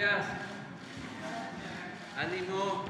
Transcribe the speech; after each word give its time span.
días. 0.00 0.24
Ánimo. 2.16 2.84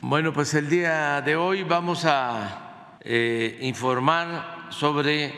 Bueno, 0.00 0.32
pues 0.32 0.54
el 0.54 0.68
día 0.68 1.20
de 1.22 1.34
hoy 1.34 1.64
vamos 1.64 2.04
a 2.04 2.98
eh, 3.00 3.58
informar 3.62 4.68
sobre 4.70 5.32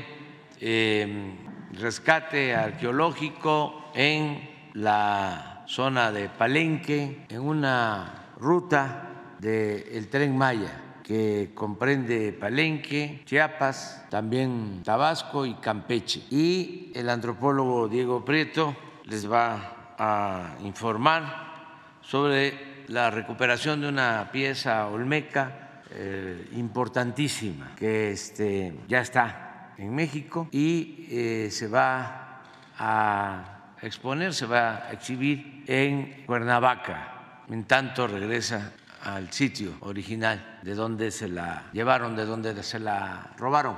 eh, 0.60 1.34
rescate 1.72 2.54
arqueológico 2.54 3.90
en 3.94 4.70
la 4.74 5.64
zona 5.66 6.12
de 6.12 6.28
Palenque, 6.28 7.24
en 7.30 7.40
una 7.40 8.32
ruta 8.36 9.36
del 9.38 10.08
tren 10.08 10.36
Maya 10.36 10.83
que 11.04 11.50
comprende 11.54 12.32
Palenque, 12.32 13.22
Chiapas, 13.26 14.06
también 14.10 14.80
Tabasco 14.82 15.44
y 15.44 15.54
Campeche. 15.54 16.22
Y 16.30 16.90
el 16.94 17.10
antropólogo 17.10 17.88
Diego 17.88 18.24
Prieto 18.24 18.74
les 19.04 19.30
va 19.30 19.94
a 19.98 20.56
informar 20.64 22.00
sobre 22.00 22.84
la 22.88 23.10
recuperación 23.10 23.82
de 23.82 23.88
una 23.88 24.30
pieza 24.32 24.88
olmeca 24.88 25.82
eh, 25.90 26.48
importantísima 26.52 27.74
que 27.76 28.10
este, 28.10 28.74
ya 28.88 29.00
está 29.00 29.74
en 29.76 29.94
México 29.94 30.48
y 30.50 31.06
eh, 31.10 31.48
se 31.50 31.68
va 31.68 32.42
a 32.78 33.76
exponer, 33.80 34.32
se 34.32 34.46
va 34.46 34.86
a 34.86 34.92
exhibir 34.92 35.64
en 35.66 36.24
Cuernavaca, 36.26 37.42
en 37.48 37.64
tanto 37.64 38.06
regresa 38.06 38.72
al 39.04 39.30
sitio 39.32 39.74
original 39.80 40.58
de 40.62 40.74
donde 40.74 41.10
se 41.10 41.28
la 41.28 41.70
llevaron, 41.72 42.16
de 42.16 42.24
donde 42.24 42.62
se 42.62 42.80
la 42.80 43.34
robaron. 43.36 43.76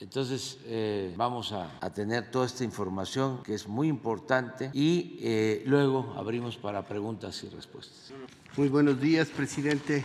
Entonces 0.00 0.58
eh, 0.64 1.14
vamos 1.16 1.52
a, 1.52 1.70
tener 1.94 2.30
toda 2.30 2.46
esta 2.46 2.64
información 2.64 3.42
que 3.44 3.54
es 3.54 3.68
muy 3.68 3.88
importante 3.88 4.70
y 4.74 5.18
eh, 5.22 5.62
luego 5.66 6.14
abrimos 6.16 6.56
para 6.56 6.82
preguntas 6.82 7.42
y 7.44 7.48
respuestas. 7.48 8.12
Muy 8.56 8.68
buenos 8.68 9.00
días, 9.00 9.28
presidente, 9.28 10.04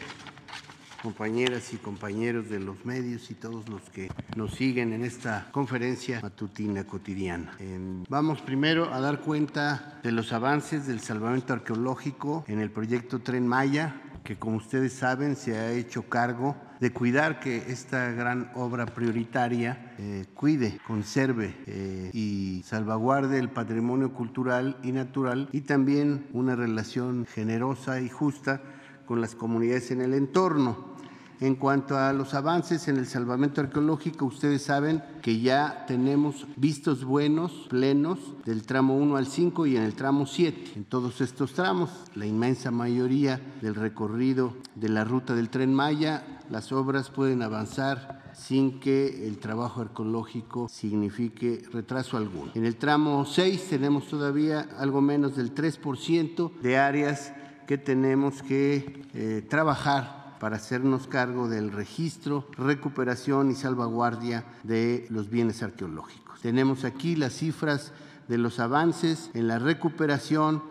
compañeras 1.02 1.74
y 1.74 1.78
compañeros 1.78 2.50
de 2.50 2.60
los 2.60 2.86
medios 2.86 3.32
y 3.32 3.34
todos 3.34 3.68
los 3.68 3.82
que 3.90 4.12
nos 4.36 4.54
siguen 4.54 4.94
en 4.94 5.04
esta 5.04 5.50
conferencia 5.52 6.20
matutina 6.22 6.84
cotidiana. 6.86 7.58
vamos 8.08 8.42
primero 8.42 8.94
a 8.94 9.00
dar 9.00 9.22
cuenta 9.22 10.00
de 10.04 10.12
los 10.12 10.32
avances 10.34 10.86
del 10.88 11.00
salvamento 11.00 11.54
arqueológico 11.54 12.44
en 12.48 12.60
el 12.60 12.70
proyecto 12.70 13.20
Tren 13.20 13.48
Maya 13.48 14.02
que 14.30 14.38
como 14.38 14.58
ustedes 14.58 14.94
saben 14.94 15.36
se 15.36 15.58
ha 15.58 15.72
hecho 15.72 16.04
cargo 16.04 16.56
de 16.80 16.94
cuidar 16.94 17.40
que 17.40 17.72
esta 17.72 18.12
gran 18.12 18.52
obra 18.54 18.86
prioritaria 18.86 19.96
eh, 19.98 20.28
cuide, 20.36 20.78
conserve 20.86 21.56
eh, 21.66 22.12
y 22.14 22.62
salvaguarde 22.64 23.40
el 23.40 23.50
patrimonio 23.50 24.14
cultural 24.14 24.78
y 24.84 24.92
natural 24.92 25.50
y 25.52 25.62
también 25.62 26.28
una 26.32 26.56
relación 26.56 27.26
generosa 27.26 28.02
y 28.02 28.10
justa 28.10 28.62
con 29.08 29.20
las 29.20 29.34
comunidades 29.34 29.90
en 29.90 30.02
el 30.02 30.14
entorno. 30.14 30.96
En 31.42 31.56
cuanto 31.56 31.98
a 31.98 32.12
los 32.12 32.34
avances 32.34 32.90
en 32.90 32.98
el 32.98 33.06
salvamento 33.06 33.62
arqueológico, 33.62 34.26
ustedes 34.26 34.62
saben 34.62 35.02
que 35.22 35.40
ya 35.40 35.86
tenemos 35.88 36.46
vistos 36.58 37.06
buenos, 37.06 37.68
plenos, 37.70 38.20
del 38.46 38.64
tramo 38.64 38.98
1 38.98 39.16
al 39.16 39.26
5 39.26 39.66
y 39.66 39.78
en 39.78 39.84
el 39.84 39.96
tramo 39.96 40.26
7. 40.26 40.74
En 40.76 40.84
todos 40.84 41.22
estos 41.22 41.54
tramos, 41.54 41.92
la 42.16 42.26
inmensa 42.26 42.72
mayoría 42.72 43.40
del 43.62 43.76
recorrido 43.76 44.54
de 44.76 44.90
la 44.90 45.06
ruta 45.06 45.34
del 45.34 45.50
tren 45.50 45.74
Maya, 45.74 46.40
las 46.50 46.74
obras 46.74 47.10
pueden 47.10 47.42
avanzar 47.42 48.34
sin 48.34 48.82
que 48.82 49.26
el 49.26 49.38
trabajo 49.38 49.80
arqueológico 49.80 50.68
signifique 50.68 51.64
retraso 51.72 52.18
alguno. 52.18 52.52
En 52.54 52.66
el 52.66 52.76
tramo 52.76 53.26
6 53.26 53.68
tenemos 53.70 54.10
todavía 54.10 54.68
algo 54.78 55.00
menos 55.00 55.38
del 55.38 55.56
3% 55.56 56.52
de 56.60 56.78
áreas 56.78 57.32
que 57.66 57.78
tenemos 57.78 58.42
que 58.42 59.06
eh, 59.14 59.46
trabajar 59.48 60.19
para 60.40 60.56
hacernos 60.56 61.08
cargo 61.08 61.48
del 61.48 61.72
registro, 61.72 62.48
recuperación 62.58 63.52
y 63.52 63.56
salvaguardia 63.56 64.46
de 64.64 65.06
los 65.10 65.30
bienes 65.30 65.62
arqueológicos. 65.64 66.42
Tenemos 66.42 66.86
aquí 66.86 67.16
las 67.16 67.34
cifras 67.34 67.92
de 68.28 68.38
los 68.38 68.60
avances 68.60 69.32
en 69.34 69.48
la 69.48 69.58
recuperación 69.60 70.62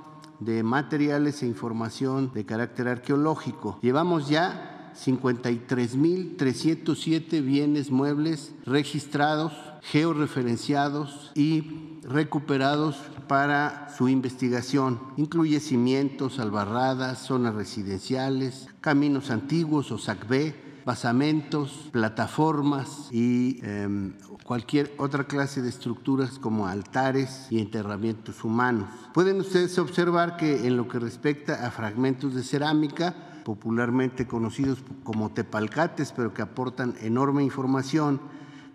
de 0.40 0.62
materiales 0.62 1.42
e 1.42 1.46
información 1.46 2.30
de 2.32 2.46
carácter 2.46 2.88
arqueológico. 2.88 3.78
Llevamos 3.82 4.28
ya 4.28 4.92
53.307 5.04 7.44
bienes 7.44 7.90
muebles 7.90 8.54
registrados, 8.64 9.52
georreferenciados 9.82 11.32
y 11.34 11.87
recuperados 12.08 12.96
para 13.26 13.88
su 13.96 14.08
investigación. 14.08 15.00
Incluye 15.16 15.60
cimientos, 15.60 16.38
albarradas, 16.38 17.18
zonas 17.18 17.54
residenciales, 17.54 18.68
caminos 18.80 19.30
antiguos 19.30 19.92
o 19.92 19.98
SACB, 19.98 20.54
basamentos, 20.84 21.90
plataformas 21.92 23.08
y 23.12 23.60
em, 23.62 24.14
cualquier 24.42 24.90
otra 24.96 25.24
clase 25.24 25.60
de 25.60 25.68
estructuras 25.68 26.38
como 26.38 26.66
altares 26.66 27.46
y 27.50 27.60
enterramientos 27.60 28.42
humanos. 28.42 28.88
Pueden 29.12 29.40
ustedes 29.40 29.78
observar 29.78 30.38
que 30.38 30.66
en 30.66 30.78
lo 30.78 30.88
que 30.88 30.98
respecta 30.98 31.66
a 31.66 31.70
fragmentos 31.70 32.34
de 32.34 32.42
cerámica, 32.42 33.42
popularmente 33.44 34.26
conocidos 34.26 34.82
como 35.04 35.30
tepalcates, 35.30 36.12
pero 36.12 36.32
que 36.32 36.40
aportan 36.40 36.94
enorme 37.02 37.44
información, 37.44 38.20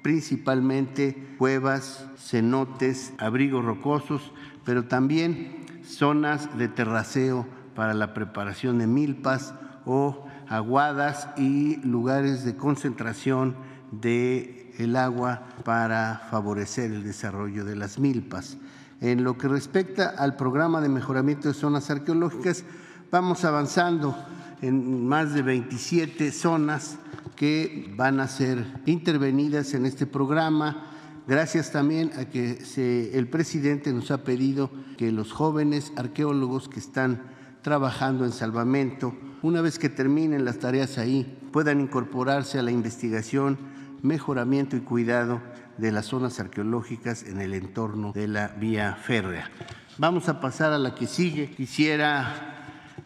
principalmente 0.01 1.35
cuevas, 1.37 2.07
cenotes, 2.17 3.11
abrigos 3.17 3.65
rocosos, 3.65 4.31
pero 4.63 4.85
también 4.85 5.65
zonas 5.83 6.57
de 6.57 6.69
terraceo 6.69 7.45
para 7.75 7.93
la 7.93 8.13
preparación 8.13 8.77
de 8.77 8.87
milpas 8.87 9.53
o 9.85 10.25
aguadas 10.47 11.27
y 11.35 11.81
lugares 11.85 12.45
de 12.45 12.55
concentración 12.55 13.57
de 13.91 14.71
agua 14.95 15.49
para 15.65 16.27
favorecer 16.31 16.93
el 16.93 17.03
desarrollo 17.03 17.65
de 17.65 17.75
las 17.75 17.99
milpas. 17.99 18.57
En 18.99 19.23
lo 19.23 19.37
que 19.37 19.47
respecta 19.47 20.09
al 20.09 20.35
programa 20.35 20.81
de 20.81 20.89
mejoramiento 20.89 21.47
de 21.47 21.53
zonas 21.53 21.91
arqueológicas, 21.91 22.63
vamos 23.11 23.45
avanzando 23.45 24.15
en 24.61 25.07
más 25.07 25.35
de 25.35 25.43
27 25.43 26.31
zonas 26.31 26.97
que 27.35 27.93
van 27.95 28.19
a 28.19 28.27
ser 28.27 28.65
intervenidas 28.87 29.75
en 29.75 29.85
este 29.85 30.07
programa. 30.07 30.87
Gracias 31.27 31.71
también 31.71 32.11
a 32.17 32.25
que 32.25 32.57
el 33.13 33.27
presidente 33.27 33.93
nos 33.93 34.09
ha 34.09 34.23
pedido 34.23 34.71
que 34.97 35.11
los 35.11 35.31
jóvenes 35.31 35.93
arqueólogos 35.95 36.67
que 36.67 36.79
están 36.79 37.21
trabajando 37.61 38.25
en 38.25 38.31
salvamento, 38.31 39.13
una 39.43 39.61
vez 39.61 39.77
que 39.77 39.89
terminen 39.89 40.43
las 40.43 40.57
tareas 40.57 40.97
ahí, 40.97 41.37
puedan 41.51 41.81
incorporarse 41.81 42.57
a 42.57 42.63
la 42.63 42.71
investigación, 42.71 43.59
mejoramiento 44.01 44.75
y 44.75 44.79
cuidado 44.79 45.41
de 45.77 45.91
las 45.91 46.05
zonas 46.07 46.39
arqueológicas 46.39 47.23
en 47.23 47.41
el 47.41 47.53
entorno 47.53 48.11
de 48.13 48.27
la 48.27 48.47
vía 48.49 48.95
férrea. 48.95 49.49
Vamos 49.97 50.29
a 50.29 50.39
pasar 50.39 50.73
a 50.73 50.77
la 50.77 50.95
que 50.95 51.07
sigue. 51.07 51.49
Quisiera 51.51 52.57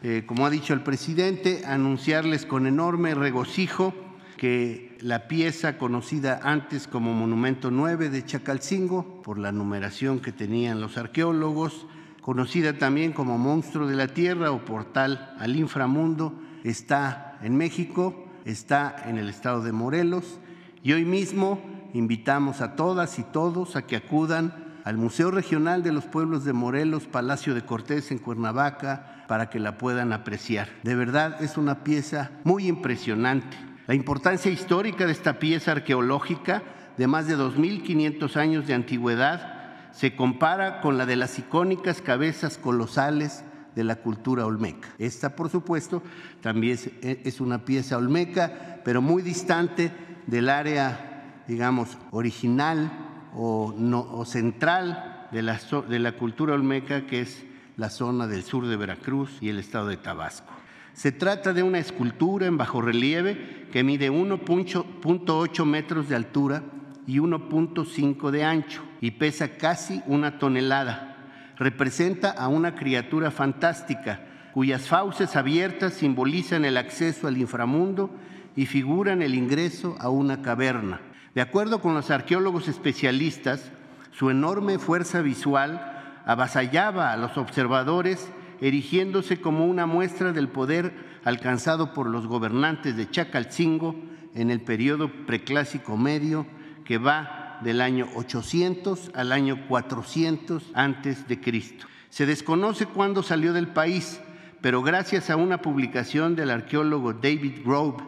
eh, 0.03 0.23
como 0.25 0.47
ha 0.47 0.49
dicho 0.49 0.73
el 0.73 0.81
presidente, 0.81 1.63
anunciarles 1.63 2.47
con 2.47 2.65
enorme 2.65 3.13
regocijo 3.13 3.93
que 4.35 4.97
la 5.01 5.27
pieza 5.27 5.77
conocida 5.77 6.39
antes 6.41 6.87
como 6.87 7.13
Monumento 7.13 7.69
9 7.69 8.09
de 8.09 8.25
Chacalcingo, 8.25 9.21
por 9.21 9.37
la 9.37 9.51
numeración 9.51 10.19
que 10.19 10.31
tenían 10.31 10.81
los 10.81 10.97
arqueólogos, 10.97 11.85
conocida 12.19 12.79
también 12.79 13.13
como 13.13 13.37
Monstruo 13.37 13.85
de 13.85 13.95
la 13.95 14.07
Tierra 14.07 14.49
o 14.49 14.65
Portal 14.65 15.35
al 15.37 15.55
Inframundo, 15.55 16.33
está 16.63 17.37
en 17.43 17.55
México, 17.55 18.25
está 18.43 19.03
en 19.05 19.19
el 19.19 19.29
estado 19.29 19.61
de 19.61 19.71
Morelos 19.71 20.39
y 20.81 20.93
hoy 20.93 21.05
mismo 21.05 21.61
invitamos 21.93 22.61
a 22.61 22.75
todas 22.75 23.19
y 23.19 23.23
todos 23.23 23.75
a 23.75 23.83
que 23.83 23.95
acudan 23.95 24.53
al 24.83 24.97
Museo 24.97 25.31
Regional 25.31 25.83
de 25.83 25.91
los 25.91 26.05
Pueblos 26.05 26.43
de 26.43 26.53
Morelos, 26.53 27.05
Palacio 27.05 27.53
de 27.53 27.63
Cortés 27.63 28.11
en 28.11 28.17
Cuernavaca, 28.17 29.25
para 29.27 29.49
que 29.49 29.59
la 29.59 29.77
puedan 29.77 30.11
apreciar. 30.13 30.69
De 30.83 30.95
verdad 30.95 31.41
es 31.41 31.57
una 31.57 31.83
pieza 31.83 32.31
muy 32.43 32.67
impresionante 32.67 33.71
la 33.91 33.95
importancia 33.95 34.49
histórica 34.49 35.05
de 35.05 35.11
esta 35.11 35.37
pieza 35.37 35.73
arqueológica 35.73 36.63
de 36.97 37.07
más 37.07 37.27
de 37.27 37.35
2.500 37.35 38.37
años 38.37 38.65
de 38.65 38.73
antigüedad 38.73 39.91
se 39.91 40.15
compara 40.15 40.79
con 40.79 40.97
la 40.97 41.05
de 41.05 41.17
las 41.17 41.37
icónicas 41.39 42.01
cabezas 42.01 42.57
colosales 42.57 43.43
de 43.75 43.83
la 43.83 43.97
cultura 43.97 44.45
olmeca. 44.45 44.87
Esta, 44.97 45.35
por 45.35 45.49
supuesto, 45.49 46.03
también 46.39 46.79
es 47.01 47.41
una 47.41 47.65
pieza 47.65 47.97
olmeca, 47.97 48.79
pero 48.85 49.01
muy 49.01 49.23
distante 49.23 49.91
del 50.25 50.47
área, 50.47 51.10
digamos, 51.47 51.97
original 52.11 52.91
o, 53.35 54.23
central 54.25 55.27
de 55.31 55.41
la, 55.41 55.59
de 55.87 55.99
la 55.99 56.11
cultura 56.13 56.53
olmeca, 56.53 57.07
que 57.07 57.21
es 57.21 57.43
la 57.77 57.89
zona 57.89 58.27
del 58.27 58.43
sur 58.43 58.67
de 58.67 58.77
Veracruz 58.77 59.37
y 59.41 59.49
el 59.49 59.59
estado 59.59 59.87
de 59.87 59.97
Tabasco. 59.97 60.53
Se 60.93 61.11
trata 61.11 61.53
de 61.53 61.63
una 61.63 61.79
escultura 61.79 62.45
en 62.45 62.57
bajo 62.57 62.81
relieve 62.81 63.67
que 63.71 63.83
mide 63.83 64.11
1.8 64.11 65.65
metros 65.65 66.09
de 66.09 66.15
altura 66.15 66.63
y 67.07 67.17
1.5 67.17 68.29
de 68.29 68.43
ancho 68.43 68.83
y 68.99 69.11
pesa 69.11 69.57
casi 69.57 70.03
una 70.05 70.37
tonelada. 70.37 71.17
Representa 71.57 72.31
a 72.31 72.47
una 72.49 72.75
criatura 72.75 73.31
fantástica 73.31 74.27
cuyas 74.53 74.87
fauces 74.87 75.35
abiertas 75.35 75.93
simbolizan 75.93 76.65
el 76.65 76.77
acceso 76.77 77.27
al 77.27 77.37
inframundo 77.37 78.09
y 78.55 78.65
figuran 78.65 79.21
el 79.21 79.33
ingreso 79.33 79.95
a 79.99 80.09
una 80.09 80.41
caverna. 80.41 80.99
De 81.33 81.39
acuerdo 81.41 81.79
con 81.79 81.93
los 81.93 82.11
arqueólogos 82.11 82.67
especialistas, 82.67 83.71
su 84.11 84.29
enorme 84.29 84.79
fuerza 84.79 85.21
visual 85.21 86.21
avasallaba 86.25 87.13
a 87.13 87.17
los 87.17 87.37
observadores 87.37 88.29
erigiéndose 88.59 89.39
como 89.39 89.65
una 89.65 89.85
muestra 89.85 90.33
del 90.33 90.49
poder 90.49 90.93
alcanzado 91.23 91.93
por 91.93 92.07
los 92.07 92.27
gobernantes 92.27 92.97
de 92.97 93.09
Chacalcingo 93.09 93.95
en 94.35 94.51
el 94.51 94.59
periodo 94.59 95.09
preclásico 95.25 95.95
medio 95.95 96.45
que 96.83 96.97
va 96.97 97.59
del 97.63 97.79
año 97.79 98.09
800 98.15 99.11
al 99.15 99.31
año 99.31 99.67
400 99.69 100.71
antes 100.73 101.29
de 101.29 101.39
Cristo. 101.39 101.85
Se 102.09 102.25
desconoce 102.25 102.87
cuándo 102.87 103.23
salió 103.23 103.53
del 103.53 103.67
país, 103.67 104.19
pero 104.59 104.83
gracias 104.83 105.29
a 105.29 105.37
una 105.37 105.61
publicación 105.61 106.35
del 106.35 106.51
arqueólogo 106.51 107.13
David 107.13 107.61
Grove 107.63 108.03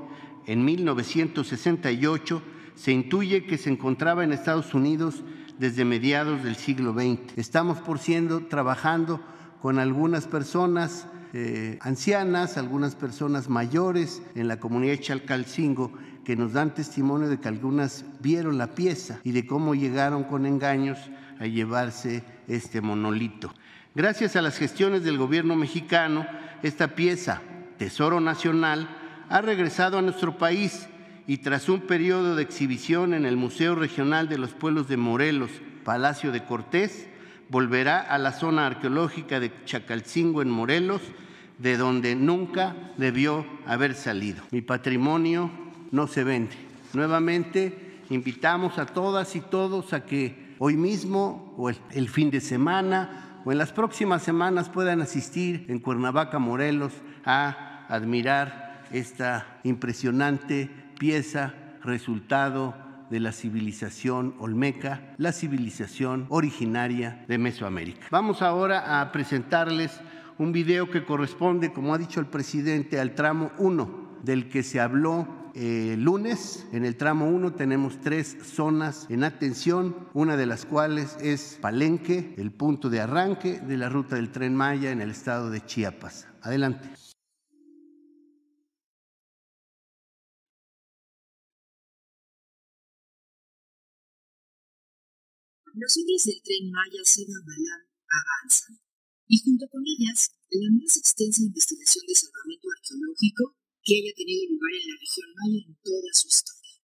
en 0.46 0.66
1968 0.66 2.42
se 2.76 2.92
intuye 2.92 3.46
que 3.46 3.58
se 3.58 3.70
encontraba 3.70 4.24
en 4.24 4.34
Estados 4.34 4.74
Unidos 4.74 5.24
desde 5.60 5.86
mediados 5.86 6.44
del 6.44 6.56
siglo 6.56 6.94
XX. 6.94 7.38
Estamos, 7.38 7.80
por 7.80 8.00
siendo, 8.00 8.46
trabajando 8.48 9.22
con 9.62 9.80
algunas 9.80 10.28
personas 10.28 11.08
eh, 11.34 11.78
ancianas, 11.82 12.58
algunas 12.58 12.96
personas 12.96 13.50
mayores 13.50 14.22
en 14.36 14.48
la 14.48 14.60
comunidad 14.60 14.94
de 14.94 15.00
Chalcalcingo 15.00 15.92
que 16.24 16.36
nos 16.36 16.54
dan 16.54 16.74
testimonio 16.74 17.28
de 17.28 17.40
que 17.40 17.48
algunas 17.48 18.06
vieron 18.20 18.58
la 18.58 18.68
pieza 18.76 19.20
y 19.24 19.32
de 19.32 19.46
cómo 19.46 19.76
llegaron 19.76 20.24
con 20.24 20.46
engaños 20.46 20.98
a 21.40 21.46
llevarse 21.46 22.24
este 22.48 22.82
monolito. 22.82 23.54
Gracias 23.96 24.36
a 24.36 24.42
las 24.42 24.58
gestiones 24.58 25.04
del 25.04 25.18
gobierno 25.18 25.56
mexicano, 25.56 26.26
esta 26.62 26.96
pieza, 26.96 27.42
Tesoro 27.78 28.20
Nacional, 28.20 28.88
ha 29.30 29.42
regresado 29.42 29.98
a 29.98 30.02
nuestro 30.02 30.38
país 30.38 30.88
y 31.28 31.38
tras 31.38 31.70
un 31.70 31.82
periodo 31.82 32.36
de 32.36 32.44
exhibición 32.44 33.14
en 33.14 33.26
el 33.26 33.38
Museo 33.38 33.76
Regional 33.76 34.28
de 34.28 34.38
los 34.38 34.52
Pueblos 34.52 34.88
de 34.88 34.98
Morelos, 34.98 35.52
Palacio 35.84 36.32
de 36.32 36.44
Cortés, 36.44 37.08
volverá 37.50 38.00
a 38.00 38.18
la 38.18 38.32
zona 38.32 38.68
arqueológica 38.68 39.40
de 39.40 39.52
Chacalcingo 39.66 40.42
en 40.42 40.50
Morelos, 40.50 41.02
de 41.60 41.78
donde 41.78 42.16
nunca 42.16 42.76
debió 42.98 43.46
haber 43.66 43.96
salido. 43.96 44.44
Mi 44.52 44.62
patrimonio 44.62 45.52
no 45.92 46.08
se 46.08 46.24
vende. 46.24 46.56
Nuevamente 46.94 48.02
invitamos 48.10 48.78
a 48.78 48.86
todas 48.86 49.36
y 49.36 49.42
todos 49.42 49.94
a 49.94 50.06
que 50.06 50.56
hoy 50.60 50.76
mismo 50.76 51.54
o 51.58 51.70
el, 51.70 52.10
fin 52.10 52.32
de 52.32 52.42
semana 52.42 53.42
o 53.46 53.52
en 53.52 53.58
las 53.58 53.72
próximas 53.72 54.24
semanas 54.24 54.70
puedan 54.70 55.02
asistir 55.02 55.66
en 55.70 55.80
Cuernavaca, 55.80 56.40
Morelos, 56.40 56.94
a 57.26 57.86
admirar 57.88 58.84
esta 58.92 59.60
impresionante 59.64 60.83
pieza, 60.96 61.54
resultado 61.84 62.76
de 63.10 63.20
la 63.20 63.32
civilización 63.32 64.36
olmeca, 64.40 65.14
la 65.18 65.32
civilización 65.32 66.26
originaria 66.30 67.26
de 67.28 67.38
Mesoamérica. 67.38 68.08
Vamos 68.10 68.42
ahora 68.42 69.02
a 69.02 69.12
presentarles 69.12 70.00
un 70.38 70.52
video 70.52 70.90
que 70.90 71.06
corresponde, 71.06 71.72
como 71.72 71.94
ha 71.94 71.98
dicho 71.98 72.20
el 72.20 72.26
presidente, 72.26 73.00
al 73.00 73.14
tramo 73.14 73.52
1 73.60 74.04
del 74.24 74.50
que 74.50 74.64
se 74.64 74.80
habló 74.80 75.28
eh, 75.54 75.96
lunes. 76.00 76.66
En 76.72 76.86
el 76.86 76.96
tramo 76.96 77.28
1 77.28 77.54
tenemos 77.54 78.00
tres 78.02 78.38
zonas 78.44 79.06
en 79.10 79.24
atención, 79.24 79.96
una 80.14 80.36
de 80.36 80.48
las 80.48 80.66
cuales 80.66 81.16
es 81.22 81.60
Palenque, 81.62 82.34
el 82.38 82.52
punto 82.52 82.90
de 82.90 83.02
arranque 83.02 83.60
de 83.60 83.78
la 83.78 83.90
ruta 83.90 84.16
del 84.16 84.32
tren 84.32 84.56
Maya 84.56 84.92
en 84.92 85.02
el 85.02 85.12
estado 85.12 85.52
de 85.52 85.64
Chiapas. 85.64 86.28
Adelante. 86.42 86.90
Las 95.74 95.98
obras 95.98 96.22
del 96.30 96.38
tren 96.46 96.70
Maya 96.70 97.02
Seda-Balán 97.02 97.82
avanzan, 98.06 98.78
y 99.26 99.42
junto 99.42 99.66
con 99.74 99.82
ellas, 99.82 100.30
la 100.54 100.70
más 100.70 101.02
extensa 101.02 101.42
investigación 101.42 102.06
de 102.06 102.14
salvamento 102.14 102.70
arqueológico 102.70 103.58
que 103.82 103.98
haya 103.98 104.14
tenido 104.14 104.54
lugar 104.54 104.70
en 104.70 104.86
la 104.86 105.02
región 105.02 105.34
Maya 105.34 105.66
en 105.66 105.74
toda 105.82 106.14
su 106.14 106.30
historia, 106.30 106.78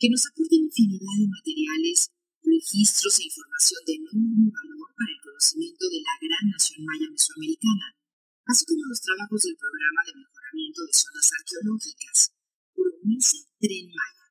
que 0.00 0.08
nos 0.08 0.24
aporta 0.24 0.56
infinidad 0.56 1.12
de 1.20 1.28
materiales, 1.28 2.08
registros 2.40 3.20
e 3.20 3.28
información 3.28 3.80
de 3.84 4.00
enorme 4.00 4.48
valor 4.48 4.88
para 4.96 5.12
el 5.12 5.20
conocimiento 5.20 5.84
de 5.92 6.00
la 6.00 6.16
gran 6.16 6.44
nación 6.56 6.80
maya 6.88 7.12
mesoamericana, 7.12 8.00
así 8.48 8.64
como 8.64 8.88
los 8.88 9.00
trabajos 9.04 9.44
del 9.44 9.60
programa 9.60 10.08
de 10.08 10.16
mejoramiento 10.24 10.80
de 10.88 10.94
zonas 10.96 11.28
arqueológicas, 11.36 12.32
Promesa 12.72 13.44
Tren 13.60 13.92
Maya, 13.92 14.26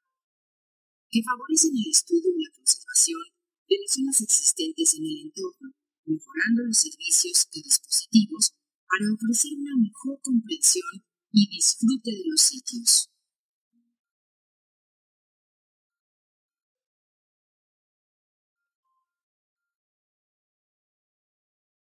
que 1.06 1.22
favorecen 1.22 1.78
el 1.78 1.86
estudio 1.86 2.34
y 2.34 2.42
la 2.42 2.50
conservación 2.50 3.41
de 3.72 3.80
las 3.80 3.96
zonas 3.96 4.20
existentes 4.20 4.94
en 4.96 5.06
el 5.06 5.18
entorno, 5.32 5.72
mejorando 6.04 6.64
los 6.68 6.78
servicios 6.78 7.48
y 7.54 7.64
dispositivos 7.64 8.52
para 8.84 9.08
ofrecer 9.16 9.52
una 9.56 9.78
mejor 9.80 10.20
comprensión 10.22 11.08
y 11.32 11.48
disfrute 11.48 12.12
de 12.12 12.24
los 12.28 12.42
sitios. 12.42 13.08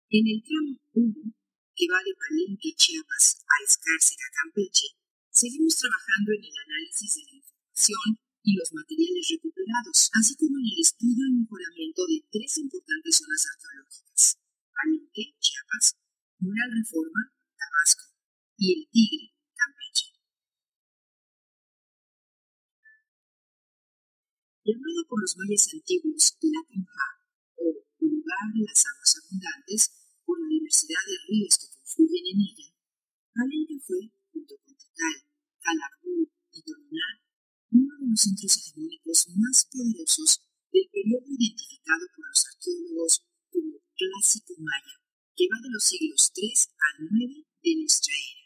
En 0.08 0.24
el 0.28 0.40
tramo 0.40 0.80
1, 0.94 1.36
que 1.76 1.86
va 1.92 2.00
de 2.00 2.14
Palenque, 2.16 2.72
Chiapas 2.78 3.44
a 3.44 3.56
Escárcega, 3.68 4.30
Campeche, 4.40 4.88
seguimos 5.32 5.76
trabajando 5.76 6.32
en 6.32 6.44
el 6.46 6.56
análisis 6.64 7.16
de 7.16 7.24
la 7.28 7.36
información 7.36 8.24
y 8.44 8.60
los 8.60 8.74
materiales 8.74 9.24
recuperados, 9.32 10.12
así 10.20 10.36
como 10.36 10.60
en 10.60 10.68
el 10.68 10.80
estudio 10.84 11.24
y 11.32 11.40
mejoramiento 11.40 12.04
de 12.06 12.28
tres 12.28 12.58
importantes 12.60 13.16
zonas 13.16 13.44
arqueológicas, 13.56 14.38
Palenque, 14.76 15.32
Chiapas, 15.40 15.96
Mural 16.44 16.72
Reforma, 16.76 17.32
Tabasco 17.56 18.04
y 18.60 18.66
El 18.76 18.82
Tigre, 18.92 19.32
Campeche. 19.56 20.12
Llamado 24.68 25.08
por 25.08 25.24
los 25.24 25.38
mayas 25.40 25.64
antiguos 25.72 26.36
Tlatinja 26.36 27.08
o 27.56 27.64
lugar 28.04 28.46
de 28.52 28.64
las 28.68 28.80
aguas 28.92 29.12
abundantes 29.24 29.82
por 30.28 30.36
la 30.36 30.48
diversidad 30.52 31.04
de 31.08 31.16
ríos 31.32 31.56
que 31.64 31.72
confluyen 31.80 32.28
en 32.28 32.40
ella, 32.44 32.68
Palenque 33.32 33.80
fue, 33.80 34.12
junto 34.36 34.56
con 34.60 34.76
Tikal, 34.76 35.32
Calakmul 35.64 36.28
y 36.52 36.62
Toluná, 36.62 37.23
uno 37.74 37.94
de 38.00 38.08
los 38.08 38.22
centros 38.22 38.54
hegemónicos 38.54 39.28
más 39.34 39.66
poderosos 39.74 40.46
del 40.72 40.88
periodo 40.94 41.26
identificado 41.26 42.06
por 42.16 42.26
los 42.30 42.42
arqueólogos 42.54 43.26
como 43.50 43.82
Clásico 43.98 44.54
Maya, 44.62 44.96
que 45.36 45.50
va 45.50 45.58
de 45.62 45.74
los 45.74 45.84
siglos 45.84 46.32
III 46.38 46.70
al 46.78 46.96
IX 47.10 47.46
de 47.64 47.76
nuestra 47.82 48.14
era. 48.14 48.44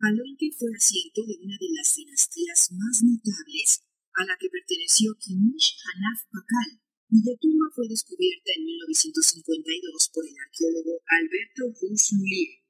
Palenque 0.00 0.48
fue 0.56 0.72
asiento 0.72 1.20
de 1.28 1.36
una 1.44 1.56
de 1.60 1.70
las 1.76 1.94
dinastías 1.94 2.72
más 2.72 3.04
notables 3.04 3.84
a 4.16 4.24
la 4.24 4.36
que 4.40 4.48
perteneció 4.48 5.12
Kinish 5.20 5.76
Hanaf 5.84 6.24
Pakal, 6.32 6.80
cuya 7.08 7.36
tumba 7.36 7.68
fue 7.74 7.88
descubierta 7.88 8.50
en 8.56 8.64
1952 8.64 10.10
por 10.14 10.24
el 10.24 10.36
arqueólogo 10.40 11.04
Alberto 11.04 11.62
Rouge 11.76 12.64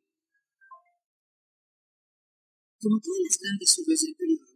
Como 2.83 2.99
todas 2.99 3.21
las 3.23 3.39
grandes 3.39 3.79
urbes 3.79 4.01
del 4.03 4.17
periodo, 4.17 4.50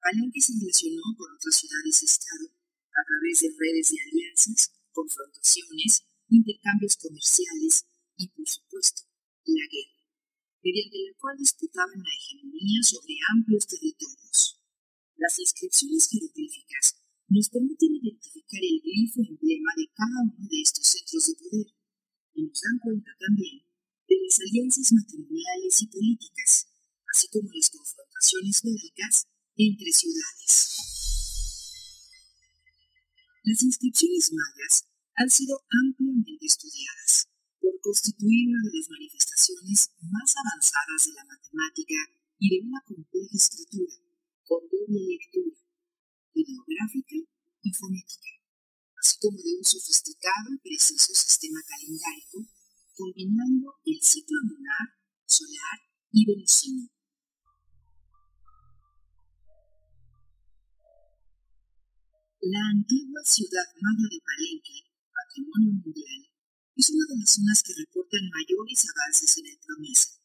Palenque 0.00 0.40
se 0.40 0.52
relacionó 0.58 1.02
con 1.16 1.32
otras 1.34 1.54
ciudades-estado 1.54 2.46
a 2.48 3.02
través 3.04 3.40
de 3.40 3.50
redes 3.58 3.90
de 3.90 3.98
alianzas, 4.00 4.72
confrontaciones, 4.92 6.06
intercambios 6.28 6.96
comerciales 6.96 7.86
y, 8.16 8.28
por 8.28 8.46
supuesto, 8.48 9.02
la 9.44 9.66
guerra 9.70 9.98
mediante 10.62 10.98
la 10.98 11.14
cual 11.18 11.36
disputaban 11.38 11.98
la 11.98 12.12
hegemonía 12.12 12.82
sobre 12.82 13.14
amplios 13.32 13.66
territorios. 13.66 14.60
Las 15.16 15.38
inscripciones 15.38 16.08
jeroglíficas 16.10 16.98
nos 17.28 17.48
permiten 17.48 17.94
identificar 17.94 18.62
el 18.62 18.80
glifo 18.80 19.20
emblema 19.22 19.72
de 19.76 19.86
cada 19.94 20.18
uno 20.24 20.46
de 20.48 20.60
estos 20.60 20.86
centros 20.86 21.26
de 21.26 21.34
poder 21.34 21.68
y 22.34 22.42
nos 22.42 22.60
dan 22.60 22.78
cuenta 22.80 23.10
también 23.18 23.64
de 24.08 24.16
las 24.24 24.40
alianzas 24.40 24.92
matrimoniales 24.92 25.82
y 25.82 25.86
políticas, 25.86 26.68
así 27.14 27.28
como 27.28 27.50
las 27.52 27.70
confrontaciones 27.70 28.62
bélicas 28.62 29.26
entre 29.58 29.92
ciudades. 29.92 30.76
Las 33.42 33.62
inscripciones 33.62 34.30
mayas 34.32 34.86
han 35.16 35.28
sido 35.28 35.60
ampliamente 35.68 36.46
estudiadas 36.46 37.28
constituir 37.88 38.52
una 38.52 38.60
de 38.68 38.72
las 38.76 38.88
manifestaciones 38.90 39.90
más 40.12 40.30
avanzadas 40.36 41.00
de 41.08 41.12
la 41.16 41.24
matemática 41.24 41.96
y 42.38 42.46
de 42.52 42.68
una 42.68 42.80
compleja 42.84 43.32
escritura, 43.32 43.96
con 44.44 44.60
doble 44.68 45.00
lectura, 45.08 45.56
ideográfica 46.34 47.16
y 47.62 47.72
fonética, 47.72 48.28
así 49.00 49.16
como 49.20 49.40
de 49.40 49.56
un 49.56 49.64
sofisticado 49.64 50.52
y 50.52 50.58
preciso 50.58 51.14
sistema 51.14 51.60
calendárico, 51.64 52.44
combinando 52.94 53.80
el 53.84 53.98
ciclo 54.02 54.36
lunar, 54.44 54.92
solar 55.24 55.80
y 56.12 56.26
venusino. 56.26 56.97
La 62.40 62.70
antigua 62.70 63.18
ciudad 63.26 63.66
maya 63.82 64.06
de 64.06 64.22
Palenque, 64.22 64.86
patrimonio 65.10 65.74
mundial, 65.74 66.22
es 66.78 66.86
una 66.94 67.02
de 67.10 67.18
las 67.18 67.34
zonas 67.34 67.66
que 67.66 67.74
reportan 67.74 68.30
mayores 68.30 68.78
avances 68.86 69.42
en 69.42 69.46
el 69.50 69.58
promesa, 69.58 70.22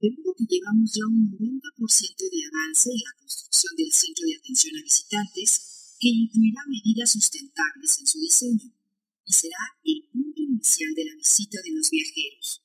de 0.00 0.08
modo 0.08 0.32
que 0.40 0.48
llevamos 0.48 0.88
ya 0.88 1.04
un 1.04 1.28
90% 1.28 2.16
de 2.32 2.40
avance 2.48 2.88
en 2.88 3.04
la 3.04 3.12
construcción 3.20 3.76
del 3.76 3.92
centro 3.92 4.24
de 4.24 4.36
atención 4.40 4.72
a 4.72 4.88
visitantes, 4.88 6.00
que 6.00 6.08
incluirá 6.08 6.64
medidas 6.64 7.12
sustentables 7.12 7.92
en 8.00 8.06
su 8.08 8.18
diseño 8.24 8.72
y 9.28 9.32
será 9.36 9.60
el 9.84 10.08
punto 10.08 10.40
inicial 10.40 10.94
de 10.96 11.12
la 11.12 11.14
visita 11.20 11.60
de 11.60 11.76
los 11.76 11.90
viajeros, 11.92 12.64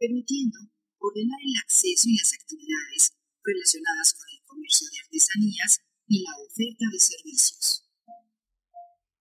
permitiendo 0.00 0.72
ordenar 0.96 1.40
el 1.44 1.60
acceso 1.60 2.08
y 2.08 2.16
las 2.16 2.32
actividades 2.32 3.12
relacionadas 3.44 4.16
con 4.16 4.24
el 4.32 4.40
comercio 4.48 4.88
de 4.88 5.04
artesanías 5.04 5.84
y 6.08 6.24
la 6.24 6.32
oferta 6.40 6.88
de 6.88 6.98
servicios. 6.98 7.81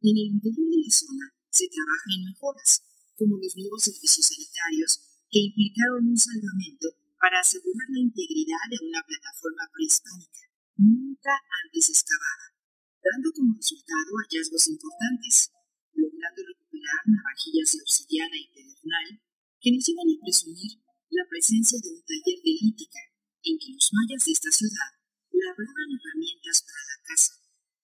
En 0.02 0.18
el 0.18 0.34
interior 0.34 0.66
de 0.66 0.82
la 0.82 0.90
zona 0.90 1.30
se 1.54 1.70
trabaja 1.70 2.10
en 2.18 2.26
mejoras 2.26 2.82
como 3.14 3.38
los 3.38 3.54
nuevos 3.54 3.86
servicios 3.86 4.34
sanitarios 4.34 4.98
que 5.30 5.46
implicaron 5.46 6.10
un 6.10 6.18
salvamento 6.18 6.90
para 7.22 7.38
asegurar 7.38 7.86
la 7.94 8.02
integridad 8.02 8.66
de 8.66 8.82
una 8.82 9.06
plataforma 9.06 9.70
prehispánica. 9.70 10.42
Nunca 10.82 11.38
antes 11.38 11.94
excavada, 11.94 12.50
dando 12.98 13.30
como 13.30 13.54
resultado 13.54 14.10
hallazgos 14.26 14.74
importantes, 14.74 15.54
logrando 15.94 16.50
recuperar 16.50 17.02
navajillas 17.06 17.70
de 17.70 17.86
obsidiana 17.86 18.42
y 18.42 18.50
pedernal 18.58 19.22
que 19.62 19.70
nos 19.70 19.86
llevan 19.86 20.10
a 20.10 20.18
presumir 20.18 20.82
la 21.14 21.30
presencia 21.30 21.78
de 21.78 21.94
un 21.94 22.02
taller 22.02 22.42
de 22.42 22.54
lítica 22.58 23.06
en 23.46 23.54
que 23.54 23.70
los 23.70 23.86
mayas 23.94 24.26
de 24.26 24.34
esta 24.34 24.50
ciudad 24.50 24.98
labraban 25.30 25.94
herramientas 25.94 26.66
para 26.66 26.82
la 26.90 26.98
caza, 27.06 27.38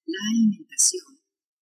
la 0.10 0.22
alimentación 0.34 1.17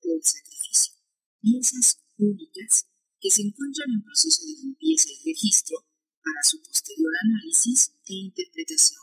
o 0.06 0.16
el 0.16 0.24
sacrificio, 0.24 0.94
piezas 1.42 2.00
únicas 2.18 2.86
que 3.20 3.30
se 3.30 3.42
encuentran 3.42 3.90
en 3.90 4.04
proceso 4.04 4.46
de 4.46 4.54
limpieza 4.62 5.10
y 5.10 5.34
registro 5.34 5.78
para 6.22 6.42
su 6.46 6.62
posterior 6.62 7.12
análisis 7.26 7.92
e 8.06 8.14
interpretación. 8.30 9.02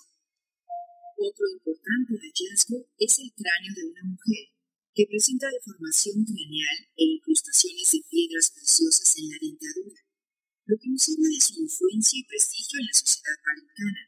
Otro 1.19 1.47
importante 1.51 2.19
hallazgo 2.19 2.87
es 2.99 3.19
el 3.19 3.31
cráneo 3.35 3.73
de 3.75 3.85
una 3.91 4.05
mujer 4.15 4.55
que 4.95 5.07
presenta 5.07 5.51
deformación 5.51 6.25
craneal 6.25 6.79
e 6.99 7.19
incrustaciones 7.19 7.91
de 7.93 8.03
piedras 8.11 8.51
preciosas 8.51 9.11
en 9.19 9.29
la 9.31 9.39
dentadura, 9.41 10.01
lo 10.67 10.77
que 10.79 10.91
nos 10.91 11.03
habla 11.09 11.29
de 11.31 11.41
su 11.41 11.55
influencia 11.63 12.19
y 12.19 12.27
prestigio 12.27 12.79
en 12.79 12.87
la 12.87 12.95
sociedad 12.95 13.39
palencana, 13.43 14.03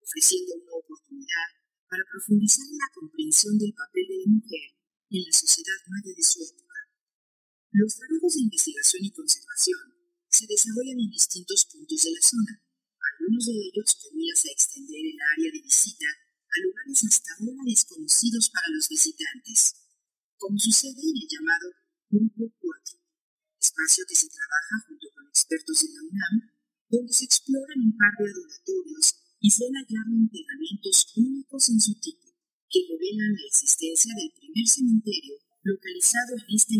ofreciendo 0.00 0.54
una 0.56 0.72
oportunidad 0.72 1.48
para 1.88 2.04
profundizar 2.12 2.64
en 2.64 2.78
la 2.78 2.90
comprensión 2.94 3.58
del 3.58 3.74
papel 3.74 4.06
de 4.08 4.18
la 4.24 4.28
mujer 4.30 4.79
en 5.10 5.24
la 5.26 5.32
sociedad 5.34 5.80
maya 5.90 6.14
de 6.14 6.22
su 6.22 6.38
época. 6.38 6.78
Los 7.72 7.94
trabajos 7.98 8.34
de 8.34 8.46
investigación 8.46 9.04
y 9.04 9.10
conservación 9.10 9.82
se 10.30 10.46
desarrollan 10.46 11.02
en 11.02 11.10
distintos 11.10 11.66
puntos 11.66 11.98
de 12.06 12.10
la 12.14 12.22
zona, 12.22 12.54
algunos 13.18 13.46
de 13.46 13.54
ellos 13.58 13.90
con 13.98 14.14
miras 14.14 14.44
a 14.46 14.54
extender 14.54 15.02
el 15.02 15.18
área 15.34 15.50
de 15.50 15.62
visita 15.66 16.06
a 16.06 16.56
lugares 16.62 17.02
hasta 17.10 17.30
ahora 17.42 17.62
desconocidos 17.66 18.50
para 18.50 18.70
los 18.70 18.86
visitantes, 18.88 19.74
como 20.38 20.58
sucede 20.58 21.02
en 21.02 21.16
el 21.18 21.26
llamado 21.26 21.66
Grupo 22.10 22.54
4, 22.58 22.98
espacio 23.58 24.06
que 24.06 24.14
se 24.14 24.30
trabaja 24.30 24.86
junto 24.86 25.06
con 25.14 25.26
expertos 25.26 25.78
de 25.82 25.90
la 25.90 26.02
UNAM, 26.06 26.34
donde 26.90 27.12
se 27.12 27.24
exploran 27.26 27.82
un 27.82 27.94
par 27.98 28.14
de 28.18 28.30
adoratorios 28.30 29.14
y 29.42 29.50
se 29.50 29.66
han 29.66 29.74
hallado 29.74 30.10
enterramientos 30.14 31.06
únicos 31.16 31.68
en 31.68 31.80
su 31.80 31.94
tipo, 31.98 32.29
que 32.70 32.86
revelan 32.86 33.34
la 33.34 33.46
existencia 33.50 34.14
del 34.14 34.30
primer 34.30 34.66
cementerio 34.66 35.34
localizado 35.66 36.38
en 36.38 36.54
esta 36.54 36.74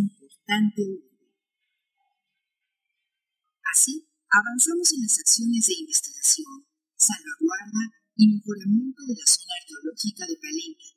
Así, 3.74 4.06
avanzamos 4.30 4.86
en 4.94 5.02
las 5.02 5.18
acciones 5.18 5.66
de 5.66 5.74
investigación, 5.82 6.66
salvaguarda 6.96 7.84
y 8.16 8.34
mejoramiento 8.34 9.02
de 9.06 9.14
la 9.14 9.26
zona 9.26 9.54
arqueológica 9.62 10.26
de 10.26 10.38
Palenque, 10.38 10.90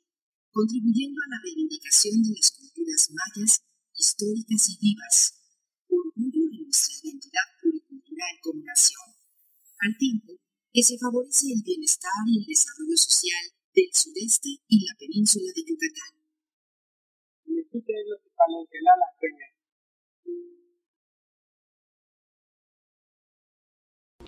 contribuyendo 0.52 1.22
a 1.22 1.30
la 1.30 1.42
reivindicación 1.42 2.22
de 2.22 2.34
las 2.34 2.52
culturas 2.52 3.10
mayas, 3.14 3.62
históricas 3.94 4.70
y 4.70 4.78
vivas, 4.78 5.38
orgullo 5.90 6.50
de 6.50 6.66
nuestra 6.66 6.94
identidad 7.02 7.48
pluricultural 7.62 8.34
como 8.42 8.62
nación, 8.62 9.10
al 9.82 9.98
tiempo 9.98 10.34
que 10.72 10.82
se 10.82 10.98
favorece 10.98 11.54
el 11.54 11.62
bienestar 11.62 12.26
y 12.26 12.42
el 12.42 12.46
desarrollo 12.46 12.98
social 12.98 13.54
del 13.74 13.90
sureste 13.92 14.50
y 14.68 14.86
la 14.86 14.96
península 14.98 15.52
de 15.56 15.62
Yucatán. 15.62 16.24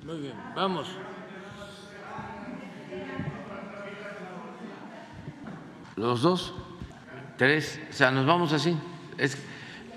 Muy 0.04 0.20
bien, 0.20 0.38
vamos. 0.56 0.88
Los 5.96 6.22
dos, 6.22 6.54
tres, 7.38 7.80
o 7.90 7.94
sea, 7.94 8.12
nos 8.12 8.26
vamos 8.26 8.54
así. 8.54 8.78
Es, 9.18 9.38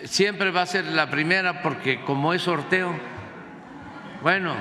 siempre 0.04 0.50
va 0.50 0.62
a 0.62 0.66
ser 0.66 0.84
la 0.86 1.10
primera 1.10 1.62
porque 1.62 2.04
como 2.04 2.32
es 2.32 2.42
sorteo, 2.42 2.94
bueno. 4.22 4.54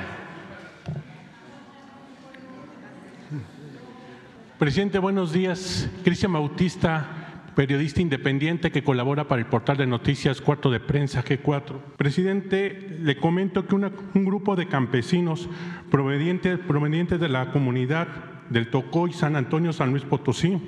Presidente, 4.59 4.97
buenos 4.97 5.33
días. 5.33 5.87
Cristian 6.03 6.33
Bautista, 6.33 7.43
periodista 7.55 8.01
independiente 8.01 8.71
que 8.71 8.83
colabora 8.83 9.27
para 9.27 9.39
el 9.39 9.45
portal 9.45 9.77
de 9.77 9.85
noticias 9.85 10.41
Cuarto 10.41 10.71
de 10.71 10.79
Prensa 10.79 11.23
G4. 11.23 11.79
Presidente, 11.95 12.97
le 12.99 13.17
comento 13.17 13.67
que 13.67 13.75
un 13.75 14.25
grupo 14.25 14.55
de 14.55 14.67
campesinos 14.67 15.47
provenientes, 15.91 16.57
provenientes 16.57 17.19
de 17.19 17.29
la 17.29 17.51
comunidad 17.51 18.07
del 18.49 18.71
Tocó 18.71 19.07
y 19.07 19.13
San 19.13 19.35
Antonio, 19.35 19.73
San 19.73 19.91
Luis 19.91 20.05
Potosí, 20.05 20.59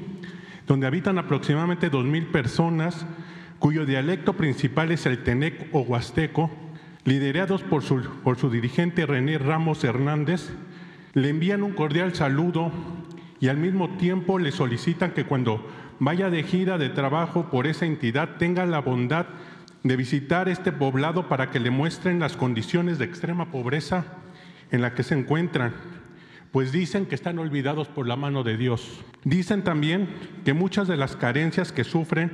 donde 0.68 0.86
habitan 0.86 1.18
aproximadamente 1.18 1.90
dos 1.90 2.06
mil 2.06 2.28
personas, 2.28 3.08
cuyo 3.58 3.88
dialecto 3.88 4.34
principal 4.34 4.92
es 4.92 5.08
el 5.08 5.24
Tenec 5.24 5.68
o 5.72 5.82
Huasteco, 5.82 6.52
liderados 7.06 7.64
por 7.64 7.82
su, 7.82 8.04
por 8.24 8.38
su 8.38 8.52
dirigente 8.52 9.08
René 9.08 9.40
Ramos 9.40 9.84
Hernández, 9.84 10.52
le 11.16 11.30
envían 11.30 11.64
un 11.64 11.74
cordial 11.74 12.14
saludo 12.14 12.72
y 13.40 13.48
al 13.48 13.58
mismo 13.58 13.98
tiempo 13.98 14.40
le 14.40 14.52
solicitan 14.52 15.12
que 15.12 15.26
cuando 15.26 15.66
vaya 16.00 16.30
de 16.30 16.44
gira 16.44 16.78
de 16.78 16.90
trabajo 16.90 17.50
por 17.50 17.68
esa 17.68 17.86
entidad 17.86 18.38
tenga 18.38 18.66
la 18.66 18.80
bondad 18.80 19.28
de 19.84 19.96
visitar 19.96 20.50
este 20.50 20.72
poblado 20.72 21.30
para 21.30 21.52
que 21.52 21.60
le 21.60 21.72
muestren 21.72 22.20
las 22.20 22.36
condiciones 22.36 23.00
de 23.00 23.06
extrema 23.06 23.52
pobreza 23.52 24.06
en 24.72 24.82
la 24.82 24.94
que 24.94 25.04
se 25.04 25.18
encuentran, 25.18 25.74
pues 26.52 26.72
dicen 26.72 27.06
que 27.06 27.16
están 27.16 27.40
olvidados 27.40 27.88
por 27.88 28.08
la 28.08 28.16
mano 28.16 28.44
de 28.44 28.58
Dios. 28.58 29.02
Dicen 29.24 29.64
también 29.64 30.10
que 30.44 30.54
muchas 30.54 30.88
de 30.88 30.98
las 30.98 31.16
carencias 31.16 31.72
que 31.72 31.84
sufren 31.84 32.32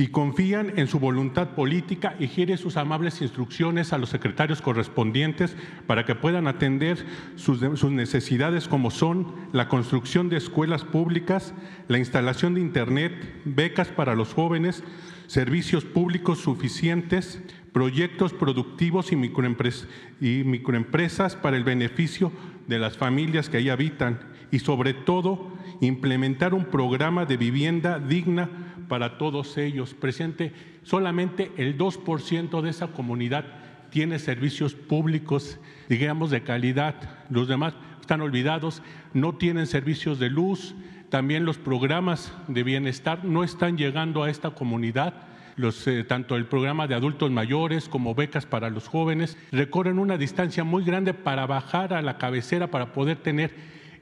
y 0.00 0.06
confían 0.06 0.74
en 0.76 0.86
su 0.86 1.00
voluntad 1.00 1.50
política 1.56 2.14
y 2.20 2.28
quiere 2.28 2.56
sus 2.56 2.76
amables 2.76 3.20
instrucciones 3.20 3.92
a 3.92 3.98
los 3.98 4.10
secretarios 4.10 4.62
correspondientes 4.62 5.56
para 5.88 6.06
que 6.06 6.14
puedan 6.14 6.46
atender 6.46 7.04
sus, 7.34 7.60
necesidades 7.90 8.68
como 8.68 8.92
son 8.92 9.34
la 9.52 9.68
construcción 9.68 10.28
de 10.28 10.36
escuelas 10.36 10.84
públicas, 10.84 11.52
la 11.88 11.98
instalación 11.98 12.54
de 12.54 12.60
Internet, 12.60 13.12
becas 13.44 13.88
para 13.88 14.14
los 14.14 14.34
jóvenes, 14.34 14.84
servicios 15.26 15.84
públicos 15.84 16.38
suficientes, 16.38 17.42
proyectos 17.72 18.32
productivos 18.32 19.10
y, 19.10 19.16
y 19.16 20.44
microempresas 20.44 21.34
para 21.34 21.56
el 21.56 21.64
beneficio 21.64 22.30
de 22.68 22.78
las 22.78 22.96
familias 22.96 23.48
que 23.48 23.56
ahí 23.56 23.68
habitan 23.68 24.20
y 24.52 24.60
sobre 24.60 24.94
todo 24.94 25.52
implementar 25.80 26.54
un 26.54 26.66
programa 26.66 27.24
de 27.24 27.36
vivienda 27.36 27.98
digna 27.98 28.67
para 28.88 29.18
todos 29.18 29.56
ellos. 29.58 29.94
Presidente, 29.94 30.52
solamente 30.82 31.52
el 31.56 31.78
2% 31.78 32.62
de 32.62 32.70
esa 32.70 32.88
comunidad 32.88 33.44
tiene 33.90 34.18
servicios 34.18 34.74
públicos, 34.74 35.58
digamos, 35.88 36.30
de 36.30 36.42
calidad. 36.42 36.94
Los 37.30 37.48
demás 37.48 37.74
están 38.00 38.20
olvidados, 38.20 38.82
no 39.12 39.34
tienen 39.34 39.66
servicios 39.66 40.18
de 40.18 40.30
luz, 40.30 40.74
también 41.10 41.44
los 41.44 41.58
programas 41.58 42.32
de 42.48 42.62
bienestar 42.62 43.24
no 43.24 43.44
están 43.44 43.78
llegando 43.78 44.22
a 44.22 44.30
esta 44.30 44.50
comunidad. 44.50 45.14
Los, 45.56 45.86
eh, 45.88 46.04
tanto 46.04 46.36
el 46.36 46.46
programa 46.46 46.86
de 46.86 46.94
adultos 46.94 47.30
mayores 47.30 47.88
como 47.88 48.14
becas 48.14 48.46
para 48.46 48.70
los 48.70 48.86
jóvenes 48.86 49.36
recorren 49.50 49.98
una 49.98 50.16
distancia 50.16 50.62
muy 50.62 50.84
grande 50.84 51.14
para 51.14 51.46
bajar 51.46 51.92
a 51.94 52.02
la 52.02 52.16
cabecera 52.16 52.70
para 52.70 52.92
poder 52.92 53.16
tener 53.16 53.52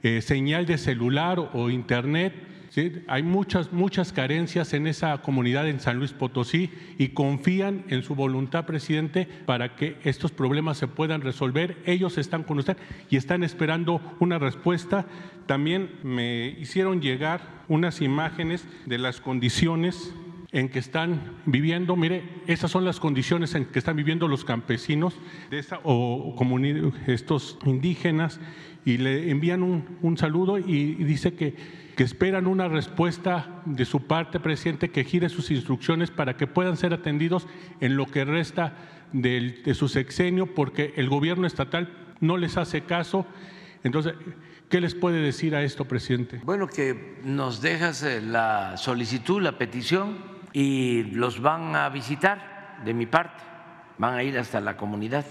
eh, 0.03 0.21
señal 0.21 0.67
de 0.67 0.77
celular 0.77 1.39
o 1.39 1.69
internet 1.71 2.33
Hay 3.07 3.23
muchas, 3.23 3.73
muchas 3.73 4.13
carencias 4.13 4.71
en 4.73 4.85
esa 4.85 5.17
comunidad 5.23 5.67
en 5.67 5.79
San 5.79 5.97
Luis 5.97 6.13
Potosí 6.13 6.69
y 6.99 7.09
confían 7.09 7.83
en 7.89 8.03
su 8.03 8.13
voluntad, 8.13 8.67
presidente, 8.67 9.27
para 9.47 9.75
que 9.75 9.97
estos 10.03 10.31
problemas 10.31 10.77
se 10.77 10.87
puedan 10.87 11.21
resolver. 11.21 11.77
Ellos 11.87 12.19
están 12.19 12.43
con 12.43 12.59
usted 12.59 12.77
y 13.09 13.17
están 13.17 13.43
esperando 13.43 13.99
una 14.19 14.37
respuesta. 14.37 15.07
También 15.47 15.89
me 16.03 16.49
hicieron 16.59 17.01
llegar 17.01 17.63
unas 17.67 17.99
imágenes 17.99 18.67
de 18.85 18.99
las 18.99 19.21
condiciones 19.21 20.13
en 20.51 20.69
que 20.69 20.77
están 20.77 21.33
viviendo, 21.47 21.95
mire, 21.95 22.23
esas 22.45 22.69
son 22.69 22.85
las 22.85 22.99
condiciones 22.99 23.55
en 23.55 23.65
que 23.65 23.79
están 23.79 23.95
viviendo 23.95 24.27
los 24.27 24.45
campesinos 24.45 25.15
de 25.49 25.59
esa, 25.59 25.79
o 25.83 26.35
estos 27.07 27.57
indígenas 27.65 28.39
y 28.85 28.97
le 28.97 29.31
envían 29.31 29.63
un, 29.63 29.97
un 30.03 30.15
saludo 30.15 30.59
y 30.59 30.93
dice 31.03 31.33
que 31.33 31.86
que 31.97 32.03
esperan 32.03 32.45
una 32.45 32.67
respuesta 32.67 33.61
de 33.65 33.83
su 33.83 34.05
parte, 34.05 34.39
presidente, 34.39 34.91
que 34.91 35.03
gire 35.03 35.29
sus 35.29 35.49
instrucciones 35.49 36.11
para 36.11 36.37
que 36.37 36.45
puedan 36.45 36.77
ser 36.77 36.93
atendidos 36.93 37.47
en 37.81 37.97
lo 37.97 38.05
que 38.05 38.23
resta 38.23 38.75
de, 39.13 39.63
de 39.65 39.73
su 39.73 39.87
sexenio, 39.87 40.53
porque 40.53 40.93
el 40.95 41.09
gobierno 41.09 41.47
estatal 41.47 41.91
no 42.19 42.37
les 42.37 42.55
hace 42.55 42.81
caso. 42.81 43.25
Entonces, 43.83 44.13
¿qué 44.69 44.79
les 44.79 44.93
puede 44.93 45.21
decir 45.21 45.55
a 45.55 45.63
esto, 45.63 45.85
presidente? 45.85 46.39
Bueno, 46.43 46.67
que 46.67 47.17
nos 47.23 47.61
dejas 47.63 48.03
eh, 48.03 48.21
la 48.21 48.77
solicitud, 48.77 49.41
la 49.41 49.57
petición, 49.57 50.19
y 50.53 51.01
los 51.03 51.41
van 51.41 51.75
a 51.75 51.89
visitar 51.89 52.79
de 52.85 52.93
mi 52.93 53.07
parte. 53.07 53.43
Van 53.97 54.13
a 54.13 54.21
ir 54.21 54.37
hasta 54.37 54.61
la 54.61 54.77
comunidad 54.77 55.25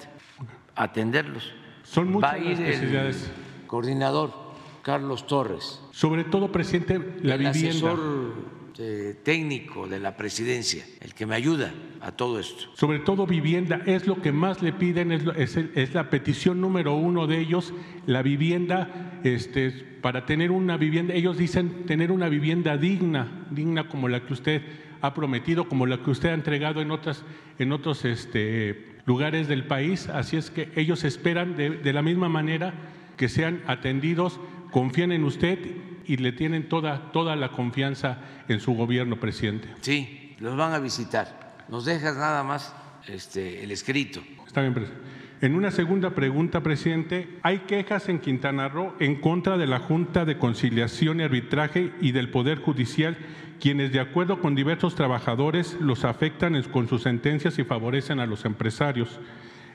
a 0.74 0.82
atenderlos. 0.82 1.54
Son 1.84 2.10
muchas 2.10 2.32
Va 2.32 2.34
a 2.34 2.38
ir 2.38 2.58
necesidades. 2.58 3.30
el 3.60 3.66
coordinador 3.68 4.45
Carlos 4.86 5.26
Torres. 5.26 5.80
Sobre 5.90 6.22
todo, 6.22 6.52
presidente, 6.52 7.00
la 7.22 7.34
el 7.34 7.40
vivienda. 7.40 7.70
asesor 7.70 8.34
eh, 8.78 9.16
técnico 9.24 9.88
de 9.88 9.98
la 9.98 10.16
presidencia, 10.16 10.84
el 11.00 11.12
que 11.12 11.26
me 11.26 11.34
ayuda 11.34 11.74
a 12.00 12.12
todo 12.12 12.38
esto. 12.38 12.66
Sobre 12.74 13.00
todo 13.00 13.26
vivienda, 13.26 13.80
es 13.86 14.06
lo 14.06 14.22
que 14.22 14.30
más 14.30 14.62
le 14.62 14.72
piden, 14.72 15.10
es, 15.10 15.24
lo- 15.24 15.32
es 15.32 15.56
es 15.56 15.92
la 15.92 16.08
petición 16.08 16.60
número 16.60 16.94
uno 16.94 17.26
de 17.26 17.40
ellos, 17.40 17.74
la 18.06 18.22
vivienda, 18.22 19.18
este, 19.24 19.70
para 20.02 20.24
tener 20.24 20.52
una 20.52 20.76
vivienda, 20.76 21.14
ellos 21.14 21.36
dicen 21.36 21.84
tener 21.86 22.12
una 22.12 22.28
vivienda 22.28 22.76
digna, 22.76 23.46
digna 23.50 23.88
como 23.88 24.06
la 24.08 24.24
que 24.24 24.34
usted 24.34 24.62
ha 25.00 25.14
prometido, 25.14 25.68
como 25.68 25.86
la 25.86 25.98
que 26.00 26.10
usted 26.10 26.28
ha 26.28 26.34
entregado 26.34 26.80
en 26.80 26.92
otras, 26.92 27.24
en 27.58 27.72
otros 27.72 28.04
este, 28.04 28.84
lugares 29.04 29.48
del 29.48 29.64
país, 29.66 30.08
así 30.10 30.36
es 30.36 30.50
que 30.52 30.68
ellos 30.76 31.02
esperan 31.02 31.56
de, 31.56 31.70
de 31.70 31.92
la 31.92 32.02
misma 32.02 32.28
manera 32.28 32.72
que 33.16 33.28
sean 33.30 33.62
atendidos, 33.66 34.38
confían 34.70 35.12
en 35.12 35.24
usted 35.24 35.58
y 36.04 36.16
le 36.16 36.32
tienen 36.32 36.68
toda, 36.68 37.12
toda 37.12 37.36
la 37.36 37.50
confianza 37.50 38.18
en 38.48 38.60
su 38.60 38.74
gobierno, 38.74 39.18
presidente. 39.18 39.68
Sí, 39.80 40.34
los 40.38 40.56
van 40.56 40.72
a 40.72 40.78
visitar. 40.78 41.64
Nos 41.68 41.84
dejas 41.84 42.16
nada 42.16 42.42
más 42.42 42.74
este, 43.08 43.64
el 43.64 43.70
escrito. 43.70 44.22
Está 44.46 44.60
bien, 44.60 44.74
presidente. 44.74 45.16
En 45.42 45.54
una 45.54 45.70
segunda 45.70 46.14
pregunta, 46.14 46.62
presidente, 46.62 47.28
hay 47.42 47.58
quejas 47.60 48.08
en 48.08 48.20
Quintana 48.20 48.68
Roo 48.70 48.94
en 49.00 49.20
contra 49.20 49.58
de 49.58 49.66
la 49.66 49.80
Junta 49.80 50.24
de 50.24 50.38
Conciliación 50.38 51.20
y 51.20 51.24
Arbitraje 51.24 51.92
y 52.00 52.12
del 52.12 52.30
Poder 52.30 52.58
Judicial, 52.58 53.18
quienes, 53.60 53.92
de 53.92 54.00
acuerdo 54.00 54.40
con 54.40 54.54
diversos 54.54 54.94
trabajadores, 54.94 55.76
los 55.78 56.06
afectan 56.06 56.62
con 56.64 56.88
sus 56.88 57.02
sentencias 57.02 57.58
y 57.58 57.64
favorecen 57.64 58.18
a 58.18 58.24
los 58.24 58.46
empresarios. 58.46 59.20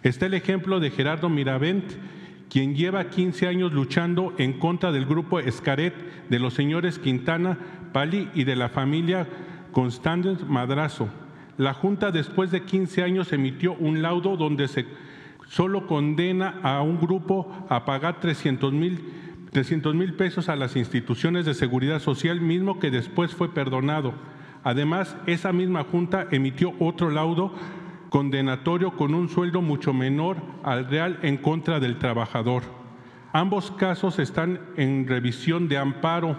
Está 0.01 0.25
el 0.25 0.34
ejemplo 0.34 0.80
de 0.80 0.89
Gerardo 0.89 1.30
Miravent, 1.30 1.93
quien 2.51 2.75
lleva 2.75 3.09
15 3.09 3.47
años 3.47 3.71
luchando 3.71 4.33
en 4.37 4.59
contra 4.59 4.91
del 4.91 5.05
grupo 5.05 5.39
Escaret, 5.39 5.93
de 6.29 6.37
los 6.37 6.53
señores 6.53 6.99
Quintana, 6.99 7.57
Pali 7.93 8.29
y 8.33 8.43
de 8.43 8.57
la 8.57 8.67
familia 8.67 9.25
Constantes 9.71 10.45
Madrazo. 10.45 11.07
La 11.57 11.73
Junta, 11.73 12.11
después 12.11 12.51
de 12.51 12.63
15 12.65 13.03
años, 13.03 13.31
emitió 13.31 13.73
un 13.75 14.01
laudo 14.01 14.35
donde 14.35 14.67
se 14.67 14.85
solo 15.47 15.87
condena 15.87 16.59
a 16.61 16.81
un 16.81 16.99
grupo 16.99 17.65
a 17.69 17.85
pagar 17.85 18.19
300 18.19 18.73
mil 18.73 18.99
300 19.51 19.95
mil 19.95 20.13
pesos 20.13 20.47
a 20.47 20.55
las 20.55 20.75
instituciones 20.75 21.45
de 21.45 21.53
seguridad 21.53 21.99
social, 21.99 22.39
mismo 22.39 22.79
que 22.79 22.89
después 22.89 23.33
fue 23.33 23.53
perdonado. 23.53 24.13
Además, 24.63 25.17
esa 25.25 25.51
misma 25.51 25.83
Junta 25.83 26.27
emitió 26.31 26.73
otro 26.79 27.09
laudo 27.09 27.53
condenatorio 28.12 28.97
con 28.97 29.15
un 29.15 29.30
sueldo 29.30 29.62
mucho 29.62 29.93
menor 29.93 30.36
al 30.63 30.89
real 30.89 31.17
en 31.24 31.38
contra 31.38 31.80
del 31.80 31.97
trabajador. 31.97 32.63
Ambos 33.32 33.71
casos 33.71 34.19
están 34.19 34.60
en 34.76 35.08
revisión 35.08 35.69
de 35.69 35.78
amparo 35.78 36.36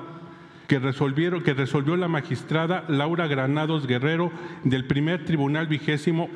que, 0.68 0.78
resolvió 0.78 1.96
la 1.96 2.08
magistrada 2.08 2.84
Laura 2.88 3.26
Granados 3.26 3.86
Guerrero 3.86 4.30
del 4.64 4.86
primer 4.86 5.24
tribunal 5.24 5.66
vigésimo, 5.66 6.28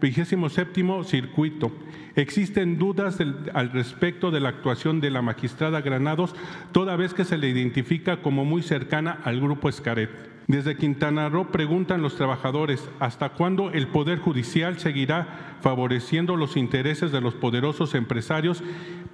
vigésimo 0.00 0.48
séptimo 0.48 1.04
circuito. 1.04 1.70
Existen 2.16 2.78
dudas 2.78 3.18
al 3.52 3.72
respecto 3.72 4.30
de 4.30 4.40
la 4.40 4.48
actuación 4.48 5.02
de 5.02 5.10
la 5.10 5.20
magistrada 5.20 5.82
Granados, 5.82 6.34
toda 6.72 6.96
vez 6.96 7.12
que 7.12 7.26
se 7.26 7.36
le 7.36 7.50
identifica 7.50 8.22
como 8.22 8.46
muy 8.46 8.62
cercana 8.62 9.18
al 9.24 9.40
grupo 9.40 9.68
Escaret. 9.68 10.39
Desde 10.50 10.76
Quintana 10.76 11.28
Roo 11.28 11.52
preguntan 11.52 12.02
los 12.02 12.16
trabajadores, 12.16 12.90
¿hasta 12.98 13.28
cuándo 13.28 13.70
el 13.70 13.86
Poder 13.86 14.18
Judicial 14.18 14.80
seguirá 14.80 15.58
favoreciendo 15.60 16.34
los 16.34 16.56
intereses 16.56 17.12
de 17.12 17.20
los 17.20 17.36
poderosos 17.36 17.94
empresarios 17.94 18.60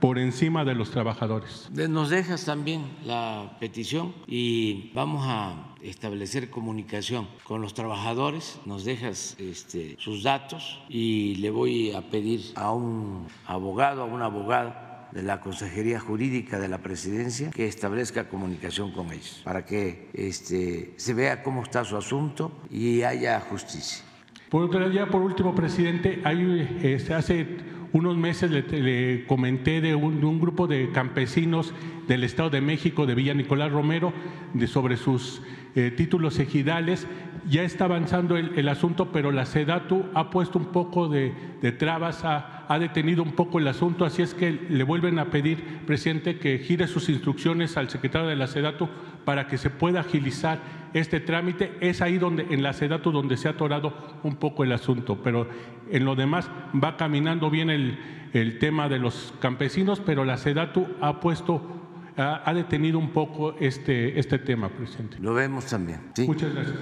por 0.01 0.19
encima 0.19 0.65
de 0.65 0.75
los 0.75 0.91
trabajadores? 0.93 1.69
Nos 1.71 2.09
dejas 2.09 2.47
también 2.47 2.87
la 3.05 3.55
petición 3.61 4.15
y 4.27 4.91
vamos 4.95 5.27
a 5.27 5.75
establecer 5.83 6.49
comunicación 6.49 7.29
con 7.45 7.61
los 7.61 7.75
trabajadores. 7.75 8.59
Nos 8.65 8.87
dejas 8.87 9.37
este, 9.39 9.97
sus 9.99 10.23
datos 10.23 10.81
y 10.89 11.35
le 11.35 11.51
voy 11.51 11.93
a 11.93 12.01
pedir 12.01 12.41
a 12.55 12.73
un 12.73 13.27
abogado, 13.47 14.01
a 14.01 14.07
una 14.07 14.25
abogada 14.25 14.86
de 15.17 15.23
la 15.23 15.41
Consejería 15.41 15.99
Jurídica 15.99 16.59
de 16.59 16.69
la 16.69 16.79
Presidencia 16.79 17.51
que 17.51 17.67
establezca 17.67 18.29
comunicación 18.29 18.93
con 18.93 19.11
ellos 19.13 19.41
para 19.45 19.65
que 19.65 20.11
este, 20.13 20.93
se 20.97 21.15
vea 21.15 21.43
cómo 21.43 21.63
está 21.63 21.85
su 21.85 21.97
asunto 21.97 22.53
y 22.71 23.01
haya 23.01 23.41
justicia. 23.41 24.05
Por 24.51 24.93
ya 24.93 25.07
por 25.07 25.23
último, 25.23 25.55
presidente, 25.55 26.21
hay, 26.23 26.81
este, 26.83 27.15
hace 27.15 27.47
unos 27.93 28.19
meses 28.19 28.51
le, 28.51 29.25
comenté 29.25 29.81
de 29.81 29.95
un, 29.95 30.21
de 30.21 30.27
un 30.27 30.39
grupo 30.39 30.67
de 30.67 30.93
campesinos 30.93 31.73
del 32.07 32.23
Estado 32.23 32.51
de 32.51 32.61
México, 32.61 33.07
de 33.07 33.15
Villa 33.15 33.33
Nicolás 33.33 33.73
Romero, 33.73 34.13
de, 34.53 34.67
sobre 34.67 34.99
sus 34.99 35.41
eh, 35.75 35.91
títulos 35.97 36.39
ejidales. 36.39 37.07
Ya 37.49 37.63
está 37.63 37.85
avanzando 37.85 38.37
el, 38.37 38.59
el 38.59 38.69
asunto, 38.69 39.13
pero 39.13 39.31
la 39.31 39.47
SEDATU 39.47 40.07
ha 40.15 40.31
puesto 40.31 40.59
un 40.59 40.67
poco 40.67 41.09
de, 41.09 41.33
de 41.63 41.73
trabas, 41.73 42.25
ha, 42.25 42.67
ha 42.69 42.79
detenido 42.79 43.23
un 43.23 43.33
poco 43.33 43.59
el 43.59 43.69
asunto, 43.69 44.05
así 44.05 44.23
es 44.23 44.35
que 44.35 44.53
le 44.53 44.85
vuelven 44.85 45.19
a 45.19 45.27
pedir, 45.27 45.81
presidente, 45.87 46.39
que 46.39 46.59
gire 46.59 46.87
sus 46.87 47.09
instrucciones 47.09 47.77
al 47.77 47.89
secretario 47.89 48.29
de 48.29 48.37
la 48.37 48.47
SEDATU 48.47 48.89
para 49.25 49.47
que 49.47 49.59
se 49.59 49.71
pueda 49.71 50.01
agilizar 50.01 50.59
este 50.95 51.21
trámite. 51.21 51.73
Es 51.81 52.03
ahí 52.03 52.19
donde, 52.19 52.47
en 52.51 52.63
la 52.63 52.73
SEDATU, 52.73 53.13
donde 53.13 53.37
se 53.37 53.49
ha 53.49 53.53
atorado 53.53 53.95
un 54.23 54.37
poco 54.37 54.65
el 54.65 54.73
asunto, 54.73 55.21
pero 55.23 55.49
en 55.91 56.05
lo 56.05 56.17
demás 56.17 56.51
va 56.75 56.97
caminando 56.97 57.51
bien 57.51 57.71
el, 57.71 57.99
el 58.33 58.59
tema 58.59 58.89
de 58.89 58.99
los 58.99 59.35
campesinos, 59.41 60.01
pero 60.01 60.25
la 60.25 60.37
SEDATU 60.37 60.87
ha 61.01 61.21
puesto 61.21 61.77
ha, 62.17 62.53
detenido 62.55 62.99
un 62.99 63.11
poco 63.11 63.57
este, 63.61 64.19
este 64.19 64.39
tema, 64.39 64.69
presidente. 64.71 65.19
Lo 65.21 65.35
vemos 65.35 65.67
también. 65.67 66.01
Muchas 66.27 66.55
gracias. 66.55 66.77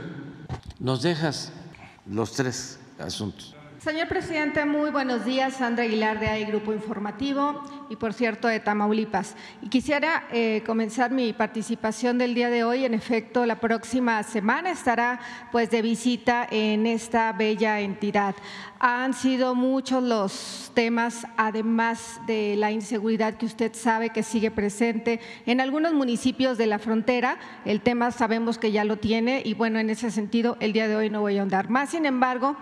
Nos 0.79 1.03
dejas 1.03 1.51
los 2.07 2.33
tres 2.33 2.79
asuntos. 2.99 3.55
Señor 3.85 4.09
presidente, 4.09 4.65
muy 4.65 4.91
buenos 4.91 5.27
días. 5.27 5.57
Sandra 5.57 5.85
Aguilar 5.85 6.19
de 6.19 6.29
AI 6.29 6.47
Grupo 6.47 6.73
Informativo 6.73 7.63
y, 7.91 7.97
por 7.97 8.15
cierto, 8.15 8.49
de 8.49 8.59
Tamaulipas. 8.59 9.37
Y 9.61 9.69
quisiera 9.69 10.25
eh, 10.33 10.63
comenzar 10.65 11.11
mi 11.11 11.35
participación 11.35 12.17
del 12.17 12.35
día 12.35 12.49
de 12.49 12.65
hoy. 12.65 12.87
En 12.87 12.95
efecto, 12.95 13.45
la 13.45 13.61
próxima 13.61 14.23
semana 14.23 14.71
estará 14.71 15.21
pues 15.53 15.71
de 15.71 15.83
visita 15.83 16.49
en 16.51 16.87
esta 16.87 17.31
bella 17.35 17.79
entidad. 17.81 18.35
Han 18.79 19.13
sido 19.13 19.55
muchos 19.55 20.03
los 20.03 20.73
temas, 20.73 21.27
además 21.37 22.23
de 22.27 22.57
la 22.57 22.71
inseguridad 22.71 23.35
que 23.35 23.45
usted 23.45 23.75
sabe 23.75 24.11
que 24.11 24.23
sigue 24.23 24.51
presente 24.51 25.21
en 25.45 25.61
algunos 25.61 25.93
municipios 25.93 26.57
de 26.57 26.67
la 26.67 26.79
frontera. 26.79 27.37
El 27.67 27.83
tema 27.83 28.13
sabemos 28.13 28.57
que 28.57 28.73
ya 28.73 28.85
lo 28.85 28.97
tiene 28.97 29.43
y, 29.45 29.53
bueno, 29.53 29.79
en 29.79 29.91
ese 29.91 30.11
sentido, 30.11 30.57
el 30.61 30.73
día 30.73 30.89
de 30.89 30.97
hoy 30.97 31.11
no 31.11 31.21
voy 31.21 31.37
a 31.37 31.41
ahondar 31.41 31.69
más. 31.69 31.91
Sin 31.91 32.07
embargo, 32.07 32.57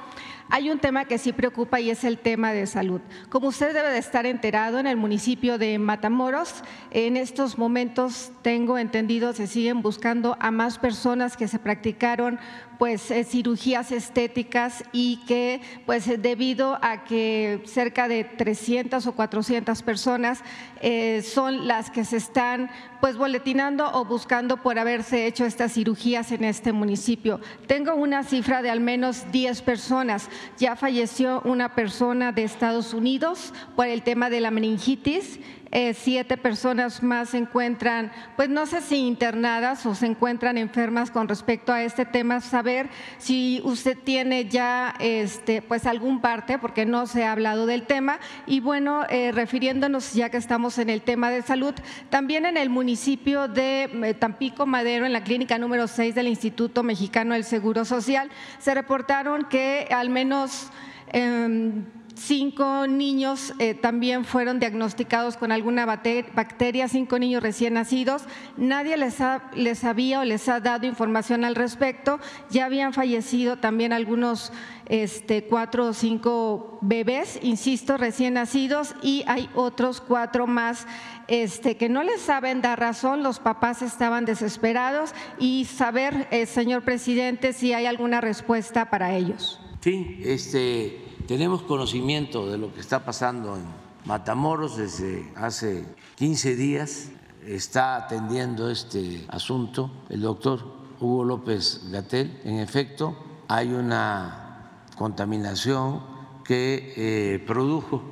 hay 0.52 0.68
un 0.70 0.78
tema 0.78 1.06
que 1.06 1.16
sí 1.16 1.32
preocupa 1.32 1.80
y 1.80 1.88
es 1.88 2.04
el 2.04 2.18
tema 2.18 2.52
de 2.52 2.66
salud. 2.66 3.00
Como 3.30 3.48
usted 3.48 3.72
debe 3.72 3.88
de 3.88 3.96
estar 3.96 4.26
enterado, 4.26 4.78
en 4.78 4.86
el 4.86 4.98
municipio 4.98 5.56
de 5.56 5.78
Matamoros, 5.78 6.62
en 6.90 7.16
estos 7.16 7.56
momentos, 7.56 8.32
tengo 8.42 8.76
entendido, 8.76 9.32
se 9.32 9.46
siguen 9.46 9.80
buscando 9.80 10.36
a 10.40 10.50
más 10.50 10.78
personas 10.78 11.38
que 11.38 11.48
se 11.48 11.58
practicaron 11.58 12.38
pues 12.82 13.12
eh, 13.12 13.22
cirugías 13.22 13.92
estéticas 13.92 14.82
y 14.90 15.18
que 15.28 15.60
pues 15.86 16.20
debido 16.20 16.80
a 16.82 17.04
que 17.04 17.62
cerca 17.64 18.08
de 18.08 18.24
300 18.24 19.06
o 19.06 19.12
400 19.12 19.80
personas 19.84 20.40
eh, 20.80 21.22
son 21.22 21.68
las 21.68 21.92
que 21.92 22.04
se 22.04 22.16
están 22.16 22.72
pues 23.00 23.16
boletinando 23.16 23.88
o 23.92 24.04
buscando 24.04 24.56
por 24.56 24.80
haberse 24.80 25.28
hecho 25.28 25.44
estas 25.44 25.74
cirugías 25.74 26.32
en 26.32 26.42
este 26.42 26.72
municipio. 26.72 27.38
Tengo 27.68 27.94
una 27.94 28.24
cifra 28.24 28.62
de 28.62 28.70
al 28.70 28.80
menos 28.80 29.30
10 29.30 29.62
personas. 29.62 30.28
Ya 30.58 30.74
falleció 30.74 31.40
una 31.44 31.76
persona 31.76 32.32
de 32.32 32.42
Estados 32.42 32.94
Unidos 32.94 33.54
por 33.76 33.86
el 33.86 34.02
tema 34.02 34.28
de 34.28 34.40
la 34.40 34.50
meningitis 34.50 35.38
eh, 35.74 35.94
siete 35.94 36.36
personas 36.36 37.02
más 37.02 37.30
se 37.30 37.38
encuentran, 37.38 38.12
pues 38.36 38.50
no 38.50 38.66
sé 38.66 38.82
si 38.82 38.96
internadas 38.96 39.86
o 39.86 39.94
se 39.94 40.04
encuentran 40.04 40.58
enfermas 40.58 41.10
con 41.10 41.28
respecto 41.28 41.72
a 41.72 41.82
este 41.82 42.04
tema, 42.04 42.42
saber 42.42 42.90
si 43.16 43.62
usted 43.64 43.96
tiene 43.96 44.44
ya 44.44 44.94
este, 45.00 45.62
pues 45.62 45.86
algún 45.86 46.20
parte, 46.20 46.58
porque 46.58 46.84
no 46.84 47.06
se 47.06 47.24
ha 47.24 47.32
hablado 47.32 47.64
del 47.64 47.84
tema, 47.84 48.20
y 48.46 48.60
bueno, 48.60 49.06
eh, 49.08 49.32
refiriéndonos 49.32 50.12
ya 50.12 50.28
que 50.28 50.36
estamos 50.36 50.76
en 50.76 50.90
el 50.90 51.00
tema 51.00 51.30
de 51.30 51.40
salud, 51.40 51.74
también 52.10 52.44
en 52.44 52.58
el 52.58 52.68
municipio 52.68 53.48
de 53.48 53.84
eh, 53.84 54.12
Tampico 54.12 54.66
Madero, 54.66 55.06
en 55.06 55.14
la 55.14 55.24
clínica 55.24 55.56
número 55.56 55.88
6 55.88 56.14
del 56.14 56.28
Instituto 56.28 56.82
Mexicano 56.82 57.32
del 57.32 57.44
Seguro 57.44 57.86
Social, 57.86 58.28
se 58.58 58.74
reportaron 58.74 59.46
que 59.46 59.88
al 59.90 60.10
menos... 60.10 60.70
Em, 61.14 61.84
Cinco 62.24 62.86
niños 62.86 63.52
eh, 63.58 63.74
también 63.74 64.24
fueron 64.24 64.60
diagnosticados 64.60 65.36
con 65.36 65.50
alguna 65.50 65.86
bacteria, 65.86 66.86
cinco 66.86 67.18
niños 67.18 67.42
recién 67.42 67.74
nacidos. 67.74 68.22
Nadie 68.56 68.96
les, 68.96 69.16
les 69.56 69.82
había 69.82 70.20
o 70.20 70.24
les 70.24 70.48
ha 70.48 70.60
dado 70.60 70.86
información 70.86 71.44
al 71.44 71.56
respecto. 71.56 72.20
Ya 72.48 72.66
habían 72.66 72.92
fallecido 72.92 73.56
también 73.56 73.92
algunos 73.92 74.52
este, 74.86 75.42
cuatro 75.42 75.86
o 75.86 75.92
cinco 75.92 76.78
bebés, 76.80 77.40
insisto, 77.42 77.96
recién 77.96 78.34
nacidos, 78.34 78.94
y 79.02 79.24
hay 79.26 79.50
otros 79.56 80.00
cuatro 80.00 80.46
más 80.46 80.86
este, 81.26 81.76
que 81.76 81.88
no 81.88 82.04
les 82.04 82.20
saben 82.20 82.62
dar 82.62 82.78
razón. 82.78 83.24
Los 83.24 83.40
papás 83.40 83.82
estaban 83.82 84.26
desesperados 84.26 85.12
y 85.40 85.64
saber, 85.64 86.28
eh, 86.30 86.46
señor 86.46 86.82
presidente, 86.82 87.52
si 87.52 87.72
hay 87.72 87.86
alguna 87.86 88.20
respuesta 88.20 88.90
para 88.90 89.16
ellos. 89.16 89.58
Sí, 89.80 90.20
este 90.24 91.11
tenemos 91.26 91.62
conocimiento 91.62 92.50
de 92.50 92.58
lo 92.58 92.72
que 92.72 92.80
está 92.80 93.04
pasando 93.04 93.56
en 93.56 93.64
Matamoros 94.04 94.76
desde 94.76 95.30
hace 95.36 95.84
15 96.16 96.56
días. 96.56 97.10
Está 97.46 97.96
atendiendo 97.96 98.70
este 98.70 99.24
asunto 99.28 99.90
el 100.08 100.20
doctor 100.20 100.60
Hugo 101.00 101.24
López 101.24 101.82
Gatel. 101.90 102.40
En 102.44 102.58
efecto, 102.58 103.16
hay 103.48 103.72
una 103.72 104.88
contaminación 104.96 106.02
que 106.44 106.94
eh, 106.96 107.44
produjo 107.46 108.02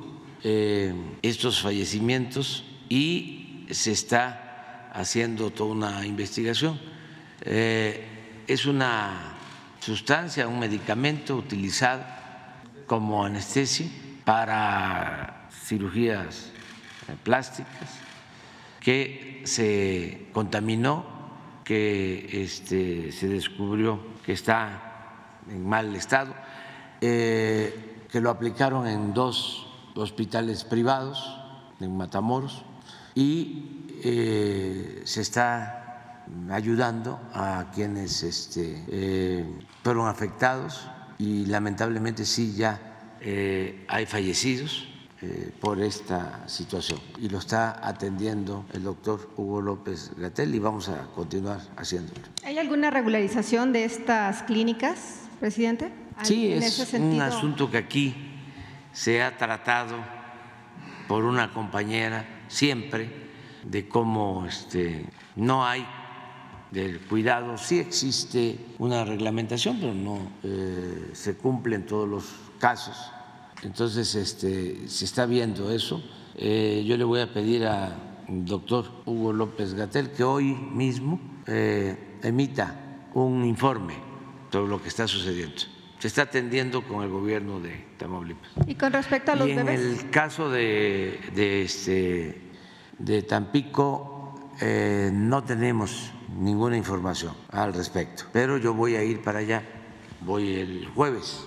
eh, 0.43 0.93
estos 1.21 1.61
fallecimientos 1.61 2.63
y 2.89 3.65
se 3.71 3.91
está 3.91 4.89
haciendo 4.93 5.51
toda 5.51 5.71
una 5.71 6.05
investigación. 6.05 6.79
Eh, 7.41 8.43
es 8.47 8.65
una 8.65 9.35
sustancia, 9.79 10.47
un 10.47 10.59
medicamento 10.59 11.35
utilizado 11.35 12.20
como 12.91 13.23
anestesia 13.23 13.87
para 14.25 15.47
cirugías 15.49 16.51
eh, 17.07 17.15
plásticas, 17.23 17.89
que 18.81 19.43
se 19.45 20.27
contaminó, 20.33 21.05
que 21.63 22.43
este, 22.43 23.13
se 23.13 23.29
descubrió 23.29 23.97
que 24.25 24.33
está 24.33 25.37
en 25.49 25.65
mal 25.65 25.95
estado, 25.95 26.35
eh, 26.99 28.03
que 28.11 28.19
lo 28.19 28.29
aplicaron 28.29 28.85
en 28.85 29.13
dos 29.13 29.71
hospitales 29.95 30.65
privados, 30.65 31.39
en 31.79 31.95
Matamoros, 31.95 32.65
y 33.15 33.87
eh, 34.03 35.01
se 35.05 35.21
está 35.21 36.25
ayudando 36.51 37.21
a 37.33 37.71
quienes 37.73 38.21
este, 38.21 39.45
fueron 39.81 40.09
afectados 40.09 40.89
y 41.21 41.45
lamentablemente 41.45 42.25
sí 42.25 42.53
ya 42.55 42.79
eh, 43.21 43.85
hay 43.87 44.07
fallecidos 44.07 44.87
eh, 45.21 45.51
por 45.59 45.79
esta 45.79 46.49
situación 46.49 46.99
y 47.19 47.29
lo 47.29 47.37
está 47.37 47.87
atendiendo 47.87 48.65
el 48.73 48.83
doctor 48.83 49.29
Hugo 49.37 49.61
López 49.61 50.13
Gatel 50.17 50.55
y 50.55 50.57
vamos 50.57 50.89
a 50.89 51.05
continuar 51.13 51.61
haciéndolo. 51.77 52.21
¿Hay 52.43 52.57
alguna 52.57 52.89
regularización 52.89 53.71
de 53.71 53.85
estas 53.85 54.41
clínicas, 54.41 55.29
presidente? 55.39 55.93
Sí, 56.23 56.51
es 56.51 56.91
un 56.95 57.21
asunto 57.21 57.69
que 57.69 57.77
aquí 57.77 58.15
se 58.91 59.21
ha 59.21 59.37
tratado 59.37 59.97
por 61.07 61.23
una 61.23 61.53
compañera 61.53 62.45
siempre 62.47 63.29
de 63.63 63.87
cómo 63.87 64.47
este, 64.47 65.05
no 65.35 65.63
hay 65.67 65.85
del 66.71 67.01
cuidado. 67.01 67.57
Sí 67.57 67.79
existe 67.79 68.57
una 68.79 69.03
reglamentación, 69.05 69.77
pero 69.79 69.93
no 69.93 70.31
eh, 70.43 71.11
se 71.13 71.35
cumple 71.35 71.75
en 71.75 71.85
todos 71.85 72.07
los 72.07 72.25
casos. 72.59 72.97
Entonces, 73.61 74.15
este, 74.15 74.87
se 74.87 75.05
está 75.05 75.25
viendo 75.25 75.71
eso. 75.71 76.01
Eh, 76.35 76.83
yo 76.87 76.97
le 76.97 77.03
voy 77.03 77.19
a 77.19 77.31
pedir 77.31 77.65
al 77.65 77.93
doctor 78.27 78.89
Hugo 79.05 79.33
López 79.33 79.73
Gatel 79.73 80.11
que 80.11 80.23
hoy 80.23 80.53
mismo 80.53 81.19
eh, 81.45 82.17
emita 82.23 83.09
un 83.13 83.45
informe 83.45 83.95
sobre 84.51 84.69
lo 84.69 84.81
que 84.81 84.87
está 84.87 85.07
sucediendo. 85.07 85.61
Se 85.99 86.07
está 86.07 86.23
atendiendo 86.23 86.83
con 86.87 87.03
el 87.03 87.09
gobierno 87.09 87.59
de 87.59 87.85
Tamaulipas. 87.97 88.49
Y 88.65 88.73
con 88.73 88.91
respecto 88.91 89.33
a 89.33 89.35
los 89.35 89.49
y 89.49 89.51
en 89.51 89.67
el 89.67 90.09
caso 90.09 90.49
de, 90.49 91.19
de, 91.35 91.61
este, 91.61 92.41
de 92.97 93.21
Tampico, 93.21 94.49
no 95.11 95.43
tenemos 95.43 96.11
ninguna 96.37 96.77
información 96.77 97.33
al 97.49 97.73
respecto. 97.73 98.23
Pero 98.31 98.57
yo 98.57 98.73
voy 98.73 98.95
a 98.95 99.03
ir 99.03 99.21
para 99.21 99.39
allá, 99.39 99.63
voy 100.21 100.53
el 100.53 100.87
jueves, 100.87 101.45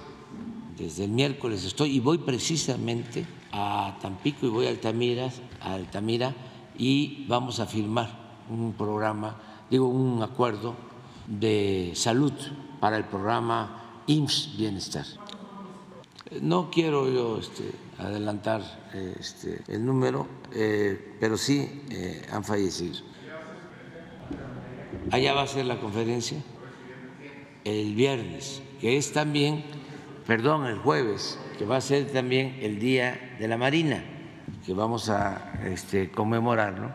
desde 0.76 1.04
el 1.04 1.10
miércoles 1.10 1.64
estoy 1.64 1.96
y 1.96 2.00
voy 2.00 2.18
precisamente 2.18 3.26
a 3.52 3.96
Tampico 4.00 4.46
y 4.46 4.48
voy 4.48 4.66
a 4.66 4.70
Altamira, 4.70 5.30
a 5.60 5.74
Altamira 5.74 6.34
y 6.76 7.24
vamos 7.28 7.60
a 7.60 7.66
firmar 7.66 8.42
un 8.50 8.72
programa, 8.72 9.40
digo, 9.70 9.88
un 9.88 10.22
acuerdo 10.22 10.74
de 11.26 11.92
salud 11.94 12.32
para 12.80 12.96
el 12.96 13.04
programa 13.04 14.02
IMSS 14.06 14.56
Bienestar. 14.58 15.06
No 16.40 16.70
quiero 16.70 17.08
yo 17.08 17.38
este, 17.38 17.70
adelantar 17.98 18.62
este, 18.92 19.62
el 19.68 19.86
número, 19.86 20.26
eh, 20.52 21.16
pero 21.20 21.38
sí 21.38 21.82
eh, 21.90 22.26
han 22.30 22.42
fallecido. 22.42 23.13
Allá 25.10 25.32
va 25.32 25.42
a 25.42 25.46
ser 25.46 25.66
la 25.66 25.76
conferencia 25.80 26.38
el 27.64 27.94
viernes, 27.94 28.62
que 28.80 28.96
es 28.96 29.12
también, 29.12 29.64
perdón, 30.26 30.66
el 30.66 30.78
jueves, 30.78 31.38
que 31.58 31.64
va 31.64 31.78
a 31.78 31.80
ser 31.80 32.10
también 32.12 32.58
el 32.60 32.78
Día 32.78 33.36
de 33.38 33.48
la 33.48 33.56
Marina, 33.56 34.04
que 34.64 34.74
vamos 34.74 35.08
a 35.08 35.52
este, 35.64 36.10
conmemorarlo 36.10 36.90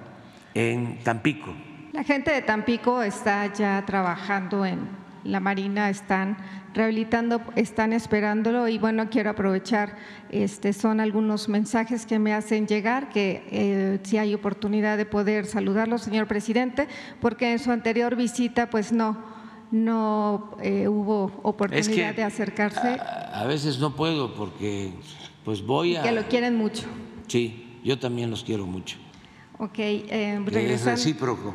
en 0.53 0.99
Tampico. 1.03 1.53
La 1.91 2.03
gente 2.03 2.31
de 2.31 2.41
Tampico 2.43 3.01
está 3.01 3.51
ya 3.51 3.83
trabajando 3.85 4.65
en 4.65 4.98
la 5.23 5.39
Marina 5.39 5.89
están 5.89 6.37
rehabilitando, 6.73 7.41
están 7.55 7.93
esperándolo 7.93 8.67
y 8.67 8.77
bueno, 8.77 9.09
quiero 9.09 9.31
aprovechar, 9.31 9.97
este, 10.29 10.73
son 10.73 10.99
algunos 10.99 11.49
mensajes 11.49 12.05
que 12.05 12.19
me 12.19 12.33
hacen 12.33 12.67
llegar, 12.67 13.09
que 13.09 13.43
eh, 13.51 13.99
si 14.03 14.17
hay 14.17 14.33
oportunidad 14.33 14.97
de 14.97 15.05
poder 15.05 15.45
saludarlo, 15.45 15.97
señor 15.97 16.27
presidente, 16.27 16.87
porque 17.19 17.51
en 17.51 17.59
su 17.59 17.71
anterior 17.71 18.15
visita 18.15 18.69
pues 18.69 18.91
no, 18.91 19.17
no 19.71 20.57
eh, 20.61 20.87
hubo 20.87 21.39
oportunidad 21.43 22.15
de 22.15 22.23
acercarse. 22.23 22.99
A, 23.33 23.45
veces 23.45 23.79
no 23.79 23.95
puedo 23.95 24.33
porque 24.35 24.93
pues 25.43 25.65
voy 25.65 25.95
a... 25.95 26.03
Que 26.03 26.11
lo 26.11 26.27
quieren 26.27 26.55
mucho. 26.55 26.85
Sí, 27.27 27.79
yo 27.83 27.97
también 27.99 28.29
los 28.29 28.43
quiero 28.43 28.65
mucho. 28.65 28.97
Ok, 29.57 29.79
eh, 29.79 30.41
regresando. 30.45 30.73
Es 30.73 30.85
recíproco. 30.85 31.53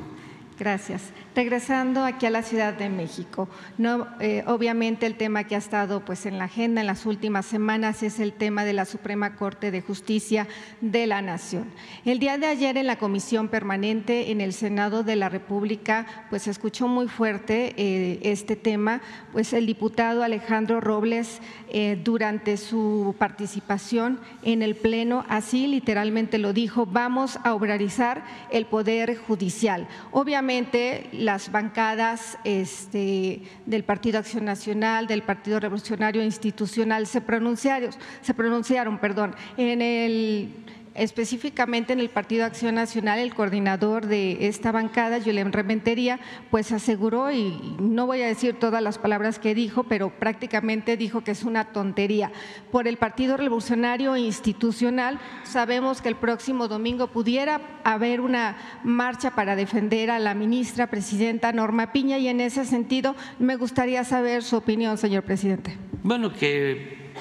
Gracias. 0.59 1.03
Regresando 1.35 2.05
aquí 2.05 2.27
a 2.27 2.31
la 2.31 2.42
Ciudad 2.42 2.75
de 2.75 2.88
México, 2.88 3.49
no, 3.77 4.07
eh, 4.20 4.44
obviamente 4.47 5.05
el 5.05 5.16
tema 5.16 5.42
que 5.42 5.57
ha 5.57 5.59
estado 5.59 6.05
pues, 6.05 6.27
en 6.27 6.38
la 6.38 6.44
agenda 6.44 6.81
en 6.81 6.87
las 6.87 7.07
últimas 7.07 7.44
semanas 7.44 8.05
es 8.05 8.20
el 8.20 8.33
tema 8.33 8.64
de 8.64 8.73
la 8.73 8.85
Suprema 8.85 9.35
Corte 9.35 9.73
de 9.73 9.81
Justicia 9.81 10.47
de 10.81 11.09
la 11.09 11.23
Nación. 11.23 11.73
El 12.05 12.20
día 12.20 12.38
de 12.38 12.47
ayer 12.47 12.77
en 12.77 12.87
la 12.87 13.01
Comisión 13.01 13.49
Permanente 13.49 14.31
en 14.31 14.40
el 14.40 14.53
Senado 14.53 15.03
de 15.03 15.16
la 15.16 15.29
República 15.29 16.07
pues 16.31 16.42
se 16.42 16.53
escuchó 16.53 16.87
muy 16.87 17.09
fuerte 17.09 17.75
eh, 17.79 18.20
este 18.23 18.55
tema, 18.55 19.03
pues 19.33 19.53
el 19.55 19.66
diputado 19.66 20.23
Alejandro 20.23 20.81
Robles 20.81 21.40
eh, 21.68 22.01
durante 22.05 22.57
su 22.57 23.16
participación 23.18 24.20
en 24.44 24.62
el 24.62 24.77
Pleno 24.77 25.25
así 25.29 25.66
literalmente 25.66 26.38
lo 26.38 26.53
dijo, 26.53 26.87
vamos 26.87 27.40
a 27.42 27.55
obrarizar 27.55 28.25
el 28.53 28.66
Poder 28.66 29.16
Judicial. 29.16 29.88
Obviamente 30.12 31.09
las 31.24 31.50
bancadas 31.50 32.38
este, 32.44 33.42
del 33.66 33.82
Partido 33.82 34.18
Acción 34.18 34.44
Nacional, 34.44 35.06
del 35.06 35.22
Partido 35.22 35.58
Revolucionario 35.58 36.22
Institucional 36.22 37.06
se 37.06 37.20
pronunciaron, 37.20 37.90
se 38.20 38.34
pronunciaron 38.34 38.98
perdón, 38.98 39.34
en 39.56 39.80
el 39.80 40.63
específicamente 40.94 41.92
en 41.92 42.00
el 42.00 42.09
Partido 42.09 42.44
Acción 42.44 42.76
Nacional, 42.76 43.18
el 43.18 43.35
coordinador 43.35 44.07
de 44.07 44.46
esta 44.46 44.72
bancada, 44.72 45.20
Julián 45.20 45.52
Rementería, 45.52 46.20
pues 46.50 46.72
aseguró, 46.72 47.33
y 47.33 47.76
no 47.80 48.07
voy 48.07 48.22
a 48.22 48.26
decir 48.26 48.59
todas 48.59 48.83
las 48.83 48.98
palabras 48.98 49.38
que 49.38 49.54
dijo, 49.54 49.85
pero 49.85 50.11
prácticamente 50.11 50.96
dijo 50.96 51.22
que 51.22 51.33
es 51.33 51.42
una 51.42 51.72
tontería. 51.72 52.30
Por 52.70 52.87
el 52.87 52.96
Partido 52.96 53.37
Revolucionario 53.37 54.16
Institucional, 54.16 55.18
sabemos 55.42 56.00
que 56.00 56.09
el 56.09 56.16
próximo 56.16 56.68
domingo 56.68 57.09
pudiera 57.09 57.61
haber 57.83 58.20
una 58.20 58.57
marcha 58.85 59.35
para 59.35 59.57
defender 59.57 60.11
a 60.11 60.18
la 60.18 60.35
ministra 60.35 60.87
presidenta 60.87 61.52
Norma 61.52 61.92
Piña, 61.92 62.18
y 62.18 62.28
en 62.28 62.40
ese 62.40 62.64
sentido 62.64 63.16
me 63.38 63.57
gustaría 63.57 64.04
saber 64.04 64.42
su 64.42 64.57
opinión, 64.57 64.96
señor 64.96 65.24
presidente. 65.24 65.76
Bueno, 66.02 66.33
que 66.33 67.12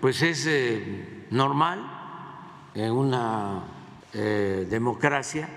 pues 0.00 0.22
es 0.22 0.46
eh, 0.46 1.26
normal 1.30 1.97
en 2.78 2.92
una 2.92 3.64
eh, 4.14 4.66
democracia 4.70 5.48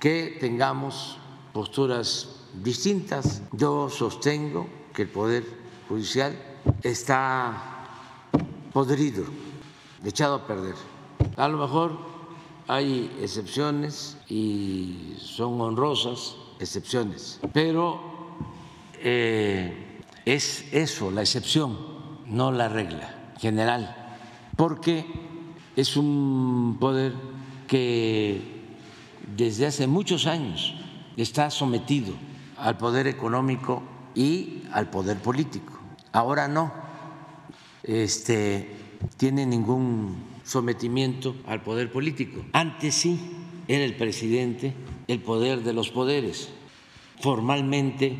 que 0.00 0.36
tengamos 0.40 1.18
posturas 1.52 2.40
distintas. 2.62 3.42
Yo 3.52 3.88
sostengo 3.88 4.66
que 4.92 5.02
el 5.02 5.08
Poder 5.08 5.44
Judicial 5.88 6.36
está 6.82 7.84
podrido, 8.72 9.24
echado 10.04 10.34
a 10.34 10.46
perder. 10.46 10.74
A 11.36 11.46
lo 11.48 11.58
mejor 11.58 11.98
hay 12.66 13.16
excepciones 13.20 14.16
y 14.28 15.14
son 15.18 15.60
honrosas 15.60 16.34
excepciones, 16.58 17.38
pero 17.52 18.00
eh, 18.94 20.02
es 20.24 20.64
eso, 20.72 21.12
la 21.12 21.20
excepción, 21.20 21.78
no 22.26 22.50
la 22.50 22.68
regla 22.68 23.32
general, 23.38 24.16
porque 24.56 25.25
es 25.76 25.96
un 25.96 26.78
poder 26.80 27.12
que 27.68 28.40
desde 29.36 29.66
hace 29.66 29.86
muchos 29.86 30.26
años 30.26 30.74
está 31.16 31.50
sometido 31.50 32.14
al 32.56 32.78
poder 32.78 33.06
económico 33.06 33.82
y 34.14 34.62
al 34.72 34.88
poder 34.88 35.18
político. 35.18 35.78
Ahora 36.12 36.48
no 36.48 36.72
este, 37.82 38.70
tiene 39.18 39.44
ningún 39.44 40.16
sometimiento 40.44 41.36
al 41.46 41.62
poder 41.62 41.92
político. 41.92 42.42
Antes 42.52 42.94
sí 42.94 43.20
era 43.68 43.84
el 43.84 43.96
presidente 43.96 44.72
el 45.08 45.20
poder 45.20 45.62
de 45.62 45.72
los 45.72 45.90
poderes. 45.90 46.48
Formalmente 47.20 48.16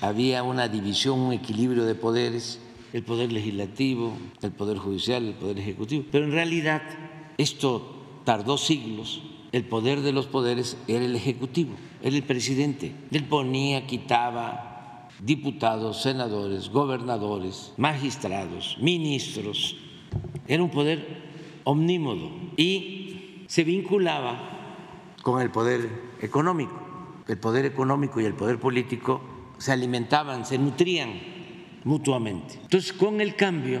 había 0.00 0.42
una 0.42 0.68
división, 0.68 1.18
un 1.18 1.32
equilibrio 1.32 1.84
de 1.84 1.94
poderes 1.94 2.60
el 2.94 3.02
poder 3.02 3.32
legislativo, 3.32 4.16
el 4.40 4.52
poder 4.52 4.78
judicial, 4.78 5.26
el 5.26 5.34
poder 5.34 5.58
ejecutivo. 5.58 6.04
Pero 6.12 6.26
en 6.26 6.30
realidad 6.30 6.80
esto 7.38 8.22
tardó 8.24 8.56
siglos. 8.56 9.20
El 9.50 9.64
poder 9.64 10.00
de 10.00 10.12
los 10.12 10.26
poderes 10.28 10.76
era 10.86 11.04
el 11.04 11.16
ejecutivo, 11.16 11.74
era 12.02 12.14
el 12.14 12.22
presidente. 12.22 12.94
Él 13.10 13.24
ponía, 13.24 13.84
quitaba 13.88 15.08
diputados, 15.20 16.02
senadores, 16.02 16.70
gobernadores, 16.70 17.72
magistrados, 17.76 18.76
ministros. 18.80 19.76
Era 20.46 20.62
un 20.62 20.70
poder 20.70 21.22
omnímodo 21.64 22.30
y 22.56 23.44
se 23.48 23.64
vinculaba 23.64 25.16
con 25.22 25.42
el 25.42 25.50
poder 25.50 25.90
económico. 26.22 26.80
El 27.26 27.38
poder 27.38 27.64
económico 27.64 28.20
y 28.20 28.24
el 28.24 28.34
poder 28.34 28.60
político 28.60 29.20
se 29.58 29.72
alimentaban, 29.72 30.46
se 30.46 30.58
nutrían 30.58 31.33
mutuamente. 31.84 32.58
Entonces, 32.62 32.92
con 32.92 33.20
el 33.20 33.36
cambio 33.36 33.80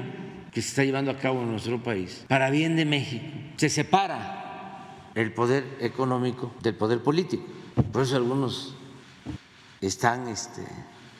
que 0.52 0.62
se 0.62 0.68
está 0.68 0.84
llevando 0.84 1.10
a 1.10 1.18
cabo 1.18 1.42
en 1.42 1.50
nuestro 1.50 1.82
país, 1.82 2.24
para 2.28 2.50
bien 2.50 2.76
de 2.76 2.84
México, 2.84 3.24
se 3.56 3.68
separa 3.68 5.10
el 5.14 5.32
poder 5.32 5.64
económico 5.80 6.52
del 6.62 6.74
poder 6.74 7.02
político. 7.02 7.44
Por 7.92 8.02
eso 8.02 8.16
algunos 8.16 8.76
están 9.80 10.28
este, 10.28 10.62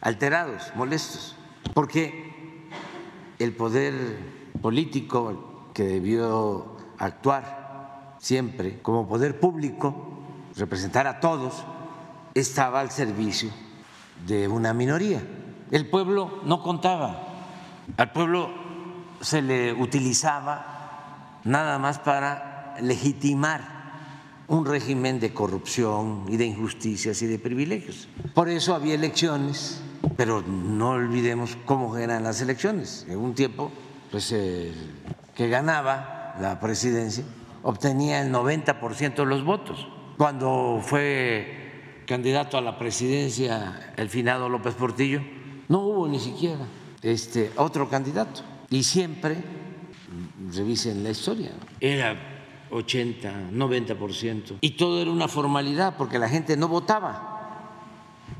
alterados, 0.00 0.72
molestos, 0.76 1.36
porque 1.72 2.68
el 3.38 3.52
poder 3.52 3.94
político 4.62 5.70
que 5.74 5.84
debió 5.84 6.76
actuar 6.98 8.16
siempre 8.18 8.80
como 8.80 9.08
poder 9.08 9.40
público, 9.40 10.22
representar 10.56 11.06
a 11.06 11.20
todos, 11.20 11.64
estaba 12.34 12.80
al 12.80 12.90
servicio 12.90 13.50
de 14.26 14.48
una 14.48 14.72
minoría 14.72 15.22
el 15.74 15.86
pueblo 15.86 16.38
no 16.44 16.62
contaba, 16.62 17.20
al 17.96 18.12
pueblo 18.12 18.48
se 19.20 19.42
le 19.42 19.72
utilizaba 19.72 21.40
nada 21.42 21.80
más 21.80 21.98
para 21.98 22.76
legitimar 22.80 23.60
un 24.46 24.66
régimen 24.66 25.18
de 25.18 25.34
corrupción 25.34 26.26
y 26.28 26.36
de 26.36 26.44
injusticias 26.44 27.20
y 27.22 27.26
de 27.26 27.40
privilegios. 27.40 28.08
Por 28.34 28.48
eso 28.48 28.72
había 28.72 28.94
elecciones, 28.94 29.82
pero 30.16 30.42
no 30.42 30.90
olvidemos 30.90 31.58
cómo 31.64 31.96
eran 31.96 32.22
las 32.22 32.40
elecciones. 32.40 33.04
En 33.08 33.18
un 33.18 33.34
tiempo, 33.34 33.72
pues 34.12 34.30
el 34.30 34.72
que 35.34 35.48
ganaba 35.48 36.36
la 36.40 36.60
presidencia 36.60 37.24
obtenía 37.64 38.22
el 38.22 38.32
90% 38.32 39.16
de 39.16 39.26
los 39.26 39.44
votos. 39.44 39.88
Cuando 40.18 40.80
fue 40.84 42.02
candidato 42.06 42.58
a 42.58 42.60
la 42.60 42.78
presidencia 42.78 43.92
el 43.96 44.08
finado 44.08 44.48
López 44.48 44.74
Portillo, 44.74 45.20
no 45.68 45.80
hubo 45.80 46.08
ni 46.08 46.18
siquiera 46.18 46.66
este, 47.02 47.50
otro 47.56 47.88
candidato. 47.88 48.42
Y 48.70 48.82
siempre, 48.82 49.36
revisen 50.54 51.04
la 51.04 51.10
historia, 51.10 51.52
era 51.80 52.16
80, 52.70 53.50
90%. 53.52 54.58
Y 54.60 54.70
todo 54.70 55.00
era 55.00 55.10
una 55.10 55.28
formalidad 55.28 55.96
porque 55.96 56.18
la 56.18 56.28
gente 56.28 56.56
no 56.56 56.68
votaba. 56.68 57.30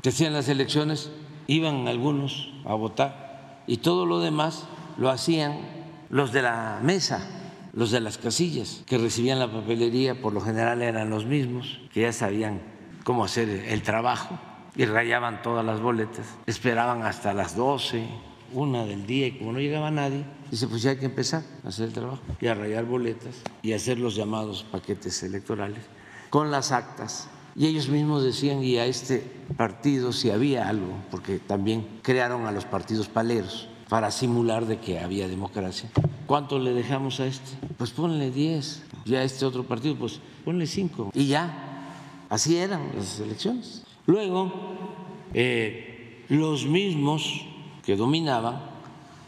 Decían 0.03 0.33
las 0.33 0.49
elecciones, 0.49 1.11
iban 1.47 1.87
algunos 1.87 2.51
a 2.65 2.73
votar 2.73 3.63
y 3.67 3.77
todo 3.77 4.05
lo 4.05 4.19
demás 4.19 4.65
lo 4.97 5.09
hacían 5.09 5.57
los 6.09 6.31
de 6.31 6.41
la 6.41 6.79
mesa, 6.81 7.27
los 7.73 7.91
de 7.91 7.99
las 7.99 8.17
casillas, 8.17 8.83
que 8.85 8.97
recibían 8.97 9.39
la 9.39 9.51
papelería, 9.51 10.21
por 10.21 10.33
lo 10.33 10.41
general 10.41 10.81
eran 10.81 11.09
los 11.09 11.25
mismos, 11.25 11.79
que 11.93 12.01
ya 12.01 12.13
sabían 12.13 12.61
cómo 13.03 13.25
hacer 13.25 13.49
el 13.49 13.81
trabajo 13.81 14.39
y 14.75 14.85
rayaban 14.85 15.41
todas 15.41 15.65
las 15.65 15.81
boletas. 15.81 16.25
Esperaban 16.45 17.03
hasta 17.03 17.33
las 17.33 17.55
12, 17.55 18.07
una 18.53 18.85
del 18.85 19.05
día 19.05 19.27
y 19.27 19.37
como 19.37 19.53
no 19.53 19.59
llegaba 19.59 19.91
nadie, 19.91 20.23
dice, 20.51 20.67
pues 20.67 20.81
ya 20.81 20.91
hay 20.91 20.97
que 20.97 21.05
empezar 21.05 21.43
a 21.63 21.69
hacer 21.69 21.87
el 21.87 21.93
trabajo 21.93 22.21
y 22.39 22.47
a 22.47 22.53
rayar 22.53 22.85
boletas 22.85 23.35
y 23.61 23.73
hacer 23.73 23.99
los 23.99 24.15
llamados 24.15 24.65
paquetes 24.71 25.23
electorales 25.23 25.83
con 26.29 26.51
las 26.51 26.71
actas. 26.71 27.27
Y 27.55 27.67
ellos 27.67 27.87
mismos 27.87 28.23
decían, 28.23 28.61
y 28.61 28.77
a 28.77 28.85
este 28.85 29.19
partido 29.55 30.11
si 30.11 30.29
había 30.29 30.67
algo, 30.67 30.93
porque 31.09 31.39
también 31.39 31.87
crearon 32.01 32.45
a 32.45 32.51
los 32.51 32.65
partidos 32.65 33.07
paleros 33.07 33.69
para 33.87 34.11
simular 34.11 34.65
de 34.65 34.79
que 34.79 34.99
había 34.99 35.27
democracia. 35.29 35.89
¿Cuánto 36.25 36.59
le 36.59 36.73
dejamos 36.73 37.19
a 37.21 37.27
este? 37.27 37.57
Pues 37.77 37.91
ponle 37.91 38.31
10. 38.31 38.83
Y 39.05 39.15
a 39.15 39.23
este 39.23 39.45
otro 39.45 39.63
partido, 39.63 39.95
pues 39.95 40.19
ponle 40.43 40.65
5. 40.65 41.11
Y 41.13 41.27
ya, 41.27 41.87
así 42.29 42.57
eran 42.57 42.89
las 42.97 43.19
elecciones. 43.19 43.84
Luego, 44.07 44.51
eh, 45.33 46.23
los 46.29 46.65
mismos 46.65 47.45
que 47.83 47.95
dominaban 47.95 48.63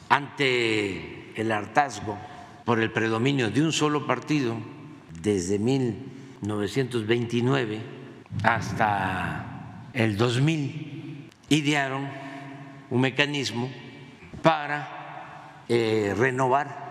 ante 0.09 1.39
el 1.39 1.51
hartazgo 1.51 2.17
por 2.65 2.79
el 2.79 2.91
predominio 2.91 3.51
de 3.51 3.61
un 3.61 3.71
solo 3.71 4.07
partido 4.07 4.55
desde 5.21 5.59
1929 5.59 7.79
hasta 8.43 9.89
el 9.93 10.17
2000 10.17 11.29
idearon 11.49 12.09
un 12.89 13.01
mecanismo 13.01 13.69
para 14.41 15.63
eh, 15.69 16.15
renovar 16.17 16.87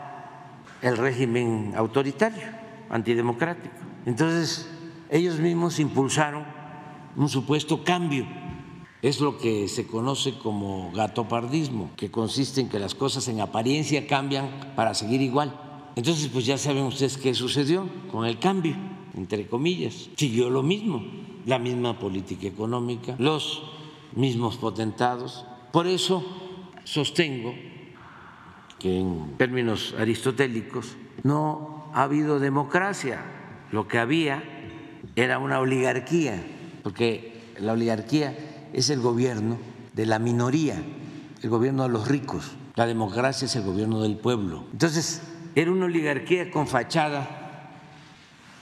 el 0.83 0.97
régimen 0.97 1.73
autoritario, 1.77 2.47
antidemocrático. 2.91 3.75
Entonces, 4.05 4.71
ellos 5.11 5.39
mismos 5.39 5.81
impulsaron 5.81 6.45
un 7.17 7.29
supuesto 7.29 7.83
cambio. 7.83 8.27
Es 9.03 9.21
lo 9.21 9.39
que 9.39 9.69
se 9.69 9.87
conoce 9.87 10.39
como 10.39 10.91
gatopardismo, 10.93 11.91
que 11.97 12.11
consiste 12.11 12.61
en 12.61 12.69
que 12.69 12.79
las 12.79 12.95
cosas 12.95 13.29
en 13.29 13.41
apariencia 13.41 14.07
cambian 14.07 14.73
para 14.75 14.95
seguir 14.95 15.21
igual. 15.21 15.61
Entonces, 15.97 16.29
pues 16.29 16.45
ya 16.47 16.59
saben 16.59 16.85
ustedes 16.85 17.17
qué 17.17 17.35
sucedió 17.35 17.89
con 18.11 18.27
el 18.27 18.39
cambio, 18.39 18.77
entre 19.17 19.47
comillas. 19.47 20.11
Siguió 20.17 20.51
lo 20.51 20.63
mismo, 20.63 21.05
la 21.47 21.59
misma 21.59 21.99
política 21.99 22.47
económica, 22.47 23.15
los 23.19 23.63
mismos 24.15 24.57
potentados. 24.57 25.47
Por 25.73 25.87
eso 25.87 26.25
sostengo 26.85 27.55
que 28.79 28.99
en 28.99 29.37
términos 29.37 29.95
aristotélicos 29.99 30.97
no 31.23 31.91
ha 31.95 32.03
habido 32.03 32.39
democracia. 32.41 33.25
Lo 33.73 33.89
que 33.89 33.99
había 33.99 34.43
era 35.17 35.39
una 35.39 35.61
oligarquía, 35.61 36.45
porque 36.87 37.33
la 37.59 37.73
oligarquía 37.73 38.69
es 38.73 38.91
el 38.91 39.01
gobierno 39.01 39.59
de 39.93 40.07
la 40.07 40.21
minoría, 40.21 40.81
el 41.43 41.51
gobierno 41.51 41.83
de 41.83 41.89
los 41.89 42.07
ricos. 42.07 42.53
La 42.77 42.87
democracia 42.87 43.47
es 43.47 43.57
el 43.57 43.65
gobierno 43.65 44.03
del 44.03 44.17
pueblo. 44.17 44.63
Entonces, 44.71 45.21
era 45.57 45.73
una 45.73 45.87
oligarquía 45.87 46.49
con 46.49 46.69
fachada 46.69 47.73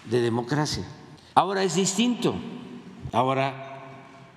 de 0.07 0.23
democracia. 0.23 0.87
Ahora 1.35 1.65
es 1.65 1.75
distinto. 1.75 2.35
Ahora 3.13 3.83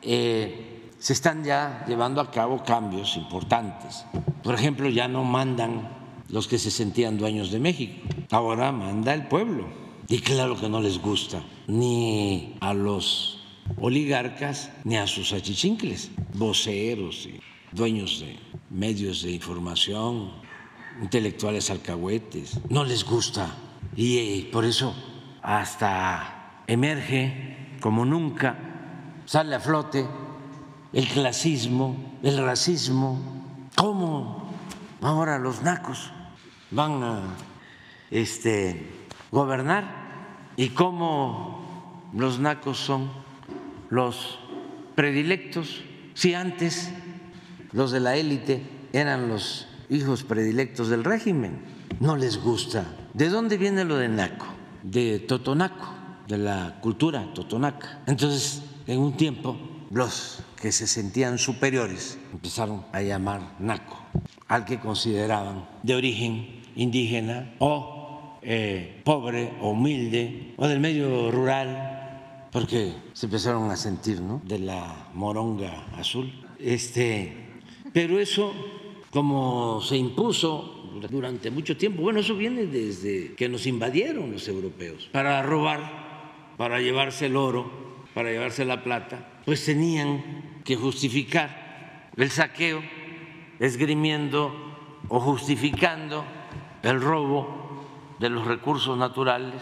eh, 0.02 0.92
se 1.00 1.14
están 1.14 1.46
ya 1.46 1.86
llevando 1.88 2.20
a 2.20 2.30
cabo 2.30 2.66
cambios 2.66 3.16
importantes. 3.16 4.04
Por 4.44 4.54
ejemplo, 4.54 4.90
ya 4.90 5.08
no 5.08 5.24
mandan 5.24 5.88
los 6.28 6.50
que 6.50 6.60
se 6.60 6.72
sentían 6.72 7.18
dueños 7.18 7.52
de 7.52 7.62
México. 7.62 8.06
Ahora 8.32 8.74
manda 8.74 9.14
el 9.14 9.30
pueblo. 9.30 9.66
Y 10.10 10.20
claro 10.20 10.60
que 10.60 10.68
no 10.68 10.82
les 10.82 11.02
gusta 11.02 11.42
ni 11.68 12.58
a 12.60 12.74
los 12.74 13.37
oligarcas 13.80 14.72
ni 14.84 14.98
a 14.98 15.08
sus 15.08 15.34
achichincles, 15.34 16.12
voceros 16.34 17.26
y 17.26 17.40
dueños 17.72 18.20
de 18.20 18.40
medios 18.70 19.22
de 19.24 19.32
información, 19.32 20.32
intelectuales 21.02 21.70
alcahuetes, 21.70 22.60
no 22.70 22.84
les 22.84 23.04
gusta. 23.04 23.56
Y 23.96 24.18
eh, 24.18 24.50
por 24.52 24.66
eso 24.66 24.96
hasta 25.42 26.64
emerge 26.68 27.78
como 27.82 28.06
nunca, 28.06 28.58
sale 29.26 29.56
a 29.56 29.60
flote 29.60 30.08
el 30.94 31.08
clasismo, 31.08 32.20
el 32.24 32.44
racismo, 32.44 33.70
cómo 33.76 34.50
ahora 35.02 35.38
los 35.38 35.62
nacos 35.62 36.12
van 36.72 37.04
a 37.04 37.22
este, 38.10 38.90
gobernar 39.32 40.54
y 40.56 40.70
cómo 40.70 42.10
los 42.14 42.40
nacos 42.40 42.78
son 42.78 43.10
los 43.90 44.40
predilectos, 44.96 45.84
si 46.14 46.34
antes 46.34 46.92
los 47.72 47.92
de 47.92 48.00
la 48.00 48.16
élite 48.16 48.62
eran 48.94 49.30
los 49.30 49.68
hijos 49.90 50.24
predilectos 50.24 50.90
del 50.90 51.04
régimen. 51.04 51.62
No 52.00 52.16
les 52.16 52.42
gusta. 52.42 52.86
¿De 53.14 53.30
dónde 53.30 53.58
viene 53.58 53.84
lo 53.86 53.98
de 53.98 54.10
naco? 54.10 54.46
De 54.84 55.20
totonaco, 55.20 55.94
de 56.28 56.38
la 56.38 56.80
cultura 56.82 57.34
totonaca. 57.34 58.02
Entonces, 58.08 58.62
en 58.86 59.00
un 59.00 59.18
tiempo, 59.18 59.58
los 59.92 60.44
que 60.62 60.72
se 60.72 60.88
sentían 60.88 61.38
superiores 61.38 62.18
empezaron 62.34 62.86
a 62.92 63.02
llamar 63.02 63.56
naco 63.60 63.98
al 64.48 64.66
que 64.66 64.80
consideraban 64.80 65.68
de 65.84 65.96
origen 65.96 66.62
indígena 66.76 67.54
o 67.60 68.38
eh, 68.42 69.02
pobre 69.04 69.54
o 69.62 69.72
humilde 69.72 70.54
o 70.58 70.68
del 70.68 70.80
medio 70.80 71.32
rural, 71.32 71.97
porque 72.58 72.92
se 73.14 73.28
empezaron 73.28 73.70
a 73.70 73.78
sentir 73.78 74.20
¿no? 74.20 74.42
de 74.44 74.58
la 74.58 75.10
moronga 75.14 75.86
azul. 75.96 76.34
Este, 76.58 77.32
pero 77.94 78.20
eso 78.20 78.52
como 79.12 79.80
se 79.80 79.96
impuso 79.96 80.90
durante 81.08 81.52
mucho 81.52 81.78
tiempo. 81.78 82.02
Bueno, 82.02 82.20
eso 82.20 82.36
viene 82.36 82.66
desde 82.66 83.36
que 83.36 83.48
nos 83.48 83.68
invadieron 83.68 84.32
los 84.32 84.48
europeos 84.48 85.08
para 85.12 85.44
robar, 85.44 86.56
para 86.58 86.82
llevarse 86.82 87.28
el 87.28 87.36
oro, 87.36 87.70
para 88.16 88.32
llevarse 88.32 88.66
la 88.66 88.84
plata, 88.84 89.42
pues 89.46 89.64
tenían 89.64 90.62
que 90.66 90.76
justificar 90.76 92.10
el 92.18 92.32
saqueo, 92.32 92.82
esgrimiendo 93.60 94.52
o 95.10 95.20
justificando 95.20 96.26
el 96.82 97.02
robo 97.02 98.16
de 98.18 98.30
los 98.32 98.48
recursos 98.48 98.98
naturales, 98.98 99.62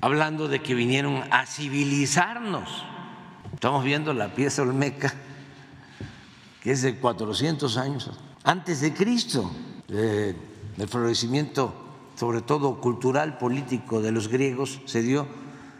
hablando 0.00 0.48
de 0.48 0.60
que 0.60 0.74
vinieron 0.74 1.22
a 1.30 1.46
civilizarnos. 1.46 2.84
Estamos 3.54 3.84
viendo 3.84 4.12
la 4.14 4.34
pieza 4.34 4.62
olmeca, 4.62 5.14
que 6.62 6.72
es 6.72 6.82
de 6.82 6.96
400 6.96 7.76
años 7.76 8.10
antes 8.44 8.80
de 8.80 8.92
Cristo, 8.92 9.50
el 9.88 10.88
florecimiento, 10.88 12.10
sobre 12.16 12.40
todo 12.40 12.80
cultural, 12.80 13.38
político 13.38 14.02
de 14.02 14.10
los 14.10 14.28
griegos, 14.28 14.80
se 14.84 15.02
dio 15.02 15.28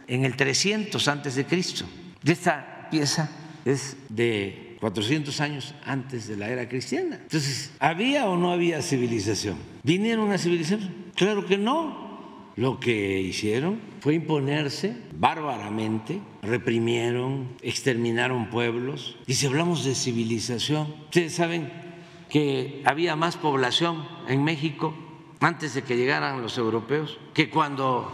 en 0.06 0.24
el 0.24 0.36
300 0.36 1.08
antes 1.08 1.34
de 1.34 1.44
Cristo. 1.44 1.84
esta 2.24 2.88
pieza 2.90 3.30
es 3.64 3.96
de 4.08 4.76
400 4.80 5.40
años 5.40 5.74
antes 5.84 6.28
de 6.28 6.36
la 6.36 6.48
era 6.48 6.68
cristiana. 6.68 7.16
Entonces, 7.22 7.72
¿había 7.80 8.28
o 8.28 8.36
no 8.36 8.52
había 8.52 8.80
civilización? 8.82 9.56
¿Vinieron 9.82 10.30
a 10.30 10.38
civilización? 10.38 10.92
Claro 11.16 11.46
que 11.46 11.58
no. 11.58 12.01
Lo 12.56 12.78
que 12.78 13.20
hicieron 13.20 13.80
fue 14.00 14.14
imponerse 14.14 14.96
bárbaramente, 15.18 16.20
reprimieron, 16.42 17.48
exterminaron 17.62 18.50
pueblos. 18.50 19.16
Y 19.26 19.34
si 19.34 19.46
hablamos 19.46 19.84
de 19.84 19.94
civilización, 19.94 20.88
ustedes 21.04 21.34
saben 21.34 21.70
que 22.28 22.82
había 22.84 23.16
más 23.16 23.36
población 23.36 24.04
en 24.28 24.44
México 24.44 24.94
antes 25.40 25.74
de 25.74 25.82
que 25.82 25.96
llegaran 25.96 26.42
los 26.42 26.56
europeos 26.58 27.18
que 27.34 27.50
cuando 27.50 28.10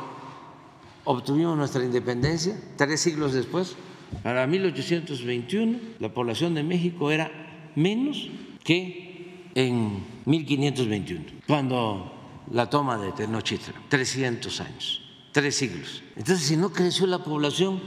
obtuvimos 1.04 1.56
nuestra 1.56 1.84
independencia, 1.84 2.60
tres 2.76 3.00
siglos 3.00 3.32
después. 3.32 3.76
Para 4.22 4.46
1821 4.46 5.78
la 5.98 6.12
población 6.14 6.54
de 6.54 6.62
México 6.62 7.10
era 7.10 7.30
menos 7.74 8.30
que 8.64 9.50
en 9.54 10.02
1521, 10.24 11.24
cuando 11.46 12.17
la 12.50 12.70
toma 12.70 12.98
de 12.98 13.12
Tenochtitlan, 13.12 13.88
300 13.88 14.60
años, 14.60 15.02
tres 15.32 15.56
siglos. 15.56 16.02
Entonces, 16.16 16.46
si 16.46 16.56
no 16.56 16.72
creció 16.72 17.06
la 17.06 17.22
población, 17.24 17.80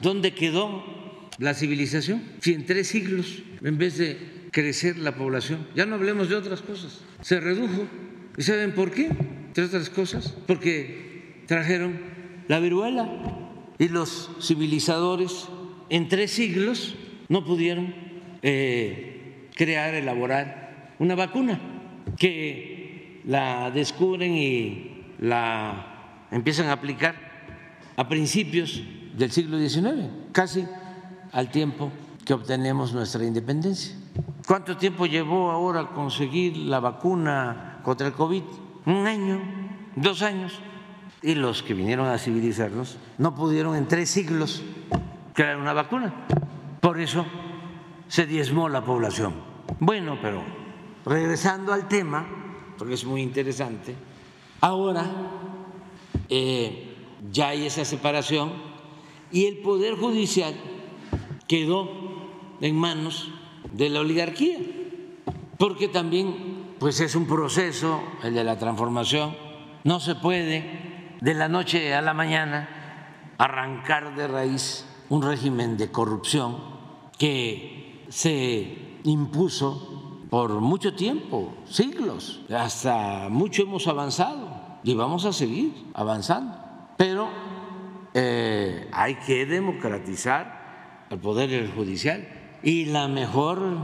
¿dónde 0.00 0.34
quedó 0.34 0.84
la 1.38 1.54
civilización? 1.54 2.22
Si 2.40 2.54
en 2.54 2.66
tres 2.66 2.88
siglos, 2.88 3.42
en 3.62 3.78
vez 3.78 3.98
de 3.98 4.44
crecer 4.54 4.98
la 4.98 5.16
población. 5.16 5.66
Ya 5.74 5.84
no 5.84 5.96
hablemos 5.96 6.28
de 6.28 6.36
otras 6.36 6.62
cosas. 6.62 7.00
Se 7.22 7.40
redujo. 7.40 7.88
¿Y 8.36 8.42
saben 8.42 8.72
por 8.72 8.92
qué? 8.92 9.06
Entre 9.06 9.64
otras 9.64 9.90
cosas, 9.90 10.32
porque 10.46 11.42
trajeron 11.46 11.98
la 12.46 12.60
viruela 12.60 13.10
y 13.78 13.88
los 13.88 14.30
civilizadores 14.40 15.48
en 15.90 16.08
tres 16.08 16.30
siglos 16.30 16.94
no 17.28 17.44
pudieron 17.44 17.94
eh, 18.42 19.48
crear, 19.56 19.94
elaborar 19.94 20.94
una 21.00 21.16
vacuna 21.16 21.60
que 22.16 22.73
la 23.26 23.70
descubren 23.70 24.34
y 24.34 25.14
la 25.20 26.26
empiezan 26.30 26.68
a 26.68 26.72
aplicar 26.72 27.14
a 27.96 28.08
principios 28.08 28.82
del 29.16 29.30
siglo 29.30 29.58
XIX, 29.58 30.08
casi 30.32 30.66
al 31.32 31.50
tiempo 31.50 31.90
que 32.24 32.34
obtenemos 32.34 32.92
nuestra 32.92 33.24
independencia. 33.24 33.94
¿Cuánto 34.46 34.76
tiempo 34.76 35.06
llevó 35.06 35.50
ahora 35.50 35.88
conseguir 35.88 36.56
la 36.56 36.80
vacuna 36.80 37.80
contra 37.82 38.06
el 38.06 38.12
COVID? 38.12 38.42
Un 38.86 39.06
año, 39.06 39.40
dos 39.96 40.22
años. 40.22 40.60
Y 41.22 41.34
los 41.34 41.62
que 41.62 41.72
vinieron 41.72 42.06
a 42.08 42.18
civilizarnos 42.18 42.98
no 43.16 43.34
pudieron 43.34 43.76
en 43.76 43.88
tres 43.88 44.10
siglos 44.10 44.62
crear 45.32 45.56
una 45.56 45.72
vacuna. 45.72 46.12
Por 46.80 47.00
eso 47.00 47.24
se 48.08 48.26
diezmó 48.26 48.68
la 48.68 48.84
población. 48.84 49.34
Bueno, 49.80 50.18
pero 50.20 50.42
regresando 51.06 51.72
al 51.72 51.88
tema, 51.88 52.26
porque 52.78 52.94
es 52.94 53.04
muy 53.04 53.22
interesante, 53.22 53.94
ahora 54.60 55.04
eh, 56.28 56.94
ya 57.32 57.48
hay 57.48 57.66
esa 57.66 57.84
separación 57.84 58.52
y 59.30 59.46
el 59.46 59.58
Poder 59.58 59.96
Judicial 59.96 60.54
quedó 61.48 61.88
en 62.60 62.76
manos 62.76 63.30
de 63.72 63.88
la 63.88 64.00
oligarquía, 64.00 64.58
porque 65.58 65.88
también 65.88 66.74
pues 66.78 67.00
es 67.00 67.14
un 67.14 67.26
proceso 67.26 68.00
el 68.22 68.34
de 68.34 68.44
la 68.44 68.58
transformación, 68.58 69.36
no 69.84 70.00
se 70.00 70.14
puede 70.14 71.16
de 71.20 71.34
la 71.34 71.48
noche 71.48 71.94
a 71.94 72.02
la 72.02 72.14
mañana 72.14 72.68
arrancar 73.38 74.14
de 74.16 74.28
raíz 74.28 74.86
un 75.08 75.22
régimen 75.22 75.76
de 75.76 75.90
corrupción 75.90 76.56
que 77.18 78.04
se 78.08 78.98
impuso 79.04 79.93
por 80.34 80.50
mucho 80.60 80.92
tiempo, 80.94 81.54
siglos, 81.64 82.40
hasta 82.52 83.28
mucho 83.28 83.62
hemos 83.62 83.86
avanzado 83.86 84.80
y 84.82 84.92
vamos 84.92 85.26
a 85.26 85.32
seguir 85.32 85.72
avanzando, 85.94 86.58
pero 86.96 87.28
eh, 88.14 88.88
hay 88.90 89.14
que 89.14 89.46
democratizar 89.46 91.06
el 91.08 91.20
poder 91.20 91.70
judicial 91.70 92.26
y 92.64 92.86
la 92.86 93.06
mejor 93.06 93.78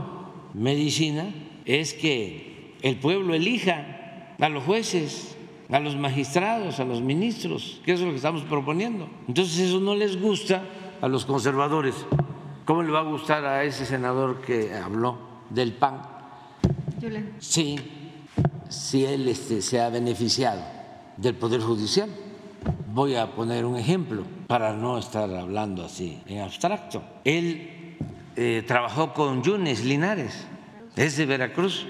medicina 0.53 1.33
es 1.63 1.93
que 1.93 2.75
el 2.81 2.97
pueblo 2.99 3.33
elija 3.33 4.35
a 4.37 4.49
los 4.49 4.65
jueces, 4.65 5.37
a 5.69 5.79
los 5.79 5.95
magistrados, 5.95 6.81
a 6.81 6.83
los 6.83 7.01
ministros, 7.01 7.79
que 7.85 7.93
es 7.93 8.01
lo 8.01 8.09
que 8.09 8.17
estamos 8.17 8.41
proponiendo. 8.41 9.07
Entonces 9.25 9.57
eso 9.57 9.79
no 9.79 9.95
les 9.95 10.21
gusta 10.21 10.65
a 10.99 11.07
los 11.07 11.23
conservadores. 11.23 11.95
¿Cómo 12.65 12.83
le 12.83 12.91
va 12.91 12.99
a 12.99 13.03
gustar 13.03 13.45
a 13.45 13.63
ese 13.63 13.85
senador 13.85 14.41
que 14.41 14.73
habló 14.73 15.17
del 15.49 15.71
PAN? 15.71 16.19
Sí, 17.39 17.77
si 18.69 19.05
él 19.05 19.27
este, 19.27 19.61
se 19.61 19.81
ha 19.81 19.89
beneficiado 19.89 20.61
del 21.17 21.35
Poder 21.35 21.61
Judicial. 21.61 22.09
Voy 22.93 23.15
a 23.15 23.33
poner 23.33 23.65
un 23.65 23.77
ejemplo 23.77 24.23
para 24.47 24.73
no 24.73 24.97
estar 24.97 25.33
hablando 25.33 25.85
así 25.85 26.21
en 26.27 26.41
abstracto. 26.41 27.03
Él 27.23 27.97
eh, 28.35 28.63
trabajó 28.67 29.13
con 29.13 29.41
Yunes 29.41 29.83
Linares, 29.83 30.45
es 30.95 31.17
de 31.17 31.25
Veracruz, 31.25 31.87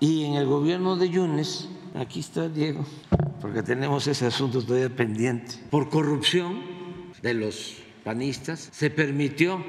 y 0.00 0.24
en 0.24 0.34
el 0.34 0.46
gobierno 0.46 0.96
de 0.96 1.10
Yunes, 1.10 1.68
aquí 1.94 2.20
está 2.20 2.48
Diego, 2.48 2.84
porque 3.40 3.62
tenemos 3.62 4.06
ese 4.06 4.26
asunto 4.26 4.62
todavía 4.62 4.94
pendiente, 4.94 5.56
por 5.70 5.88
corrupción 5.88 6.60
de 7.22 7.34
los 7.34 7.76
panistas, 8.04 8.68
se 8.72 8.90
permitió 8.90 9.64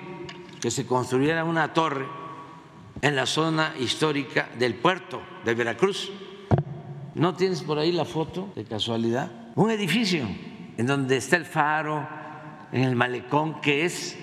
que 0.61 0.69
se 0.69 0.85
construyera 0.85 1.45
una 1.45 1.73
torre 1.73 2.24
en 3.01 3.15
la 3.15 3.25
zona 3.25 3.73
histórica 3.79 4.49
del 4.57 4.75
puerto 4.75 5.21
de 5.43 5.53
Veracruz. 5.53 6.11
¿No 7.13 7.33
tienes 7.33 7.61
por 7.63 7.79
ahí 7.79 7.91
la 7.91 8.05
foto 8.05 8.51
de 8.55 8.65
casualidad? 8.65 9.31
Un 9.55 9.71
edificio 9.71 10.27
en 10.77 10.85
donde 10.85 11.17
está 11.17 11.37
el 11.37 11.45
faro, 11.45 12.07
en 12.71 12.83
el 12.83 12.95
malecón, 12.95 13.61
que 13.61 13.85
es 13.85 14.17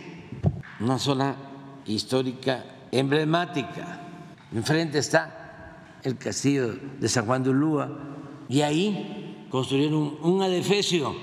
una 0.81 0.99
zona 0.99 1.37
histórica 1.87 2.65
emblemática. 2.91 4.01
Enfrente 4.53 4.99
está 4.99 5.99
el 6.03 6.19
castillo 6.19 6.75
de 6.99 7.09
San 7.09 7.27
Juan 7.27 7.43
de 7.43 7.51
Ulúa 7.51 7.89
y 8.49 8.61
ahí 8.61 9.47
construyeron 9.51 10.19
un 10.23 10.43
adefesio 10.43 11.15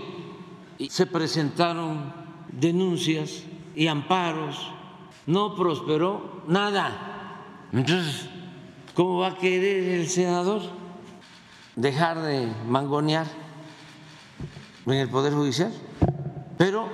y 0.77 0.89
se 0.89 1.05
presentaron 1.05 2.13
denuncias 2.51 3.43
y 3.75 3.87
amparos. 3.87 4.71
No 5.27 5.55
prosperó 5.55 6.43
nada. 6.47 7.18
Entonces, 7.73 8.27
¿cómo 8.95 9.19
va 9.19 9.27
a 9.27 9.37
querer 9.37 9.99
el 9.99 10.07
senador 10.07 10.61
dejar 11.75 12.21
de 12.21 12.47
mangonear 12.67 13.27
en 14.85 14.93
el 14.93 15.09
Poder 15.09 15.33
Judicial? 15.33 15.73
Pero 16.57 16.87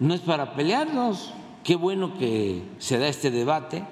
no 0.00 0.14
es 0.14 0.20
para 0.20 0.54
pelearnos 0.54 1.34
Qué 1.64 1.76
bueno 1.76 2.18
que 2.18 2.62
se 2.78 2.98
da 2.98 3.06
este 3.06 3.30
debate 3.30 3.84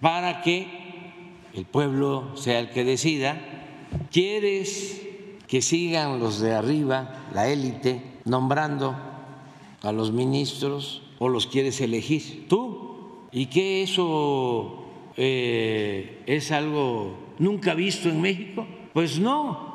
para 0.00 0.42
que 0.42 1.12
el 1.54 1.64
pueblo 1.64 2.36
sea 2.36 2.60
el 2.60 2.70
que 2.70 2.84
decida. 2.84 3.40
¿Quieres 4.12 5.02
que 5.48 5.60
sigan 5.60 6.20
los 6.20 6.38
de 6.38 6.54
arriba, 6.54 7.26
la 7.34 7.48
élite, 7.48 8.00
nombrando 8.24 8.94
a 9.82 9.90
los 9.90 10.12
ministros 10.12 11.02
o 11.18 11.28
los 11.28 11.48
quieres 11.48 11.80
elegir 11.80 12.46
tú? 12.48 13.26
¿Y 13.32 13.46
que 13.46 13.82
eso 13.82 14.79
eh, 15.16 16.22
es 16.26 16.52
algo 16.52 17.34
nunca 17.38 17.74
visto 17.74 18.08
en 18.08 18.20
México? 18.20 18.66
Pues 18.92 19.18
no. 19.18 19.70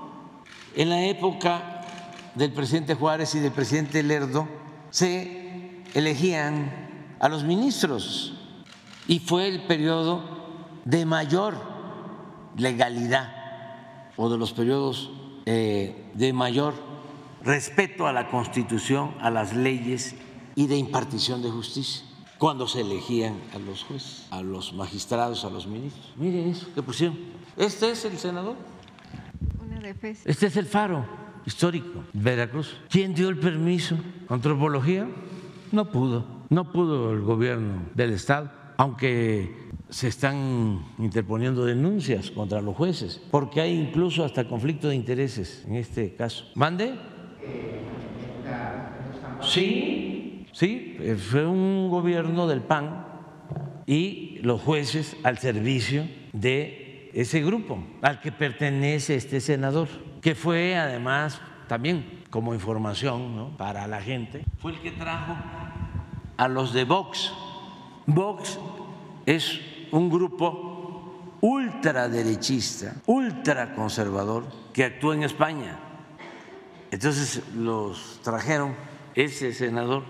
En 0.76 0.90
la 0.90 1.06
época 1.06 1.82
del 2.36 2.52
presidente 2.52 2.96
Juárez 2.96 3.36
y 3.36 3.40
del 3.40 3.52
presidente 3.52 4.04
Lerdo 4.04 4.48
se 4.90 5.84
elegían 5.94 7.16
a 7.20 7.30
los 7.30 7.44
ministros 7.44 8.34
y 9.08 9.20
fue 9.20 9.48
el 9.48 9.62
periodo 9.64 10.24
de 10.84 11.06
mayor 11.06 11.56
legalidad 12.58 13.34
o 14.18 14.30
de 14.30 14.38
los 14.38 14.54
periodos 14.54 15.12
eh, 15.46 16.12
de 16.14 16.34
mayor 16.34 16.74
respeto 17.44 18.08
a 18.08 18.14
la 18.14 18.30
Constitución, 18.30 19.16
a 19.22 19.30
las 19.30 19.54
leyes 19.54 20.16
y 20.56 20.68
de 20.68 20.78
impartición 20.78 21.42
de 21.42 21.50
justicia 21.50 22.06
cuando 22.46 22.68
se 22.68 22.82
elegían 22.82 23.41
a 23.56 23.58
los 23.58 23.84
jueces, 23.86 24.28
a 24.30 24.43
los 24.43 24.72
magistrados, 24.72 25.43
a 25.46 25.50
los 25.50 25.66
ministros. 25.66 26.14
Miren 26.16 26.50
eso 26.50 26.68
que 26.76 26.84
pusieron. 26.84 27.18
Este 27.58 27.89
es 27.89 28.06
el 28.06 28.20
senador. 28.20 28.56
Este 30.26 30.46
es 30.46 30.56
el 30.56 30.68
faro 30.68 31.08
histórico, 31.43 32.04
Veracruz. 32.14 32.78
¿Quién 32.88 33.16
dio 33.16 33.30
el 33.30 33.39
permiso? 33.39 33.98
¿Antropología? 34.30 35.08
No 35.72 35.89
pudo. 35.89 36.24
No 36.50 36.72
pudo 36.72 37.14
el 37.14 37.22
gobierno 37.22 37.82
del 37.96 38.12
Estado, 38.12 38.52
aunque 38.78 39.72
se 39.89 40.10
están 40.10 40.86
interponiendo 41.00 41.66
denuncias 41.66 42.30
contra 42.30 42.62
los 42.62 42.76
jueces, 42.76 43.24
porque 43.32 43.60
hay 43.60 43.74
incluso 43.74 44.24
hasta 44.24 44.48
conflicto 44.48 44.88
de 44.88 44.96
intereses 44.96 45.66
en 45.66 45.78
este 45.78 46.14
caso. 46.14 46.46
¿Mande? 46.54 46.93
Sí, 49.41 50.24
sí, 50.56 50.97
fue 51.30 51.45
un 51.45 51.89
gobierno 51.89 52.47
del 52.47 52.62
PAN 52.62 53.06
y 53.86 54.39
los 54.41 54.62
jueces 54.62 55.18
al 55.24 55.38
servicio 55.38 56.08
de 56.32 57.12
ese 57.14 57.41
grupo 57.41 57.84
al 58.01 58.22
que 58.22 58.32
pertenece 58.32 59.16
este 59.16 59.41
senador, 59.41 59.89
que 60.22 60.34
fue 60.34 60.78
además 60.78 61.41
también 61.68 62.24
como 62.30 62.53
información 62.53 63.56
para 63.58 63.86
la 63.88 64.01
gente, 64.01 64.45
fue 64.60 64.72
el 64.72 64.82
que 64.82 64.91
trajo 64.91 65.36
a 66.38 66.47
los 66.47 66.74
de 66.74 66.86
Vox. 66.86 67.34
Vox 68.06 68.60
es 69.26 69.60
un 69.91 70.10
grupo 70.10 71.38
ultraderechista, 71.41 72.95
ultraconservador 73.06 74.45
que 74.74 74.84
actúa 74.86 75.16
en 75.16 75.24
España. 75.24 75.80
Entonces 76.91 77.41
los 77.56 78.20
trajeron 78.24 78.76
ese 79.16 79.53
senador 79.53 80.03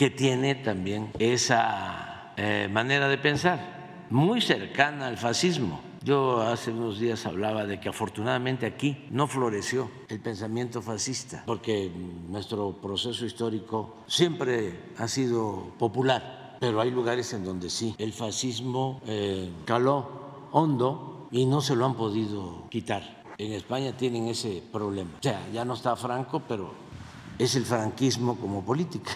que 0.00 0.08
tiene 0.08 0.54
también 0.54 1.12
esa 1.18 2.32
eh, 2.38 2.70
manera 2.72 3.06
de 3.06 3.18
pensar, 3.18 4.06
muy 4.08 4.40
cercana 4.40 5.08
al 5.08 5.18
fascismo 5.18 5.78
yo 6.02 6.40
hace 6.40 6.70
unos 6.70 6.98
días 6.98 7.26
hablaba 7.26 7.66
de 7.66 7.78
que 7.78 7.90
afortunadamente 7.90 8.64
aquí 8.64 9.04
no 9.10 9.26
floreció 9.26 9.90
el 10.08 10.18
pensamiento 10.18 10.80
fascista, 10.80 11.42
porque 11.44 11.92
nuestro 12.30 12.72
proceso 12.80 13.26
histórico 13.26 13.96
siempre 14.06 14.92
ha 14.96 15.06
sido 15.06 15.74
popular, 15.78 16.56
pero 16.58 16.80
hay 16.80 16.90
lugares 16.90 17.34
en 17.34 17.44
donde 17.44 17.68
sí, 17.68 17.94
el 17.98 18.14
fascismo 18.14 19.02
eh, 19.04 19.50
caló 19.66 20.48
hondo 20.52 21.28
y 21.30 21.44
no 21.44 21.60
se 21.60 21.76
lo 21.76 21.84
han 21.84 21.94
podido 21.94 22.70
quitar. 22.70 23.22
En 23.36 23.52
España 23.52 23.94
tienen 23.94 24.28
ese 24.28 24.62
problema. 24.72 25.10
O 25.18 25.22
sea, 25.22 25.46
ya 25.52 25.66
no 25.66 25.74
está 25.74 25.94
Franco, 25.94 26.40
pero 26.48 26.72
es 27.38 27.54
el 27.54 27.66
franquismo 27.66 28.36
como 28.36 28.64
política. 28.64 29.12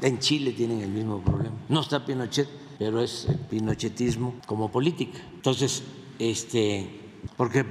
En 0.00 0.18
Chile 0.18 0.52
tienen 0.52 0.80
el 0.80 0.90
mismo 0.90 1.20
problema. 1.20 1.56
No 1.68 1.80
está 1.80 2.04
Pinochet, 2.04 2.48
pero 2.78 3.02
es 3.02 3.26
el 3.28 3.38
pinochetismo 3.38 4.36
como 4.46 4.70
política. 4.70 5.18
Entonces, 5.34 5.82
este, 6.18 6.88
porque 7.36 7.64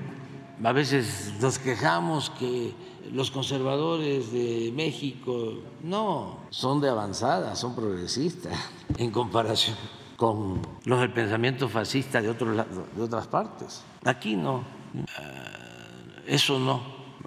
a 0.63 0.71
veces 0.71 1.34
nos 1.39 1.59
quejamos 1.59 2.30
que 2.32 2.73
los 3.11 3.32
conservadores 3.32 4.32
de 4.32 4.71
México 4.75 5.53
no 5.84 6.39
son 6.49 6.82
de 6.82 6.89
avanzada, 6.89 7.55
son 7.55 7.75
progresistas 7.75 8.53
en 8.97 9.11
comparación 9.11 9.75
con 10.17 10.61
los 10.86 10.99
del 10.99 11.13
pensamiento 11.13 11.69
fascista 11.69 12.21
de, 12.21 12.30
otros, 12.30 12.57
de 12.95 13.01
otras 13.01 13.28
partes. 13.28 13.84
Aquí 14.03 14.36
no, 14.36 14.63
eh, 14.95 16.23
eso 16.25 16.59
no 16.59 16.82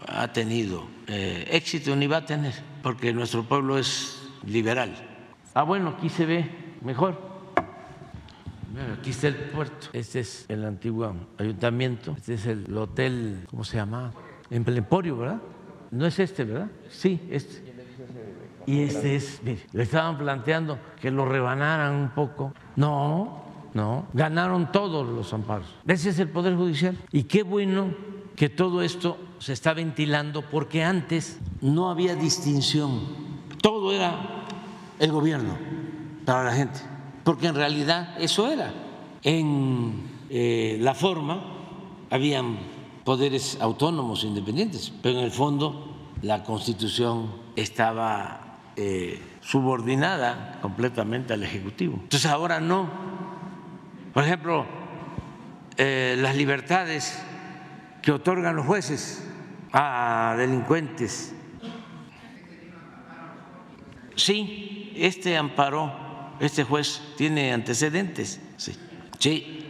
ha 0.08 0.32
tenido 0.32 0.82
eh, 1.06 1.48
éxito 1.52 1.94
ni 1.94 2.06
va 2.08 2.18
a 2.18 2.26
tener, 2.26 2.52
porque 2.82 3.12
nuestro 3.12 3.44
pueblo 3.44 3.78
es 3.78 4.19
liberal. 4.44 4.94
Ah, 5.54 5.62
bueno, 5.62 5.94
aquí 5.96 6.08
se 6.08 6.26
ve 6.26 6.50
mejor. 6.82 7.30
Aquí 8.98 9.10
está 9.10 9.28
el 9.28 9.34
puerto. 9.34 9.88
Este 9.92 10.20
es 10.20 10.46
el 10.48 10.64
antiguo 10.64 11.12
ayuntamiento. 11.38 12.14
Este 12.16 12.34
es 12.34 12.46
el 12.46 12.76
hotel, 12.76 13.46
¿cómo 13.50 13.64
se 13.64 13.76
llama? 13.76 14.12
En 14.50 14.64
Emporio, 14.66 15.16
¿verdad? 15.16 15.40
No 15.90 16.06
es 16.06 16.18
este, 16.18 16.44
¿verdad? 16.44 16.68
Sí, 16.88 17.20
este. 17.30 17.70
Y 18.66 18.82
este 18.82 19.16
es, 19.16 19.40
mire, 19.42 19.60
le 19.72 19.82
estaban 19.82 20.18
planteando 20.18 20.78
que 21.00 21.10
lo 21.10 21.24
rebanaran 21.24 21.94
un 21.94 22.10
poco. 22.10 22.52
No, 22.76 23.42
no, 23.74 24.06
ganaron 24.12 24.70
todos 24.70 25.08
los 25.08 25.32
amparos. 25.32 25.66
Ese 25.86 26.10
es 26.10 26.18
el 26.18 26.28
Poder 26.28 26.54
Judicial. 26.54 26.96
Y 27.10 27.24
qué 27.24 27.42
bueno 27.42 27.94
que 28.36 28.48
todo 28.48 28.82
esto 28.82 29.18
se 29.38 29.52
está 29.52 29.74
ventilando 29.74 30.42
porque 30.42 30.84
antes 30.84 31.40
no 31.60 31.90
había 31.90 32.14
distinción. 32.14 33.19
Todo 33.60 33.92
era 33.92 34.44
el 34.98 35.12
gobierno 35.12 35.56
para 36.24 36.44
la 36.44 36.52
gente, 36.52 36.80
porque 37.24 37.48
en 37.48 37.54
realidad 37.54 38.14
eso 38.18 38.50
era. 38.50 38.72
En 39.22 40.10
eh, 40.30 40.78
la 40.80 40.94
forma 40.94 41.42
habían 42.10 42.58
poderes 43.04 43.58
autónomos 43.60 44.24
independientes, 44.24 44.92
pero 45.02 45.18
en 45.18 45.24
el 45.24 45.30
fondo 45.30 45.96
la 46.22 46.42
constitución 46.44 47.32
estaba 47.56 48.58
eh, 48.76 49.20
subordinada 49.40 50.58
completamente 50.62 51.32
al 51.32 51.42
Ejecutivo. 51.42 51.94
Entonces 52.02 52.30
ahora 52.30 52.60
no. 52.60 52.88
Por 54.12 54.24
ejemplo, 54.24 54.66
eh, 55.76 56.16
las 56.18 56.36
libertades 56.36 57.18
que 58.02 58.12
otorgan 58.12 58.56
los 58.56 58.66
jueces 58.66 59.26
a 59.72 60.34
delincuentes. 60.36 61.34
Sí, 64.20 64.92
este 64.96 65.34
amparó, 65.38 65.90
este 66.40 66.62
juez 66.62 67.00
tiene 67.16 67.54
antecedentes. 67.54 68.38
Sí, 68.58 68.76
sí, 69.18 69.64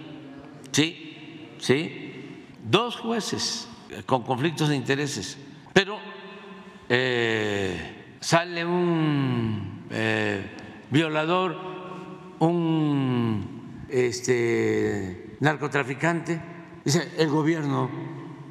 sí, 0.72 1.56
sí. 1.60 2.44
Dos 2.64 2.96
jueces 2.96 3.68
con 4.06 4.24
conflictos 4.24 4.68
de 4.68 4.74
intereses, 4.74 5.38
pero 5.72 5.98
eh, 6.88 8.16
sale 8.18 8.64
un 8.64 9.84
eh, 9.88 10.44
violador, 10.90 11.56
un 12.40 13.86
este, 13.88 15.36
narcotraficante, 15.38 16.42
dice 16.84 17.08
el 17.18 17.28
gobierno 17.28 17.88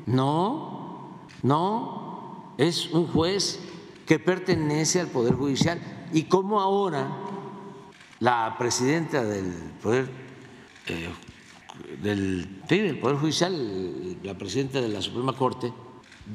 no, 0.06 1.28
no, 1.44 2.54
es 2.58 2.90
un 2.92 3.06
juez 3.08 3.60
que 4.10 4.18
pertenece 4.18 5.00
al 5.00 5.08
Poder 5.10 5.36
Judicial. 5.36 5.80
Y 6.12 6.24
como 6.24 6.60
ahora 6.60 7.16
la 8.20 8.56
presidenta 8.58 9.24
del 9.24 9.54
Poder, 9.84 10.10
eh, 10.88 11.10
del, 12.02 12.64
del 12.68 12.98
Poder 12.98 13.18
Judicial, 13.18 14.18
la 14.24 14.36
presidenta 14.36 14.82
de 14.82 14.90
la 14.90 15.04
Suprema 15.04 15.34
Corte, 15.34 15.72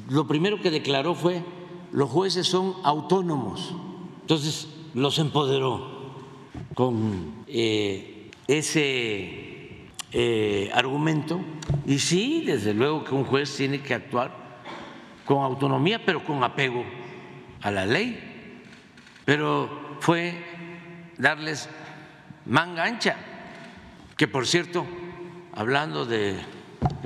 lo 0.07 0.25
primero 0.25 0.61
que 0.61 0.71
declaró 0.71 1.15
fue, 1.15 1.43
los 1.91 2.09
jueces 2.09 2.47
son 2.47 2.75
autónomos. 2.83 3.75
Entonces 4.21 4.69
los 4.93 5.19
empoderó 5.19 6.15
con 6.75 7.43
eh, 7.45 8.31
ese 8.47 9.89
eh, 10.13 10.71
argumento 10.73 11.41
y 11.85 11.99
sí, 11.99 12.41
desde 12.45 12.73
luego 12.73 13.03
que 13.03 13.13
un 13.13 13.25
juez 13.25 13.53
tiene 13.53 13.81
que 13.81 13.95
actuar 13.95 14.61
con 15.25 15.43
autonomía, 15.43 16.01
pero 16.05 16.23
con 16.23 16.41
apego 16.41 16.85
a 17.61 17.71
la 17.71 17.85
ley. 17.85 18.61
Pero 19.25 19.97
fue 19.99 20.35
darles 21.17 21.69
manga 22.45 22.83
ancha, 22.83 23.15
que 24.17 24.27
por 24.27 24.45
cierto, 24.45 24.85
hablando 25.53 26.05
del 26.05 26.39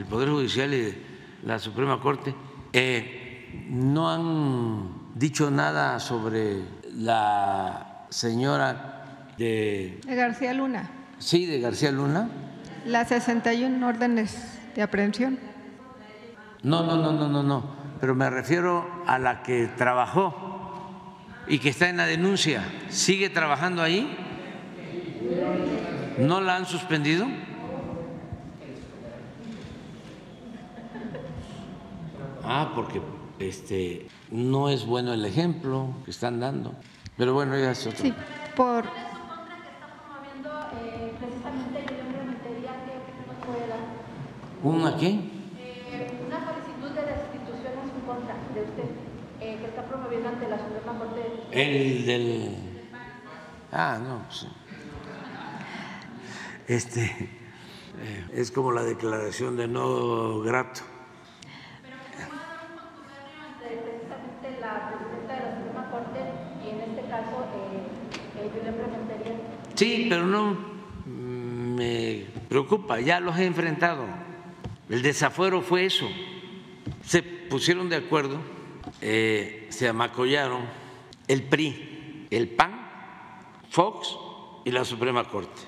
Poder 0.10 0.30
Judicial 0.30 0.74
y 0.74 0.82
de 0.82 1.04
la 1.44 1.60
Suprema 1.60 2.00
Corte, 2.02 2.36
eh, 2.74 3.68
no 3.70 4.12
han 4.12 5.10
dicho 5.16 5.50
nada 5.50 6.00
sobre 6.00 6.62
la 6.94 8.06
señora 8.10 9.28
de... 9.38 10.00
De 10.06 10.16
García 10.16 10.54
Luna. 10.54 10.90
Sí, 11.20 11.46
de 11.46 11.60
García 11.60 11.92
Luna 11.92 12.30
las 12.86 13.10
61 13.10 13.88
órdenes 13.88 14.60
de 14.76 14.82
aprehensión. 14.82 15.40
No, 16.64 16.84
no, 16.84 16.98
no, 16.98 17.12
no, 17.14 17.28
no, 17.28 17.44
no. 17.44 17.79
Pero 18.00 18.16
me 18.16 18.30
refiero 18.30 18.88
a 19.06 19.20
la 19.20 19.44
que 19.44 19.68
trabajó 19.68 20.34
y 21.48 21.60
que 21.60 21.70
está 21.70 21.90
en 21.90 21.98
la 21.98 22.06
denuncia. 22.06 22.64
¿Sigue 22.90 23.30
trabajando 23.30 23.82
ahí? 23.82 24.16
¿No 26.18 26.42
la 26.42 26.56
han 26.56 26.66
suspendido? 26.66 27.28
Ah, 32.44 32.72
porque 32.74 33.02
este 33.40 34.08
no 34.32 34.70
es 34.70 34.86
bueno 34.86 35.14
el 35.14 35.26
ejemplo 35.26 35.94
que 36.06 36.12
están 36.12 36.40
dando. 36.40 36.74
Pero 37.18 37.34
bueno, 37.34 37.58
ya 37.58 37.72
es 37.72 37.86
otro. 37.86 38.02
Sí, 38.02 38.14
por 38.56 38.86
¿Una 44.62 44.98
qué? 44.98 45.08
Eh, 45.08 46.20
una 46.28 46.40
solicitud 46.46 46.90
de 46.90 47.02
destitución 47.06 47.80
en 47.82 47.90
contra 48.20 48.36
de 48.54 48.62
usted, 48.62 48.90
eh, 49.42 49.58
que 49.60 49.66
está 49.66 49.84
promoviendo 49.86 50.30
ante 50.30 50.48
la 50.48 50.58
Suprema 50.58 50.98
Corte. 50.98 51.22
El 51.52 52.06
del. 52.06 52.56
Ah, 53.72 54.00
no, 54.02 54.24
pues. 54.28 54.48
Este. 56.68 57.02
Eh, 58.02 58.26
es 58.34 58.52
como 58.52 58.72
la 58.72 58.84
declaración 58.84 59.58
de 59.58 59.68
no 59.68 60.40
grato. 60.42 60.82
Pero 61.84 61.98
que 62.06 62.18
se 62.18 62.26
puede 62.28 62.40
dar 62.40 62.70
un 62.72 62.78
contubernio 62.80 63.44
entre 63.52 63.70
precisamente 63.84 64.62
la 64.62 64.90
presidenta 64.90 65.34
de 65.34 65.42
la 65.42 65.58
Suprema 65.58 65.92
Corte 65.92 66.20
y 66.64 66.70
en 66.70 66.80
este 66.90 67.10
caso 67.10 67.46
eh, 68.38 68.50
Julián 68.54 68.78
Rementería. 68.78 69.36
Sí, 69.76 70.08
pero 70.10 70.26
no 70.26 70.58
me 71.76 72.26
preocupa, 72.48 73.02
ya 73.02 73.20
los 73.20 73.38
he 73.38 73.46
enfrentado. 73.46 74.06
El 74.90 75.02
desafuero 75.02 75.62
fue 75.62 75.86
eso. 75.86 76.08
Se 77.10 77.24
pusieron 77.24 77.90
de 77.90 77.96
acuerdo, 77.96 78.38
eh, 79.02 79.66
se 79.72 79.88
amacollaron 79.88 80.62
el 81.28 81.42
PRI, 81.42 82.28
el 82.30 82.50
PAN, 82.50 82.88
Fox 83.72 84.16
y 84.64 84.70
la 84.70 84.86
Suprema 84.86 85.24
Corte. 85.24 85.60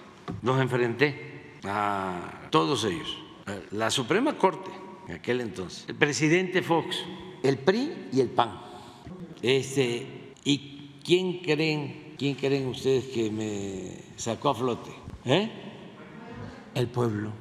Los 0.43 0.61
enfrenté 0.61 1.57
a 1.63 2.47
todos 2.51 2.83
ellos. 2.83 3.17
La 3.71 3.89
Suprema 3.89 4.37
Corte, 4.37 4.69
en 5.07 5.15
aquel 5.15 5.41
entonces, 5.41 5.85
el 5.87 5.95
presidente 5.95 6.61
Fox, 6.61 6.95
el 7.41 7.57
PRI 7.57 8.09
y 8.13 8.21
el 8.21 8.29
PAN. 8.29 8.61
Este, 9.41 10.35
¿Y 10.43 10.99
quién 11.03 11.39
creen, 11.39 12.13
quién 12.19 12.35
creen 12.35 12.67
ustedes 12.67 13.05
que 13.05 13.31
me 13.31 13.97
sacó 14.15 14.49
a 14.49 14.53
flote? 14.53 14.91
¿Eh? 15.25 15.49
El 16.75 16.85
pueblo 16.85 17.31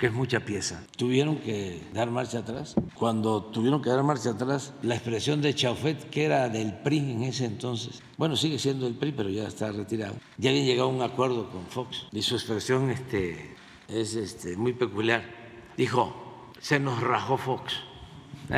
que 0.00 0.06
es 0.06 0.12
mucha 0.14 0.40
pieza. 0.40 0.82
Tuvieron 0.96 1.36
que 1.36 1.82
dar 1.92 2.10
marcha 2.10 2.38
atrás. 2.38 2.74
Cuando 2.94 3.44
tuvieron 3.44 3.82
que 3.82 3.90
dar 3.90 4.02
marcha 4.02 4.30
atrás, 4.30 4.72
la 4.80 4.94
expresión 4.94 5.42
de 5.42 5.54
Chaufet, 5.54 6.08
que 6.08 6.24
era 6.24 6.48
del 6.48 6.72
PRI 6.72 6.98
en 6.98 7.22
ese 7.24 7.44
entonces, 7.44 8.02
bueno, 8.16 8.34
sigue 8.34 8.58
siendo 8.58 8.86
del 8.86 8.94
PRI, 8.94 9.12
pero 9.12 9.28
ya 9.28 9.46
está 9.46 9.70
retirado, 9.70 10.14
ya 10.38 10.48
habían 10.48 10.64
llegado 10.64 10.88
a 10.88 10.92
un 10.92 11.02
acuerdo 11.02 11.50
con 11.50 11.66
Fox. 11.66 12.06
Y 12.12 12.22
su 12.22 12.34
expresión 12.34 12.90
este, 12.90 13.54
es 13.88 14.14
este, 14.14 14.56
muy 14.56 14.72
peculiar. 14.72 15.22
Dijo, 15.76 16.48
se 16.58 16.80
nos 16.80 16.98
rajó 17.02 17.36
Fox. 17.36 17.74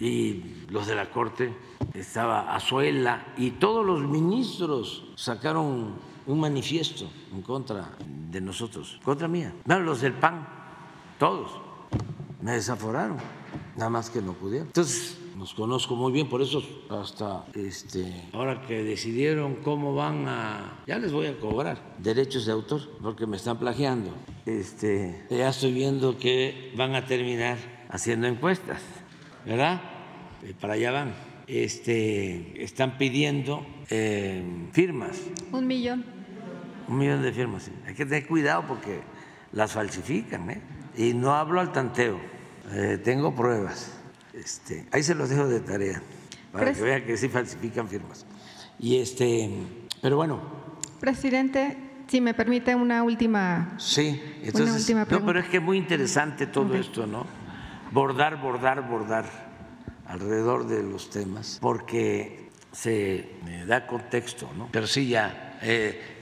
y 0.00 0.64
los 0.70 0.86
de 0.86 0.94
la 0.94 1.10
Corte, 1.10 1.54
estaba 1.92 2.56
Azuela 2.56 3.34
y 3.36 3.50
todos 3.50 3.84
los 3.84 4.00
ministros 4.00 5.04
sacaron 5.14 6.15
un 6.26 6.40
manifiesto 6.40 7.08
en 7.32 7.42
contra 7.42 7.96
de 8.30 8.40
nosotros, 8.40 8.98
contra 9.02 9.28
mía. 9.28 9.54
No, 9.64 9.78
los 9.80 10.00
del 10.00 10.14
PAN, 10.14 10.46
todos, 11.18 11.50
me 12.42 12.52
desaforaron, 12.52 13.18
nada 13.76 13.90
más 13.90 14.10
que 14.10 14.20
no 14.20 14.32
pudieron. 14.32 14.68
Entonces, 14.68 15.18
nos 15.36 15.52
conozco 15.52 15.94
muy 15.96 16.12
bien, 16.12 16.28
por 16.28 16.40
eso 16.40 16.62
hasta 16.88 17.44
este, 17.54 18.24
ahora 18.32 18.62
que 18.62 18.82
decidieron 18.82 19.56
cómo 19.56 19.94
van 19.94 20.26
a, 20.26 20.82
ya 20.86 20.98
les 20.98 21.12
voy 21.12 21.26
a 21.26 21.38
cobrar 21.38 21.78
derechos 21.98 22.46
de 22.46 22.52
autor, 22.52 22.80
porque 23.02 23.26
me 23.26 23.36
están 23.36 23.58
plagiando. 23.58 24.10
Este, 24.46 25.26
ya 25.28 25.50
estoy 25.50 25.72
viendo 25.72 26.16
que 26.18 26.72
van 26.76 26.94
a 26.94 27.04
terminar 27.04 27.58
haciendo 27.90 28.26
encuestas, 28.26 28.80
¿verdad? 29.44 29.80
Eh, 30.42 30.54
para 30.58 30.74
allá 30.74 30.90
van. 30.90 31.14
Este, 31.46 32.62
están 32.64 32.98
pidiendo 32.98 33.64
eh, 33.90 34.42
firmas. 34.72 35.20
Un 35.52 35.66
millón. 35.66 36.15
Un 36.88 36.98
millón 36.98 37.22
de 37.22 37.32
firmas. 37.32 37.70
Hay 37.86 37.94
que 37.94 38.04
tener 38.04 38.26
cuidado 38.26 38.64
porque 38.66 39.00
las 39.52 39.72
falsifican. 39.72 40.50
¿eh? 40.50 40.60
Y 40.96 41.14
no 41.14 41.34
hablo 41.34 41.60
al 41.60 41.72
tanteo. 41.72 42.18
Eh, 42.72 43.00
tengo 43.02 43.34
pruebas. 43.34 43.92
Este, 44.32 44.86
ahí 44.92 45.02
se 45.02 45.14
los 45.14 45.30
dejo 45.30 45.46
de 45.48 45.60
tarea 45.60 46.02
para 46.52 46.72
que 46.72 46.82
vean 46.82 47.04
que 47.04 47.16
sí 47.16 47.28
falsifican 47.28 47.88
firmas. 47.88 48.26
Y 48.78 48.98
este, 48.98 49.50
pero 50.02 50.16
bueno. 50.16 50.40
Presidente, 51.00 51.76
si 52.06 52.20
me 52.20 52.34
permite 52.34 52.74
una 52.74 53.02
última. 53.02 53.74
Sí, 53.78 54.20
entonces. 54.42 54.88
no, 54.94 55.24
pero 55.24 55.40
es 55.40 55.48
que 55.48 55.58
es 55.58 55.62
muy 55.62 55.78
interesante 55.78 56.46
todo 56.46 56.74
esto, 56.74 57.06
¿no? 57.06 57.26
Bordar, 57.92 58.40
bordar, 58.40 58.86
bordar 58.88 59.24
alrededor 60.06 60.66
de 60.66 60.82
los 60.82 61.10
temas, 61.10 61.58
porque 61.60 62.50
se 62.72 63.30
da 63.66 63.86
contexto, 63.86 64.50
¿no? 64.56 64.68
Pero 64.72 64.86
sí 64.86 65.08
ya. 65.08 65.58
Eh, 65.62 66.15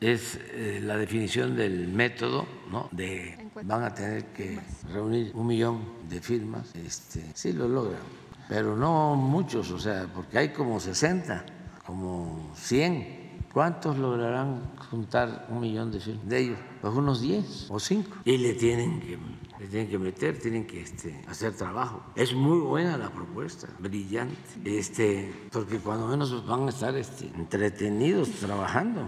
es 0.00 0.38
eh, 0.52 0.80
la 0.82 0.96
definición 0.96 1.56
del 1.56 1.88
método, 1.88 2.46
¿no? 2.70 2.88
De 2.90 3.36
van 3.64 3.84
a 3.84 3.94
tener 3.94 4.26
que 4.26 4.58
reunir 4.92 5.32
un 5.34 5.46
millón 5.46 5.84
de 6.08 6.20
firmas. 6.20 6.74
Este, 6.74 7.24
sí 7.34 7.52
lo 7.52 7.68
logran, 7.68 8.00
pero 8.48 8.76
no 8.76 9.14
muchos, 9.14 9.70
o 9.70 9.78
sea, 9.78 10.06
porque 10.14 10.38
hay 10.38 10.48
como 10.50 10.80
60, 10.80 11.44
como 11.86 12.50
100. 12.54 13.20
¿Cuántos 13.52 13.98
lograrán 13.98 14.76
juntar 14.90 15.48
un 15.50 15.60
millón 15.60 15.90
de 15.90 16.00
firmas? 16.00 16.28
De 16.28 16.38
ellos, 16.38 16.58
pues 16.80 16.94
unos 16.94 17.20
10 17.20 17.66
o 17.70 17.80
5. 17.80 18.18
Y 18.24 18.38
le 18.38 18.54
tienen 18.54 19.00
que 19.00 19.18
le 19.60 19.66
tienen 19.66 19.90
que 19.90 19.98
meter, 19.98 20.38
tienen 20.38 20.66
que 20.66 20.80
este, 20.80 21.20
hacer 21.28 21.52
trabajo. 21.52 22.02
Es 22.16 22.32
muy 22.32 22.58
buena 22.60 22.96
la 22.96 23.10
propuesta, 23.10 23.68
brillante, 23.78 24.34
este, 24.64 25.30
porque 25.52 25.76
cuando 25.76 26.08
menos 26.08 26.46
van 26.46 26.66
a 26.66 26.70
estar 26.70 26.96
este, 26.96 27.26
entretenidos 27.26 28.30
trabajando. 28.30 29.06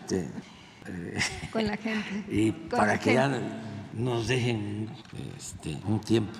Este, 0.00 0.28
eh, 0.86 1.18
Con 1.52 1.66
la 1.68 1.76
gente. 1.76 2.24
Y 2.28 2.50
para 2.50 2.98
que 2.98 3.14
ya 3.14 3.30
nos 3.94 4.26
dejen 4.26 4.90
este, 5.36 5.78
un 5.86 6.00
tiempo. 6.00 6.36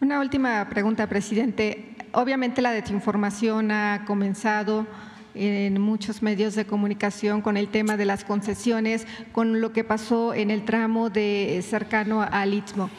Una 0.00 0.20
última 0.20 0.66
pregunta, 0.70 1.06
presidente. 1.06 1.94
Obviamente 2.12 2.62
la 2.62 2.72
desinformación 2.72 3.70
ha 3.70 4.04
comenzado 4.06 4.86
en 5.34 5.80
muchos 5.80 6.22
medios 6.22 6.54
de 6.54 6.66
comunicación 6.66 7.42
con 7.42 7.56
el 7.56 7.68
tema 7.68 7.96
de 7.96 8.04
las 8.04 8.24
concesiones, 8.24 9.06
con 9.32 9.60
lo 9.60 9.72
que 9.72 9.84
pasó 9.84 10.34
en 10.34 10.50
el 10.50 10.64
tramo 10.64 11.10
de 11.10 11.62
cercano 11.66 12.22
al 12.22 12.54
Istmo. 12.54 12.90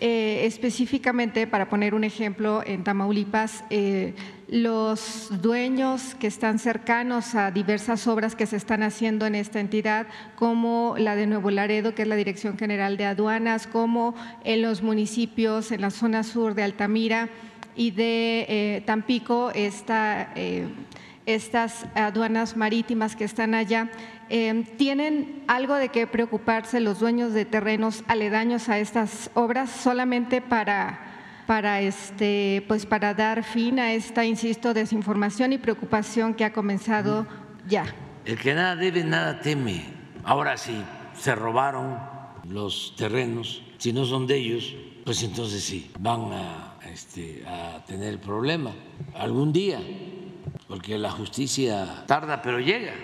Eh, 0.00 0.46
específicamente, 0.46 1.48
para 1.48 1.68
poner 1.68 1.92
un 1.92 2.04
ejemplo, 2.04 2.62
en 2.64 2.84
Tamaulipas, 2.84 3.64
eh, 3.68 4.14
los 4.46 5.28
dueños 5.42 6.14
que 6.14 6.28
están 6.28 6.60
cercanos 6.60 7.34
a 7.34 7.50
diversas 7.50 8.06
obras 8.06 8.36
que 8.36 8.46
se 8.46 8.56
están 8.56 8.84
haciendo 8.84 9.26
en 9.26 9.34
esta 9.34 9.58
entidad, 9.58 10.06
como 10.36 10.94
la 10.98 11.16
de 11.16 11.26
Nuevo 11.26 11.50
Laredo, 11.50 11.96
que 11.96 12.02
es 12.02 12.08
la 12.08 12.14
Dirección 12.14 12.56
General 12.56 12.96
de 12.96 13.06
Aduanas, 13.06 13.66
como 13.66 14.14
en 14.44 14.62
los 14.62 14.84
municipios, 14.84 15.72
en 15.72 15.80
la 15.80 15.90
zona 15.90 16.22
sur 16.22 16.54
de 16.54 16.62
Altamira 16.62 17.28
y 17.74 17.90
de 17.90 18.46
eh, 18.48 18.82
Tampico, 18.86 19.50
esta 19.52 20.32
estas 21.28 21.84
aduanas 21.94 22.56
marítimas 22.56 23.14
que 23.14 23.24
están 23.24 23.54
allá, 23.54 23.90
eh, 24.30 24.64
¿tienen 24.78 25.44
algo 25.46 25.74
de 25.74 25.90
qué 25.90 26.06
preocuparse 26.06 26.80
los 26.80 27.00
dueños 27.00 27.34
de 27.34 27.44
terrenos 27.44 28.02
aledaños 28.08 28.70
a 28.70 28.78
estas 28.78 29.30
obras 29.34 29.70
solamente 29.70 30.40
para, 30.40 31.44
para, 31.46 31.82
este, 31.82 32.64
pues 32.66 32.86
para 32.86 33.12
dar 33.12 33.44
fin 33.44 33.78
a 33.78 33.92
esta, 33.92 34.24
insisto, 34.24 34.72
desinformación 34.72 35.52
y 35.52 35.58
preocupación 35.58 36.32
que 36.32 36.46
ha 36.46 36.52
comenzado 36.54 37.26
ya? 37.68 37.84
El 38.24 38.38
que 38.38 38.54
nada 38.54 38.74
debe, 38.74 39.04
nada 39.04 39.38
teme. 39.40 39.84
Ahora 40.24 40.56
sí, 40.56 40.82
se 41.14 41.34
robaron 41.34 41.98
los 42.48 42.94
terrenos, 42.96 43.62
si 43.76 43.92
no 43.92 44.06
son 44.06 44.26
de 44.26 44.36
ellos, 44.36 44.74
pues 45.04 45.22
entonces 45.22 45.62
sí, 45.62 45.90
van 45.98 46.32
a, 46.32 46.76
este, 46.90 47.44
a 47.46 47.84
tener 47.84 48.18
problema 48.18 48.72
algún 49.14 49.52
día 49.52 49.78
porque 50.68 50.98
la 50.98 51.10
justicia 51.10 52.04
tarda, 52.06 52.42
pero 52.42 52.60
llega 52.60 52.94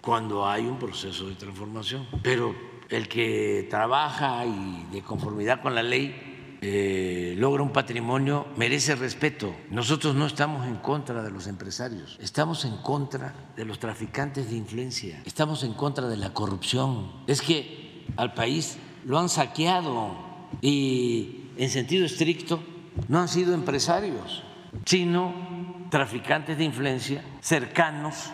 cuando 0.00 0.48
hay 0.48 0.64
un 0.64 0.78
proceso 0.78 1.28
de 1.28 1.34
transformación. 1.34 2.06
Pero 2.22 2.54
el 2.88 3.08
que 3.08 3.66
trabaja 3.68 4.46
y 4.46 4.86
de 4.92 5.02
conformidad 5.02 5.60
con 5.60 5.74
la 5.74 5.82
ley 5.82 6.56
eh, 6.60 7.34
logra 7.36 7.62
un 7.62 7.72
patrimonio 7.72 8.46
merece 8.56 8.94
respeto. 8.94 9.54
Nosotros 9.70 10.14
no 10.14 10.26
estamos 10.26 10.66
en 10.66 10.76
contra 10.76 11.22
de 11.22 11.30
los 11.30 11.46
empresarios, 11.46 12.16
estamos 12.20 12.64
en 12.64 12.76
contra 12.78 13.34
de 13.56 13.64
los 13.64 13.78
traficantes 13.78 14.50
de 14.50 14.56
influencia, 14.56 15.22
estamos 15.24 15.62
en 15.62 15.74
contra 15.74 16.08
de 16.08 16.16
la 16.16 16.32
corrupción. 16.32 17.12
Es 17.26 17.42
que 17.42 18.04
al 18.16 18.34
país 18.34 18.78
lo 19.04 19.18
han 19.18 19.28
saqueado 19.28 20.16
y 20.60 21.50
en 21.56 21.68
sentido 21.70 22.06
estricto 22.06 22.60
no 23.06 23.20
han 23.20 23.28
sido 23.28 23.54
empresarios, 23.54 24.42
sino 24.84 25.67
traficantes 25.90 26.58
de 26.58 26.64
influencia 26.64 27.24
cercanos 27.40 28.30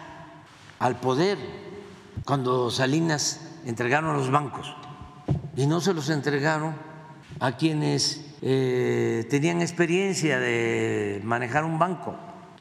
al 0.79 1.01
poder 1.01 1.39
cuando 2.25 2.71
Salinas 2.71 3.59
entregaron 3.65 4.17
los 4.17 4.31
bancos. 4.31 4.75
Y 5.57 5.67
no 5.67 5.81
se 5.81 5.95
los 5.95 6.11
entregaron 6.11 6.75
a 7.41 7.53
quienes 7.57 8.35
eh, 8.43 9.27
tenían 9.31 9.61
experiencia 9.61 10.39
de 10.39 11.21
manejar 11.25 11.65
un 11.65 11.79
banco, 11.79 12.15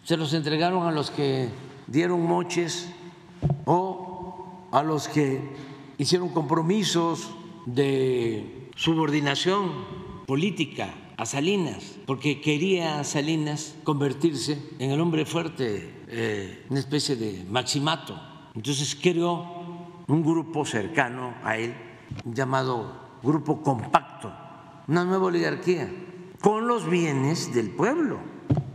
se 0.03 0.17
los 0.17 0.33
entregaron 0.33 0.87
a 0.87 0.91
los 0.91 1.11
que 1.11 1.49
dieron 1.87 2.25
moches 2.25 2.89
o 3.65 4.67
a 4.71 4.83
los 4.83 5.07
que 5.07 5.41
hicieron 5.97 6.29
compromisos 6.29 7.35
de 7.65 8.69
subordinación 8.75 9.71
política 10.25 10.89
a 11.23 11.25
Salinas, 11.25 11.95
porque 12.05 12.41
quería 12.41 13.01
Salinas 13.05 13.75
convertirse 13.85 14.61
en 14.77 14.91
el 14.91 14.99
hombre 14.99 15.25
fuerte, 15.25 16.03
eh, 16.09 16.65
una 16.69 16.81
especie 16.81 17.15
de 17.15 17.45
maximato. 17.49 18.19
Entonces 18.53 18.93
creó 19.01 20.03
un 20.05 20.21
grupo 20.21 20.65
cercano 20.65 21.33
a 21.45 21.55
él, 21.55 21.73
llamado 22.25 23.19
Grupo 23.23 23.63
Compacto, 23.63 24.33
una 24.89 25.05
nueva 25.05 25.27
oligarquía, 25.27 25.89
con 26.41 26.67
los 26.67 26.89
bienes 26.89 27.53
del 27.53 27.69
pueblo, 27.69 28.19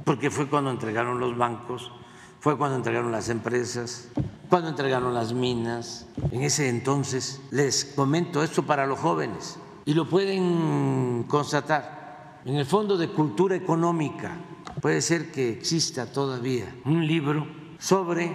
porque 0.06 0.30
fue 0.30 0.48
cuando 0.48 0.70
entregaron 0.70 1.20
los 1.20 1.36
bancos, 1.36 1.92
fue 2.40 2.56
cuando 2.56 2.76
entregaron 2.76 3.12
las 3.12 3.28
empresas, 3.28 4.08
cuando 4.48 4.70
entregaron 4.70 5.12
las 5.12 5.34
minas. 5.34 6.06
En 6.30 6.42
ese 6.42 6.70
entonces, 6.70 7.42
les 7.50 7.84
comento 7.84 8.42
esto 8.42 8.62
para 8.62 8.86
los 8.86 8.98
jóvenes, 8.98 9.58
y 9.84 9.92
lo 9.92 10.08
pueden 10.08 11.24
constatar 11.28 11.97
en 12.48 12.56
el 12.56 12.64
Fondo 12.64 12.96
de 12.96 13.08
Cultura 13.08 13.54
Económica 13.54 14.38
puede 14.80 15.02
ser 15.02 15.30
que 15.30 15.50
exista 15.50 16.10
todavía 16.10 16.64
un 16.86 17.06
libro 17.06 17.46
sobre 17.78 18.32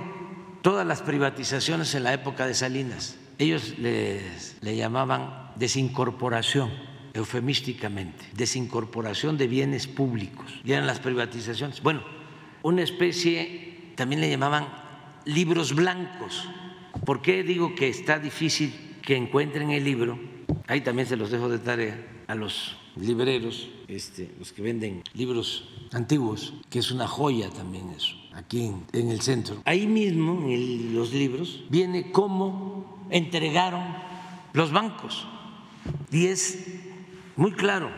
todas 0.62 0.86
las 0.86 1.02
privatizaciones 1.02 1.96
en 1.96 2.04
la 2.04 2.14
época 2.14 2.46
de 2.46 2.54
Salinas. 2.54 3.18
Ellos 3.40 3.74
les, 3.80 4.56
le 4.62 4.76
llamaban 4.76 5.52
desincorporación, 5.56 6.70
eufemísticamente, 7.16 8.24
desincorporación 8.34 9.36
de 9.36 9.48
bienes 9.48 9.88
públicos. 9.88 10.46
Y 10.64 10.74
eran 10.74 10.86
las 10.86 11.00
privatizaciones. 11.00 11.82
Bueno, 11.82 12.04
una 12.62 12.84
especie, 12.84 13.94
también 13.96 14.22
le 14.22 14.30
llamaban 14.30 14.68
libros 15.26 15.74
blancos. 15.74 16.48
¿Por 17.04 17.24
qué 17.24 17.42
digo 17.42 17.74
que 17.74 17.90
está 17.90 18.20
difícil 18.20 19.00
que 19.02 19.16
encuentren 19.16 19.72
el 19.72 19.84
libro? 19.84 20.20
Ahí 20.68 20.82
también 20.82 21.08
se 21.08 21.18
los 21.18 21.32
dejo 21.32 21.50
de 21.50 21.58
tarea 21.58 22.13
a 22.34 22.36
los 22.36 22.76
libreros, 22.96 23.70
este, 23.88 24.34
los 24.40 24.52
que 24.54 24.64
venden 24.64 25.04
libros 25.14 25.70
antiguos, 25.92 26.54
que 26.70 26.80
es 26.80 26.92
una 26.92 27.08
joya 27.08 27.50
también 27.52 27.90
eso, 27.92 28.16
aquí 28.34 28.72
en, 28.92 29.12
el 29.12 29.22
centro. 29.22 29.58
Ahí 29.66 29.86
mismo, 29.86 30.50
en 30.50 30.96
los 30.96 31.14
libros, 31.14 31.64
viene 31.70 32.12
cómo 32.12 33.06
entregaron 33.12 33.84
los 34.54 34.72
bancos. 34.72 35.28
Y 36.12 36.26
es 36.26 36.66
muy 37.36 37.52
claro. 37.52 37.92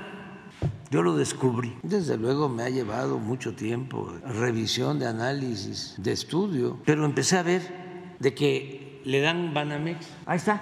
Yo 0.92 1.02
lo 1.02 1.16
descubrí. 1.16 1.74
Desde 1.82 2.18
luego 2.18 2.50
me 2.50 2.64
ha 2.64 2.70
llevado 2.70 3.18
mucho 3.18 3.56
tiempo, 3.56 4.14
revisión 4.26 5.00
de 5.00 5.08
análisis, 5.08 5.96
de 5.98 6.12
estudio, 6.12 6.78
pero 6.86 7.06
empecé 7.06 7.38
a 7.38 7.44
ver 7.44 8.16
de 8.20 8.34
que 8.34 9.02
le 9.06 9.22
dan 9.22 9.54
Banamex. 9.54 10.08
Ahí 10.26 10.38
está. 10.38 10.62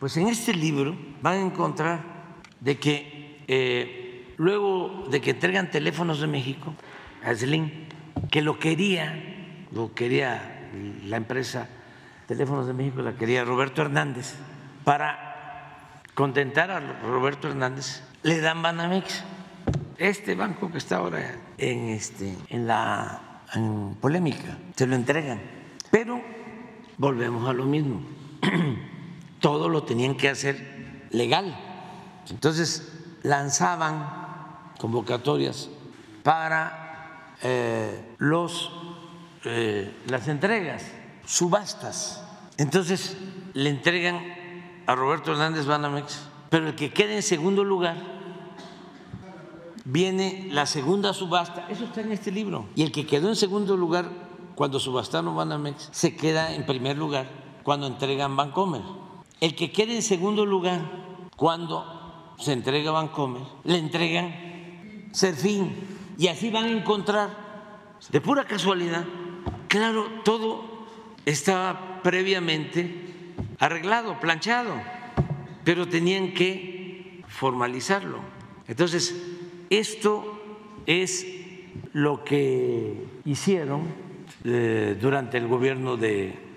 Pues 0.00 0.16
en 0.16 0.28
este 0.28 0.54
libro 0.54 0.96
van 1.22 1.34
a 1.34 1.46
encontrar 1.46 2.09
de 2.60 2.78
que 2.78 3.44
eh, 3.48 4.34
luego 4.36 5.06
de 5.10 5.20
que 5.20 5.30
entregan 5.30 5.70
teléfonos 5.70 6.20
de 6.20 6.26
México 6.26 6.74
a 7.24 7.34
Slim, 7.34 7.70
que 8.30 8.42
lo 8.42 8.58
quería, 8.58 9.66
lo 9.72 9.94
quería 9.94 10.68
la 11.04 11.16
empresa 11.16 11.68
Teléfonos 12.30 12.68
de 12.68 12.74
México, 12.74 13.02
la 13.02 13.16
quería 13.16 13.44
Roberto 13.44 13.82
Hernández, 13.82 14.36
para 14.84 15.98
contentar 16.14 16.70
a 16.70 16.78
Roberto 17.02 17.48
Hernández, 17.48 18.04
le 18.22 18.38
dan 18.38 18.62
Banamex. 18.62 19.24
Este 19.98 20.36
banco 20.36 20.70
que 20.70 20.78
está 20.78 20.98
ahora 20.98 21.34
en, 21.58 21.88
este, 21.88 22.32
en 22.50 22.68
la 22.68 23.42
polémica, 24.00 24.58
se 24.76 24.86
lo 24.86 24.94
entregan. 24.94 25.40
Pero 25.90 26.22
volvemos 26.98 27.48
a 27.48 27.52
lo 27.52 27.64
mismo. 27.64 28.00
Todo 29.40 29.68
lo 29.68 29.82
tenían 29.82 30.14
que 30.14 30.28
hacer 30.28 31.08
legal. 31.10 31.69
Entonces, 32.30 32.90
lanzaban 33.22 34.72
convocatorias 34.78 35.68
para 36.22 37.36
eh, 37.42 38.14
los, 38.18 38.70
eh, 39.44 39.94
las 40.08 40.28
entregas, 40.28 40.84
subastas. 41.24 42.24
Entonces 42.56 43.16
le 43.54 43.70
entregan 43.70 44.20
a 44.86 44.94
Roberto 44.94 45.32
Hernández 45.32 45.66
Banamex, 45.66 46.20
pero 46.48 46.68
el 46.68 46.74
que 46.74 46.92
quede 46.92 47.16
en 47.16 47.22
segundo 47.22 47.64
lugar 47.64 47.96
viene 49.84 50.48
la 50.50 50.66
segunda 50.66 51.14
subasta, 51.14 51.66
eso 51.68 51.84
está 51.84 52.00
en 52.00 52.12
este 52.12 52.30
libro, 52.30 52.68
y 52.74 52.82
el 52.82 52.92
que 52.92 53.06
quedó 53.06 53.28
en 53.28 53.36
segundo 53.36 53.76
lugar 53.76 54.10
cuando 54.54 54.78
subastaron 54.78 55.34
Banamex 55.34 55.88
se 55.90 56.16
queda 56.16 56.54
en 56.54 56.66
primer 56.66 56.98
lugar 56.98 57.28
cuando 57.62 57.86
entregan 57.86 58.36
Bancomer. 58.36 58.82
El 59.40 59.54
que 59.54 59.72
quede 59.72 59.96
en 59.96 60.02
segundo 60.02 60.44
lugar 60.44 60.80
cuando 61.36 61.99
se 62.40 62.52
entrega 62.52 62.90
Bancomer, 62.90 63.42
le 63.64 63.78
entregan 63.78 64.34
Serfín. 65.12 65.72
Y 66.18 66.28
así 66.28 66.50
van 66.50 66.64
a 66.64 66.70
encontrar, 66.70 67.30
de 68.10 68.20
pura 68.20 68.44
casualidad, 68.44 69.04
claro, 69.68 70.06
todo 70.24 70.86
estaba 71.24 72.00
previamente 72.02 73.34
arreglado, 73.58 74.18
planchado, 74.20 74.74
pero 75.64 75.88
tenían 75.88 76.34
que 76.34 77.22
formalizarlo. 77.28 78.18
Entonces, 78.68 79.14
esto 79.70 80.40
es 80.86 81.26
lo 81.92 82.24
que 82.24 83.04
hicieron 83.24 83.82
eh, 84.44 84.96
durante 85.00 85.38
el 85.38 85.46
gobierno 85.46 85.96
de, 85.96 86.48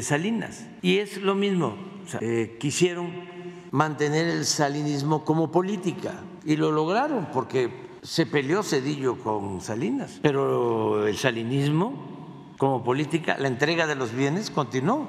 Salinas. 0.00 0.66
Y 0.82 0.98
es 0.98 1.18
lo 1.18 1.34
mismo, 1.34 1.76
eh, 2.20 2.56
quisieron 2.58 3.33
mantener 3.74 4.28
el 4.28 4.46
salinismo 4.46 5.24
como 5.24 5.50
política. 5.50 6.22
Y 6.44 6.54
lo 6.54 6.70
lograron 6.70 7.26
porque 7.32 7.88
se 8.02 8.24
peleó 8.24 8.62
Cedillo 8.62 9.18
con 9.18 9.60
Salinas, 9.60 10.20
pero 10.22 11.08
el 11.08 11.16
salinismo 11.16 12.54
como 12.56 12.84
política, 12.84 13.36
la 13.36 13.48
entrega 13.48 13.88
de 13.88 13.96
los 13.96 14.12
bienes 14.12 14.50
continuó, 14.50 15.08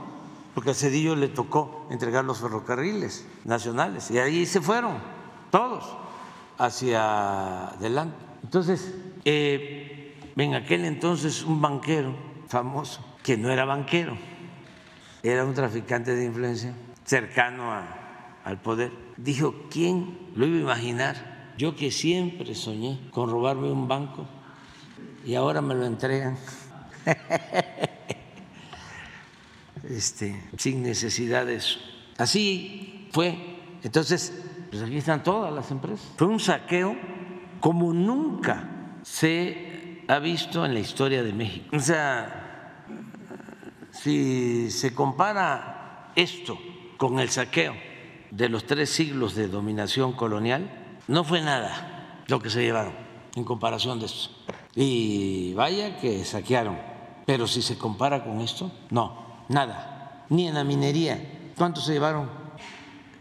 porque 0.55 0.71
a 0.71 0.73
Cedillo 0.73 1.15
le 1.15 1.27
tocó 1.27 1.85
entregar 1.91 2.25
los 2.25 2.39
ferrocarriles 2.39 3.27
nacionales. 3.43 4.09
Y 4.09 4.17
ahí 4.17 4.47
se 4.47 4.61
fueron 4.61 4.97
todos 5.51 5.95
hacia 6.57 7.67
adelante. 7.67 8.17
Entonces, 8.41 8.95
eh, 9.25 10.17
en 10.35 10.55
aquel 10.55 10.85
entonces 10.85 11.43
un 11.43 11.61
banquero 11.61 12.15
famoso, 12.47 13.05
que 13.21 13.37
no 13.37 13.51
era 13.51 13.63
banquero, 13.63 14.17
era 15.21 15.45
un 15.45 15.53
traficante 15.53 16.15
de 16.15 16.25
influencia 16.25 16.73
cercano 17.03 17.71
al 18.45 18.61
poder, 18.61 18.91
dijo, 19.17 19.55
¿quién 19.71 20.17
lo 20.35 20.45
iba 20.45 20.57
a 20.57 20.77
imaginar? 20.77 21.53
Yo 21.57 21.75
que 21.75 21.89
siempre 21.89 22.53
soñé 22.53 22.99
con 23.09 23.29
robarme 23.29 23.71
un 23.71 23.87
banco 23.87 24.27
y 25.25 25.33
ahora 25.33 25.61
me 25.61 25.75
lo 25.75 25.85
entregan. 25.85 26.37
Este, 29.87 30.41
sin 30.57 30.81
necesidad 30.81 31.45
de 31.45 31.57
eso. 31.57 31.77
Así 32.17 33.07
fue. 33.11 33.37
Entonces, 33.83 34.33
pues 34.71 34.81
aquí 34.81 34.97
están 34.97 35.21
todas 35.21 35.53
las 35.53 35.69
empresas. 35.69 36.11
Fue 36.17 36.25
un 36.25 36.39
saqueo 36.39 36.95
como 37.59 37.93
nunca 37.93 38.97
se 39.03 40.01
ha 40.07 40.17
visto 40.17 40.65
en 40.65 40.73
la 40.73 40.79
historia 40.79 41.21
de 41.21 41.33
México. 41.33 41.77
O 41.77 41.79
sea, 41.79 42.83
si 43.91 44.71
se 44.71 44.91
compara 44.95 46.11
esto 46.15 46.57
con 46.97 47.19
el 47.19 47.29
saqueo 47.29 47.75
de 48.35 48.49
los 48.49 48.65
tres 48.65 48.89
siglos 48.89 49.33
de 49.33 49.47
dominación 49.47 50.11
colonial, 50.13 50.69
no 51.07 51.23
fue 51.23 51.41
nada 51.41 52.23
lo 52.27 52.41
que 52.41 52.49
se 52.49 52.61
llevaron 52.61 52.93
en 53.35 53.45
comparación 53.45 53.99
de 53.99 54.07
esto. 54.07 54.29
Y 54.75 55.53
vaya 55.53 55.97
que 55.99 56.25
saquearon, 56.25 56.77
pero 57.25 57.47
si 57.47 57.61
se 57.61 57.77
compara 57.77 58.25
con 58.25 58.41
esto, 58.41 58.71
no, 58.89 59.45
nada, 59.47 60.25
ni 60.29 60.47
en 60.47 60.55
la 60.55 60.65
minería. 60.65 61.53
¿Cuánto 61.57 61.79
se 61.79 61.93
llevaron? 61.93 62.29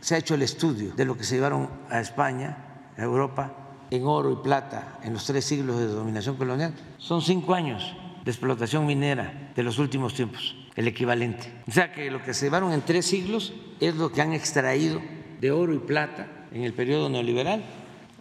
Se 0.01 0.17
ha 0.17 0.19
hecho 0.19 0.35
el 0.35 0.43
estudio 0.43 0.93
de 0.95 1.05
lo 1.05 1.17
que 1.17 1.23
se 1.23 1.37
llevaron 1.37 1.71
a 1.89 2.01
España, 2.01 2.91
a 2.99 3.03
Europa, 3.03 3.53
en 3.91 4.05
oro 4.07 4.33
y 4.33 4.37
plata 4.37 4.99
en 5.03 5.13
los 5.13 5.25
tres 5.25 5.45
siglos 5.45 5.79
de 5.79 5.87
dominación 5.87 6.37
colonial. 6.37 6.75
Son 6.99 7.23
cinco 7.23 7.55
años 7.55 7.95
de 8.25 8.31
explotación 8.31 8.85
minera 8.85 9.53
de 9.55 9.63
los 9.63 9.79
últimos 9.79 10.15
tiempos, 10.15 10.57
el 10.77 10.89
equivalente. 10.89 11.53
O 11.69 11.73
sea 11.73 11.93
que 11.93 12.11
lo 12.11 12.23
que 12.23 12.35
se 12.35 12.47
llevaron 12.47 12.73
en 12.73 12.83
tres 12.83 13.07
siglos 13.07 13.53
es 13.81 13.95
lo 13.95 14.11
que 14.11 14.23
han 14.23 14.33
extraído 14.33 15.01
de 15.41 15.51
oro 15.51 15.75
y 15.75 15.79
plata 15.79 16.27
en 16.53 16.63
el 16.63 16.73
periodo 16.73 17.09
neoliberal, 17.09 17.65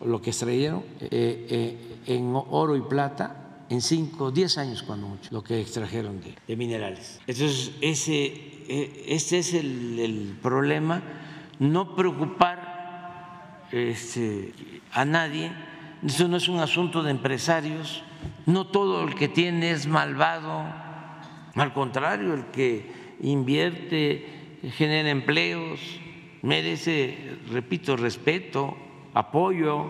lo 0.03 0.21
que 0.21 0.31
extrayeron 0.31 0.83
eh, 0.99 1.09
eh, 1.49 1.77
en 2.07 2.33
oro 2.35 2.75
y 2.75 2.81
plata 2.81 3.43
en 3.69 3.81
cinco, 3.81 4.31
diez 4.31 4.57
años 4.57 4.83
cuando 4.83 5.07
mucho, 5.07 5.29
lo 5.31 5.43
que 5.43 5.59
extrajeron 5.61 6.21
de, 6.47 6.55
minerales. 6.55 7.19
Entonces, 7.25 7.71
ese, 7.81 8.25
eh, 8.67 9.05
este 9.07 9.39
es 9.39 9.53
el, 9.53 9.99
el 9.99 10.37
problema, 10.41 11.01
no 11.59 11.95
preocupar 11.95 13.67
este, 13.71 14.53
a 14.91 15.05
nadie, 15.05 15.51
eso 16.05 16.27
no 16.27 16.37
es 16.37 16.47
un 16.47 16.59
asunto 16.59 17.01
de 17.03 17.11
empresarios, 17.11 18.03
no 18.45 18.67
todo 18.67 19.07
el 19.07 19.15
que 19.15 19.27
tiene 19.27 19.71
es 19.71 19.87
malvado, 19.87 20.65
al 21.55 21.73
contrario, 21.73 22.33
el 22.33 22.45
que 22.47 22.91
invierte, 23.21 24.59
genera 24.75 25.09
empleos, 25.09 25.79
merece, 26.41 27.37
repito, 27.51 27.95
respeto, 27.95 28.75
apoyo, 29.13 29.85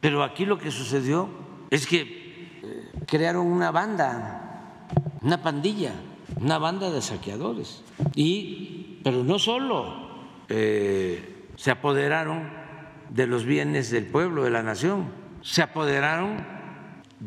pero 0.00 0.22
aquí 0.22 0.46
lo 0.46 0.58
que 0.58 0.70
sucedió 0.70 1.28
es 1.70 1.86
que 1.86 2.00
eh, 2.02 2.90
crearon 3.06 3.46
una 3.46 3.70
banda, 3.70 4.86
una 5.22 5.42
pandilla, 5.42 5.92
una 6.36 6.58
banda 6.58 6.90
de 6.90 7.02
saqueadores, 7.02 7.82
y, 8.14 9.00
pero 9.02 9.24
no 9.24 9.38
solo 9.38 10.08
eh, 10.48 11.46
se 11.56 11.70
apoderaron 11.70 12.50
de 13.10 13.26
los 13.26 13.44
bienes 13.44 13.90
del 13.90 14.06
pueblo, 14.06 14.44
de 14.44 14.50
la 14.50 14.62
nación. 14.62 15.10
Se 15.42 15.62
apoderaron 15.62 16.46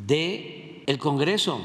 el 0.07 0.97
Congreso. 0.97 1.61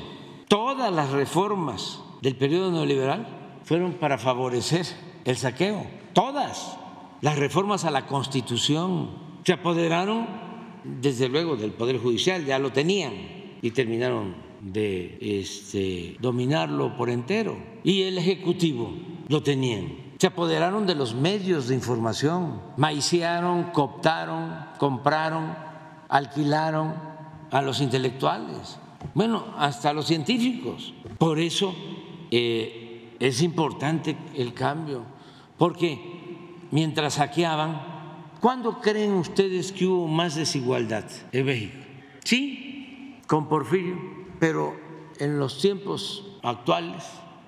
Todas 0.48 0.92
las 0.92 1.10
reformas 1.10 2.02
del 2.22 2.36
periodo 2.36 2.70
neoliberal 2.70 3.60
fueron 3.64 3.94
para 3.94 4.18
favorecer 4.18 4.86
el 5.24 5.36
saqueo. 5.36 5.86
Todas 6.12 6.76
las 7.20 7.38
reformas 7.38 7.84
a 7.84 7.90
la 7.90 8.06
Constitución 8.06 9.10
se 9.44 9.52
apoderaron, 9.52 10.26
desde 10.84 11.28
luego, 11.28 11.56
del 11.56 11.72
Poder 11.72 11.98
Judicial, 11.98 12.44
ya 12.44 12.58
lo 12.58 12.72
tenían 12.72 13.12
y 13.60 13.70
terminaron 13.70 14.36
de 14.60 15.18
este, 15.20 16.16
dominarlo 16.20 16.96
por 16.96 17.10
entero. 17.10 17.56
Y 17.84 18.02
el 18.02 18.18
Ejecutivo 18.18 18.92
lo 19.28 19.42
tenían 19.42 20.08
se 20.18 20.26
apoderaron 20.26 20.84
de 20.84 20.96
los 20.96 21.14
medios 21.14 21.68
de 21.68 21.76
información, 21.76 22.60
maiciaron, 22.76 23.70
cooptaron, 23.70 24.66
compraron, 24.76 25.54
alquilaron 26.08 26.92
a 27.52 27.62
los 27.62 27.80
intelectuales, 27.80 28.78
bueno, 29.14 29.44
hasta 29.56 29.90
a 29.90 29.92
los 29.92 30.06
científicos. 30.06 30.92
Por 31.18 31.38
eso 31.38 31.72
eh, 32.30 33.14
es 33.18 33.42
importante 33.42 34.16
el 34.34 34.54
cambio, 34.54 35.04
porque 35.56 35.98
mientras 36.70 37.14
saqueaban, 37.14 37.80
¿cuándo 38.40 38.80
creen 38.80 39.12
ustedes 39.12 39.72
que 39.72 39.86
hubo 39.86 40.06
más 40.06 40.34
desigualdad 40.34 41.04
en 41.32 41.46
México? 41.46 41.76
Sí, 42.24 43.16
con 43.26 43.48
Porfirio, 43.48 43.98
pero 44.38 44.76
en 45.18 45.38
los 45.38 45.60
tiempos 45.60 46.24
actuales, 46.42 47.04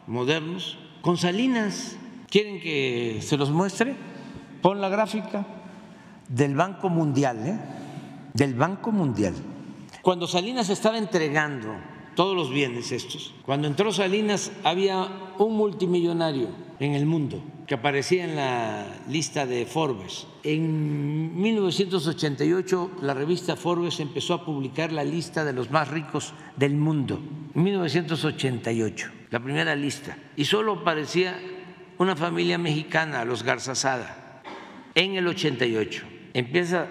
modernos, 0.06 0.78
con 1.02 1.16
Salinas 1.16 1.96
¿Quieren 2.30 2.60
que 2.60 3.18
se 3.22 3.36
los 3.36 3.50
muestre? 3.50 3.96
Pon 4.62 4.80
la 4.80 4.88
gráfica 4.88 5.44
del 6.28 6.54
Banco 6.54 6.88
Mundial, 6.88 7.44
¿eh? 7.44 7.58
del 8.32 8.54
Banco 8.54 8.92
Mundial. 8.92 9.34
Cuando 10.00 10.28
Salinas 10.28 10.70
estaba 10.70 10.96
entregando 10.96 11.74
todos 12.20 12.36
los 12.36 12.50
bienes 12.50 12.92
estos, 12.92 13.32
cuando 13.46 13.66
entró 13.66 13.94
Salinas 13.94 14.52
había 14.62 15.08
un 15.38 15.56
multimillonario 15.56 16.48
en 16.78 16.92
el 16.92 17.06
mundo 17.06 17.42
que 17.66 17.72
aparecía 17.72 18.24
en 18.24 18.36
la 18.36 18.84
lista 19.08 19.46
de 19.46 19.64
Forbes. 19.64 20.26
En 20.42 21.40
1988 21.40 22.90
la 23.00 23.14
revista 23.14 23.56
Forbes 23.56 24.00
empezó 24.00 24.34
a 24.34 24.44
publicar 24.44 24.92
la 24.92 25.02
lista 25.02 25.46
de 25.46 25.54
los 25.54 25.70
más 25.70 25.88
ricos 25.88 26.34
del 26.56 26.74
mundo. 26.74 27.18
En 27.54 27.62
1988, 27.62 29.10
la 29.30 29.40
primera 29.40 29.74
lista. 29.74 30.18
Y 30.36 30.44
solo 30.44 30.74
aparecía 30.74 31.40
una 31.96 32.16
familia 32.16 32.58
mexicana, 32.58 33.24
los 33.24 33.44
Garzazada, 33.44 34.42
en 34.94 35.14
el 35.14 35.26
88. 35.26 36.04
Empieza 36.34 36.86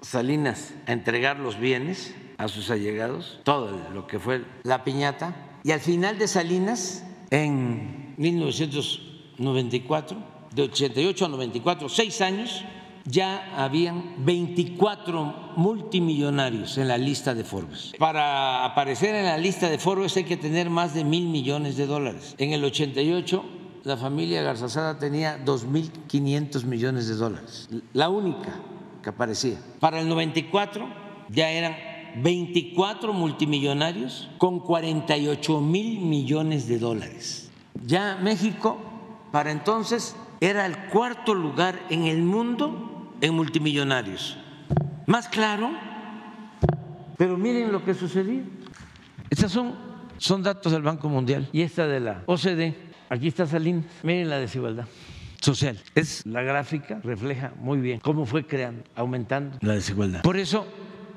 Salinas 0.00 0.72
a 0.86 0.92
entregar 0.92 1.38
los 1.38 1.60
bienes 1.60 2.14
a 2.40 2.48
sus 2.48 2.70
allegados, 2.70 3.38
todo 3.44 3.78
lo 3.92 4.06
que 4.06 4.18
fue 4.18 4.42
la 4.62 4.82
piñata, 4.82 5.58
y 5.62 5.72
al 5.72 5.80
final 5.80 6.18
de 6.18 6.26
Salinas, 6.26 7.04
en 7.30 8.14
1994, 8.16 10.16
de 10.54 10.62
88 10.62 11.26
a 11.26 11.28
94, 11.28 11.90
seis 11.90 12.22
años, 12.22 12.64
ya 13.04 13.62
habían 13.62 14.24
24 14.24 15.52
multimillonarios 15.56 16.78
en 16.78 16.88
la 16.88 16.96
lista 16.96 17.34
de 17.34 17.44
Forbes. 17.44 17.92
Para 17.98 18.64
aparecer 18.64 19.14
en 19.14 19.26
la 19.26 19.36
lista 19.36 19.68
de 19.68 19.76
Forbes 19.78 20.16
hay 20.16 20.24
que 20.24 20.38
tener 20.38 20.70
más 20.70 20.94
de 20.94 21.04
mil 21.04 21.28
millones 21.28 21.76
de 21.76 21.86
dólares. 21.86 22.34
En 22.38 22.52
el 22.52 22.64
88 22.64 23.44
la 23.84 23.98
familia 23.98 24.42
Garzazada 24.42 24.98
tenía 24.98 25.44
2.500 25.44 26.64
millones 26.64 27.08
de 27.08 27.14
dólares, 27.14 27.68
la 27.92 28.08
única 28.08 28.60
que 29.02 29.10
aparecía. 29.10 29.58
Para 29.78 30.00
el 30.00 30.08
94 30.08 31.10
ya 31.30 31.50
eran 31.50 31.89
24 32.16 33.12
multimillonarios 33.12 34.28
con 34.38 34.60
48 34.60 35.60
mil 35.60 36.00
millones 36.00 36.68
de 36.68 36.78
dólares. 36.78 37.50
Ya 37.86 38.18
México 38.22 38.78
para 39.32 39.50
entonces 39.50 40.16
era 40.40 40.66
el 40.66 40.76
cuarto 40.88 41.34
lugar 41.34 41.80
en 41.90 42.04
el 42.04 42.22
mundo 42.22 43.14
en 43.20 43.34
multimillonarios. 43.34 44.36
Más 45.06 45.28
claro, 45.28 45.70
pero 47.16 47.36
miren 47.36 47.72
lo 47.72 47.84
que 47.84 47.94
sucedió. 47.94 48.42
Estos 49.28 49.52
son, 49.52 49.74
son 50.18 50.42
datos 50.42 50.72
del 50.72 50.82
Banco 50.82 51.08
Mundial 51.08 51.48
y 51.52 51.62
esta 51.62 51.86
de 51.86 52.00
la 52.00 52.22
OCDE. 52.26 52.76
Aquí 53.08 53.28
está 53.28 53.46
Salinas. 53.46 53.84
Miren 54.02 54.30
la 54.30 54.38
desigualdad 54.38 54.86
social. 55.40 55.80
Es 55.94 56.24
la 56.26 56.42
gráfica, 56.42 57.00
refleja 57.02 57.52
muy 57.58 57.80
bien 57.80 58.00
cómo 58.00 58.26
fue 58.26 58.46
creando, 58.46 58.84
aumentando 58.94 59.58
la 59.60 59.74
desigualdad. 59.74 60.22
Por 60.22 60.36
eso, 60.36 60.66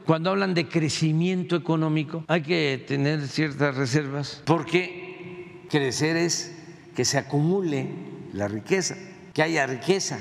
cuando 0.06 0.30
hablan 0.32 0.54
de 0.54 0.68
crecimiento 0.68 1.56
económico, 1.56 2.24
hay 2.28 2.42
que 2.42 2.84
tener 2.88 3.28
ciertas 3.28 3.76
reservas, 3.76 4.42
porque 4.46 5.66
crecer 5.70 6.18
es 6.18 6.56
que 6.96 7.06
se 7.06 7.18
acumule 7.18 7.90
la 8.34 8.48
riqueza, 8.48 8.96
que 9.34 9.42
haya 9.42 9.66
riqueza, 9.66 10.20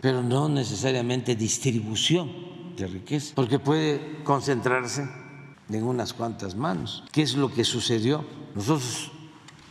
pero 0.00 0.22
no 0.22 0.48
necesariamente 0.48 1.36
distribución 1.36 2.30
de 2.76 2.86
riqueza, 2.86 3.34
porque 3.34 3.58
puede 3.58 4.22
concentrarse 4.24 5.08
en 5.70 5.82
unas 5.84 6.12
cuantas 6.12 6.54
manos. 6.54 7.04
¿Qué 7.12 7.22
es 7.22 7.34
lo 7.34 7.52
que 7.52 7.64
sucedió? 7.64 8.24
Nosotros 8.54 9.10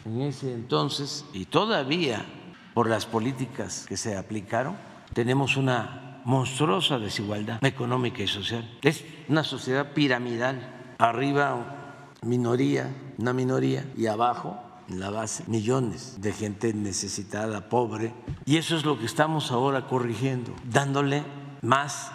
en 0.05 0.22
ese 0.22 0.53
entonces 0.53 1.26
y 1.34 1.45
todavía 1.45 2.26
por 2.74 2.89
las 2.89 3.05
políticas 3.05 3.86
que 3.88 3.97
se 3.97 4.16
aplicaron, 4.16 4.78
tenemos 5.14 5.57
una 5.57 6.01
monstruosa 6.26 6.99
desigualdad 6.99 7.63
económica 7.63 8.24
y 8.24 8.28
social. 8.28 8.69
Es 8.82 9.03
una 9.28 9.43
sociedad 9.43 9.93
piramidal. 9.93 10.95
Arriba 10.97 11.82
minoría, 12.24 12.93
una 13.17 13.34
minoría, 13.34 13.86
y 13.97 14.05
abajo, 14.05 14.61
en 14.88 14.99
la 14.99 15.09
base, 15.09 15.43
millones 15.47 16.22
de 16.22 16.34
gente 16.34 16.74
necesitada, 16.74 17.69
pobre. 17.69 18.13
Y 18.45 18.57
eso 18.57 18.76
es 18.76 18.86
lo 18.86 18.99
que 18.99 19.05
estamos 19.05 19.51
ahora 19.51 19.88
corrigiendo, 19.88 20.53
dándole 20.63 21.24
más 21.61 22.11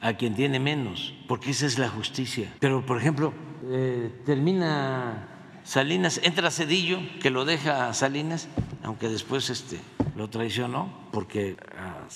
a 0.00 0.14
quien 0.14 0.34
tiene 0.34 0.60
menos, 0.60 1.14
porque 1.26 1.50
esa 1.50 1.66
es 1.66 1.78
la 1.78 1.88
justicia. 1.88 2.52
Pero, 2.60 2.84
por 2.84 2.98
ejemplo, 2.98 3.32
eh, 3.64 4.22
termina 4.26 5.28
Salinas, 5.64 6.20
entra 6.22 6.50
Cedillo, 6.50 6.98
que 7.20 7.30
lo 7.30 7.44
deja 7.44 7.88
a 7.88 7.94
Salinas, 7.94 8.48
aunque 8.82 9.08
después 9.08 9.48
este, 9.50 9.80
lo 10.14 10.28
traicionó, 10.28 11.08
porque 11.12 11.56
a 11.78 12.08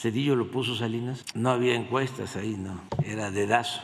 Cedillo 0.00 0.34
lo 0.34 0.50
puso 0.50 0.74
Salinas, 0.74 1.26
no 1.34 1.50
había 1.50 1.74
encuestas 1.74 2.34
ahí, 2.36 2.56
no, 2.56 2.80
era 3.04 3.30
dedazo. 3.30 3.82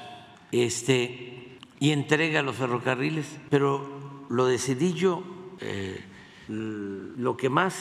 Este, 0.51 1.59
y 1.79 1.91
entrega 1.91 2.41
los 2.41 2.57
ferrocarriles, 2.57 3.27
pero 3.51 4.25
lo 4.31 4.47
de 4.47 4.57
Cedillo, 4.57 5.23
eh, 5.61 6.03
lo 6.49 7.37
que 7.37 7.51
más 7.51 7.75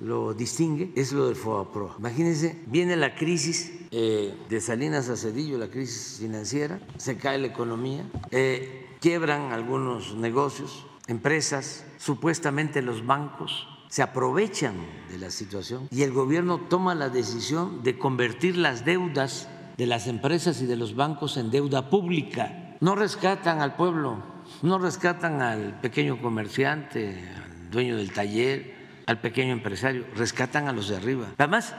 lo 0.00 0.32
distingue 0.32 0.90
es 0.96 1.12
lo 1.12 1.26
del 1.26 1.36
FOAPRO. 1.36 1.96
Imagínense, 1.98 2.62
viene 2.66 2.96
la 2.96 3.14
crisis 3.14 3.70
eh, 3.90 4.34
de 4.48 4.60
Salinas 4.62 5.10
a 5.10 5.16
Cedillo, 5.18 5.58
la 5.58 5.68
crisis 5.68 6.16
financiera, 6.18 6.80
se 6.96 7.18
cae 7.18 7.36
la 7.36 7.48
economía. 7.48 8.10
Eh, 8.30 8.86
quiebran 9.02 9.52
algunos 9.52 10.14
negocios, 10.14 10.86
empresas, 11.08 11.84
supuestamente 11.98 12.80
los 12.80 13.04
bancos 13.04 13.68
se 13.88 14.02
aprovechan 14.02 14.74
de 15.10 15.18
la 15.18 15.30
situación 15.30 15.88
y 15.90 16.02
el 16.02 16.12
gobierno 16.12 16.58
toma 16.58 16.94
la 16.94 17.08
decisión 17.08 17.82
de 17.82 17.98
convertir 17.98 18.56
las 18.56 18.84
deudas 18.84 19.48
de 19.76 19.86
las 19.86 20.06
empresas 20.06 20.60
y 20.62 20.66
de 20.66 20.76
los 20.76 20.94
bancos 20.94 21.36
en 21.36 21.50
deuda 21.50 21.90
pública. 21.90 22.76
No 22.80 22.94
rescatan 22.94 23.60
al 23.60 23.76
pueblo, 23.76 24.22
no 24.62 24.78
rescatan 24.78 25.42
al 25.42 25.80
pequeño 25.80 26.20
comerciante, 26.20 27.28
al 27.36 27.70
dueño 27.70 27.96
del 27.96 28.12
taller, 28.12 28.74
al 29.06 29.20
pequeño 29.20 29.52
empresario, 29.52 30.04
rescatan 30.14 30.68
a 30.68 30.72
los 30.72 30.88
de 30.88 30.96
arriba. 30.96 31.28
Además, 31.38 31.74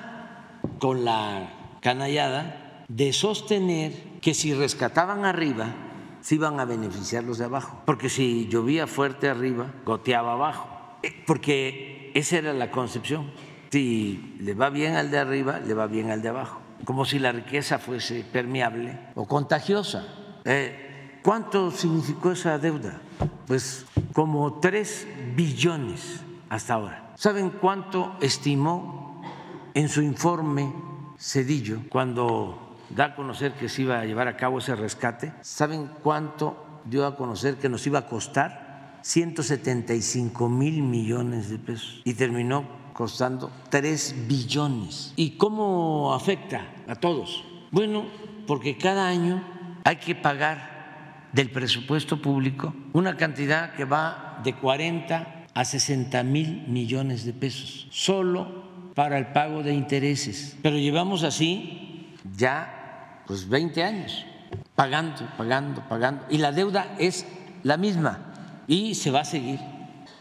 con 0.79 1.05
la 1.05 1.77
canallada 1.81 2.85
de 2.87 3.13
sostener 3.13 3.91
que 4.21 4.33
si 4.33 4.53
rescataban 4.53 5.25
arriba, 5.25 5.73
se 6.21 6.35
iban 6.35 6.59
a 6.59 6.65
beneficiar 6.65 7.23
los 7.23 7.37
de 7.37 7.45
abajo, 7.45 7.81
porque 7.85 8.09
si 8.09 8.47
llovía 8.47 8.87
fuerte 8.87 9.29
arriba, 9.29 9.73
goteaba 9.85 10.33
abajo, 10.33 10.67
eh, 11.03 11.23
porque 11.25 11.96
esa 12.17 12.37
era 12.37 12.53
la 12.53 12.71
concepción. 12.71 13.31
Si 13.71 14.37
le 14.39 14.53
va 14.53 14.69
bien 14.69 14.95
al 14.95 15.11
de 15.11 15.19
arriba, 15.19 15.59
le 15.59 15.73
va 15.73 15.87
bien 15.87 16.11
al 16.11 16.21
de 16.21 16.29
abajo, 16.29 16.61
como 16.85 17.05
si 17.05 17.19
la 17.19 17.31
riqueza 17.31 17.79
fuese 17.79 18.23
permeable 18.23 18.97
o 19.15 19.27
contagiosa. 19.27 20.07
Eh, 20.45 21.19
¿Cuánto 21.21 21.71
significó 21.71 22.31
esa 22.31 22.57
deuda? 22.57 23.01
Pues 23.45 23.85
como 24.13 24.59
tres 24.59 25.07
billones 25.35 26.21
hasta 26.49 26.75
ahora. 26.75 27.11
¿Saben 27.15 27.49
cuánto 27.49 28.15
estimó 28.21 29.21
en 29.73 29.89
su 29.89 30.01
informe 30.01 30.73
Cedillo 31.19 31.81
cuando 31.89 32.77
da 32.89 33.05
a 33.05 33.15
conocer 33.15 33.53
que 33.53 33.69
se 33.69 33.83
iba 33.83 33.99
a 33.99 34.05
llevar 34.05 34.27
a 34.27 34.37
cabo 34.37 34.59
ese 34.59 34.75
rescate. 34.75 35.33
¿Saben 35.41 35.89
cuánto 36.03 36.81
dio 36.85 37.05
a 37.05 37.15
conocer 37.15 37.57
que 37.57 37.69
nos 37.69 37.85
iba 37.87 37.99
a 37.99 38.07
costar? 38.07 38.66
175 39.07 40.49
mil 40.49 40.81
millones 40.81 41.49
de 41.49 41.57
pesos 41.57 42.01
y 42.03 42.13
terminó 42.13 42.65
costando 42.91 43.49
3 43.69 44.27
billones. 44.27 45.13
¿Y 45.15 45.37
cómo 45.37 46.13
afecta 46.13 46.67
a 46.89 46.95
todos? 46.95 47.45
Bueno, 47.71 48.03
porque 48.47 48.77
cada 48.77 49.07
año 49.07 49.41
hay 49.85 49.95
que 49.95 50.13
pagar 50.13 51.29
del 51.31 51.49
presupuesto 51.51 52.21
público 52.21 52.75
una 52.91 53.15
cantidad 53.15 53.73
que 53.75 53.85
va 53.85 54.41
de 54.43 54.53
40 54.53 55.45
a 55.53 55.63
60 55.63 56.21
mil 56.23 56.67
millones 56.67 57.23
de 57.23 57.31
pesos, 57.31 57.87
solo 57.89 58.91
para 58.93 59.17
el 59.17 59.27
pago 59.27 59.63
de 59.63 59.73
intereses. 59.73 60.57
Pero 60.61 60.77
llevamos 60.77 61.23
así 61.23 62.13
ya 62.35 63.23
pues 63.25 63.47
20 63.47 63.83
años, 63.85 64.25
pagando, 64.75 65.29
pagando, 65.37 65.81
pagando. 65.87 66.25
Y 66.29 66.39
la 66.39 66.51
deuda 66.51 66.93
es 66.99 67.25
la 67.63 67.77
misma 67.77 68.26
y 68.67 68.95
se 68.95 69.11
va 69.11 69.21
a 69.21 69.25
seguir 69.25 69.59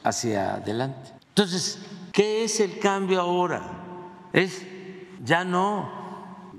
hacia 0.05 0.55
adelante. 0.55 1.11
Entonces, 1.28 1.78
¿qué 2.12 2.44
es 2.44 2.61
el 2.61 2.78
cambio 2.78 3.20
ahora? 3.20 3.62
Es 4.32 4.64
ya 5.24 5.44
no 5.44 5.90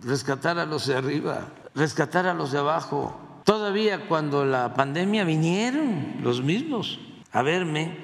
rescatar 0.02 0.60
a 0.60 0.66
los 0.66 0.88
de 0.88 0.96
arriba, 0.96 1.48
rescatar 1.74 2.28
a 2.28 2.34
los 2.34 2.52
de 2.52 2.60
abajo. 2.60 3.42
Todavía 3.44 4.08
cuando 4.08 4.46
la 4.46 4.74
pandemia 4.74 5.24
vinieron 5.24 6.18
los 6.22 6.42
mismos 6.42 7.00
a 7.32 7.42
verme 7.42 7.98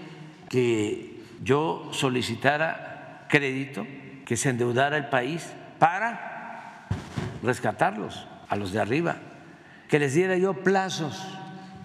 que 0.49 1.21
yo 1.43 1.89
solicitara 1.91 3.27
crédito, 3.29 3.85
que 4.25 4.37
se 4.37 4.49
endeudara 4.49 4.97
el 4.97 5.09
país 5.09 5.51
para 5.79 6.87
rescatarlos 7.41 8.25
a 8.47 8.55
los 8.55 8.71
de 8.71 8.79
arriba, 8.79 9.17
que 9.89 9.99
les 9.99 10.13
diera 10.13 10.37
yo 10.37 10.53
plazos, 10.63 11.27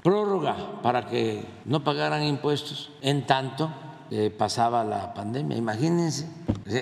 prórroga 0.09 0.81
para 0.81 1.07
que 1.07 1.45
no 1.67 1.85
pagaran 1.85 2.25
impuestos 2.25 2.89
en 3.03 3.27
tanto 3.27 3.69
eh, 4.11 4.31
pasaba 4.31 4.83
la 4.83 5.13
pandemia. 5.13 5.59
Imagínense, 5.59 6.33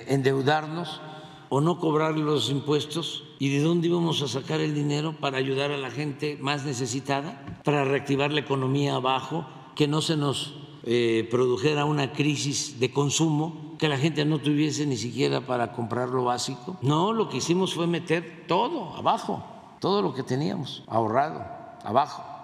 endeudarnos 0.07 1.01
o 1.49 1.61
no 1.61 1.81
cobrar 1.81 2.17
los 2.17 2.51
impuestos 2.51 3.25
y 3.41 3.49
de 3.49 3.65
dónde 3.65 3.89
íbamos 3.89 4.23
a 4.23 4.29
sacar 4.29 4.61
el 4.61 4.77
dinero 4.77 5.17
para 5.19 5.39
ayudar 5.39 5.73
a 5.73 5.77
la 5.77 5.91
gente 5.91 6.39
más 6.41 6.65
necesitada, 6.65 7.43
para 7.65 7.85
reactivar 7.85 8.31
la 8.31 8.43
economía 8.43 8.95
abajo, 8.95 9.45
que 9.75 9.89
no 9.89 10.03
se 10.03 10.17
nos 10.17 10.55
eh, 10.85 11.27
produjera 11.29 11.85
una 11.85 12.13
crisis 12.13 12.79
de 12.79 12.93
consumo, 12.93 13.75
que 13.77 13.89
la 13.89 13.99
gente 13.99 14.25
no 14.25 14.39
tuviese 14.39 14.87
ni 14.87 14.97
siquiera 14.97 15.41
para 15.41 15.73
comprar 15.73 16.11
lo 16.11 16.23
básico. 16.23 16.77
No, 16.81 17.13
lo 17.13 17.29
que 17.29 17.39
hicimos 17.39 17.75
fue 17.75 17.89
meter 17.89 18.45
todo 18.47 18.95
abajo 18.95 19.43
todo 19.81 20.01
lo 20.01 20.15
que 20.15 20.23
teníamos 20.23 20.83
ahorrado 20.87 21.45
abajo 21.85 22.36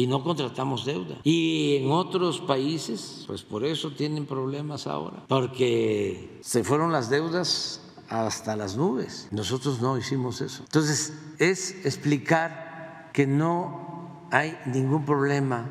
y 0.00 0.06
no 0.06 0.24
contratamos 0.24 0.86
deuda. 0.86 1.16
Y 1.24 1.76
en 1.76 1.90
otros 1.90 2.40
países, 2.40 3.24
pues 3.26 3.42
por 3.42 3.64
eso 3.64 3.90
tienen 3.90 4.24
problemas 4.24 4.86
ahora, 4.86 5.24
porque 5.28 6.38
se 6.40 6.64
fueron 6.64 6.90
las 6.90 7.10
deudas 7.10 7.82
hasta 8.08 8.56
las 8.56 8.76
nubes. 8.76 9.28
Nosotros 9.30 9.82
no 9.82 9.98
hicimos 9.98 10.40
eso. 10.40 10.62
Entonces, 10.62 11.12
es 11.38 11.84
explicar 11.84 13.10
que 13.12 13.26
no 13.26 14.26
hay 14.30 14.56
ningún 14.64 15.04
problema. 15.04 15.68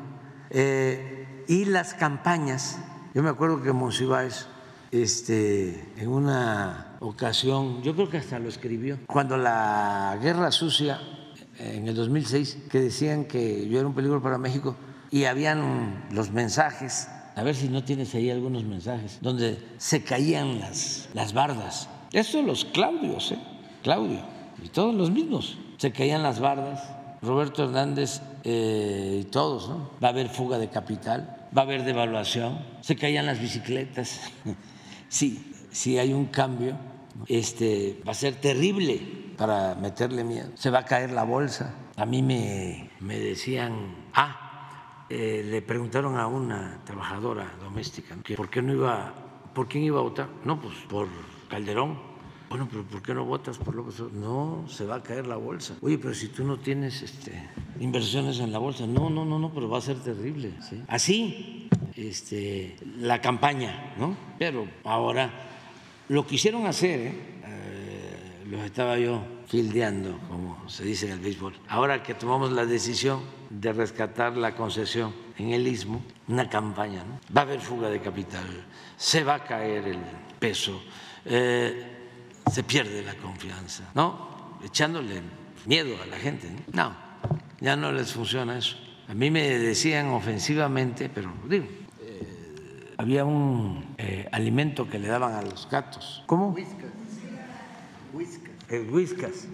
Eh, 0.50 1.44
y 1.48 1.64
las 1.64 1.94
campañas, 1.94 2.78
yo 3.12 3.24
me 3.24 3.30
acuerdo 3.30 3.60
que 3.62 3.72
Monsiváis, 3.72 4.46
este, 4.92 5.92
en 5.96 6.08
una 6.08 6.96
ocasión, 7.00 7.82
yo 7.82 7.94
creo 7.94 8.08
que 8.08 8.18
hasta 8.18 8.38
lo 8.38 8.48
escribió, 8.48 8.98
cuando 9.06 9.36
la 9.36 10.16
guerra 10.22 10.52
sucia 10.52 11.00
en 11.60 11.88
el 11.88 11.94
2006, 11.94 12.58
que 12.70 12.80
decían 12.80 13.24
que 13.24 13.68
yo 13.68 13.78
era 13.78 13.86
un 13.86 13.94
peligro 13.94 14.22
para 14.22 14.38
México 14.38 14.76
y 15.10 15.24
habían 15.24 16.06
los 16.10 16.30
mensajes, 16.30 17.08
a 17.34 17.42
ver 17.42 17.54
si 17.54 17.68
no 17.68 17.84
tienes 17.84 18.14
ahí 18.14 18.30
algunos 18.30 18.64
mensajes, 18.64 19.18
donde 19.20 19.58
se 19.78 20.02
caían 20.02 20.60
las, 20.60 21.08
las 21.14 21.32
bardas. 21.32 21.88
Esto 22.12 22.42
los 22.42 22.64
Claudios, 22.64 23.32
¿eh? 23.32 23.38
Claudio, 23.82 24.20
y 24.62 24.68
todos 24.68 24.94
los 24.94 25.10
mismos, 25.10 25.58
se 25.76 25.92
caían 25.92 26.22
las 26.22 26.40
bardas. 26.40 26.82
Roberto 27.22 27.64
Hernández 27.64 28.22
eh, 28.44 29.20
y 29.22 29.24
todos, 29.24 29.68
¿no? 29.68 29.90
Va 30.02 30.08
a 30.08 30.10
haber 30.10 30.30
fuga 30.30 30.58
de 30.58 30.70
capital, 30.70 31.48
va 31.56 31.62
a 31.62 31.64
haber 31.66 31.84
devaluación, 31.84 32.58
se 32.80 32.96
caían 32.96 33.26
las 33.26 33.40
bicicletas. 33.40 34.20
Sí, 35.12 35.52
si 35.72 35.98
hay 35.98 36.12
un 36.12 36.26
cambio, 36.26 36.76
este, 37.26 38.00
va 38.06 38.12
a 38.12 38.14
ser 38.14 38.36
terrible 38.36 39.29
para 39.40 39.74
meterle 39.74 40.22
miedo. 40.22 40.50
Se 40.54 40.68
va 40.68 40.80
a 40.80 40.84
caer 40.84 41.12
la 41.12 41.24
bolsa. 41.24 41.74
A 41.96 42.04
mí 42.04 42.20
me, 42.20 42.90
me 43.00 43.18
decían, 43.18 43.72
ah, 44.12 45.06
eh, 45.08 45.42
le 45.50 45.62
preguntaron 45.62 46.18
a 46.18 46.26
una 46.26 46.82
trabajadora 46.84 47.50
doméstica 47.58 48.16
por 48.36 48.50
qué 48.50 48.60
no 48.60 48.74
iba, 48.74 49.14
por 49.54 49.66
quién 49.66 49.84
iba 49.84 49.98
a 49.98 50.02
votar. 50.02 50.28
No, 50.44 50.60
pues 50.60 50.74
por 50.90 51.08
Calderón. 51.48 51.98
Bueno, 52.50 52.68
pero 52.70 52.84
¿por 52.84 53.00
qué 53.00 53.14
no 53.14 53.24
votas 53.24 53.56
por 53.56 53.74
López 53.74 54.00
Obrador? 54.00 54.20
No, 54.20 54.68
se 54.68 54.84
va 54.84 54.96
a 54.96 55.02
caer 55.02 55.26
la 55.26 55.36
bolsa. 55.36 55.74
Oye, 55.80 55.96
pero 55.96 56.12
si 56.14 56.28
tú 56.28 56.44
no 56.44 56.58
tienes 56.58 57.00
este, 57.00 57.32
inversiones 57.78 58.40
en 58.40 58.52
la 58.52 58.58
bolsa, 58.58 58.86
no, 58.86 59.08
no, 59.08 59.24
no, 59.24 59.38
no, 59.38 59.54
pero 59.54 59.70
va 59.70 59.78
a 59.78 59.80
ser 59.80 60.00
terrible. 60.00 60.52
Así, 60.88 61.70
este, 61.96 62.76
la 62.98 63.22
campaña, 63.22 63.94
¿no? 63.96 64.16
Pero 64.38 64.66
ahora 64.84 65.30
lo 66.08 66.26
quisieron 66.26 66.66
hacer, 66.66 67.00
¿eh? 67.00 67.39
Los 68.50 68.62
estaba 68.62 68.98
yo 68.98 69.22
fildeando, 69.46 70.18
como 70.28 70.68
se 70.68 70.82
dice 70.82 71.06
en 71.06 71.12
el 71.12 71.20
béisbol. 71.20 71.54
Ahora 71.68 72.02
que 72.02 72.14
tomamos 72.14 72.50
la 72.50 72.66
decisión 72.66 73.20
de 73.48 73.72
rescatar 73.72 74.36
la 74.36 74.56
concesión 74.56 75.14
en 75.38 75.50
el 75.52 75.68
istmo, 75.68 76.02
una 76.26 76.48
campaña, 76.48 77.04
¿no? 77.04 77.20
Va 77.34 77.42
a 77.42 77.44
haber 77.44 77.60
fuga 77.60 77.88
de 77.88 78.00
capital, 78.00 78.44
se 78.96 79.22
va 79.22 79.36
a 79.36 79.44
caer 79.44 79.86
el 79.86 80.00
peso. 80.40 80.82
Eh, 81.24 82.08
se 82.50 82.64
pierde 82.64 83.04
la 83.04 83.14
confianza, 83.14 83.88
¿no? 83.94 84.58
Echándole 84.64 85.22
miedo 85.66 85.94
a 86.02 86.06
la 86.06 86.16
gente. 86.16 86.48
No, 86.72 86.92
ya 87.60 87.76
no 87.76 87.92
les 87.92 88.12
funciona 88.12 88.58
eso. 88.58 88.76
A 89.06 89.14
mí 89.14 89.30
me 89.30 89.48
decían 89.60 90.08
ofensivamente, 90.08 91.08
pero 91.08 91.32
digo, 91.48 91.66
eh, 92.00 92.94
había 92.98 93.24
un 93.24 93.94
eh, 93.96 94.28
alimento 94.32 94.88
que 94.88 94.98
le 94.98 95.06
daban 95.06 95.34
a 95.34 95.42
los 95.42 95.68
gatos. 95.70 96.24
¿Cómo? 96.26 96.48
Whiskas. 96.48 96.90
El 98.70 98.88
whiskas. 98.88 99.46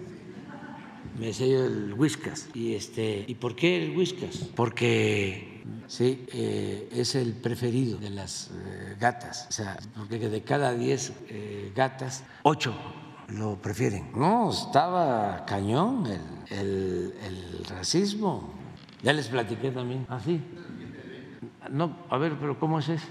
Me 1.19 1.27
decía 1.27 1.47
yo 1.47 1.65
el 1.65 1.93
whiskas. 1.93 2.47
Y, 2.53 2.75
este, 2.75 3.25
¿Y 3.27 3.35
por 3.35 3.55
qué 3.55 3.83
el 3.83 3.97
whiskas? 3.97 4.37
Porque 4.55 5.63
sí, 5.87 6.25
eh, 6.31 6.89
es 6.91 7.15
el 7.15 7.33
preferido 7.33 7.97
de 7.97 8.11
las 8.11 8.51
eh, 8.53 8.95
gatas. 8.99 9.47
O 9.49 9.51
sea, 9.51 9.79
porque 9.95 10.29
de 10.29 10.43
cada 10.43 10.73
10 10.73 11.13
eh, 11.29 11.71
gatas, 11.75 12.23
8 12.43 12.73
lo 13.29 13.55
prefieren. 13.59 14.11
No, 14.15 14.51
estaba 14.51 15.43
cañón 15.45 16.05
el, 16.49 17.13
el, 17.23 17.65
racismo. 17.67 18.53
Ya 19.01 19.13
les 19.13 19.27
platiqué 19.27 19.71
también. 19.71 20.05
Ah, 20.09 20.19
sí. 20.23 20.39
No, 21.71 21.97
a 22.09 22.17
ver, 22.17 22.37
pero 22.39 22.57
¿cómo 22.59 22.79
es 22.79 22.89
eso? 22.89 23.07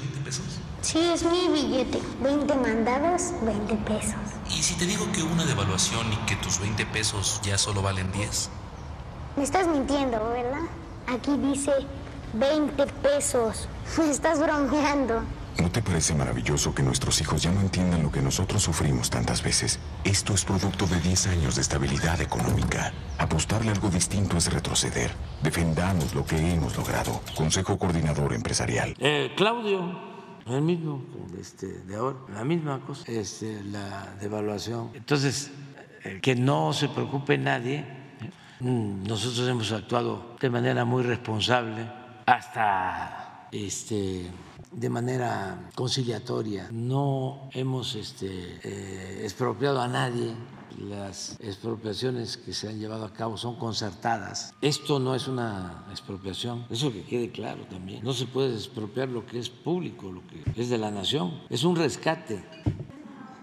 20 0.00 0.20
pesos. 0.24 0.58
Sí, 0.80 0.98
es 0.98 1.24
mi 1.24 1.48
billete. 1.52 2.00
20 2.22 2.54
mandados, 2.56 3.34
20 3.44 3.74
pesos. 3.84 4.37
¿Y 4.50 4.62
si 4.62 4.74
te 4.74 4.86
digo 4.86 5.10
que 5.12 5.22
una 5.22 5.44
devaluación 5.44 6.12
y 6.12 6.16
que 6.26 6.36
tus 6.36 6.58
20 6.60 6.86
pesos 6.86 7.40
ya 7.42 7.58
solo 7.58 7.82
valen 7.82 8.10
10? 8.12 8.50
Me 9.36 9.42
estás 9.44 9.66
mintiendo, 9.68 10.18
¿verdad? 10.30 10.62
Aquí 11.06 11.36
dice 11.36 11.72
20 12.34 12.86
pesos. 12.86 13.68
Me 13.98 14.10
estás 14.10 14.40
bromeando. 14.40 15.22
¿No 15.58 15.70
te 15.72 15.82
parece 15.82 16.14
maravilloso 16.14 16.72
que 16.72 16.84
nuestros 16.84 17.20
hijos 17.20 17.42
ya 17.42 17.50
no 17.50 17.60
entiendan 17.60 18.04
lo 18.04 18.12
que 18.12 18.22
nosotros 18.22 18.62
sufrimos 18.62 19.10
tantas 19.10 19.42
veces? 19.42 19.80
Esto 20.04 20.32
es 20.32 20.44
producto 20.44 20.86
de 20.86 21.00
10 21.00 21.26
años 21.28 21.56
de 21.56 21.62
estabilidad 21.62 22.20
económica. 22.20 22.92
Apostarle 23.18 23.72
algo 23.72 23.88
distinto 23.90 24.36
es 24.36 24.52
retroceder. 24.52 25.10
Defendamos 25.42 26.14
lo 26.14 26.24
que 26.24 26.36
hemos 26.36 26.76
logrado. 26.76 27.20
Consejo 27.34 27.76
Coordinador 27.76 28.34
Empresarial. 28.34 28.94
Eh, 29.00 29.32
Claudio, 29.36 30.07
el 30.56 30.62
mismo, 30.62 31.02
este, 31.38 31.66
de 31.66 31.96
ahora, 31.96 32.18
la 32.32 32.44
misma 32.44 32.80
cosa, 32.80 33.10
este, 33.10 33.62
la 33.64 34.14
devaluación. 34.20 34.90
Entonces, 34.94 35.50
eh, 36.04 36.20
que 36.20 36.34
no 36.34 36.72
se 36.72 36.88
preocupe 36.88 37.36
nadie 37.38 37.98
Mm, 38.60 39.04
nosotros 39.06 39.48
hemos 39.48 39.70
actuado 39.70 40.34
de 40.40 40.50
manera 40.50 40.84
muy 40.84 41.04
responsable, 41.04 41.88
hasta 42.26 43.46
este, 43.52 44.26
de 44.72 44.90
manera 44.90 45.70
conciliatoria. 45.76 46.68
No 46.72 47.48
hemos 47.52 47.94
este, 47.94 48.58
eh, 48.64 49.20
expropiado 49.22 49.80
a 49.80 49.86
nadie. 49.86 50.34
Las 50.78 51.36
expropiaciones 51.40 52.36
que 52.36 52.52
se 52.52 52.68
han 52.68 52.78
llevado 52.78 53.04
a 53.04 53.12
cabo 53.12 53.36
son 53.36 53.56
concertadas. 53.56 54.54
Esto 54.62 55.00
no 55.00 55.16
es 55.16 55.26
una 55.26 55.84
expropiación, 55.90 56.66
eso 56.70 56.92
que 56.92 57.02
quede 57.02 57.30
claro 57.30 57.64
también. 57.68 58.04
No 58.04 58.12
se 58.12 58.26
puede 58.26 58.54
expropiar 58.54 59.08
lo 59.08 59.26
que 59.26 59.40
es 59.40 59.50
público, 59.50 60.12
lo 60.12 60.22
que 60.28 60.60
es 60.60 60.68
de 60.68 60.78
la 60.78 60.92
nación. 60.92 61.40
Es 61.50 61.64
un 61.64 61.74
rescate. 61.74 62.44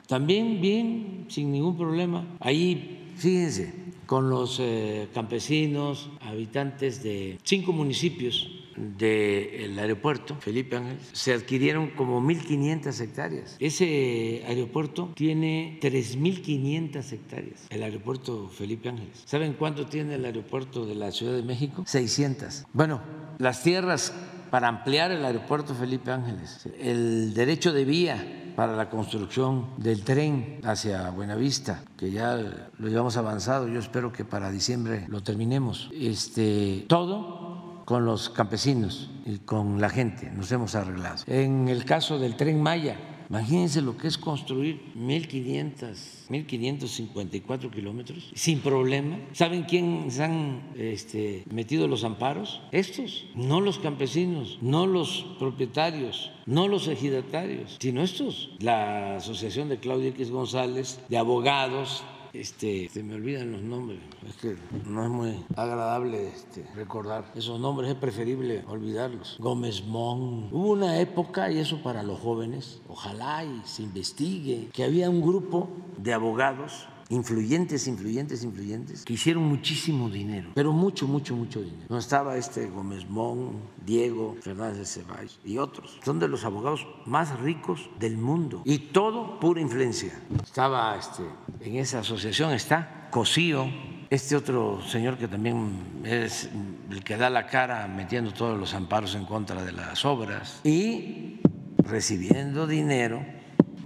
También 0.08 0.62
bien, 0.62 1.26
sin 1.28 1.52
ningún 1.52 1.76
problema. 1.76 2.26
Ahí, 2.40 3.12
fíjense, 3.18 3.74
con 4.06 4.30
los 4.30 4.60
eh, 4.62 5.10
campesinos, 5.14 6.10
habitantes 6.22 7.04
de 7.04 7.38
cinco 7.44 7.74
municipios 7.74 8.50
del 8.76 9.78
aeropuerto 9.80 10.36
Felipe 10.40 10.78
Ángeles, 10.78 11.10
se 11.14 11.34
adquirieron 11.34 11.92
como 11.92 12.22
1.500 12.22 13.00
hectáreas. 13.02 13.56
Ese 13.60 14.44
aeropuerto 14.48 15.12
tiene 15.16 15.80
3.500 15.82 17.12
hectáreas, 17.12 17.68
el 17.70 17.84
aeropuerto 17.84 18.50
Felipe 18.50 18.90
Ángeles. 18.90 19.24
¿Saben 19.26 19.54
cuánto 19.54 19.86
tiene 19.86 20.16
el 20.16 20.26
aeropuerto 20.26 20.86
de 20.86 20.96
la 20.96 21.12
Ciudad 21.12 21.34
de 21.34 21.44
México? 21.44 21.84
600. 21.86 22.66
Bueno, 22.74 23.02
las 23.40 23.64
tierras 23.64 24.14
para 24.50 24.68
ampliar 24.68 25.12
el 25.12 25.26
aeropuerto 25.26 25.74
Felipe 25.76 26.12
Ángeles, 26.12 26.70
el 26.80 27.34
derecho 27.34 27.74
de 27.74 27.84
vía 27.84 28.54
para 28.56 28.76
la 28.76 28.90
construcción 28.90 29.68
del 29.78 30.04
tren 30.04 30.60
hacia 30.64 31.10
Buenavista, 31.10 31.84
que 31.98 32.12
ya 32.12 32.38
lo 32.78 32.88
llevamos 32.88 33.18
avanzado, 33.18 33.68
yo 33.68 33.80
espero 33.80 34.14
que 34.14 34.24
para 34.24 34.52
diciembre 34.52 35.06
lo 35.10 35.22
terminemos. 35.22 35.90
Este, 35.94 36.86
todo 36.88 37.45
con 37.86 38.06
los 38.06 38.30
campesinos 38.30 39.10
y 39.26 39.38
con 39.38 39.80
la 39.80 39.90
gente 39.90 40.30
nos 40.32 40.52
hemos 40.52 40.76
arreglado. 40.76 41.24
En 41.28 41.68
el 41.70 41.86
caso 41.86 42.20
del 42.20 42.36
tren 42.36 42.62
Maya, 42.62 42.98
Imagínense 43.30 43.82
lo 43.82 43.98
que 43.98 44.08
es 44.08 44.18
construir 44.18 44.94
1.500, 44.96 46.30
1.554 46.30 47.72
kilómetros 47.72 48.32
sin 48.36 48.60
problema. 48.60 49.18
¿Saben 49.34 49.64
quién 49.64 50.12
se 50.12 50.24
han 50.24 50.62
este, 50.78 51.44
metido 51.52 51.88
los 51.88 52.04
amparos? 52.04 52.62
Estos, 52.72 53.26
no 53.34 53.62
los 53.62 53.80
campesinos, 53.80 54.60
no 54.62 54.86
los 54.86 55.26
propietarios, 55.40 56.32
no 56.46 56.68
los 56.68 56.88
ejidatarios, 56.88 57.78
sino 57.80 58.04
estos. 58.04 58.52
La 58.60 59.16
Asociación 59.16 59.70
de 59.70 59.80
Claudia 59.80 60.10
X 60.10 60.30
González, 60.30 61.00
de 61.10 61.18
abogados, 61.18 62.04
este, 62.40 62.90
se 62.90 63.04
me 63.04 63.16
olvidan 63.16 63.52
los 63.52 63.62
nombres, 63.62 64.00
es 64.28 64.36
que 64.36 64.56
no 64.86 65.04
es 65.04 65.10
muy 65.10 65.46
agradable 65.56 66.28
este, 66.30 66.66
recordar 66.76 67.32
esos 67.36 67.60
nombres, 67.60 67.92
es 67.92 67.96
preferible 67.96 68.64
olvidarlos. 68.68 69.38
Gómez 69.40 69.84
Mon. 69.86 70.50
Hubo 70.52 70.72
una 70.72 71.00
época, 71.00 71.52
y 71.52 71.60
eso 71.60 71.82
para 71.82 72.04
los 72.04 72.20
jóvenes, 72.20 72.82
ojalá 72.88 73.44
y 73.44 73.62
se 73.66 73.84
investigue, 73.84 74.70
que 74.74 74.84
había 74.84 75.10
un 75.10 75.22
grupo 75.22 75.70
de 75.98 76.14
abogados 76.14 76.88
influyentes, 77.10 77.88
influyentes, 77.88 78.44
influyentes, 78.44 79.04
que 79.06 79.14
hicieron 79.14 79.44
muchísimo 79.44 80.10
dinero, 80.10 80.52
pero 80.56 80.74
mucho, 80.74 81.08
mucho, 81.08 81.36
mucho 81.36 81.62
dinero. 81.62 81.86
No 81.90 81.98
estaba 81.98 82.38
este 82.38 82.68
Gómez 82.68 83.08
Mon, 83.10 83.60
Diego, 83.86 84.36
Fernández 84.42 84.78
de 84.78 84.86
Ceballos 84.86 85.40
y 85.44 85.58
otros. 85.58 86.00
Son 86.04 86.20
de 86.20 86.28
los 86.28 86.46
abogados 86.46 86.88
más 87.06 87.40
ricos 87.40 87.90
del 88.00 88.18
mundo 88.18 88.62
y 88.66 88.80
todo 88.80 89.40
pura 89.40 89.62
influencia. 89.62 90.20
Estaba 90.44 90.96
este, 90.98 91.24
en 91.62 91.76
esa 91.76 92.00
asociación, 92.00 92.54
está 92.54 93.10
Cosío, 93.12 93.68
este 94.10 94.36
otro 94.36 94.82
señor 94.82 95.18
que 95.18 95.28
también 95.28 96.02
es 96.04 96.50
el 96.92 97.04
que 97.04 97.18
da 97.18 97.30
la 97.30 97.48
cara 97.48 97.88
metiendo 97.88 98.34
todos 98.34 98.58
los 98.60 98.74
amparos 98.74 99.16
en 99.16 99.26
contra 99.26 99.64
de 99.64 99.72
las 99.72 100.06
obras 100.06 100.62
y 100.64 101.40
recibiendo 101.78 102.68
dinero 102.68 103.26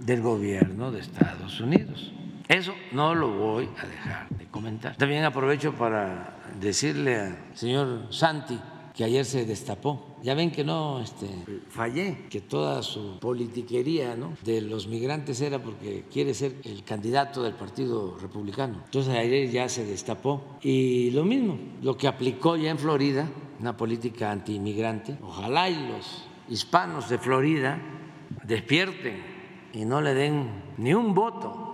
del 0.04 0.22
gobierno 0.22 0.90
de 0.90 1.00
Estados 1.00 1.60
Unidos. 1.60 2.12
Eso 2.50 2.74
no 2.90 3.14
lo 3.14 3.30
voy 3.30 3.68
a 3.78 3.86
dejar 3.86 4.28
de 4.30 4.46
comentar. 4.46 4.96
También 4.96 5.22
aprovecho 5.22 5.72
para 5.72 6.36
decirle 6.60 7.16
al 7.16 7.38
señor 7.54 8.08
Santi 8.10 8.58
que 8.92 9.04
ayer 9.04 9.24
se 9.24 9.44
destapó. 9.44 10.16
Ya 10.24 10.34
ven 10.34 10.50
que 10.50 10.64
no 10.64 11.00
este, 11.00 11.28
fallé, 11.68 12.26
que 12.28 12.40
toda 12.40 12.82
su 12.82 13.20
politiquería 13.20 14.16
¿no? 14.16 14.32
de 14.42 14.62
los 14.62 14.88
migrantes 14.88 15.40
era 15.40 15.62
porque 15.62 16.06
quiere 16.12 16.34
ser 16.34 16.56
el 16.64 16.82
candidato 16.82 17.44
del 17.44 17.54
Partido 17.54 18.18
Republicano. 18.20 18.82
Entonces 18.84 19.14
ayer 19.14 19.48
ya 19.48 19.68
se 19.68 19.84
destapó. 19.84 20.58
Y 20.60 21.12
lo 21.12 21.22
mismo, 21.24 21.56
lo 21.82 21.96
que 21.96 22.08
aplicó 22.08 22.56
ya 22.56 22.72
en 22.72 22.78
Florida, 22.78 23.28
una 23.60 23.76
política 23.76 24.32
antiinmigrante, 24.32 25.16
ojalá 25.22 25.70
y 25.70 25.86
los 25.86 26.26
hispanos 26.48 27.08
de 27.08 27.18
Florida 27.18 27.80
despierten 28.42 29.22
y 29.72 29.84
no 29.84 30.00
le 30.00 30.14
den 30.14 30.50
ni 30.78 30.92
un 30.94 31.14
voto 31.14 31.69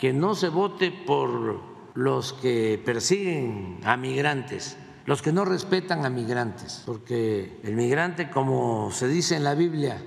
que 0.00 0.14
no 0.14 0.34
se 0.34 0.48
vote 0.48 0.90
por 0.90 1.60
los 1.94 2.32
que 2.32 2.80
persiguen 2.82 3.80
a 3.84 3.98
migrantes, 3.98 4.78
los 5.04 5.20
que 5.20 5.30
no 5.30 5.44
respetan 5.44 6.06
a 6.06 6.10
migrantes, 6.10 6.82
porque 6.86 7.60
el 7.62 7.74
migrante, 7.74 8.30
como 8.30 8.90
se 8.92 9.08
dice 9.08 9.36
en 9.36 9.44
la 9.44 9.54
Biblia, 9.54 10.02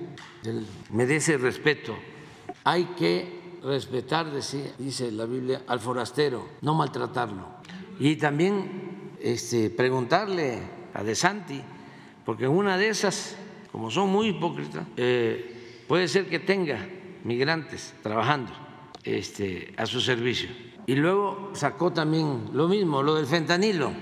merece 0.90 1.38
respeto 1.38 1.94
Hay 2.64 2.84
que 2.96 3.58
respetar, 3.62 4.26
dice 4.78 5.12
la 5.12 5.26
Biblia, 5.26 5.62
al 5.68 5.78
forastero, 5.78 6.48
no 6.62 6.74
maltratarlo. 6.74 7.46
Y 8.00 8.16
también 8.16 9.12
este, 9.20 9.70
preguntarle 9.70 10.58
a 10.92 11.04
De 11.04 11.14
Santi, 11.14 11.62
porque 12.24 12.48
una 12.48 12.76
de 12.76 12.88
esas, 12.88 13.36
como 13.70 13.90
son 13.90 14.10
muy 14.10 14.28
hipócritas, 14.28 14.86
eh, 14.96 15.84
puede 15.86 16.08
ser 16.08 16.28
que 16.28 16.40
tenga 16.40 16.84
migrantes 17.22 17.94
trabajando 18.02 18.63
este, 19.04 19.72
a 19.76 19.86
su 19.86 20.00
servicio. 20.00 20.48
Y 20.86 20.94
luego 20.96 21.50
sacó 21.54 21.92
también 21.92 22.50
lo 22.52 22.68
mismo, 22.68 23.02
lo 23.02 23.14
del 23.14 23.26
fentanilo, 23.26 23.92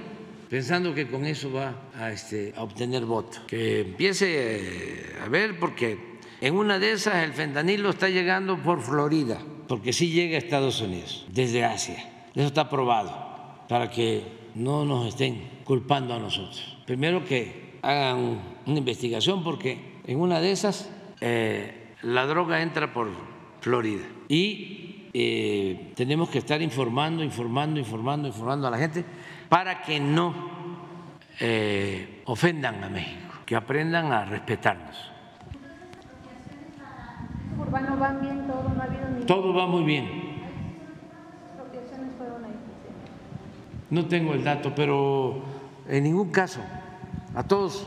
pensando 0.48 0.94
que 0.94 1.09
con 1.09 1.24
eso 1.24 1.53
va 1.53 1.90
a, 1.94 2.11
este, 2.11 2.53
a 2.57 2.62
obtener 2.62 3.05
voto. 3.05 3.38
Que 3.46 3.80
empiece 3.82 4.26
eh, 4.30 5.16
a 5.24 5.28
ver, 5.28 5.59
porque 5.59 6.18
en 6.40 6.55
una 6.55 6.78
de 6.78 6.92
esas 6.92 7.24
el 7.24 7.32
fentanilo 7.32 7.90
está 7.90 8.09
llegando 8.09 8.57
por 8.59 8.80
Florida, 8.80 9.38
porque 9.68 9.92
sí 9.92 10.11
llega 10.11 10.36
a 10.36 10.38
Estados 10.38 10.80
Unidos, 10.80 11.26
desde 11.30 11.64
Asia. 11.64 12.28
Eso 12.34 12.46
está 12.46 12.68
probado 12.68 13.32
para 13.68 13.90
que 13.90 14.22
no 14.55 14.84
nos 14.84 15.07
estén 15.07 15.62
culpando 15.64 16.14
a 16.14 16.18
nosotros. 16.18 16.76
Primero 16.86 17.24
que 17.24 17.78
hagan 17.82 18.40
una 18.66 18.78
investigación 18.78 19.44
porque 19.44 20.00
en 20.07 20.18
una 20.18 20.40
de 20.40 20.53
esas 20.53 20.90
eh, 21.20 21.94
la 22.03 22.26
droga 22.26 22.62
entra 22.62 22.92
por 22.92 23.09
Florida 23.61 24.05
y 24.28 24.82
eh, 25.14 25.92
tenemos 25.94 26.28
que 26.30 26.38
estar 26.38 26.60
informando, 26.62 27.22
informando, 27.22 27.78
informando, 27.78 28.28
informando 28.28 28.66
a 28.66 28.70
la 28.70 28.78
gente 28.78 29.04
para 29.48 29.82
que 29.82 30.00
no 30.00 30.34
eh, 31.40 32.22
ofendan 32.26 32.82
a 32.84 32.88
México, 32.88 33.34
que 33.44 33.56
aprendan 33.56 34.12
a 34.12 34.24
respetarnos. 34.24 35.10
Urbano 37.58 37.98
va 37.98 38.12
bien, 38.14 38.46
todo 38.46 38.68
no 38.74 38.80
ha 38.80 38.84
habido 38.84 39.08
ni... 39.10 39.24
Todo 39.24 39.54
va 39.54 39.66
muy 39.66 39.84
bien. 39.84 40.32
no 43.92 44.06
tengo 44.06 44.32
el 44.32 44.42
dato, 44.42 44.74
pero 44.74 45.42
en 45.86 46.04
ningún 46.04 46.30
caso 46.30 46.60
a 47.34 47.42
todos 47.42 47.86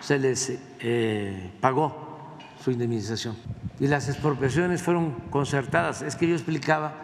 se 0.00 0.18
les 0.18 0.58
eh, 0.80 1.50
pagó 1.60 2.38
su 2.64 2.70
indemnización 2.70 3.36
y 3.78 3.86
las 3.86 4.08
expropiaciones 4.08 4.82
fueron 4.82 5.12
concertadas. 5.30 6.02
Es 6.02 6.16
que 6.16 6.28
yo 6.28 6.34
explicaba 6.34 6.94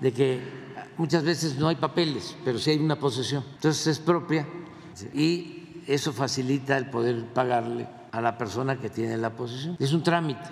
de 0.00 0.12
que 0.12 0.40
muchas 0.96 1.24
veces 1.24 1.56
no 1.58 1.68
hay 1.68 1.76
papeles, 1.76 2.36
pero 2.44 2.58
sí 2.58 2.70
hay 2.70 2.78
una 2.78 2.96
posesión. 2.96 3.44
Entonces 3.54 3.86
es 3.86 3.98
propia 3.98 4.46
y 5.12 5.82
eso 5.86 6.12
facilita 6.12 6.76
el 6.76 6.90
poder 6.90 7.24
pagarle 7.32 7.88
a 8.12 8.20
la 8.20 8.38
persona 8.38 8.78
que 8.78 8.90
tiene 8.90 9.16
la 9.16 9.30
posesión. 9.30 9.76
Es 9.78 9.92
un 9.92 10.02
trámite. 10.02 10.48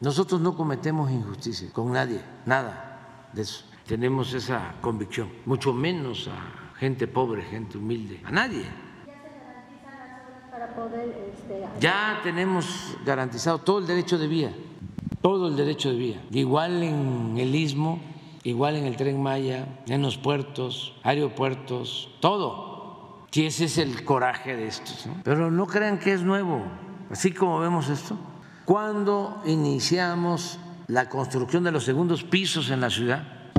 Nosotros 0.00 0.40
no 0.40 0.56
cometemos 0.56 1.10
injusticia 1.10 1.68
con 1.72 1.92
nadie, 1.92 2.20
nada 2.46 3.28
de 3.32 3.42
eso. 3.42 3.64
Tenemos 3.86 4.32
esa 4.34 4.74
convicción, 4.80 5.30
mucho 5.46 5.72
menos 5.72 6.28
a 6.28 6.78
gente 6.78 7.08
pobre, 7.08 7.42
gente 7.42 7.76
humilde, 7.76 8.20
a 8.24 8.30
nadie. 8.30 8.64
Este, 11.34 11.66
ya 11.80 12.20
tenemos 12.22 12.96
garantizado 13.04 13.58
todo 13.58 13.78
el 13.80 13.86
derecho 13.86 14.18
de 14.18 14.26
vía, 14.28 14.54
todo 15.22 15.48
el 15.48 15.56
derecho 15.56 15.90
de 15.90 15.96
vía, 15.96 16.22
igual 16.30 16.82
en 16.82 17.36
el 17.38 17.54
istmo, 17.54 18.00
igual 18.42 18.76
en 18.76 18.86
el 18.86 18.96
tren 18.96 19.22
Maya, 19.22 19.66
en 19.86 20.02
los 20.02 20.16
puertos, 20.16 20.94
aeropuertos, 21.02 22.10
todo. 22.20 23.26
Si 23.30 23.46
ese 23.46 23.66
es 23.66 23.78
el 23.78 24.04
coraje 24.04 24.56
de 24.56 24.66
estos. 24.66 25.08
Pero 25.22 25.50
no 25.50 25.66
crean 25.66 25.98
que 25.98 26.12
es 26.12 26.22
nuevo, 26.22 26.62
así 27.10 27.32
como 27.32 27.60
vemos 27.60 27.88
esto. 27.88 28.16
Cuando 28.64 29.40
iniciamos 29.46 30.58
la 30.88 31.08
construcción 31.08 31.64
de 31.64 31.72
los 31.72 31.84
segundos 31.84 32.24
pisos 32.24 32.70
en 32.70 32.80
la 32.80 32.90
ciudad, 32.90 33.52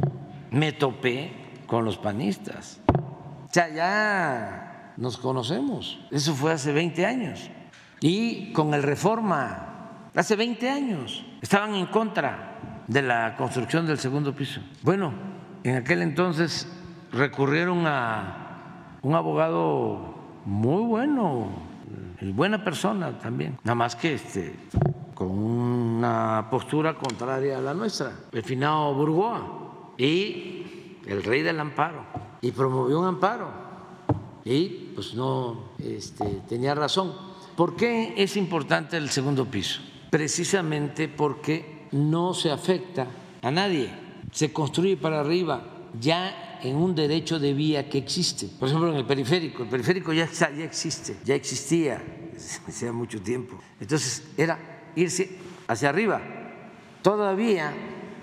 me 0.51 0.73
topé 0.73 1.63
con 1.67 1.85
los 1.85 1.97
panistas 1.97 2.81
o 3.51 3.53
sea, 3.53 3.67
ya 3.67 4.93
nos 4.95 5.17
conocemos. 5.17 5.99
Eso 6.09 6.33
fue 6.33 6.53
hace 6.53 6.71
20 6.71 7.05
años. 7.05 7.49
Y 7.99 8.53
con 8.53 8.73
el 8.73 8.81
reforma, 8.81 9.70
hace 10.15 10.35
20 10.35 10.69
años, 10.69 11.25
estaban 11.41 11.75
en 11.75 11.85
contra 11.87 12.83
de 12.87 13.01
la 13.01 13.35
construcción 13.37 13.85
del 13.85 13.97
segundo 13.97 14.35
piso. 14.35 14.61
Bueno, 14.81 15.13
en 15.63 15.75
aquel 15.75 16.01
entonces 16.01 16.67
recurrieron 17.11 17.85
a 17.87 18.97
un 19.01 19.15
abogado 19.15 20.15
muy 20.45 20.83
bueno, 20.83 21.49
y 22.21 22.31
buena 22.31 22.63
persona 22.63 23.17
también, 23.17 23.57
nada 23.63 23.75
más 23.75 23.95
que 23.95 24.13
este, 24.13 24.55
con 25.15 25.29
una 25.31 26.47
postura 26.49 26.93
contraria 26.93 27.57
a 27.57 27.61
la 27.61 27.73
nuestra, 27.73 28.11
el 28.31 28.43
finado 28.43 28.93
Burgoa 28.93 29.93
y 29.97 30.97
el 31.05 31.23
rey 31.23 31.41
del 31.41 31.59
amparo 31.59 32.05
y 32.41 32.51
promovió 32.51 32.99
un 32.99 33.07
amparo 33.07 33.49
y 34.43 34.91
pues 34.95 35.13
no 35.13 35.71
este, 35.79 36.41
tenía 36.47 36.75
razón. 36.75 37.13
¿Por 37.55 37.75
qué 37.75 38.13
es 38.17 38.37
importante 38.37 38.97
el 38.97 39.09
segundo 39.09 39.45
piso? 39.45 39.81
Precisamente 40.11 41.07
porque 41.07 41.87
no 41.93 42.35
se 42.35 42.51
afecta 42.51 43.07
a 43.41 43.49
nadie, 43.49 43.89
se 44.31 44.53
construye 44.53 44.95
para 44.97 45.21
arriba 45.21 45.89
ya 45.99 46.59
en 46.61 46.75
un 46.75 46.93
derecho 46.93 47.39
de 47.39 47.53
vía 47.53 47.89
que 47.89 47.97
existe. 47.97 48.47
Por 48.47 48.67
ejemplo, 48.67 48.91
en 48.91 48.97
el 48.97 49.05
periférico, 49.05 49.63
el 49.63 49.69
periférico 49.69 50.13
ya, 50.13 50.29
ya 50.31 50.63
existe, 50.63 51.17
ya 51.25 51.33
existía 51.33 51.99
hacía 52.67 52.91
mucho 52.91 53.21
tiempo. 53.21 53.59
Entonces 53.79 54.23
era 54.37 54.59
irse 54.95 55.37
hacia 55.67 55.89
arriba. 55.89 56.21
Todavía 57.01 57.73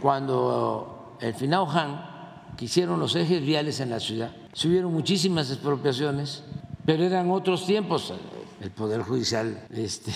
cuando 0.01 1.17
el 1.21 1.35
final 1.35 1.67
Han 1.69 2.55
hicieron 2.61 2.99
los 3.01 3.15
ejes 3.15 3.41
viales 3.43 3.81
en 3.81 3.91
la 3.91 4.01
ciudad. 4.01 4.35
Se 4.53 4.69
hubieron 4.69 4.93
muchísimas 4.93 5.51
expropiaciones, 5.51 6.43
pero 6.85 7.05
eran 7.05 7.31
otros 7.31 7.67
tiempos. 7.67 8.13
El 8.61 8.71
Poder 8.73 9.03
Judicial 9.03 9.67
este, 9.71 10.13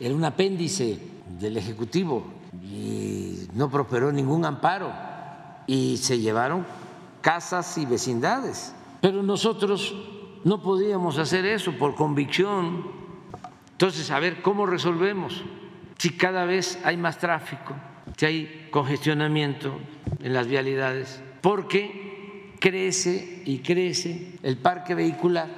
era 0.00 0.14
un 0.14 0.24
apéndice 0.24 0.98
del 1.40 1.56
Ejecutivo 1.56 2.24
y 2.62 3.46
no 3.54 3.68
prosperó 3.70 4.12
ningún 4.12 4.44
amparo 4.44 4.92
y 5.66 5.96
se 5.98 6.18
llevaron 6.18 6.64
casas 7.20 7.76
y 7.78 7.86
vecindades. 7.86 8.74
Pero 9.00 9.22
nosotros 9.22 9.94
no 10.44 10.62
podíamos 10.62 11.18
hacer 11.18 11.44
eso 11.44 11.72
por 11.72 11.94
convicción. 11.94 12.84
Entonces, 13.72 14.10
a 14.10 14.18
ver, 14.18 14.42
¿cómo 14.42 14.66
resolvemos? 14.66 15.42
Si 15.98 16.10
cada 16.10 16.44
vez 16.44 16.78
hay 16.84 16.96
más 16.96 17.18
tráfico, 17.18 17.74
si 18.16 18.26
hay 18.26 18.68
congestionamiento 18.70 19.72
en 20.22 20.32
las 20.32 20.46
vialidades, 20.46 21.22
porque 21.40 22.54
crece 22.60 23.42
y 23.44 23.58
crece 23.58 24.38
el 24.42 24.56
parque 24.58 24.94
vehicular 24.94 25.48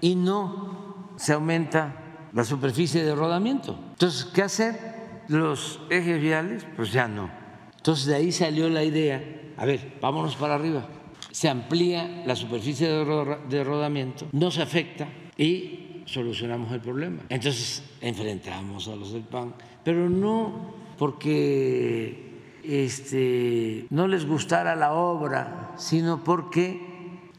y 0.00 0.14
no 0.16 1.12
se 1.16 1.32
aumenta 1.32 2.01
la 2.32 2.44
superficie 2.44 3.04
de 3.04 3.14
rodamiento. 3.14 3.78
Entonces, 3.92 4.24
¿qué 4.24 4.42
hacer? 4.42 4.92
Los 5.28 5.80
ejes 5.90 6.20
viales, 6.20 6.66
pues 6.76 6.92
ya 6.92 7.08
no. 7.08 7.30
Entonces 7.76 8.06
de 8.06 8.14
ahí 8.14 8.32
salió 8.32 8.68
la 8.68 8.84
idea, 8.84 9.22
a 9.56 9.66
ver, 9.66 9.98
vámonos 10.00 10.36
para 10.36 10.54
arriba. 10.54 10.86
Se 11.30 11.48
amplía 11.48 12.22
la 12.26 12.36
superficie 12.36 12.88
de 12.88 13.64
rodamiento, 13.64 14.28
no 14.32 14.50
se 14.50 14.62
afecta 14.62 15.08
y 15.36 16.02
solucionamos 16.04 16.70
el 16.72 16.80
problema. 16.80 17.22
Entonces 17.28 17.82
enfrentamos 18.00 18.88
a 18.88 18.96
los 18.96 19.12
del 19.12 19.22
PAN, 19.22 19.54
pero 19.82 20.08
no 20.08 20.74
porque 20.98 22.60
este, 22.62 23.86
no 23.90 24.06
les 24.06 24.26
gustara 24.26 24.76
la 24.76 24.92
obra, 24.92 25.72
sino 25.76 26.22
porque 26.22 26.80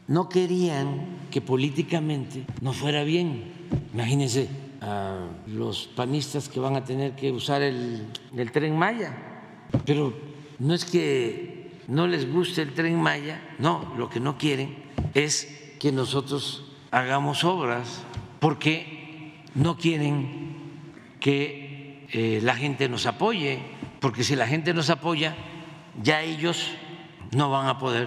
no 0.08 0.28
querían 0.28 1.28
que 1.30 1.40
políticamente 1.40 2.44
no 2.60 2.72
fuera 2.72 3.04
bien. 3.04 3.52
Imagínense 3.94 4.63
los 5.46 5.86
panistas 5.86 6.48
que 6.48 6.60
van 6.60 6.76
a 6.76 6.84
tener 6.84 7.14
que 7.14 7.32
usar 7.32 7.62
el, 7.62 8.06
el 8.36 8.52
tren 8.52 8.76
Maya, 8.76 9.16
pero 9.86 10.12
no 10.58 10.74
es 10.74 10.84
que 10.84 11.70
no 11.88 12.06
les 12.06 12.30
guste 12.30 12.62
el 12.62 12.74
tren 12.74 13.00
Maya, 13.00 13.40
no, 13.58 13.94
lo 13.96 14.08
que 14.08 14.20
no 14.20 14.38
quieren 14.38 14.76
es 15.14 15.74
que 15.78 15.92
nosotros 15.92 16.72
hagamos 16.90 17.44
obras 17.44 18.02
porque 18.40 19.42
no 19.54 19.76
quieren 19.76 20.54
que 21.20 22.06
eh, 22.12 22.40
la 22.42 22.54
gente 22.54 22.88
nos 22.88 23.06
apoye 23.06 23.60
porque 24.04 24.22
si 24.22 24.36
la 24.36 24.46
gente 24.46 24.74
nos 24.74 24.90
apoya, 24.90 25.34
ya 26.02 26.20
ellos 26.20 26.72
no 27.34 27.48
van 27.48 27.68
a 27.68 27.78
poder 27.78 28.06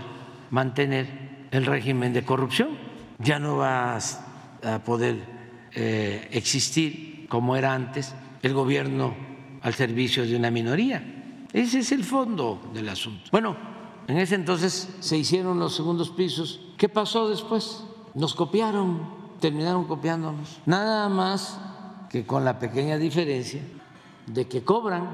mantener 0.52 1.08
el 1.50 1.66
régimen 1.66 2.14
de 2.14 2.24
corrupción, 2.24 2.78
ya 3.18 3.40
no 3.40 3.58
va 3.58 3.98
a 3.98 4.80
poder 4.86 5.37
eh, 5.80 6.28
existir 6.32 7.28
como 7.30 7.56
era 7.56 7.72
antes 7.72 8.16
el 8.42 8.56
gobierno 8.56 9.14
al 9.62 9.76
servicio 9.76 10.26
de 10.26 10.36
una 10.36 10.50
minoría. 10.50 11.46
Ese 11.54 11.80
es 11.80 11.92
el 11.92 12.04
fondo 12.04 12.72
del 12.74 12.90
asunto. 12.90 13.30
Bueno, 13.32 13.56
en 14.08 14.18
ese 14.18 14.34
entonces 14.34 14.90
se 15.00 15.18
hicieron 15.20 15.60
los 15.60 15.76
segundos 15.76 16.10
pisos. 16.10 16.62
¿Qué 16.78 16.90
pasó 16.90 17.30
después? 17.30 17.84
Nos 18.16 18.34
copiaron, 18.34 19.02
terminaron 19.40 19.86
copiándonos. 19.86 20.62
Nada 20.66 21.10
más 21.10 21.60
que 22.10 22.26
con 22.26 22.44
la 22.44 22.58
pequeña 22.58 22.98
diferencia 22.98 23.62
de 24.26 24.48
que 24.48 24.64
cobran 24.64 25.08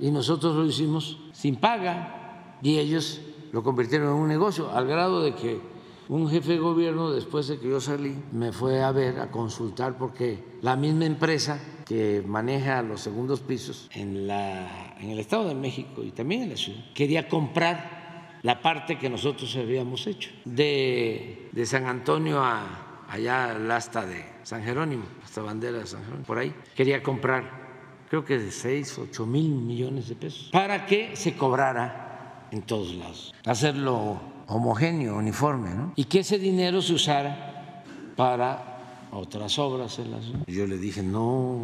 y 0.00 0.10
nosotros 0.10 0.56
lo 0.56 0.64
hicimos 0.64 1.18
sin 1.32 1.56
paga 1.56 2.56
y 2.62 2.78
ellos 2.78 3.20
lo 3.52 3.62
convirtieron 3.62 4.08
en 4.08 4.14
un 4.14 4.28
negocio 4.28 4.70
al 4.72 4.86
grado 4.86 5.22
de 5.22 5.34
que 5.34 5.71
un 6.12 6.28
jefe 6.28 6.52
de 6.52 6.58
gobierno 6.58 7.10
después 7.10 7.48
de 7.48 7.58
que 7.58 7.70
yo 7.70 7.80
salí 7.80 8.14
me 8.32 8.52
fue 8.52 8.82
a 8.82 8.92
ver, 8.92 9.18
a 9.18 9.30
consultar 9.30 9.96
porque 9.96 10.44
la 10.60 10.76
misma 10.76 11.06
empresa 11.06 11.58
que 11.86 12.22
maneja 12.26 12.82
los 12.82 13.00
segundos 13.00 13.40
pisos 13.40 13.88
en, 13.94 14.28
el 14.28 15.18
Estado 15.18 15.48
de 15.48 15.54
México 15.54 16.02
y 16.02 16.10
también 16.10 16.42
en 16.42 16.50
la 16.50 16.56
ciudad 16.56 16.80
quería 16.94 17.28
comprar 17.28 18.38
la 18.42 18.60
parte 18.60 18.98
que 18.98 19.08
nosotros 19.08 19.56
habíamos 19.56 20.06
hecho 20.06 20.30
de, 20.44 21.48
de 21.50 21.66
San 21.66 21.86
Antonio 21.86 22.42
a 22.42 23.04
allá 23.08 23.52
al 23.52 23.70
asta 23.70 24.04
de 24.04 24.22
San 24.42 24.62
Jerónimo, 24.64 25.04
hasta 25.24 25.40
bandera 25.40 25.78
de 25.78 25.86
San 25.86 26.02
Jerónimo, 26.02 26.26
por 26.26 26.38
ahí, 26.38 26.54
quería 26.74 27.02
comprar 27.02 27.62
creo 28.10 28.22
que 28.22 28.38
de 28.38 28.50
6, 28.50 28.98
8 28.98 29.26
mil 29.26 29.48
millones 29.48 30.08
de 30.08 30.14
pesos, 30.14 30.50
para 30.52 30.84
que 30.84 31.16
se 31.16 31.34
cobrara 31.36 32.48
en 32.50 32.60
todos 32.60 32.94
lados, 32.94 33.34
hacerlo 33.46 34.31
homogéneo, 34.48 35.16
uniforme, 35.16 35.70
¿no? 35.70 35.92
y 35.96 36.04
que 36.04 36.20
ese 36.20 36.38
dinero 36.38 36.82
se 36.82 36.94
usara 36.94 37.84
para 38.16 39.08
otras 39.12 39.58
obras 39.58 39.98
en 39.98 40.10
la. 40.10 40.18
Y 40.46 40.54
yo 40.54 40.66
le 40.66 40.78
dije, 40.78 41.02
no, 41.02 41.58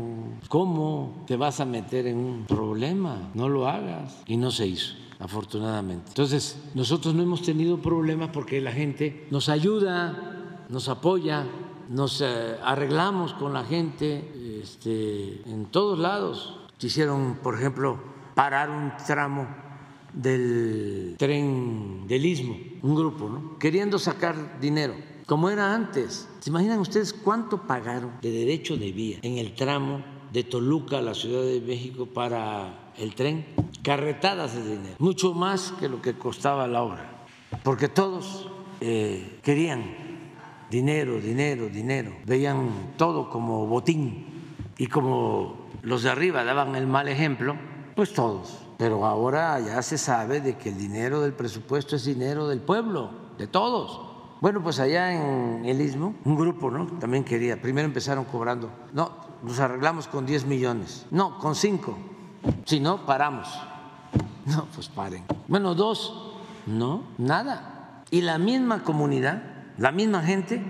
¿cómo 0.48 1.24
te 1.26 1.36
vas 1.36 1.60
a 1.60 1.64
meter 1.64 2.06
en 2.06 2.18
un 2.18 2.44
problema? 2.44 3.30
No 3.34 3.48
lo 3.48 3.68
hagas. 3.68 4.22
Y 4.26 4.36
no 4.36 4.50
se 4.50 4.66
hizo 4.66 4.94
afortunadamente. 5.18 6.04
Entonces, 6.08 6.58
nosotros 6.74 7.14
no 7.14 7.22
hemos 7.22 7.42
tenido 7.42 7.78
problemas 7.78 8.30
porque 8.32 8.60
la 8.60 8.72
gente 8.72 9.26
nos 9.30 9.48
ayuda, 9.48 10.64
nos 10.68 10.88
apoya, 10.88 11.44
nos 11.88 12.20
eh, 12.20 12.56
arreglamos 12.62 13.32
con 13.34 13.52
la 13.52 13.64
gente 13.64 14.60
este, 14.62 15.42
en 15.50 15.66
todos 15.66 15.98
lados. 15.98 16.60
Quisieron, 16.76 17.38
por 17.42 17.56
ejemplo, 17.56 17.98
parar 18.34 18.70
un 18.70 18.92
tramo 19.06 19.48
del 20.12 21.14
tren 21.18 22.06
del 22.06 22.26
Istmo, 22.26 22.56
un 22.82 22.94
grupo, 22.94 23.28
¿no? 23.28 23.58
queriendo 23.58 23.98
sacar 23.98 24.60
dinero, 24.60 24.94
como 25.26 25.50
era 25.50 25.74
antes. 25.74 26.28
¿Se 26.40 26.50
imaginan 26.50 26.80
ustedes 26.80 27.12
cuánto 27.12 27.66
pagaron 27.66 28.12
de 28.22 28.30
derecho 28.30 28.76
de 28.76 28.92
vía 28.92 29.18
en 29.22 29.38
el 29.38 29.54
tramo 29.54 30.02
de 30.32 30.44
Toluca 30.44 30.98
a 30.98 31.02
la 31.02 31.14
Ciudad 31.14 31.42
de 31.42 31.60
México 31.60 32.06
para 32.06 32.92
el 32.96 33.14
tren? 33.14 33.46
Carretadas 33.82 34.54
de 34.54 34.62
dinero, 34.62 34.96
mucho 34.98 35.34
más 35.34 35.72
que 35.78 35.88
lo 35.88 36.02
que 36.02 36.14
costaba 36.14 36.66
la 36.66 36.82
obra, 36.82 37.26
porque 37.62 37.88
todos 37.88 38.48
eh, 38.80 39.38
querían 39.42 40.08
dinero, 40.70 41.20
dinero, 41.20 41.68
dinero. 41.68 42.12
Veían 42.26 42.94
todo 42.96 43.30
como 43.30 43.66
botín 43.66 44.26
y 44.76 44.86
como 44.86 45.68
los 45.82 46.02
de 46.02 46.10
arriba 46.10 46.44
daban 46.44 46.76
el 46.76 46.86
mal 46.86 47.08
ejemplo, 47.08 47.56
pues 47.94 48.12
todos. 48.12 48.67
Pero 48.78 49.04
ahora 49.04 49.60
ya 49.60 49.82
se 49.82 49.98
sabe 49.98 50.40
de 50.40 50.56
que 50.56 50.70
el 50.70 50.78
dinero 50.78 51.20
del 51.20 51.34
presupuesto 51.34 51.96
es 51.96 52.04
dinero 52.04 52.48
del 52.48 52.60
pueblo, 52.60 53.10
de 53.36 53.46
todos. 53.46 54.00
Bueno, 54.40 54.62
pues 54.62 54.78
allá 54.78 55.12
en 55.12 55.66
el 55.66 55.80
Istmo, 55.80 56.14
un 56.24 56.36
grupo, 56.36 56.70
¿no? 56.70 56.86
También 56.98 57.24
quería. 57.24 57.60
Primero 57.60 57.86
empezaron 57.86 58.24
cobrando. 58.24 58.70
No, 58.92 59.10
nos 59.42 59.58
arreglamos 59.58 60.08
con 60.08 60.24
10 60.24 60.46
millones. 60.46 61.06
No, 61.10 61.38
con 61.38 61.54
5. 61.54 61.98
Si 62.64 62.80
no, 62.80 63.04
paramos. 63.04 63.48
No, 64.46 64.66
pues 64.74 64.88
paren. 64.88 65.24
Bueno, 65.48 65.74
dos. 65.74 66.32
No, 66.66 67.02
nada. 67.18 68.04
Y 68.10 68.22
la 68.22 68.38
misma 68.38 68.82
comunidad 68.84 69.58
la 69.78 69.92
misma 69.92 70.22
gente, 70.24 70.60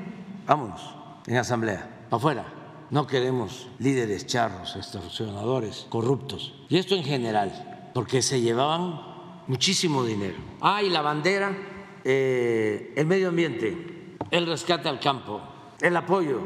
vámonos, 0.47 0.83
en 1.27 1.39
asamblea, 1.39 2.07
afuera. 2.11 2.45
No 2.91 3.07
queremos 3.07 3.69
líderes 3.79 4.27
charros, 4.27 4.77
extorsionadores, 4.77 5.87
corruptos. 5.89 6.55
Y 6.69 6.77
esto 6.77 6.95
en 6.95 7.05
general, 7.05 7.78
porque 7.99 8.23
se 8.23 8.41
llevaban 8.41 9.01
muchísimo 9.49 10.05
dinero. 10.05 10.37
Ah, 10.61 10.85
y 10.85 10.89
la 10.89 11.03
bandera, 11.03 11.53
eh, 12.05 12.93
el 12.95 13.07
medio 13.07 13.31
ambiente, 13.31 14.15
el 14.31 14.47
rescate 14.47 14.89
al 14.89 15.01
campo, 15.01 15.41
el 15.81 15.97
apoyo 15.97 16.41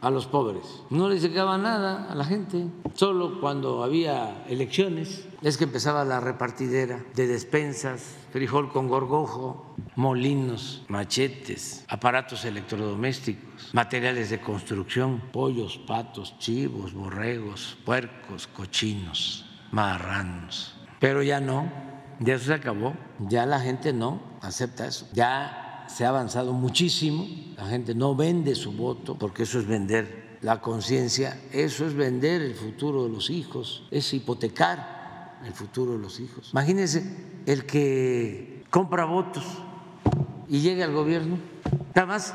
a 0.00 0.10
los 0.10 0.26
pobres. 0.26 0.82
No 0.90 1.08
les 1.08 1.22
llegaba 1.22 1.56
nada 1.58 2.10
a 2.10 2.14
la 2.16 2.24
gente. 2.24 2.66
Solo 2.94 3.40
cuando 3.40 3.84
había 3.84 4.44
elecciones 4.48 5.28
es 5.42 5.56
que 5.56 5.62
empezaba 5.62 6.04
la 6.04 6.18
repartidera 6.18 7.04
de 7.14 7.28
despensas, 7.28 8.16
frijol 8.32 8.72
con 8.72 8.88
gorgojo, 8.88 9.76
molinos, 9.94 10.82
machetes, 10.88 11.84
aparatos 11.86 12.44
electrodomésticos, 12.44 13.72
materiales 13.74 14.28
de 14.28 14.40
construcción, 14.40 15.22
pollos, 15.30 15.78
patos, 15.78 16.36
chivos, 16.40 16.94
borregos, 16.94 17.78
puercos, 17.84 18.48
cochinos, 18.48 19.46
marranos. 19.70 20.79
Pero 21.00 21.22
ya 21.22 21.40
no, 21.40 21.72
ya 22.20 22.34
eso 22.34 22.44
se 22.44 22.54
acabó, 22.54 22.94
ya 23.18 23.46
la 23.46 23.58
gente 23.58 23.92
no 23.92 24.20
acepta 24.42 24.86
eso, 24.86 25.08
ya 25.12 25.86
se 25.88 26.04
ha 26.04 26.10
avanzado 26.10 26.52
muchísimo, 26.52 27.26
la 27.56 27.66
gente 27.66 27.94
no 27.94 28.14
vende 28.14 28.54
su 28.54 28.72
voto 28.72 29.18
porque 29.18 29.42
eso 29.42 29.58
es 29.58 29.66
vender 29.66 30.38
la 30.42 30.60
conciencia, 30.60 31.40
eso 31.52 31.86
es 31.86 31.94
vender 31.94 32.42
el 32.42 32.54
futuro 32.54 33.04
de 33.04 33.10
los 33.10 33.30
hijos, 33.30 33.86
es 33.90 34.12
hipotecar 34.12 35.38
el 35.44 35.52
futuro 35.52 35.92
de 35.92 35.98
los 35.98 36.20
hijos. 36.20 36.50
Imagínense 36.52 37.42
el 37.46 37.64
que 37.64 38.64
compra 38.70 39.06
votos 39.06 39.44
y 40.48 40.60
llega 40.60 40.84
al 40.84 40.92
gobierno, 40.92 41.38
además 41.94 42.34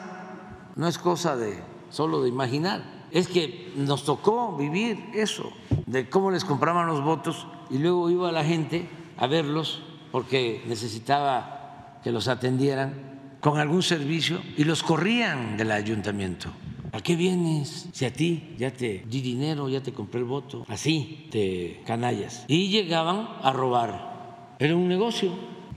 no 0.76 0.88
es 0.88 0.98
cosa 0.98 1.36
de 1.36 1.60
solo 1.92 2.24
de 2.24 2.30
imaginar, 2.30 3.06
es 3.12 3.28
que 3.28 3.72
nos 3.78 4.04
tocó 4.04 4.58
vivir 4.58 5.12
eso, 5.14 5.52
de 5.86 6.10
cómo 6.10 6.32
les 6.32 6.44
compraban 6.44 6.88
los 6.88 7.04
votos 7.04 7.48
y 7.70 7.78
luego 7.78 8.10
iba 8.10 8.32
la 8.32 8.44
gente 8.44 8.88
a 9.18 9.28
verlos 9.28 9.82
porque 10.12 10.64
necesitaba 10.68 12.00
que 12.04 12.12
los 12.12 12.28
atendieran 12.28 13.38
con 13.40 13.60
algún 13.60 13.84
servicio 13.84 14.42
y 14.58 14.64
los 14.64 14.84
corrían 14.84 15.58
del 15.58 15.72
ayuntamiento. 15.72 16.50
¿A 16.92 17.02
qué 17.02 17.16
vienes? 17.16 17.90
Si 17.92 18.06
a 18.06 18.14
ti 18.14 18.56
ya 18.58 18.72
te 18.72 19.04
di 19.06 19.20
dinero, 19.20 19.68
ya 19.68 19.82
te 19.82 19.92
compré 19.92 20.22
el 20.22 20.26
voto, 20.26 20.66
así 20.70 21.28
te 21.30 21.82
canallas. 21.86 22.46
Y 22.48 22.70
llegaban 22.70 23.28
a 23.42 23.52
robar. 23.52 24.56
Era 24.60 24.76
un 24.76 24.88
negocio 24.88 25.32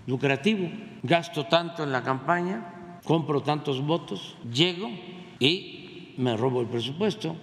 lucrativo. 0.06 0.70
Gasto 1.02 1.46
tanto 1.46 1.82
en 1.82 1.92
la 1.92 2.02
campaña, 2.02 3.00
compro 3.04 3.42
tantos 3.42 3.84
votos, 3.84 4.36
llego 4.52 4.88
y 5.40 6.14
me 6.18 6.36
robo 6.36 6.60
el 6.60 6.68
presupuesto. 6.68 7.36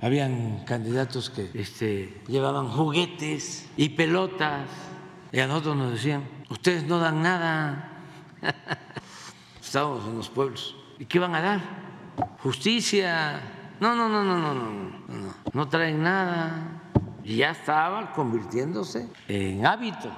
Habían 0.00 0.64
candidatos 0.64 1.30
que 1.30 1.50
este, 1.54 2.22
llevaban 2.28 2.68
juguetes 2.68 3.68
y 3.76 3.90
pelotas 3.90 4.68
y 5.32 5.40
a 5.40 5.46
nosotros 5.46 5.76
nos 5.76 5.92
decían, 5.92 6.24
ustedes 6.48 6.84
no 6.84 6.98
dan 6.98 7.22
nada. 7.22 8.04
Estábamos 9.60 10.06
en 10.06 10.16
los 10.16 10.28
pueblos. 10.28 10.76
¿Y 10.98 11.04
qué 11.04 11.18
van 11.18 11.34
a 11.34 11.40
dar? 11.40 11.60
Justicia. 12.42 13.40
No, 13.80 13.94
no, 13.94 14.08
no, 14.08 14.24
no, 14.24 14.38
no, 14.38 14.54
no, 14.54 14.64
no, 15.08 15.34
no 15.52 15.68
traen 15.68 16.02
nada. 16.02 16.82
Ya 17.24 17.50
estaba 17.50 18.12
convirtiéndose 18.12 19.08
en 19.28 19.66
hábito. 19.66 20.10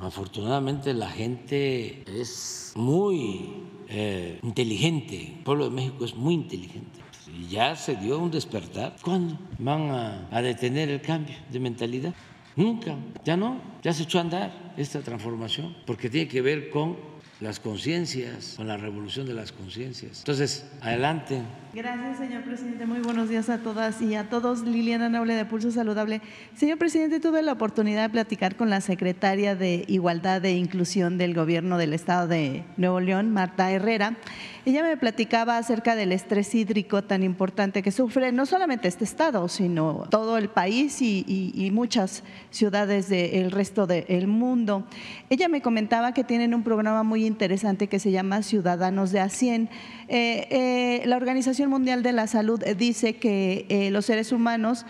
Afortunadamente 0.00 0.92
la 0.92 1.08
gente 1.08 2.04
es 2.20 2.72
muy 2.74 3.62
eh, 3.88 4.40
inteligente. 4.42 5.36
El 5.38 5.44
pueblo 5.44 5.64
de 5.64 5.70
México 5.70 6.04
es 6.04 6.14
muy 6.16 6.34
inteligente. 6.34 7.00
Y 7.36 7.48
ya 7.48 7.76
se 7.76 7.96
dio 7.96 8.18
un 8.18 8.30
despertar. 8.30 8.96
¿Cuándo 9.02 9.38
van 9.58 9.90
a, 10.30 10.42
detener 10.42 10.88
el 10.88 11.00
cambio 11.00 11.36
de 11.50 11.60
mentalidad? 11.60 12.14
Nunca, 12.56 12.96
ya 13.24 13.36
no, 13.36 13.60
ya 13.82 13.92
se 13.92 14.02
echó 14.02 14.18
a 14.18 14.22
andar 14.22 14.72
esta 14.76 15.00
transformación, 15.00 15.76
porque 15.86 16.10
tiene 16.10 16.26
que 16.28 16.42
ver 16.42 16.70
con 16.70 16.96
las 17.40 17.60
conciencias, 17.60 18.54
con 18.56 18.66
la 18.66 18.76
revolución 18.76 19.26
de 19.26 19.34
las 19.34 19.52
conciencias. 19.52 20.18
Entonces, 20.18 20.66
adelante. 20.80 21.40
Gracias, 21.72 22.18
señor 22.18 22.42
presidente. 22.42 22.84
Muy 22.84 22.98
buenos 22.98 23.28
días 23.28 23.48
a 23.48 23.58
todas 23.58 24.02
y 24.02 24.16
a 24.16 24.28
todos. 24.28 24.62
Liliana 24.62 25.08
Noble 25.08 25.34
de 25.34 25.44
Pulso 25.44 25.70
Saludable. 25.70 26.20
Señor 26.56 26.78
presidente, 26.78 27.20
tuve 27.20 27.42
la 27.42 27.52
oportunidad 27.52 28.02
de 28.02 28.08
platicar 28.08 28.56
con 28.56 28.70
la 28.70 28.80
secretaria 28.80 29.54
de 29.54 29.84
Igualdad 29.86 30.44
e 30.44 30.56
Inclusión 30.56 31.16
del 31.16 31.34
Gobierno 31.34 31.78
del 31.78 31.92
Estado 31.92 32.26
de 32.26 32.64
Nuevo 32.76 32.98
León, 32.98 33.30
Marta 33.30 33.70
Herrera. 33.70 34.16
Ella 34.64 34.82
me 34.82 34.96
platicaba 34.96 35.56
acerca 35.56 35.94
del 35.94 36.12
estrés 36.12 36.54
hídrico 36.54 37.02
tan 37.02 37.22
importante 37.22 37.82
que 37.82 37.90
sufre 37.90 38.32
no 38.32 38.44
solamente 38.44 38.88
este 38.88 39.04
estado, 39.04 39.48
sino 39.48 40.06
todo 40.10 40.36
el 40.36 40.48
país 40.48 41.00
y, 41.00 41.70
muchas 41.72 42.24
ciudades 42.50 43.08
del 43.08 43.50
resto 43.50 43.86
del 43.86 44.26
mundo. 44.26 44.84
Ella 45.30 45.48
me 45.48 45.60
comentaba 45.60 46.12
que 46.12 46.24
tienen 46.24 46.54
un 46.54 46.62
programa 46.62 47.02
muy 47.02 47.24
interesante 47.24 47.86
que 47.86 47.98
se 47.98 48.10
llama 48.10 48.42
Ciudadanos 48.42 49.12
de 49.12 49.20
A100. 49.20 49.68
Eh, 50.08 50.46
eh, 50.50 51.02
la 51.06 51.16
Organización 51.16 51.70
Mundial 51.70 52.02
de 52.02 52.12
la 52.12 52.26
Salud 52.26 52.62
dice 52.76 53.16
que 53.16 53.66
eh, 53.68 53.90
los 53.90 54.06
seres 54.06 54.32
humanos 54.32 54.86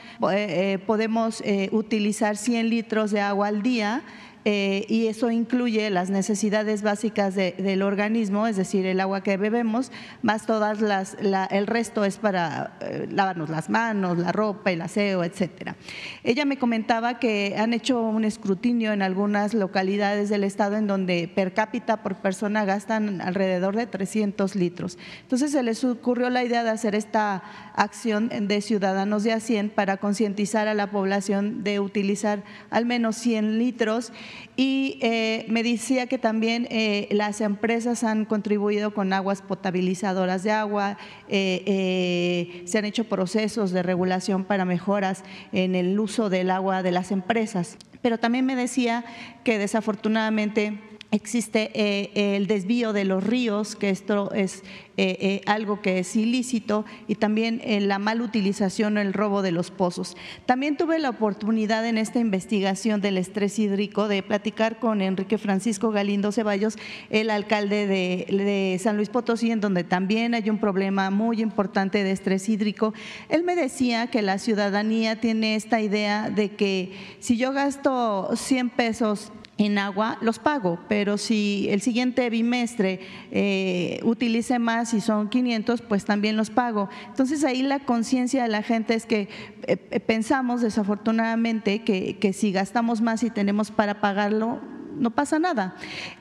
podemos 0.86 1.42
utilizar 1.72 2.36
100 2.36 2.70
litros 2.70 3.10
de 3.10 3.20
agua 3.20 3.48
al 3.48 3.62
día 3.62 4.02
eh, 4.44 4.86
y 4.88 5.06
eso 5.06 5.30
incluye 5.30 5.90
las 5.90 6.10
necesidades 6.10 6.82
básicas 6.82 7.34
del 7.34 7.82
organismo, 7.82 8.46
es 8.46 8.56
decir, 8.56 8.86
el 8.86 9.00
agua 9.00 9.22
que 9.22 9.36
bebemos, 9.36 9.92
más 10.22 10.46
todas 10.46 10.80
las, 10.80 11.16
el 11.50 11.66
resto 11.66 12.04
es 12.04 12.18
para 12.18 12.76
eh, 12.80 13.06
lavarnos 13.10 13.50
las 13.50 13.68
manos, 13.68 14.18
la 14.18 14.32
ropa, 14.32 14.70
el 14.70 14.80
aseo, 14.80 15.24
etcétera. 15.24 15.76
Ella 16.24 16.44
me 16.44 16.58
comentaba 16.58 17.18
que 17.18 17.56
han 17.58 17.72
hecho 17.74 18.00
un 18.00 18.24
escrutinio 18.24 18.92
en 18.92 19.02
algunas 19.02 19.54
localidades 19.54 20.28
del 20.28 20.44
estado 20.44 20.76
en 20.76 20.86
donde 20.86 21.30
per 21.34 21.54
cápita 21.54 22.02
por 22.02 22.16
persona 22.16 22.64
gastan 22.64 23.20
alrededor 23.20 23.76
de 23.76 23.86
300 23.86 24.54
litros. 24.54 24.98
Entonces 25.22 25.52
se 25.52 25.62
les 25.62 25.84
ocurrió 25.84 26.30
la 26.30 26.44
idea 26.44 26.64
de 26.64 26.70
hacer 26.70 26.94
esta 26.94 27.42
acción 27.74 28.28
de 28.28 28.60
ciudadanos 28.60 29.24
de 29.24 29.32
a 29.32 29.40
100 29.40 29.70
para 29.70 29.96
concientizar 29.96 30.68
a 30.68 30.74
la 30.74 30.90
población 30.90 31.64
de 31.64 31.80
utilizar 31.80 32.42
al 32.70 32.86
menos 32.86 33.16
100 33.16 33.58
litros 33.58 34.12
y 34.56 34.98
eh, 35.02 35.46
me 35.48 35.62
decía 35.62 36.06
que 36.06 36.18
también 36.18 36.66
eh, 36.70 37.08
las 37.10 37.40
empresas 37.40 38.04
han 38.04 38.24
contribuido 38.24 38.92
con 38.92 39.12
aguas 39.12 39.42
potabilizadoras 39.42 40.42
de 40.42 40.50
agua, 40.50 40.98
eh, 41.28 42.62
se 42.64 42.78
han 42.78 42.84
hecho 42.84 43.04
procesos 43.04 43.70
de 43.70 43.82
regulación 43.82 44.44
para 44.44 44.64
mejoras 44.64 45.24
en 45.52 45.74
el 45.74 45.98
uso 45.98 46.28
del 46.30 46.50
agua 46.50 46.82
de 46.82 46.90
las 46.90 47.12
empresas. 47.12 47.76
Pero 48.02 48.18
también 48.18 48.46
me 48.46 48.56
decía 48.56 49.04
que 49.44 49.58
desafortunadamente 49.58 50.78
existe 51.10 51.70
eh, 51.74 52.36
el 52.36 52.46
desvío 52.46 52.92
de 52.92 53.04
los 53.04 53.24
ríos, 53.24 53.76
que 53.76 53.88
esto 53.88 54.30
es 54.32 54.62
eh, 54.98 55.16
eh, 55.20 55.40
algo 55.46 55.80
que 55.80 56.00
es 56.00 56.16
ilícito, 56.16 56.84
y 57.06 57.14
también 57.14 57.62
la 57.88 57.98
mal 57.98 58.20
utilización 58.20 58.96
o 58.96 59.00
el 59.00 59.14
robo 59.14 59.40
de 59.40 59.52
los 59.52 59.70
pozos. 59.70 60.16
También 60.44 60.76
tuve 60.76 60.98
la 60.98 61.08
oportunidad 61.08 61.86
en 61.86 61.96
esta 61.96 62.18
investigación 62.18 63.00
del 63.00 63.16
estrés 63.16 63.58
hídrico 63.58 64.08
de 64.08 64.22
platicar 64.22 64.78
con 64.78 65.00
Enrique 65.00 65.38
Francisco 65.38 65.90
Galindo 65.92 66.32
Ceballos, 66.32 66.76
el 67.10 67.30
alcalde 67.30 67.86
de, 67.86 68.26
de 68.28 68.78
San 68.78 68.96
Luis 68.96 69.08
Potosí, 69.08 69.50
en 69.50 69.60
donde 69.60 69.84
también 69.84 70.34
hay 70.34 70.50
un 70.50 70.58
problema 70.58 71.10
muy 71.10 71.40
importante 71.40 72.04
de 72.04 72.10
estrés 72.10 72.48
hídrico. 72.48 72.92
Él 73.30 73.44
me 73.44 73.56
decía 73.56 74.08
que 74.08 74.20
la 74.20 74.38
ciudadanía 74.38 75.20
tiene 75.20 75.54
esta 75.54 75.80
idea 75.80 76.28
de 76.28 76.50
que 76.50 76.92
si 77.20 77.38
yo 77.38 77.52
gasto 77.52 78.30
100 78.34 78.70
pesos 78.70 79.32
en 79.58 79.76
agua, 79.76 80.18
los 80.20 80.38
pago, 80.38 80.78
pero 80.88 81.18
si 81.18 81.66
el 81.70 81.80
siguiente 81.80 82.30
bimestre 82.30 83.00
eh, 83.32 84.00
utilice 84.04 84.60
más 84.60 84.94
y 84.94 85.00
son 85.00 85.28
500, 85.28 85.82
pues 85.82 86.04
también 86.04 86.36
los 86.36 86.50
pago. 86.50 86.88
Entonces 87.08 87.42
ahí 87.42 87.62
la 87.62 87.80
conciencia 87.80 88.44
de 88.44 88.48
la 88.48 88.62
gente 88.62 88.94
es 88.94 89.04
que 89.04 89.28
eh, 89.66 89.76
pensamos 90.00 90.60
desafortunadamente 90.60 91.82
que, 91.82 92.18
que 92.18 92.32
si 92.32 92.52
gastamos 92.52 93.00
más 93.00 93.24
y 93.24 93.30
tenemos 93.30 93.72
para 93.72 94.00
pagarlo, 94.00 94.60
no 94.98 95.10
pasa 95.10 95.38
nada. 95.38 95.74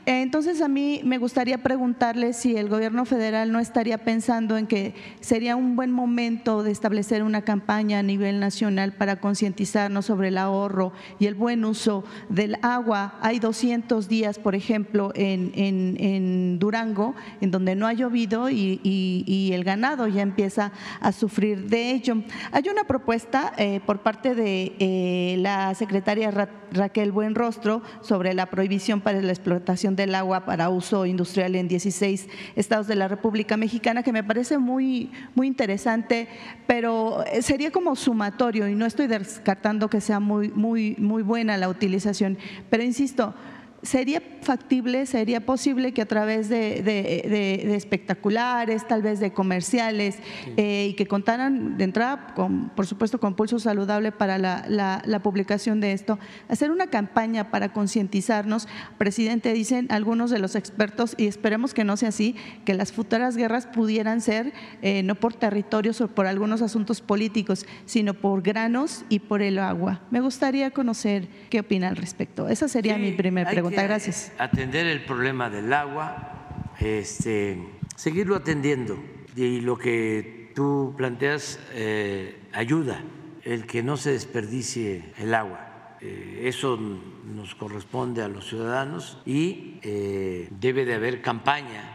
Entonces 0.06 0.62
a 0.62 0.68
mí 0.68 1.02
me 1.04 1.18
gustaría 1.18 1.58
preguntarle 1.58 2.34
si 2.34 2.56
el 2.56 2.70
gobierno 2.70 3.06
federal 3.06 3.52
no 3.52 3.60
estaría 3.60 3.98
pensando 3.98 4.58
en 4.58 4.68
que 4.68 4.96
sería 5.20 5.56
un 5.56 5.76
buen 5.76 5.92
momento 5.92 6.64
de 6.64 6.72
establecer 6.72 7.24
una 7.24 7.42
campaña 7.42 8.00
a 8.00 8.04
nivel 8.04 8.40
nacional 8.40 8.94
para 8.94 9.18
concientizarnos 9.18 10.06
sobre 10.06 10.30
el 10.30 10.38
ahorro 10.38 10.94
y 11.20 11.26
el 11.26 11.36
buen 11.36 11.66
uso 11.66 12.04
del 12.30 12.58
agua. 12.62 13.16
Hay 13.22 13.40
200 13.40 14.08
días, 14.08 14.40
por 14.40 14.56
ejemplo, 14.56 15.12
en, 15.16 16.60
Durango, 16.60 17.16
en 17.42 17.52
donde 17.52 17.76
no 17.76 17.88
ha 17.88 17.94
llovido 17.94 18.50
y, 18.50 19.52
el 19.54 19.64
ganado 19.64 20.08
ya 20.08 20.22
empieza 20.22 20.72
a 21.00 21.12
sufrir 21.12 21.70
de 21.70 21.92
ello. 21.92 22.18
Hay 22.52 22.64
una 22.70 22.84
propuesta 22.84 23.54
eh, 23.58 23.80
por 23.86 24.00
parte 24.00 24.36
de 24.36 24.76
eh, 24.80 25.36
la 25.40 25.74
secretaria 25.74 26.32
Raquel 26.72 27.12
Buenrostro 27.12 27.82
sobre 28.02 28.34
la 28.34 28.46
prohibición 28.48 28.67
prohibición 28.68 29.00
para 29.00 29.22
la 29.22 29.32
explotación 29.32 29.96
del 29.96 30.14
agua 30.14 30.44
para 30.44 30.68
uso 30.68 31.06
industrial 31.06 31.56
en 31.56 31.70
16 31.70 32.28
estados 32.58 32.86
de 32.88 32.96
la 32.96 33.08
República 33.08 33.56
Mexicana, 33.56 34.04
que 34.04 34.12
me 34.12 34.26
parece 34.26 34.58
muy, 34.58 35.10
muy 35.36 35.48
interesante, 35.48 36.28
pero 36.68 37.24
sería 37.40 37.72
como 37.72 37.96
sumatorio 37.96 38.68
y 38.68 38.76
no 38.76 38.86
estoy 38.86 39.08
descartando 39.08 39.90
que 39.90 40.02
sea 40.02 40.20
muy, 40.20 40.50
muy, 40.50 40.98
muy 40.98 41.24
buena 41.24 41.56
la 41.56 41.70
utilización, 41.70 42.38
pero 42.70 42.84
insisto, 42.84 43.34
¿Sería 43.84 44.24
factible, 44.42 45.06
sería 45.06 45.46
posible 45.46 45.94
que 45.94 46.02
a 46.02 46.08
través 46.08 46.50
de, 46.50 47.76
espectaculares, 47.76 48.88
tal 48.88 49.04
vez 49.04 49.20
de 49.20 49.34
comerciales, 49.34 50.18
eh, 50.56 50.88
y 50.90 50.94
que 50.96 51.06
contaran 51.06 51.78
de 51.78 51.84
entrada, 51.84 52.34
con, 52.34 52.70
por 52.70 52.88
supuesto, 52.88 53.20
con 53.20 53.36
pulso 53.36 53.60
saludable 53.60 54.12
para 54.12 54.40
la, 54.40 55.22
publicación 55.22 55.80
de 55.80 55.92
esto, 55.92 56.18
hacer 56.50 56.72
una 56.72 56.88
campaña 56.88 57.52
para 57.52 57.72
concientizarnos? 57.72 58.68
Presidente, 58.98 59.54
dicen 59.54 59.86
algunos 59.92 60.32
de 60.32 60.40
los 60.40 60.56
expertos, 60.56 61.14
y 61.16 61.28
esperemos 61.28 61.76
que 61.76 61.84
no 61.84 61.98
sea 61.98 62.10
así, 62.10 62.36
que 62.66 62.74
las 62.74 62.92
futuras 62.92 63.38
guerras 63.38 63.68
pudieran 63.68 64.22
ser 64.22 64.54
eh, 64.82 65.04
no 65.04 65.14
por 65.14 65.36
territorios 65.36 66.02
o 66.02 66.08
por 66.08 66.26
algunos 66.26 66.64
asuntos 66.64 67.02
políticos, 67.02 67.68
sino 67.86 68.16
por 68.16 68.42
granos 68.42 69.06
y 69.10 69.20
por 69.20 69.44
el 69.44 69.60
agua. 69.60 70.02
Me 70.10 70.20
gustaría 70.20 70.72
conocer 70.72 71.28
qué 71.52 71.60
opina 71.60 71.90
al 71.90 71.96
respecto. 71.96 72.48
Esa 72.48 72.68
sería 72.68 72.98
mi 72.98 73.12
primera 73.12 73.52
pregunta 73.52 73.67
gracias. 73.76 74.32
Atender 74.38 74.88
el 74.88 75.04
problema 75.06 75.50
del 75.50 75.72
agua, 75.74 76.74
este, 76.80 77.58
seguirlo 77.96 78.36
atendiendo 78.36 78.98
y 79.36 79.62
lo 79.62 79.78
que 79.78 80.52
tú 80.56 80.94
planteas 80.98 81.60
eh, 81.74 82.40
ayuda, 82.54 83.02
el 83.44 83.66
que 83.66 83.84
no 83.84 83.98
se 83.98 84.12
desperdicie 84.12 85.14
el 85.18 85.34
agua. 85.34 85.96
Eh, 86.02 86.44
eso 86.46 86.78
nos 86.78 87.56
corresponde 87.56 88.22
a 88.22 88.28
los 88.28 88.48
ciudadanos 88.48 89.20
y 89.26 89.80
eh, 89.82 90.48
debe 90.52 90.86
de 90.86 90.96
haber 90.96 91.22
campaña 91.22 91.94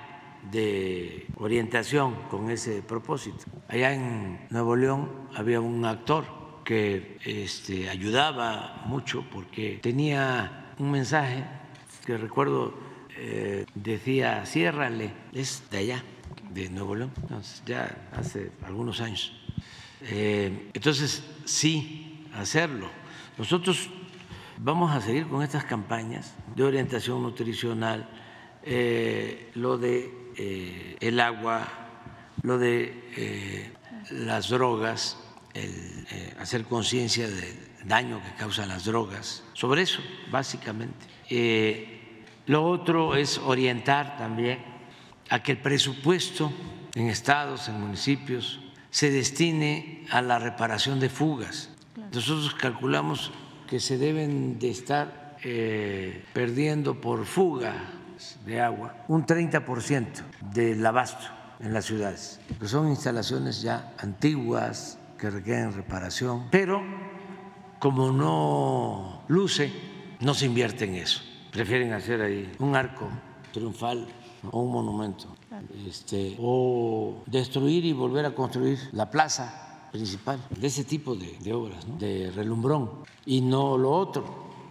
de 0.51 1.27
orientación 1.37 2.15
con 2.29 2.51
ese 2.51 2.83
propósito. 2.83 3.45
Allá 3.69 3.95
en 3.95 4.47
Nuevo 4.51 4.77
León 4.77 5.09
había 5.35 5.61
un 5.61 5.85
actor 5.85 6.25
que 6.65 7.19
este, 7.25 7.89
ayudaba 7.89 8.83
mucho 8.87 9.25
porque 9.33 9.79
tenía 9.83 10.73
un 10.79 10.91
mensaje 10.91 11.45
que 12.05 12.17
recuerdo 12.17 12.75
eh, 13.17 13.67
decía, 13.75 14.45
ciérrale, 14.47 15.13
es 15.33 15.63
de 15.71 15.79
allá, 15.79 16.05
de 16.51 16.69
Nuevo 16.71 16.97
León, 16.97 17.13
ya 17.67 18.09
hace 18.13 18.53
algunos 18.63 19.01
años. 19.01 19.33
Eh, 20.03 20.71
entonces, 20.73 21.23
sí, 21.45 22.27
hacerlo. 22.35 22.89
Nosotros 23.39 23.91
vamos 24.59 24.95
a 24.95 25.01
seguir 25.01 25.29
con 25.29 25.43
estas 25.43 25.65
campañas 25.65 26.35
de 26.57 26.65
orientación 26.65 27.23
nutricional, 27.23 28.09
eh, 28.65 29.51
lo 29.55 29.79
de 29.79 30.97
el 31.01 31.21
agua, 31.21 31.69
lo 32.43 32.57
de 32.59 33.73
las 34.11 34.49
drogas, 34.49 35.19
el, 35.53 36.07
hacer 36.39 36.65
conciencia 36.65 37.29
del 37.29 37.57
daño 37.85 38.23
que 38.23 38.35
causan 38.39 38.69
las 38.69 38.87
drogas, 38.87 39.45
sobre 39.53 39.83
eso, 39.83 40.01
básicamente. 40.31 41.07
Lo 42.47 42.65
otro 42.65 43.15
es 43.15 43.39
orientar 43.39 44.17
también 44.17 44.59
a 45.31 45.43
que 45.43 45.53
el 45.53 45.59
presupuesto 45.59 46.53
en 46.95 47.09
estados, 47.09 47.69
en 47.69 47.81
municipios, 47.81 48.61
se 48.91 49.11
destine 49.11 50.05
a 50.11 50.21
la 50.21 50.39
reparación 50.39 51.01
de 51.01 51.09
fugas. 51.09 51.71
Nosotros 52.13 52.55
calculamos 52.55 53.33
que 53.67 53.81
se 53.81 53.97
deben 53.97 54.59
de 54.59 54.71
estar 54.71 55.39
eh, 55.45 56.25
perdiendo 56.33 57.01
por 57.01 57.25
fuga 57.25 57.75
de 58.45 58.61
agua 58.61 59.05
un 59.09 59.27
30% 59.27 60.07
del 60.53 60.85
abasto 60.85 61.27
en 61.61 61.73
las 61.73 61.87
ciudades, 61.87 62.41
son 62.65 62.89
instalaciones 62.89 63.63
ya 63.63 63.95
antiguas 63.99 64.99
que 65.19 65.31
requieren 65.31 65.73
reparación, 65.73 66.49
pero 66.51 66.83
como 67.79 68.13
no 68.13 69.23
luce 69.29 69.73
no 70.21 70.35
se 70.35 70.47
invierte 70.47 70.85
en 70.85 70.97
eso. 70.97 71.32
Prefieren 71.53 71.93
hacer 71.93 72.23
ahí 72.23 72.51
un 72.59 72.75
arco 72.75 73.09
triunfal 73.53 74.07
o 74.51 74.61
un 74.61 74.73
monumento. 74.73 75.37
Este, 75.87 76.35
o 76.41 77.23
destruir 77.27 77.85
y 77.85 77.93
volver 77.93 78.25
a 78.25 78.35
construir 78.35 78.79
la 78.93 79.11
plaza 79.11 79.89
principal 79.93 80.41
de 80.59 80.67
ese 80.67 80.85
tipo 80.85 81.15
de, 81.15 81.53
obras, 81.53 81.85
de 81.99 82.31
relumbrón, 82.31 82.91
y 83.27 83.43
no 83.43 83.77
lo 83.77 83.91
otro, 83.91 84.25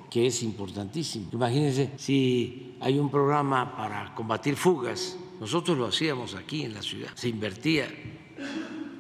que 0.09 0.25
es 0.25 0.41
importantísimo. 0.41 1.29
Imagínense 1.31 1.91
si 1.97 2.75
hay 2.81 2.97
un 2.97 3.09
programa 3.09 3.77
para 3.77 4.15
combatir 4.15 4.55
fugas, 4.55 5.15
nosotros 5.39 5.77
lo 5.77 5.85
hacíamos 5.85 6.33
aquí 6.33 6.63
en 6.63 6.73
la 6.73 6.81
ciudad, 6.81 7.11
se 7.13 7.29
invertía 7.29 7.87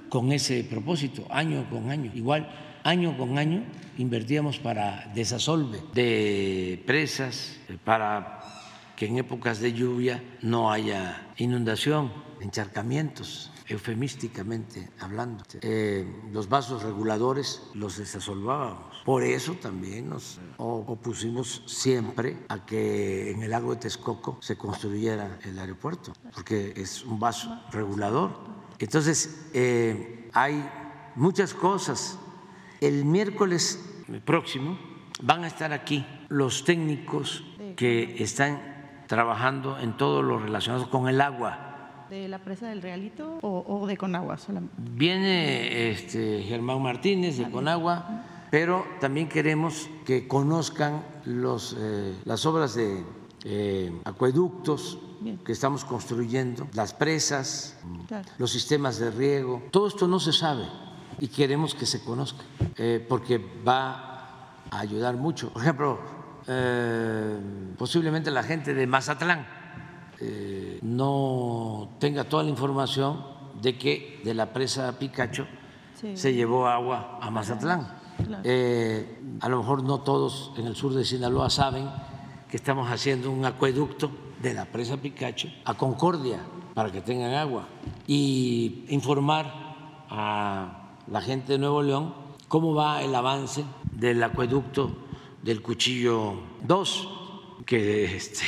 con 0.09 0.31
ese 0.31 0.63
propósito, 0.63 1.25
año 1.29 1.67
con 1.69 1.89
año. 1.89 2.11
Igual 2.13 2.47
año 2.83 3.17
con 3.17 3.37
año 3.37 3.63
invertíamos 4.01 4.59
para 4.59 5.11
desasolve 5.13 5.81
de 5.93 6.83
presas, 6.85 7.57
para 7.85 8.41
que 8.95 9.05
en 9.05 9.17
épocas 9.17 9.59
de 9.59 9.73
lluvia 9.73 10.23
no 10.41 10.71
haya 10.71 11.31
inundación, 11.37 12.11
encharcamientos, 12.39 13.51
eufemísticamente 13.67 14.89
hablando. 14.99 15.43
Eh, 15.61 16.05
los 16.31 16.49
vasos 16.49 16.83
reguladores 16.83 17.63
los 17.73 17.97
desasolvábamos. 17.97 19.01
Por 19.05 19.23
eso 19.23 19.53
también 19.53 20.09
nos 20.09 20.39
opusimos 20.57 21.63
siempre 21.65 22.37
a 22.49 22.65
que 22.65 23.31
en 23.31 23.41
el 23.41 23.51
lago 23.51 23.73
de 23.73 23.81
Texcoco 23.81 24.37
se 24.41 24.57
construyera 24.57 25.39
el 25.43 25.57
aeropuerto, 25.57 26.13
porque 26.33 26.73
es 26.75 27.03
un 27.03 27.19
vaso 27.19 27.59
regulador. 27.71 28.31
Entonces, 28.77 29.47
eh, 29.53 30.29
hay 30.33 30.63
muchas 31.15 31.53
cosas. 31.53 32.17
El 32.81 33.05
miércoles 33.05 33.79
próximo 34.25 34.75
van 35.21 35.43
a 35.43 35.47
estar 35.47 35.71
aquí 35.71 36.03
los 36.29 36.65
técnicos 36.65 37.43
que 37.75 38.15
están 38.23 39.05
trabajando 39.05 39.77
en 39.77 39.95
todo 39.97 40.23
lo 40.23 40.39
relacionado 40.39 40.89
con 40.89 41.07
el 41.07 41.21
agua. 41.21 42.07
¿De 42.09 42.27
la 42.27 42.39
presa 42.39 42.69
del 42.69 42.81
Realito 42.81 43.37
o, 43.43 43.85
de 43.85 43.97
Conagua 43.97 44.39
solamente? 44.39 44.73
Viene 44.79 45.91
este, 45.91 46.41
Germán 46.41 46.81
Martínez 46.81 47.37
de 47.37 47.51
Conagua, 47.51 48.47
pero 48.49 48.83
también 48.99 49.29
queremos 49.29 49.87
que 50.03 50.27
conozcan 50.27 51.05
los, 51.25 51.77
eh, 51.79 52.15
las 52.25 52.47
obras 52.47 52.73
de 52.73 53.03
eh, 53.43 53.91
acueductos 54.05 54.97
que 55.45 55.51
estamos 55.51 55.85
construyendo, 55.85 56.67
las 56.73 56.95
presas, 56.95 57.77
los 58.39 58.51
sistemas 58.51 58.97
de 58.97 59.11
riego. 59.11 59.61
Todo 59.69 59.87
esto 59.87 60.07
no 60.07 60.19
se 60.19 60.33
sabe 60.33 60.63
y 61.19 61.27
queremos 61.27 61.75
que 61.75 61.85
se 61.85 62.03
conozca, 62.03 62.43
eh, 62.77 63.05
porque 63.07 63.37
va 63.37 64.59
a 64.69 64.79
ayudar 64.79 65.15
mucho. 65.17 65.49
Por 65.49 65.61
ejemplo, 65.61 65.99
eh, 66.47 67.39
posiblemente 67.77 68.31
la 68.31 68.43
gente 68.43 68.73
de 68.73 68.87
Mazatlán 68.87 69.45
eh, 70.19 70.79
no 70.81 71.89
tenga 71.99 72.23
toda 72.23 72.43
la 72.43 72.49
información 72.49 73.23
de 73.61 73.77
que 73.77 74.21
de 74.23 74.33
la 74.33 74.53
presa 74.53 74.97
Picacho 74.97 75.47
se 76.15 76.33
llevó 76.33 76.67
agua 76.67 77.19
a 77.21 77.29
Mazatlán. 77.29 77.87
a 79.41 79.49
lo 79.49 79.57
mejor 79.57 79.83
no 79.83 80.01
todos 80.01 80.51
en 80.57 80.65
el 80.65 80.75
sur 80.75 80.93
de 80.93 81.05
Sinaloa 81.05 81.49
saben 81.49 81.89
que 82.49 82.57
estamos 82.57 82.89
haciendo 82.89 83.29
un 83.29 83.45
acueducto 83.45 84.09
de 84.41 84.53
la 84.55 84.65
presa 84.65 84.97
Picacho 84.97 85.47
a 85.65 85.75
Concordia 85.75 86.39
para 86.73 86.91
que 86.91 87.01
tengan 87.01 87.33
agua 87.33 87.67
y 88.07 88.85
informar 88.89 89.53
a 90.09 90.80
la 91.11 91.21
gente 91.21 91.53
de 91.53 91.59
Nuevo 91.59 91.83
León 91.83 92.13
cómo 92.47 92.73
va 92.73 93.01
el 93.03 93.13
avance 93.13 93.63
del 93.91 94.23
acueducto 94.23 94.91
del 95.41 95.61
Cuchillo 95.61 96.35
2, 96.63 97.09
que 97.65 98.15
este, 98.15 98.45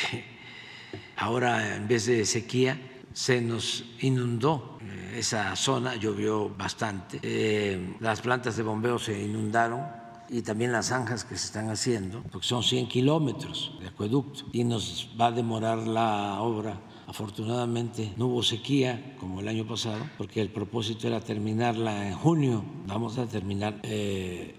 ahora 1.18 1.76
en 1.76 1.88
vez 1.88 2.06
de 2.06 2.26
sequía 2.26 2.80
se 3.14 3.42
nos 3.42 3.84
inundó 4.02 4.78
eh, 4.82 5.20
esa 5.20 5.56
zona, 5.56 5.96
llovió 5.96 6.50
bastante, 6.50 7.20
eh, 7.22 7.96
las 8.00 8.22
plantas 8.22 8.58
de 8.58 8.64
bombeo 8.64 8.98
se 8.98 9.22
inundaron 9.22 9.82
y 10.30 10.42
también 10.42 10.72
las 10.72 10.88
zanjas 10.88 11.26
que 11.26 11.38
se 11.38 11.46
están 11.46 11.70
haciendo, 11.70 12.24
porque 12.32 12.48
son 12.48 12.64
100 12.64 12.88
kilómetros 12.88 13.78
de 13.80 13.88
acueducto 13.88 14.46
y 14.52 14.64
nos 14.64 15.10
va 15.20 15.28
a 15.28 15.32
demorar 15.32 15.80
la 15.80 16.42
obra 16.42 16.80
Afortunadamente 17.08 18.14
no 18.18 18.28
hubo 18.28 18.44
sequía 18.44 19.16
como 19.20 19.42
el 19.42 19.48
año 19.48 19.66
pasado, 19.66 20.04
porque 20.18 20.42
el 20.42 20.50
propósito 20.50 21.08
era 21.08 21.20
terminarla 21.20 22.08
en 22.08 22.16
junio. 22.16 22.64
Vamos 22.88 23.18
a 23.18 23.26
terminar 23.28 23.80
eh, 23.84 24.56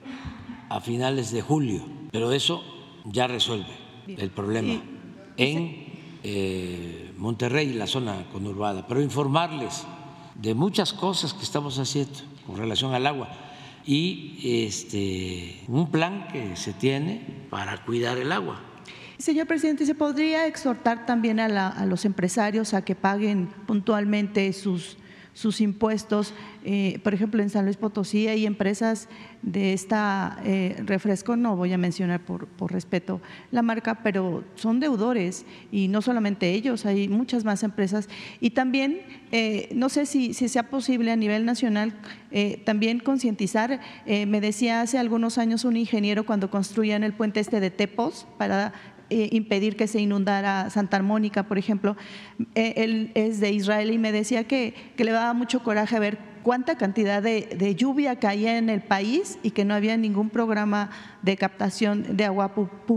a 0.69 0.81
finales 0.81 1.33
de 1.33 1.43
julio, 1.43 1.83
pero 2.13 2.33
eso 2.33 2.63
ya 3.05 3.27
resuelve 3.27 3.73
el 4.07 4.31
problema 4.31 4.83
en 5.37 6.21
eh, 6.23 7.13
Monterrey, 7.17 7.73
la 7.73 7.87
zona 7.87 8.27
conurbada. 8.33 8.87
Pero 8.87 9.01
informarles 9.01 9.87
de 10.35 10.55
muchas 10.55 10.93
cosas 10.93 11.33
que 11.33 11.43
estamos 11.43 11.79
haciendo 11.79 12.19
con 12.47 12.57
relación 12.57 12.93
al 12.95 13.07
agua 13.07 13.29
y 13.87 14.39
este, 14.43 15.63
un 15.69 15.91
plan 15.91 16.29
que 16.29 16.57
se 16.57 16.73
tiene 16.73 17.47
para 17.51 17.85
cuidar 17.85 18.19
el 18.19 18.33
agua. 18.33 18.61
Señor 19.25 19.47
presidente, 19.47 19.87
¿se 19.87 19.95
podría 19.95 20.47
exhortar 20.47 21.07
también 21.07 21.41
a, 21.41 21.87
los 21.87 22.05
empresarios 22.05 22.75
a 22.75 22.85
que 22.85 22.95
paguen 22.95 23.49
puntualmente 23.67 24.53
sus, 24.53 24.99
sus 25.33 25.63
impuestos? 25.63 26.35
Eh, 26.63 27.01
por 27.03 27.15
ejemplo, 27.15 27.43
en 27.43 27.49
San 27.49 27.65
Luis 27.65 27.79
Potosí 27.79 28.29
hay 28.29 28.45
empresas 28.45 29.09
de 29.41 29.73
esta 29.73 30.39
eh, 30.45 30.77
refresco, 30.85 31.37
no 31.37 31.57
voy 31.57 31.73
a 31.73 31.79
mencionar 31.79 32.21
por, 32.21 32.49
respeto 32.71 33.23
la 33.51 33.63
marca, 33.63 34.03
pero 34.03 34.45
son 34.57 34.79
deudores 34.79 35.47
y 35.73 35.89
no 35.89 36.03
solamente 36.03 36.51
ellos, 36.51 36.85
hay 36.85 37.09
muchas 37.09 37.47
más 37.47 37.63
empresas. 37.63 38.11
Y 38.41 38.51
también, 38.51 39.01
eh, 39.33 39.71
no 39.75 39.89
sé 39.89 40.05
si, 40.05 40.35
si, 40.35 40.51
sea 40.51 40.69
posible 40.69 41.11
a 41.13 41.17
nivel 41.17 41.47
nacional, 41.47 41.95
también 42.65 42.99
concientizar, 42.99 43.79
me 44.07 44.41
decía 44.41 44.81
hace 44.81 44.99
algunos 44.99 45.39
años 45.39 45.65
un 45.65 45.77
ingeniero 45.77 46.27
cuando 46.27 46.51
construían 46.51 47.05
el 47.05 47.13
puente 47.13 47.39
este 47.39 47.61
de 47.61 47.71
Tepos 47.71 48.27
para 48.39 48.73
eh, 49.11 49.29
impedir 49.33 49.77
que 49.77 49.87
se 49.87 50.01
inundara 50.01 50.71
Santa 50.71 51.03
Mónica, 51.03 51.43
por 51.43 51.59
ejemplo. 51.59 51.97
Eh, 52.55 52.75
él 52.77 53.11
es 53.15 53.39
de 53.39 53.53
Israel 53.53 53.91
y 53.91 53.99
me 53.99 54.13
decía 54.13 54.45
que, 54.45 54.75
le 54.97 55.11
daba 55.11 55.35
mucho 55.35 55.63
coraje 55.63 55.99
ver 55.99 56.19
cuánta 56.43 56.77
cantidad 56.77 57.23
de, 57.23 57.75
lluvia 57.77 58.17
caía 58.17 58.57
en 58.57 58.71
el 58.71 58.81
país 58.81 59.39
y 59.43 59.51
que 59.51 59.67
no 59.67 59.75
había 59.75 59.99
ningún 59.99 60.31
programa 60.31 60.91
de 61.23 61.37
captación 61.37 62.17
de 62.17 62.25
agua 62.25 62.55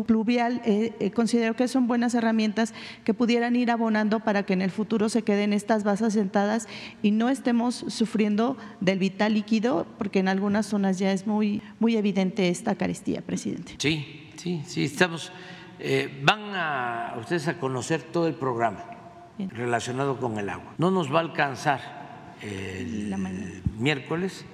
pluvial. 0.08 0.62
Eh, 0.64 1.12
considero 1.14 1.56
que 1.56 1.68
son 1.68 1.88
buenas 1.88 2.16
herramientas 2.16 2.74
que 3.04 3.14
pudieran 3.14 3.58
ir 3.58 3.70
abonando 3.70 4.22
para 4.22 4.44
que 4.44 4.54
en 4.54 4.62
el 4.62 4.72
futuro 4.72 5.10
se 5.10 5.24
queden 5.24 5.52
estas 5.52 5.84
basas 5.84 6.14
sentadas 6.14 6.68
y 7.02 7.12
no 7.12 7.28
estemos 7.28 7.84
sufriendo 7.90 8.56
del 8.80 9.00
vital 9.00 9.34
líquido, 9.34 9.86
porque 9.98 10.20
en 10.20 10.30
algunas 10.30 10.66
zonas 10.68 11.00
ya 11.00 11.12
es 11.12 11.28
muy, 11.28 11.62
muy 11.80 11.98
evidente 11.98 12.48
esta 12.48 12.76
carestía, 12.76 13.22
presidente. 13.22 13.76
Sí, 13.78 14.06
sí, 14.38 14.62
sí, 14.66 14.86
estamos 14.86 15.32
eh, 15.80 16.22
van 16.24 16.56
a 16.56 17.16
ustedes 17.20 17.48
a 17.48 17.60
conocer 17.60 18.02
todo 18.04 18.28
el 18.28 18.34
programa 18.34 18.84
relacionado 19.38 20.18
con 20.20 20.38
el 20.38 20.50
agua. 20.50 20.74
No 20.78 20.92
nos 20.92 21.14
va 21.14 21.18
a 21.20 21.22
alcanzar 21.22 22.36
el 22.42 23.16
miércoles. 23.78 24.46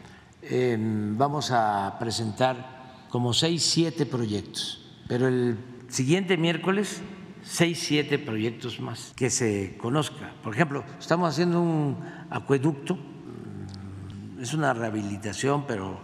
Em, 0.41 1.17
vamos 1.17 1.51
a 1.51 1.95
presentar 1.99 3.05
como 3.09 3.33
seis, 3.33 3.63
siete 3.63 4.05
proyectos, 4.05 4.83
pero 5.07 5.27
el 5.27 5.57
siguiente 5.87 6.35
miércoles 6.35 7.01
seis, 7.43 7.79
siete 7.79 8.17
proyectos 8.19 8.79
más 8.79 9.13
que 9.15 9.29
se 9.29 9.77
conozca. 9.77 10.33
Por 10.43 10.53
ejemplo, 10.53 10.83
estamos 10.99 11.29
haciendo 11.29 11.61
un 11.61 11.97
acueducto, 12.29 12.95
mm, 12.95 14.41
es 14.41 14.53
una 14.53 14.73
rehabilitación, 14.73 15.65
pero 15.67 15.99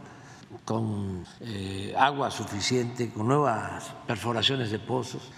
con 0.70 1.26
eh, 1.42 1.96
agua 1.98 2.30
suficiente, 2.30 3.10
con 3.10 3.28
nuevas 3.28 3.92
perforaciones 4.06 4.70
de 4.70 4.78
pozos, 4.78 5.32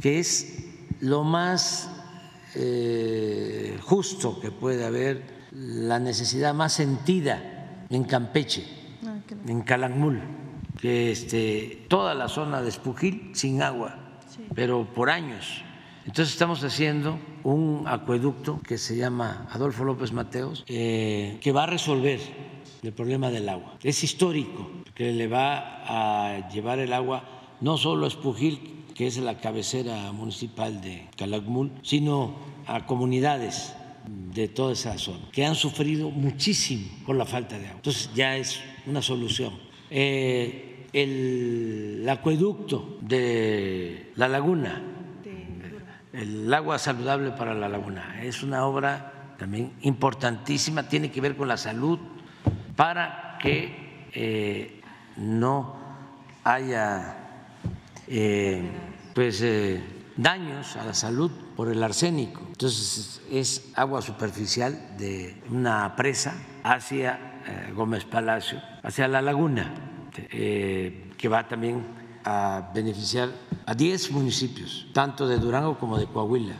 que 0.00 0.18
es 0.18 0.64
lo 1.00 1.24
más 1.24 1.90
eh, 2.54 3.78
justo 3.82 4.40
que 4.40 4.50
puede 4.50 4.86
haber, 4.86 5.46
la 5.52 5.98
necesidad 5.98 6.54
más 6.54 6.72
sentida 6.72 7.84
en 7.90 8.04
Campeche, 8.04 8.64
ah, 9.04 9.18
en 9.46 9.60
Calakmul, 9.60 10.22
que 10.80 11.12
este, 11.12 11.84
toda 11.88 12.14
la 12.14 12.28
zona 12.28 12.62
de 12.62 12.70
Espujil 12.70 13.32
sin 13.34 13.60
agua, 13.60 13.94
pero 14.54 14.88
por 14.94 15.10
años. 15.10 15.64
Entonces 16.06 16.32
estamos 16.32 16.64
haciendo 16.64 17.18
un 17.44 17.84
acueducto 17.86 18.58
que 18.66 18.78
se 18.78 18.96
llama 18.96 19.48
Adolfo 19.50 19.84
López 19.84 20.14
Mateos, 20.14 20.64
eh, 20.66 21.36
que 21.42 21.52
va 21.52 21.64
a 21.64 21.66
resolver 21.66 22.20
el 22.82 22.92
problema 22.92 23.30
del 23.30 23.48
agua. 23.48 23.78
Es 23.82 24.04
histórico, 24.04 24.70
que 24.94 25.12
le 25.12 25.28
va 25.28 25.82
a 25.86 26.48
llevar 26.50 26.78
el 26.78 26.92
agua 26.92 27.24
no 27.60 27.76
solo 27.76 28.04
a 28.04 28.08
Espujil, 28.08 28.84
que 28.94 29.06
es 29.06 29.16
la 29.18 29.38
cabecera 29.38 30.12
municipal 30.12 30.80
de 30.80 31.08
Calakmul, 31.16 31.72
sino 31.82 32.34
a 32.66 32.86
comunidades 32.86 33.74
de 34.06 34.48
toda 34.48 34.72
esa 34.72 34.96
zona 34.98 35.28
que 35.32 35.44
han 35.44 35.54
sufrido 35.54 36.10
muchísimo 36.10 36.88
por 37.06 37.16
la 37.16 37.24
falta 37.24 37.58
de 37.58 37.66
agua. 37.66 37.76
Entonces 37.76 38.10
ya 38.14 38.36
es 38.36 38.60
una 38.86 39.02
solución. 39.02 39.52
Eh, 39.90 40.86
el, 40.92 42.00
el 42.02 42.08
acueducto 42.08 42.98
de 43.02 44.12
la 44.16 44.28
laguna, 44.28 44.82
el 46.12 46.52
agua 46.52 46.78
saludable 46.78 47.30
para 47.32 47.54
la 47.54 47.68
laguna, 47.68 48.20
es 48.22 48.42
una 48.42 48.66
obra 48.66 49.34
también 49.38 49.74
importantísima, 49.82 50.88
tiene 50.88 51.10
que 51.10 51.20
ver 51.20 51.36
con 51.36 51.48
la 51.48 51.56
salud 51.56 51.98
para 52.78 53.36
que 53.42 54.06
eh, 54.14 54.80
no 55.16 55.74
haya 56.44 57.16
eh, 58.06 58.70
pues, 59.12 59.42
eh, 59.42 59.82
daños 60.16 60.76
a 60.76 60.84
la 60.84 60.94
salud 60.94 61.28
por 61.56 61.72
el 61.72 61.82
arsénico. 61.82 62.40
Entonces 62.46 63.20
es 63.32 63.72
agua 63.74 64.00
superficial 64.00 64.96
de 64.96 65.42
una 65.50 65.96
presa 65.96 66.40
hacia 66.62 67.40
Gómez 67.74 68.04
Palacio, 68.04 68.62
hacia 68.84 69.08
la 69.08 69.22
laguna, 69.22 69.74
que 70.30 71.28
va 71.28 71.48
también 71.48 71.84
a 72.24 72.70
beneficiar 72.72 73.30
a 73.66 73.74
10 73.74 74.12
municipios, 74.12 74.86
tanto 74.92 75.26
de 75.26 75.38
Durango 75.38 75.76
como 75.78 75.98
de 75.98 76.06
Coahuila. 76.06 76.54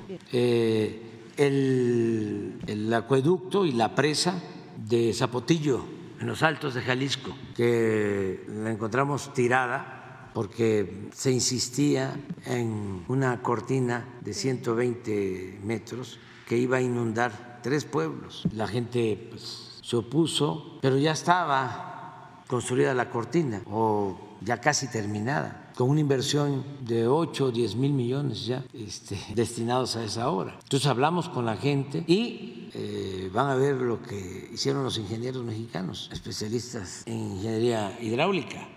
El 1.36 2.92
acueducto 2.92 3.64
y 3.64 3.72
la 3.72 3.94
presa 3.94 4.34
de 4.76 5.12
Zapotillo, 5.12 5.97
en 6.20 6.26
los 6.26 6.42
altos 6.42 6.74
de 6.74 6.82
Jalisco, 6.82 7.34
que 7.54 8.44
la 8.48 8.70
encontramos 8.70 9.32
tirada 9.34 10.30
porque 10.34 11.08
se 11.12 11.32
insistía 11.32 12.14
en 12.44 13.04
una 13.08 13.42
cortina 13.42 14.18
de 14.20 14.34
120 14.34 15.60
metros 15.64 16.18
que 16.46 16.56
iba 16.56 16.78
a 16.78 16.80
inundar 16.80 17.60
tres 17.62 17.84
pueblos. 17.84 18.44
La 18.52 18.66
gente 18.66 19.28
pues, 19.30 19.80
se 19.82 19.96
opuso, 19.96 20.78
pero 20.80 20.96
ya 20.96 21.12
estaba 21.12 22.42
construida 22.46 22.94
la 22.94 23.10
cortina 23.10 23.62
o 23.66 24.36
ya 24.40 24.60
casi 24.60 24.88
terminada, 24.88 25.72
con 25.74 25.90
una 25.90 26.00
inversión 26.00 26.64
de 26.80 27.06
8 27.06 27.44
o 27.46 27.50
10 27.50 27.76
mil 27.76 27.92
millones 27.92 28.46
ya 28.46 28.64
este, 28.72 29.18
destinados 29.34 29.96
a 29.96 30.04
esa 30.04 30.30
obra. 30.30 30.56
Entonces 30.62 30.88
hablamos 30.88 31.28
con 31.28 31.44
la 31.44 31.56
gente 31.56 32.04
y 32.06 32.67
eh, 32.80 33.28
van 33.32 33.50
a 33.50 33.56
ver 33.56 33.74
lo 33.74 34.00
que 34.00 34.50
hicieron 34.54 34.84
los 34.84 34.98
ingenieros 34.98 35.42
mexicanos, 35.42 36.08
especialistas 36.12 37.02
en 37.06 37.32
ingeniería 37.32 37.98
hidráulica. 38.00 38.68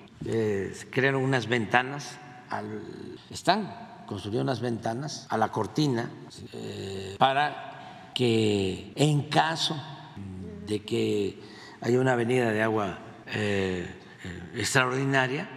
Crearon 0.90 1.22
unas 1.22 1.48
ventanas, 1.48 2.18
al, 2.50 2.82
están 3.30 4.02
construyendo 4.08 4.42
unas 4.42 4.60
ventanas 4.60 5.28
a 5.30 5.38
la 5.38 5.52
cortina 5.52 6.10
eh, 6.52 7.16
para 7.20 8.12
que 8.16 8.92
en 8.96 9.30
caso 9.30 9.80
de 10.66 10.82
que 10.84 11.40
haya 11.82 12.00
una 12.00 12.14
avenida 12.14 12.52
de 12.52 12.64
agua 12.64 12.98
eh, 13.28 13.86
extraordinaria, 14.56 15.48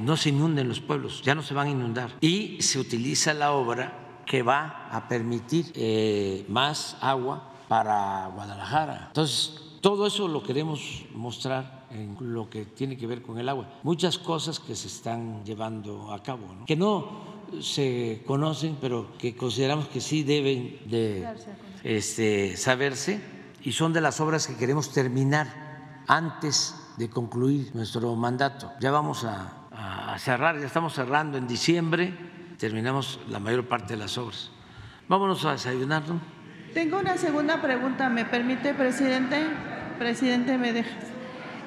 no 0.00 0.18
se 0.18 0.28
inunden 0.28 0.68
los 0.68 0.80
pueblos, 0.80 1.22
ya 1.22 1.34
no 1.34 1.42
se 1.42 1.54
van 1.54 1.68
a 1.68 1.70
inundar. 1.70 2.10
Y 2.20 2.60
se 2.60 2.78
utiliza 2.78 3.32
la 3.32 3.52
obra 3.52 4.20
que 4.26 4.42
va 4.42 4.88
a 4.90 5.08
permitir 5.08 6.44
más 6.48 6.98
agua 7.00 7.49
para 7.70 8.26
Guadalajara. 8.34 9.04
Entonces, 9.06 9.54
todo 9.80 10.04
eso 10.04 10.26
lo 10.26 10.42
queremos 10.42 11.04
mostrar 11.14 11.86
en 11.92 12.16
lo 12.18 12.50
que 12.50 12.64
tiene 12.64 12.96
que 12.96 13.06
ver 13.06 13.22
con 13.22 13.38
el 13.38 13.48
agua. 13.48 13.78
Muchas 13.84 14.18
cosas 14.18 14.58
que 14.58 14.74
se 14.74 14.88
están 14.88 15.44
llevando 15.44 16.12
a 16.12 16.20
cabo, 16.20 16.52
¿no? 16.52 16.66
que 16.66 16.74
no 16.74 17.46
se 17.60 18.24
conocen, 18.26 18.76
pero 18.80 19.16
que 19.16 19.36
consideramos 19.36 19.86
que 19.86 20.00
sí 20.00 20.24
deben 20.24 20.80
de 20.86 21.28
este, 21.84 22.56
saberse 22.56 23.22
y 23.62 23.70
son 23.70 23.92
de 23.92 24.00
las 24.00 24.20
obras 24.20 24.48
que 24.48 24.56
queremos 24.56 24.90
terminar 24.90 26.02
antes 26.08 26.74
de 26.96 27.08
concluir 27.08 27.70
nuestro 27.72 28.16
mandato. 28.16 28.72
Ya 28.80 28.90
vamos 28.90 29.22
a, 29.22 29.68
a 29.70 30.18
cerrar, 30.18 30.58
ya 30.58 30.66
estamos 30.66 30.94
cerrando 30.94 31.38
en 31.38 31.46
diciembre, 31.46 32.18
terminamos 32.58 33.20
la 33.28 33.38
mayor 33.38 33.68
parte 33.68 33.94
de 33.94 34.00
las 34.00 34.18
obras. 34.18 34.50
Vámonos 35.06 35.44
a 35.44 35.52
desayunar, 35.52 36.08
¿no? 36.08 36.39
Tengo 36.74 37.00
una 37.00 37.16
segunda 37.16 37.60
pregunta, 37.60 38.08
¿me 38.08 38.24
permite, 38.24 38.74
presidente? 38.74 39.44
Presidente, 39.98 40.56
¿me 40.56 40.72
dejas? 40.72 41.10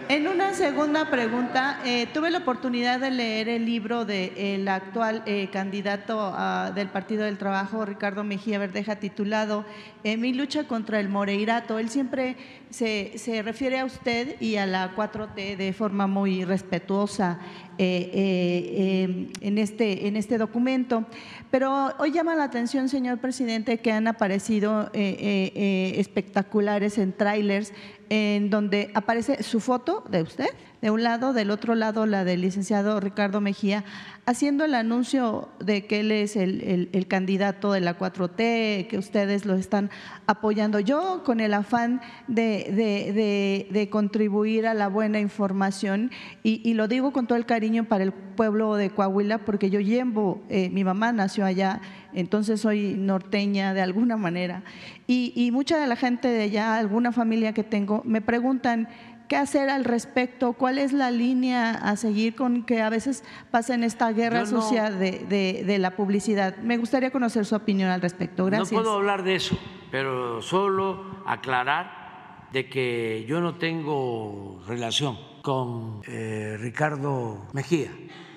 En 0.09 0.27
una 0.27 0.53
segunda 0.53 1.09
pregunta, 1.09 1.79
eh, 1.85 2.07
tuve 2.13 2.29
la 2.29 2.39
oportunidad 2.39 2.99
de 2.99 3.09
leer 3.09 3.47
el 3.47 3.65
libro 3.65 4.03
del 4.03 4.67
actual 4.67 5.23
eh, 5.25 5.49
candidato 5.51 6.19
a, 6.19 6.71
del 6.75 6.89
Partido 6.89 7.23
del 7.23 7.37
Trabajo, 7.37 7.85
Ricardo 7.85 8.23
Mejía 8.25 8.59
Verdeja, 8.59 8.97
titulado 8.97 9.65
eh, 10.03 10.17
Mi 10.17 10.33
lucha 10.33 10.67
contra 10.67 10.99
el 10.99 11.07
Moreirato. 11.07 11.79
Él 11.79 11.89
siempre 11.89 12.35
se, 12.69 13.13
se, 13.17 13.41
refiere 13.41 13.79
a 13.79 13.85
usted 13.85 14.35
y 14.41 14.57
a 14.57 14.65
la 14.65 14.93
4T 14.93 15.55
de 15.55 15.73
forma 15.73 16.05
muy 16.05 16.43
respetuosa 16.43 17.39
en, 17.77 19.57
este, 19.57 20.07
en 20.07 20.17
este 20.17 20.37
documento. 20.37 21.05
Pero 21.53 21.93
hoy 21.99 22.11
llama 22.11 22.33
la 22.33 22.45
atención, 22.45 22.89
señor 22.89 23.19
presidente, 23.19 23.77
que 23.77 23.91
han 23.91 24.07
aparecido 24.07 24.89
espectaculares 24.91 26.97
en 26.97 27.13
trailers 27.13 27.71
en 28.09 28.49
donde 28.49 28.89
aparece 28.95 29.43
su 29.43 29.59
foto 29.59 30.03
de 30.09 30.23
usted, 30.23 30.49
de 30.83 30.91
un 30.91 31.01
lado, 31.01 31.31
del 31.31 31.49
otro 31.49 31.75
lado 31.75 32.05
la 32.05 32.25
del 32.25 32.41
licenciado 32.41 32.99
Ricardo 32.99 33.39
Mejía, 33.39 33.85
haciendo 34.25 34.65
el 34.65 34.75
anuncio 34.75 35.47
de 35.61 35.85
que 35.85 36.01
él 36.01 36.11
es 36.11 36.35
el, 36.35 36.89
el, 36.91 37.07
candidato 37.07 37.71
de 37.71 37.79
la 37.79 37.97
4T, 37.97 38.87
que 38.87 38.97
ustedes 38.97 39.45
lo 39.45 39.55
están 39.55 39.89
apoyando. 40.27 40.81
Yo, 40.81 41.23
con 41.23 41.39
el 41.39 41.53
afán 41.53 42.01
de, 42.27 42.69
de, 42.75 43.69
de, 43.71 43.89
contribuir 43.89 44.67
a 44.67 44.73
la 44.73 44.89
buena 44.89 45.21
información, 45.21 46.11
y, 46.43 46.59
y, 46.69 46.73
lo 46.73 46.89
digo 46.89 47.13
con 47.13 47.27
todo 47.27 47.37
el 47.37 47.45
cariño 47.45 47.85
para 47.85 48.03
el 48.03 48.11
pueblo 48.11 48.75
de 48.75 48.89
Coahuila, 48.89 49.37
porque 49.37 49.69
yo 49.69 49.79
llevo, 49.79 50.43
eh, 50.49 50.69
mi 50.69 50.83
mamá 50.83 51.13
nació 51.13 51.45
allá, 51.45 51.79
entonces 52.13 52.59
soy 52.59 52.95
norteña 52.97 53.73
de 53.73 53.81
alguna 53.81 54.17
manera, 54.17 54.63
y, 55.07 55.31
y 55.33 55.51
mucha 55.51 55.77
de 55.77 55.87
la 55.87 55.95
gente 55.95 56.27
de 56.27 56.43
allá, 56.43 56.75
alguna 56.75 57.13
familia 57.13 57.53
que 57.53 57.63
tengo, 57.63 58.01
me 58.05 58.19
preguntan, 58.19 58.89
qué 59.33 59.37
hacer 59.37 59.71
al 59.71 59.83
respecto, 59.83 60.53
cuál 60.53 60.77
es 60.77 60.93
la 60.93 61.09
línea 61.09 61.71
a 61.71 61.95
seguir 61.95 62.35
con 62.35 62.61
que 62.61 62.83
a 62.83 62.89
veces 62.91 63.23
pasa 63.49 63.73
en 63.73 63.83
esta 63.83 64.11
guerra 64.11 64.41
no, 64.41 64.45
sucia 64.45 64.91
de, 64.91 65.25
de, 65.27 65.63
de, 65.65 65.79
la 65.79 65.95
publicidad. 65.95 66.57
Me 66.57 66.77
gustaría 66.77 67.09
conocer 67.09 67.43
su 67.43 67.55
opinión 67.55 67.89
al 67.89 67.99
respecto. 67.99 68.45
Gracias. 68.45 68.71
No 68.71 68.77
puedo 68.77 68.93
hablar 68.93 69.23
de 69.23 69.33
eso, 69.33 69.57
pero 69.89 70.39
solo 70.43 71.23
aclarar 71.25 72.47
de 72.51 72.69
que 72.69 73.25
yo 73.27 73.41
no 73.41 73.55
tengo 73.55 74.61
relación 74.67 75.17
con 75.41 76.01
eh, 76.05 76.55
Ricardo 76.59 77.47
Mejía. 77.53 77.89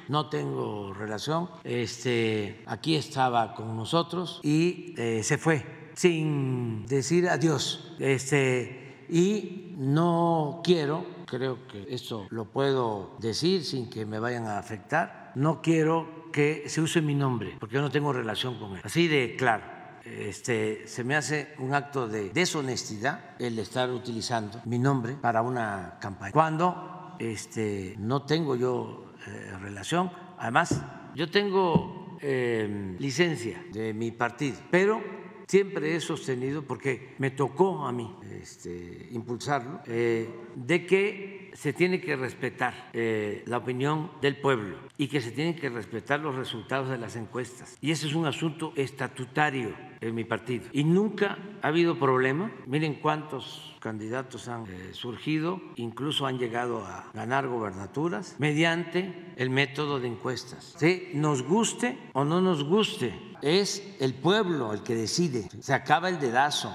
No 0.09 0.31
tengo 0.31 0.95
relación. 0.95 1.51
Este, 1.65 2.63
aquí 2.65 2.95
estaba 2.95 3.53
con 3.53 3.77
nosotros 3.77 4.41
y 4.43 4.95
eh, 4.97 5.23
se 5.23 5.37
fue 5.37 5.91
sin 5.93 6.87
decir 6.87 7.29
adiós. 7.29 7.95
Este, 7.99 8.86
y 9.09 9.75
no 9.77 10.61
quiero, 10.65 11.05
creo 11.27 11.67
que 11.67 11.87
esto 11.89 12.27
lo 12.31 12.47
puedo 12.47 13.17
decir 13.19 13.65
sin 13.65 13.91
que 13.91 14.07
me 14.07 14.19
vayan 14.19 14.47
a 14.47 14.59
afectar, 14.59 15.33
no 15.35 15.61
quiero 15.61 16.31
que 16.33 16.69
se 16.69 16.81
use 16.81 17.01
mi 17.01 17.15
nombre, 17.15 17.57
porque 17.59 17.75
yo 17.77 17.83
no 17.83 17.91
tengo 17.91 18.13
relación 18.13 18.59
con 18.59 18.77
él. 18.77 18.83
Así 18.85 19.09
de 19.09 19.37
claro. 19.37 19.77
Este, 20.05 20.87
se 20.87 21.03
me 21.03 21.17
hace 21.17 21.55
un 21.59 21.75
acto 21.75 22.07
de 22.07 22.31
deshonestidad 22.31 23.35
el 23.41 23.59
estar 23.59 23.91
utilizando 23.91 24.61
mi 24.65 24.79
nombre 24.79 25.15
para 25.15 25.43
una 25.43 25.99
campaña. 26.01 26.31
Cuando 26.31 27.17
este, 27.19 27.97
no 27.99 28.23
tengo 28.23 28.55
yo 28.55 29.15
eh, 29.27 29.57
relación, 29.61 30.13
además 30.39 30.81
yo 31.17 31.29
tengo 31.29 32.19
eh, 32.21 32.95
licencia 32.99 33.65
de 33.73 33.93
mi 33.95 34.13
partido, 34.13 34.59
pero 34.71 35.03
siempre 35.47 35.95
he 35.95 36.01
sostenido, 36.01 36.63
porque 36.63 37.15
me 37.19 37.31
tocó 37.31 37.87
a 37.87 37.93
mí 37.93 38.13
este, 38.41 39.09
impulsarlo, 39.13 39.81
eh, 39.87 40.29
de 40.55 40.87
que 40.87 41.51
se 41.55 41.73
tiene 41.73 42.01
que 42.01 42.17
respetar 42.17 42.91
eh, 42.93 43.43
la 43.47 43.59
opinión 43.59 44.11
del 44.21 44.37
pueblo 44.37 44.77
y 44.99 45.09
que 45.09 45.21
se 45.21 45.31
tienen 45.31 45.57
que 45.57 45.71
respetar 45.71 46.21
los 46.21 46.35
resultados 46.35 46.91
de 46.91 46.99
las 46.99 47.17
encuestas. 47.17 47.79
Y 47.81 47.91
ese 47.91 48.07
es 48.07 48.15
un 48.15 48.27
asunto 48.27 48.73
estatutario 48.77 49.75
en 50.01 50.15
mi 50.15 50.25
partido. 50.25 50.67
Y 50.73 50.85
nunca 50.85 51.39
ha 51.63 51.69
habido 51.69 51.99
problema. 51.99 52.51
Miren 52.67 52.95
cuántos 52.97 53.75
candidatos 53.81 54.49
han 54.49 54.67
eh, 54.67 54.91
surgido, 54.93 55.61
incluso 55.77 56.27
han 56.27 56.39
llegado 56.39 56.85
a 56.85 57.11
ganar 57.15 57.47
gobernaturas 57.47 58.37
mediante 58.39 59.33
el 59.37 59.49
método 59.51 60.01
de 60.01 60.09
encuestas. 60.09 60.75
¿Sí? 60.79 61.11
Nos 61.15 61.43
guste 61.43 61.99
o 62.13 62.25
no 62.25 62.41
nos 62.41 62.65
guste, 62.65 63.15
es 63.43 63.83
el 64.01 64.15
pueblo 64.15 64.73
el 64.73 64.83
que 64.83 64.95
decide. 64.95 65.49
Se 65.61 65.75
acaba 65.75 66.09
el 66.09 66.19
dedazo. 66.19 66.73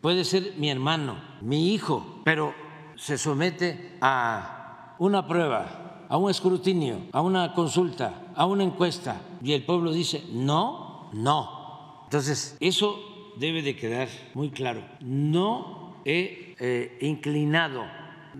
Puede 0.00 0.24
ser 0.24 0.54
mi 0.58 0.70
hermano, 0.70 1.16
mi 1.40 1.72
hijo, 1.72 2.20
pero 2.24 2.54
se 2.96 3.16
somete 3.16 3.96
a 4.00 4.94
una 4.98 5.26
prueba, 5.26 6.06
a 6.08 6.16
un 6.16 6.30
escrutinio, 6.30 7.06
a 7.12 7.22
una 7.22 7.54
consulta, 7.54 8.32
a 8.34 8.46
una 8.46 8.64
encuesta 8.64 9.20
y 9.42 9.52
el 9.52 9.64
pueblo 9.64 9.92
dice 9.92 10.24
no, 10.30 11.10
no. 11.12 12.02
Entonces, 12.04 12.56
eso 12.60 12.98
debe 13.36 13.62
de 13.62 13.76
quedar 13.76 14.08
muy 14.34 14.50
claro. 14.50 14.82
No 15.00 15.96
he 16.04 16.54
eh, 16.58 16.98
inclinado 17.00 17.84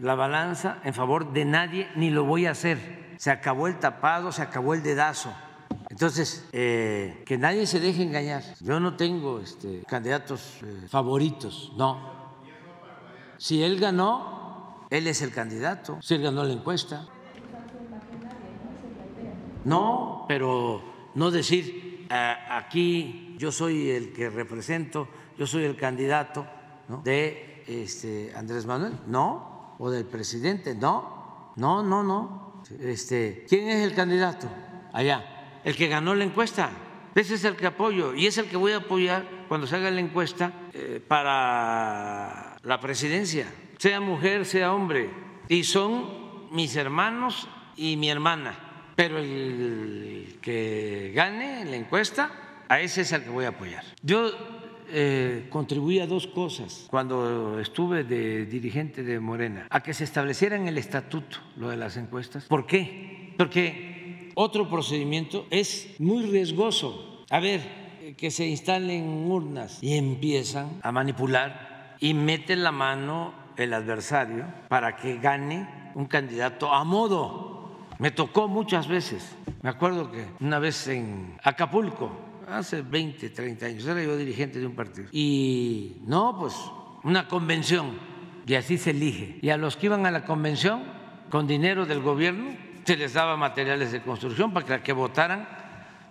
la 0.00 0.14
balanza 0.14 0.78
en 0.84 0.94
favor 0.94 1.32
de 1.32 1.44
nadie 1.44 1.88
ni 1.96 2.10
lo 2.10 2.24
voy 2.24 2.46
a 2.46 2.52
hacer. 2.52 3.14
Se 3.16 3.30
acabó 3.30 3.68
el 3.68 3.78
tapado, 3.78 4.32
se 4.32 4.42
acabó 4.42 4.74
el 4.74 4.82
dedazo. 4.82 5.32
Entonces, 5.90 6.48
eh, 6.52 7.22
que 7.26 7.38
nadie 7.38 7.66
se 7.66 7.80
deje 7.80 8.02
engañar. 8.02 8.42
Yo 8.60 8.80
no 8.80 8.96
tengo 8.96 9.40
este, 9.40 9.82
candidatos 9.86 10.58
eh, 10.62 10.86
favoritos, 10.88 11.72
no. 11.76 12.12
Si 13.38 13.62
él 13.62 13.78
ganó, 13.78 14.86
él 14.90 15.06
es 15.06 15.22
el 15.22 15.32
candidato. 15.32 15.98
Si 16.00 16.14
él 16.14 16.22
ganó 16.22 16.44
la 16.44 16.52
encuesta. 16.52 17.06
No, 19.64 20.24
pero 20.28 20.82
no 21.14 21.30
decir 21.30 22.06
aquí 22.10 23.36
yo 23.38 23.50
soy 23.50 23.90
el 23.90 24.12
que 24.12 24.28
represento, 24.28 25.08
yo 25.38 25.46
soy 25.46 25.64
el 25.64 25.76
candidato 25.76 26.46
de 27.04 27.64
este, 27.66 28.32
Andrés 28.36 28.66
Manuel, 28.66 28.98
no, 29.06 29.76
o 29.78 29.90
del 29.90 30.04
presidente, 30.04 30.74
no, 30.74 31.52
no, 31.56 31.82
no, 31.82 32.02
no. 32.02 32.62
Este, 32.80 33.46
¿Quién 33.48 33.68
es 33.68 33.84
el 33.84 33.94
candidato? 33.94 34.48
allá, 34.92 35.24
el 35.64 35.76
que 35.76 35.88
ganó 35.88 36.14
la 36.14 36.24
encuesta. 36.24 36.70
Ese 37.14 37.34
es 37.34 37.44
el 37.44 37.56
que 37.56 37.66
apoyo 37.66 38.14
y 38.14 38.26
es 38.26 38.38
el 38.38 38.46
que 38.46 38.56
voy 38.56 38.72
a 38.72 38.78
apoyar 38.78 39.24
cuando 39.48 39.66
se 39.66 39.76
haga 39.76 39.90
la 39.90 40.00
encuesta 40.00 40.52
eh, 40.72 41.00
para 41.06 42.56
la 42.62 42.80
presidencia, 42.80 43.46
sea 43.78 44.00
mujer, 44.00 44.46
sea 44.46 44.72
hombre. 44.72 45.10
Y 45.48 45.64
son 45.64 46.48
mis 46.52 46.74
hermanos 46.76 47.48
y 47.76 47.96
mi 47.96 48.08
hermana. 48.08 48.58
Pero 48.96 49.18
el 49.18 50.38
que 50.40 51.12
gane 51.14 51.64
la 51.64 51.76
encuesta, 51.76 52.30
a 52.68 52.80
ese 52.80 53.02
es 53.02 53.12
el 53.12 53.24
que 53.24 53.30
voy 53.30 53.44
a 53.44 53.48
apoyar. 53.48 53.84
Yo 54.02 54.30
eh, 54.88 55.46
contribuí 55.50 56.00
a 56.00 56.06
dos 56.06 56.26
cosas 56.26 56.86
cuando 56.90 57.58
estuve 57.60 58.04
de 58.04 58.46
dirigente 58.46 59.02
de 59.02 59.20
Morena, 59.20 59.66
a 59.70 59.82
que 59.82 59.94
se 59.94 60.04
estableciera 60.04 60.56
en 60.56 60.68
el 60.68 60.78
estatuto 60.78 61.38
lo 61.56 61.70
de 61.70 61.76
las 61.76 61.96
encuestas. 61.96 62.44
¿Por 62.44 62.66
qué? 62.66 63.34
Porque 63.38 63.91
otro 64.34 64.68
procedimiento 64.68 65.46
es 65.50 65.94
muy 65.98 66.24
riesgoso. 66.24 67.24
A 67.30 67.40
ver, 67.40 68.14
que 68.16 68.30
se 68.30 68.46
instalen 68.46 69.30
urnas 69.30 69.78
y 69.82 69.96
empiezan 69.96 70.80
a 70.82 70.92
manipular 70.92 71.96
y 72.00 72.14
meten 72.14 72.62
la 72.62 72.72
mano 72.72 73.32
el 73.56 73.72
adversario 73.74 74.46
para 74.68 74.96
que 74.96 75.18
gane 75.18 75.68
un 75.94 76.06
candidato 76.06 76.72
a 76.72 76.84
modo. 76.84 77.70
Me 77.98 78.10
tocó 78.10 78.48
muchas 78.48 78.88
veces. 78.88 79.36
Me 79.62 79.70
acuerdo 79.70 80.10
que 80.10 80.26
una 80.40 80.58
vez 80.58 80.88
en 80.88 81.38
Acapulco, 81.42 82.10
hace 82.48 82.82
20, 82.82 83.30
30 83.30 83.66
años, 83.66 83.86
era 83.86 84.02
yo 84.02 84.16
dirigente 84.16 84.58
de 84.58 84.66
un 84.66 84.74
partido. 84.74 85.08
Y 85.12 85.98
no, 86.06 86.36
pues 86.38 86.54
una 87.04 87.28
convención, 87.28 87.98
y 88.46 88.54
así 88.54 88.78
se 88.78 88.90
elige. 88.90 89.38
Y 89.42 89.50
a 89.50 89.56
los 89.56 89.76
que 89.76 89.86
iban 89.86 90.06
a 90.06 90.10
la 90.10 90.24
convención, 90.24 90.82
con 91.30 91.46
dinero 91.46 91.86
del 91.86 92.02
gobierno, 92.02 92.50
se 92.84 92.96
les 92.96 93.12
daba 93.12 93.36
materiales 93.36 93.92
de 93.92 94.02
construcción 94.02 94.52
para 94.52 94.82
que 94.82 94.92
votaran 94.92 95.48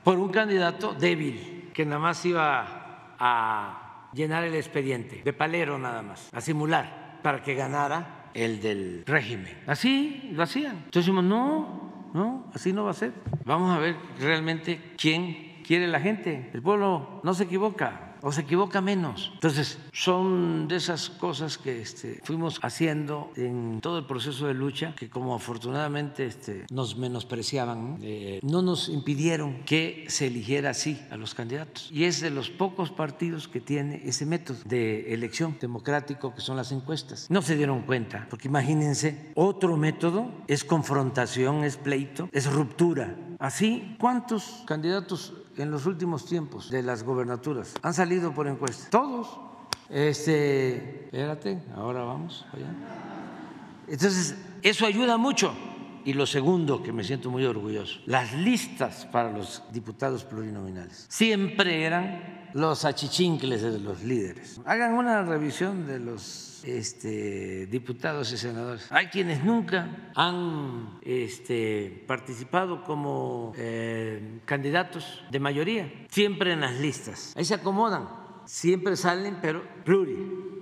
por 0.04 0.18
un 0.18 0.30
candidato 0.30 0.94
débil, 0.94 1.70
que 1.74 1.86
nada 1.86 2.00
más 2.00 2.26
iba 2.26 3.16
a 3.20 4.10
llenar 4.14 4.44
el 4.44 4.56
expediente, 4.56 5.22
de 5.24 5.34
palero 5.34 5.78
nada 5.78 6.02
más, 6.02 6.30
a 6.34 6.42
simular, 6.42 7.20
para 7.22 7.42
que 7.42 7.54
ganara 7.54 8.30
el 8.34 8.62
del 8.62 9.04
régimen. 9.06 9.58
Así 9.68 10.30
lo 10.34 10.44
hacían. 10.44 10.76
Entonces 10.86 11.06
decimos, 11.06 11.24
no, 11.24 12.10
no, 12.14 12.50
así 12.54 12.74
no 12.74 12.86
va 12.86 12.92
a 12.92 12.96
ser. 12.96 13.14
Vamos 13.46 13.76
a 13.76 13.80
ver 13.80 13.96
realmente 14.20 14.94
quién 14.98 15.62
quiere 15.66 15.88
la 15.88 16.00
gente. 16.00 16.50
El 16.54 16.62
pueblo 16.62 17.22
no 17.24 17.34
se 17.34 17.44
equivoca 17.44 18.11
o 18.22 18.32
se 18.32 18.42
equivoca 18.42 18.82
menos. 18.82 19.32
Entonces, 19.34 19.78
son 19.92 20.68
de 20.68 20.78
esas 20.78 21.10
cosas 21.10 21.58
que 21.58 21.82
este, 21.82 22.20
fuimos 22.24 22.60
haciendo 22.62 23.32
en 23.36 23.80
todo 23.82 24.00
el 24.00 24.06
proceso 24.06 24.48
de 24.48 24.54
lucha, 24.54 24.94
que 24.96 25.10
como 25.10 25.36
afortunadamente 25.36 26.26
este, 26.26 26.66
nos 26.72 26.98
menospreciaban, 26.98 28.00
eh, 28.02 28.40
no 28.44 28.62
nos 28.62 28.90
impidieron 28.90 29.64
que 29.64 30.06
se 30.08 30.28
eligiera 30.28 30.72
así 30.72 31.00
a 31.10 31.18
los 31.18 31.34
candidatos. 31.34 31.90
Y 31.92 32.06
es 32.06 32.22
de 32.22 32.30
los 32.30 32.50
pocos 32.50 32.92
partidos 32.92 33.48
que 33.48 33.62
tiene 33.62 34.02
ese 34.06 34.26
método 34.26 34.58
de 34.66 35.14
elección 35.14 35.58
democrático, 35.60 36.34
que 36.34 36.42
son 36.42 36.58
las 36.58 36.72
encuestas. 36.72 37.28
No 37.30 37.42
se 37.42 37.56
dieron 37.56 37.82
cuenta, 37.82 38.28
porque 38.30 38.48
imagínense, 38.48 39.32
otro 39.36 39.78
método 39.78 40.32
es 40.48 40.64
confrontación, 40.64 41.64
es 41.64 41.78
pleito, 41.78 42.30
es 42.32 42.52
ruptura. 42.52 43.16
Así, 43.40 43.96
¿cuántos 44.00 44.64
candidatos 44.68 45.34
en 45.58 45.72
los 45.72 45.86
últimos 45.86 46.26
tiempos 46.26 46.70
de 46.70 46.84
las 46.84 47.04
gobernaturas 47.04 47.74
han 47.82 47.94
salido 47.94 48.34
por 48.34 48.48
encuesta. 48.48 48.90
Todos. 48.90 49.40
Este, 49.90 51.06
espérate, 51.06 51.62
ahora 51.76 52.04
vamos 52.04 52.46
allá. 52.54 52.74
Entonces, 53.88 54.36
eso 54.62 54.86
ayuda 54.86 55.18
mucho. 55.18 55.54
Y 56.04 56.14
lo 56.14 56.26
segundo, 56.26 56.82
que 56.82 56.92
me 56.92 57.04
siento 57.04 57.30
muy 57.30 57.46
orgulloso, 57.46 58.00
las 58.08 58.34
listas 58.34 59.06
para 59.06 59.32
los 59.32 59.62
diputados 59.72 60.24
plurinominales 60.24 61.06
siempre 61.10 61.84
eran 61.84 62.50
los 62.54 62.86
achichincles 62.86 63.62
de 63.62 63.80
los 63.80 64.02
líderes. 64.02 64.60
Hagan 64.66 64.94
una 64.94 65.22
revisión 65.24 65.86
de 65.86 66.00
los 66.00 66.51
este, 66.64 67.68
diputados 67.68 68.32
y 68.32 68.38
senadores. 68.38 68.92
Hay 68.92 69.08
quienes 69.08 69.44
nunca 69.44 70.12
han 70.16 71.00
este, 71.02 72.04
participado 72.08 72.84
como 72.84 73.54
eh, 73.58 74.40
candidatos 74.46 75.24
de 75.30 75.40
mayoría, 75.40 75.92
siempre 76.10 76.54
en 76.54 76.62
las 76.62 76.80
listas. 76.80 77.34
Ahí 77.36 77.46
se 77.46 77.56
acomodan, 77.56 78.08
siempre 78.46 78.96
salen, 78.96 79.38
pero 79.42 79.64
pluri. 79.84 80.18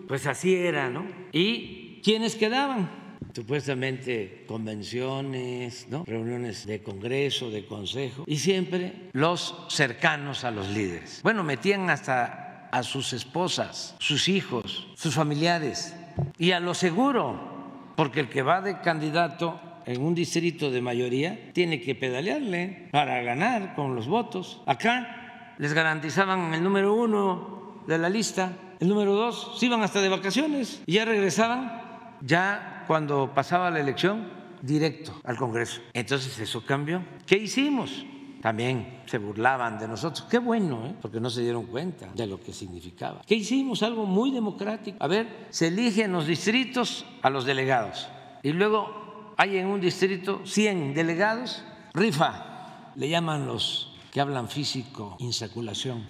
Pues 0.08 0.26
así 0.26 0.56
era, 0.56 0.90
¿no? 0.90 1.06
¿Y 1.32 2.02
quiénes 2.04 2.36
quedaban? 2.36 3.00
supuestamente 3.34 4.44
convenciones, 4.48 5.88
¿no? 5.90 6.04
reuniones 6.06 6.66
de 6.66 6.82
congreso, 6.82 7.50
de 7.52 7.66
consejo, 7.66 8.24
y 8.28 8.38
siempre 8.40 9.10
los 9.14 9.56
cercanos 9.70 10.44
a 10.44 10.52
los 10.52 10.70
líderes. 10.70 11.22
Bueno, 11.24 11.44
metían 11.44 11.90
hasta 11.90 12.49
a 12.72 12.84
sus 12.84 13.14
esposas, 13.14 13.96
sus 14.00 14.28
hijos, 14.28 14.88
sus 14.96 15.16
familiares, 15.16 15.96
y 16.38 16.52
a 16.52 16.60
lo 16.60 16.74
seguro, 16.74 17.94
porque 17.96 18.20
el 18.20 18.30
que 18.30 18.42
va 18.42 18.62
de 18.62 18.82
candidato 18.82 19.60
en 19.86 20.02
un 20.02 20.14
distrito 20.14 20.70
de 20.70 20.82
mayoría 20.82 21.52
tiene 21.54 21.82
que 21.82 21.96
pedalearle 21.96 22.90
para 22.92 23.22
ganar 23.22 23.76
con 23.76 23.96
los 23.96 24.08
votos. 24.08 24.62
Acá 24.66 25.56
les 25.58 25.74
garantizaban 25.74 26.54
el 26.54 26.64
número 26.64 26.94
uno 26.94 27.84
de 27.88 27.98
la 27.98 28.10
lista, 28.10 28.54
el 28.80 28.88
número 28.88 29.14
dos, 29.14 29.58
se 29.60 29.66
iban 29.66 29.82
hasta 29.82 30.02
de 30.02 30.10
vacaciones 30.10 30.82
y 30.86 30.94
ya 30.94 31.06
regresaban 31.06 31.82
ya 32.22 32.84
cuando 32.88 33.34
pasaba 33.34 33.72
la 33.72 33.80
elección, 33.80 34.40
directo 34.62 35.20
al 35.24 35.38
Congreso. 35.38 35.82
Entonces 35.94 36.38
eso 36.40 36.66
cambió. 36.66 37.04
¿Qué 37.26 37.38
hicimos? 37.38 38.06
También 38.42 39.02
se 39.06 39.18
burlaban 39.18 39.78
de 39.80 39.88
nosotros. 39.88 40.28
Qué 40.30 40.40
bueno, 40.40 40.86
¿eh? 40.88 40.96
porque 41.02 41.20
no 41.20 41.30
se 41.30 41.42
dieron 41.42 41.66
cuenta 41.66 42.08
de 42.14 42.28
lo 42.28 42.40
que 42.40 42.54
significaba. 42.54 43.22
¿Qué 43.26 43.36
hicimos? 43.36 43.84
Algo 43.84 44.06
muy 44.06 44.32
democrático. 44.32 44.98
A 45.00 45.08
ver, 45.08 45.48
se 45.50 45.68
eligen 45.68 46.12
los 46.12 46.26
distritos 46.26 47.06
a 47.22 47.30
los 47.30 47.46
delegados. 47.46 48.08
Y 48.44 48.54
luego 48.54 49.34
hay 49.38 49.58
en 49.58 49.68
un 49.68 49.82
distrito 49.82 50.42
100 50.46 50.94
delegados, 50.94 51.64
rifa, 51.94 52.92
le 52.96 53.10
llaman 53.10 53.46
los 53.46 53.94
que 54.12 54.22
hablan 54.22 54.48
físico, 54.48 55.18
insaculación. 55.20 56.08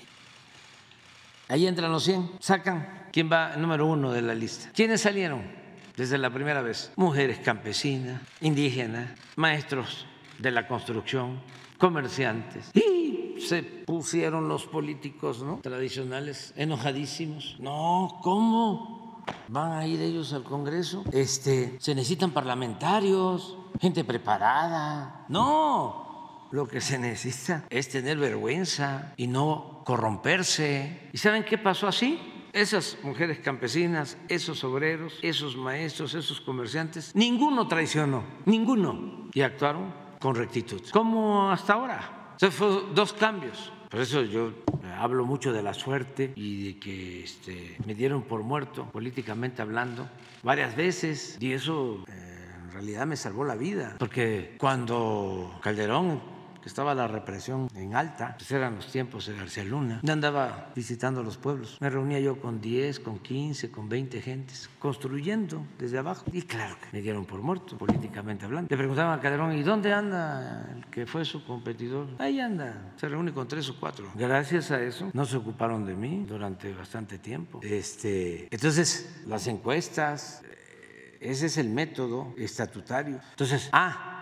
Ahí 1.48 1.66
entran 1.66 1.92
los 1.92 2.04
100, 2.04 2.32
sacan 2.40 3.08
quién 3.12 3.30
va 3.32 3.56
número 3.56 3.88
uno 3.88 4.12
de 4.12 4.22
la 4.22 4.36
lista. 4.36 4.70
¿Quiénes 4.74 5.02
salieron? 5.02 5.60
desde 6.00 6.18
la 6.18 6.30
primera 6.30 6.62
vez. 6.62 6.94
Mujeres 6.96 7.40
campesinas, 7.40 8.22
indígenas, 8.40 9.10
maestros 9.36 10.06
de 10.38 10.50
la 10.50 10.66
construcción, 10.66 11.42
comerciantes. 11.80 12.70
Y 12.76 13.40
se 13.40 13.64
pusieron 13.64 14.48
los 14.48 14.66
políticos 14.68 15.42
¿no? 15.42 15.60
tradicionales 15.64 16.54
enojadísimos. 16.56 17.56
No, 17.60 18.20
¿cómo? 18.22 19.24
¿Van 19.48 19.72
a 19.72 19.88
ir 19.88 20.02
ellos 20.02 20.34
al 20.34 20.44
Congreso? 20.44 21.04
Este, 21.12 21.76
se 21.80 21.96
necesitan 21.96 22.32
parlamentarios, 22.32 23.58
gente 23.80 24.04
preparada. 24.04 25.26
No, 25.30 26.48
lo 26.52 26.68
que 26.68 26.82
se 26.82 27.00
necesita 27.00 27.66
es 27.70 27.90
tener 27.90 28.18
vergüenza 28.18 29.14
y 29.18 29.28
no 29.28 29.82
corromperse. 29.86 31.10
¿Y 31.14 31.18
saben 31.18 31.44
qué 31.44 31.58
pasó 31.58 31.88
así? 31.88 32.20
esas 32.52 32.98
mujeres 33.04 33.40
campesinas, 33.40 34.18
esos 34.28 34.64
obreros, 34.64 35.20
esos 35.22 35.56
maestros, 35.56 36.16
esos 36.16 36.42
comerciantes, 36.42 37.16
ninguno 37.16 37.68
traicionó, 37.68 38.24
ninguno, 38.46 39.30
y 39.34 39.42
actuaron 39.42 39.94
con 40.20 40.36
rectitud, 40.36 40.82
como 40.92 41.50
hasta 41.52 41.74
ahora. 41.74 42.36
O 42.42 42.52
fue 42.52 42.84
dos 42.94 43.14
cambios. 43.14 43.72
Por 43.90 44.02
eso 44.02 44.22
yo 44.22 44.54
hablo 44.98 45.26
mucho 45.26 45.52
de 45.52 45.64
la 45.64 45.74
suerte 45.74 46.32
y 46.36 46.74
de 46.74 46.80
que 46.80 47.24
este, 47.24 47.76
me 47.86 47.96
dieron 47.96 48.22
por 48.22 48.44
muerto, 48.44 48.86
políticamente 48.92 49.62
hablando, 49.62 50.08
varias 50.44 50.76
veces, 50.76 51.38
y 51.40 51.54
eso 51.54 52.04
eh, 52.08 52.52
en 52.64 52.72
realidad 52.72 53.08
me 53.08 53.18
salvó 53.18 53.44
la 53.46 53.56
vida, 53.56 53.96
porque 53.98 54.56
cuando 54.60 55.60
Calderón 55.64 56.22
estaba 56.70 56.96
la 56.96 57.08
represión 57.08 57.68
en 57.76 57.96
alta, 57.96 58.36
pues 58.38 58.52
eran 58.52 58.76
los 58.76 58.88
tiempos 58.88 59.26
de 59.26 59.36
García 59.36 59.64
Luna, 59.64 60.00
yo 60.04 60.14
andaba 60.14 60.72
visitando 60.76 61.24
los 61.24 61.38
pueblos, 61.38 61.78
me 61.82 61.90
reunía 61.90 62.20
yo 62.20 62.40
con 62.40 62.62
10, 62.62 63.00
con 63.00 63.20
15, 63.20 63.72
con 63.72 63.90
20 63.90 64.22
gentes, 64.22 64.70
construyendo 64.80 65.66
desde 65.78 65.98
abajo, 65.98 66.26
y 66.32 66.44
claro 66.44 66.76
me 66.92 67.02
dieron 67.02 67.26
por 67.26 67.42
muerto, 67.42 67.78
políticamente 67.78 68.46
hablando. 68.46 68.68
Le 68.70 68.78
preguntaban 68.78 69.18
a 69.18 69.22
Calderón, 69.22 69.58
¿y 69.58 69.64
dónde 69.64 69.94
anda 69.94 70.70
el 70.76 70.86
que 70.86 71.06
fue 71.06 71.26
su 71.26 71.44
competidor? 71.44 72.08
Ahí 72.20 72.40
anda, 72.40 72.94
se 72.98 73.10
reúne 73.10 73.34
con 73.34 73.48
tres 73.48 73.70
o 73.70 73.80
cuatro. 73.80 74.12
Gracias 74.16 74.72
a 74.72 74.82
eso 74.82 75.10
no 75.14 75.26
se 75.26 75.38
ocuparon 75.38 75.86
de 75.86 75.96
mí 75.96 76.26
durante 76.28 76.74
bastante 76.74 77.18
tiempo. 77.18 77.60
Este, 77.64 78.48
entonces, 78.52 79.22
las 79.26 79.48
encuestas, 79.48 80.42
eh, 80.44 81.18
ese 81.20 81.48
es 81.48 81.58
el 81.58 81.70
método 81.70 82.34
estatutario. 82.38 83.20
Entonces, 83.32 83.70
ah, 83.72 84.19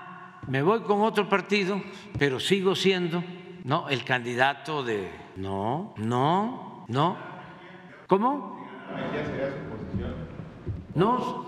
me 0.47 0.61
voy 0.61 0.81
con 0.81 1.01
otro 1.01 1.29
partido, 1.29 1.81
pero 2.17 2.39
sigo 2.39 2.75
siendo 2.75 3.23
no 3.63 3.89
el 3.89 4.03
candidato 4.03 4.83
de 4.83 5.11
no, 5.35 5.93
no, 5.97 6.85
no. 6.87 7.17
¿Cómo? 8.07 8.65
No, 10.95 11.45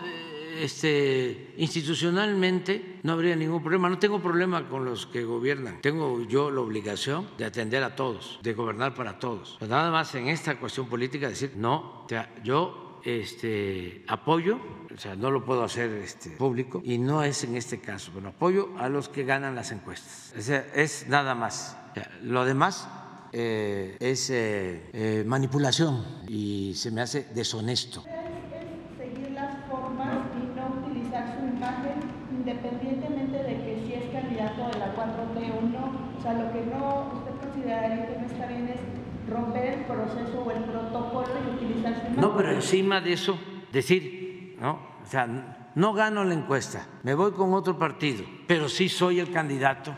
este, 0.60 1.54
institucionalmente 1.58 3.00
no 3.04 3.14
habría 3.14 3.36
ningún 3.36 3.62
problema. 3.62 3.90
No 3.90 3.98
tengo 3.98 4.22
problema 4.22 4.68
con 4.68 4.84
los 4.84 5.06
que 5.06 5.24
gobiernan. 5.24 5.82
Tengo 5.82 6.22
yo 6.28 6.52
la 6.52 6.60
obligación 6.60 7.28
de 7.38 7.46
atender 7.46 7.84
a 7.84 7.96
todos, 7.96 8.40
de 8.44 8.54
gobernar 8.54 8.94
para 8.94 9.18
todos. 9.18 9.58
Nada 9.62 9.90
más 9.90 10.14
en 10.16 10.28
esta 10.28 10.60
cuestión 10.60 10.88
política 10.88 11.30
decir, 11.30 11.54
no, 11.56 12.06
yo 12.44 13.00
este, 13.06 14.04
apoyo, 14.08 14.60
sea, 15.00 15.16
no 15.16 15.32
lo 15.32 15.46
puedo 15.46 15.64
hacer 15.64 15.90
este, 15.92 16.32
público 16.32 16.82
y 16.84 16.98
no 16.98 17.24
es 17.24 17.46
en 17.46 17.56
este 17.56 17.80
caso, 17.80 18.12
pero 18.14 18.28
apoyo 18.28 18.70
a 18.78 18.90
los 18.90 19.08
que 19.08 19.24
ganan 19.24 19.56
las 19.56 19.72
encuestas. 19.72 20.34
O 20.38 20.42
sea, 20.42 20.66
es 20.76 21.08
nada 21.08 21.36
más. 21.36 21.78
O 21.92 21.94
sea, 21.94 22.12
lo 22.22 22.44
demás 22.44 22.86
eh, 23.32 23.96
es 24.02 24.30
eh, 24.30 24.90
eh, 24.92 25.24
manipulación 25.26 26.04
y 26.28 26.74
se 26.76 26.92
me 26.92 27.00
hace 27.00 27.28
deshonesto. 27.34 28.04
Seguir 28.98 29.32
las 29.32 29.56
formas 29.70 30.18
y 30.36 30.60
no 30.60 30.86
utilizar 30.86 31.40
su 31.40 31.48
imagen 31.48 32.20
independientemente 32.32 33.38
de 33.38 33.56
que 33.64 33.84
si 33.86 33.94
es 33.94 34.12
candidato 34.12 34.68
de 34.68 34.80
la 34.80 34.96
4T 34.96 35.58
o 35.58 35.62
no. 35.62 36.14
O 36.18 36.22
sea, 36.22 36.34
lo 36.34 36.52
que 36.52 36.66
no 36.66 37.14
usted 37.14 37.48
consideraría 37.48 38.06
que 38.06 38.20
no 38.20 38.26
está 38.26 38.48
bien 38.48 38.68
es 38.68 38.82
romper 39.30 39.66
el 39.66 39.86
proceso 39.86 40.42
o 40.46 40.52
el 40.52 40.64
protocolo 40.64 41.30
y 41.46 41.56
utilizar 41.56 41.94
su 41.94 42.02
imagen. 42.02 42.20
No, 42.20 42.36
pero 42.36 42.52
encima 42.52 43.00
de 43.00 43.14
eso, 43.14 43.40
decir, 43.72 44.29
¿no? 44.60 44.80
O 45.04 45.06
sea, 45.06 45.28
no 45.76 45.94
gano 45.94 46.24
la 46.24 46.34
encuesta, 46.34 46.88
me 47.04 47.14
voy 47.14 47.32
con 47.32 47.54
otro 47.54 47.78
partido, 47.78 48.26
pero 48.48 48.70
sí 48.70 48.90
soy 48.90 49.20
el 49.20 49.32
candidato, 49.32 49.96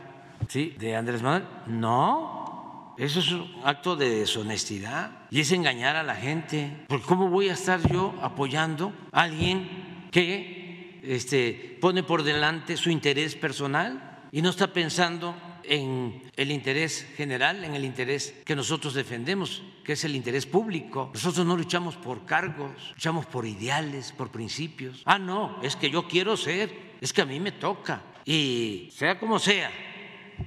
¿sí? 0.48 0.76
De 0.78 0.96
Andrés 0.96 1.22
Manuel. 1.22 1.48
No, 1.68 2.94
eso 2.98 3.20
es 3.20 3.32
un 3.32 3.50
acto 3.64 3.96
de 3.96 4.10
deshonestidad 4.10 5.12
y 5.30 5.42
es 5.42 5.52
engañar 5.52 5.96
a 5.96 6.04
la 6.04 6.16
gente. 6.16 6.86
Porque 6.88 7.06
¿cómo 7.06 7.30
voy 7.30 7.50
a 7.50 7.54
estar 7.54 7.80
yo 7.92 8.14
apoyando 8.22 8.94
a 9.12 9.24
alguien 9.24 10.10
que 10.12 11.00
este, 11.04 11.78
pone 11.82 12.04
por 12.04 12.24
delante 12.24 12.78
su 12.78 12.90
interés 12.90 13.36
personal 13.36 14.28
y 14.32 14.42
no 14.42 14.50
está 14.50 14.68
pensando 14.68 15.36
en 15.72 16.22
el 16.36 16.52
interés 16.52 17.08
general, 17.16 17.64
en 17.64 17.76
el 17.76 17.86
interés 17.86 18.36
que 18.44 18.58
nosotros 18.58 18.94
defendemos, 18.94 19.64
que 19.86 19.94
es 19.94 20.04
el 20.04 20.18
interés 20.18 20.46
público. 20.46 21.12
Nosotros 21.14 21.46
no 21.46 21.56
luchamos 21.56 21.96
por 21.96 22.26
cargos, 22.26 22.72
luchamos 22.94 23.26
por 23.26 23.48
ideales, 23.48 24.12
por 24.12 24.32
principios. 24.32 25.02
Ah, 25.06 25.18
no, 25.18 25.60
es 25.64 25.78
que 25.78 25.90
yo 25.90 26.10
quiero 26.10 26.36
ser, 26.36 26.98
es 27.00 27.14
que 27.14 27.22
a 27.22 27.26
mí 27.26 27.40
me 27.40 27.54
toca. 27.54 28.02
Y 28.26 28.90
sea 28.92 29.18
como 29.18 29.40
sea, 29.40 29.72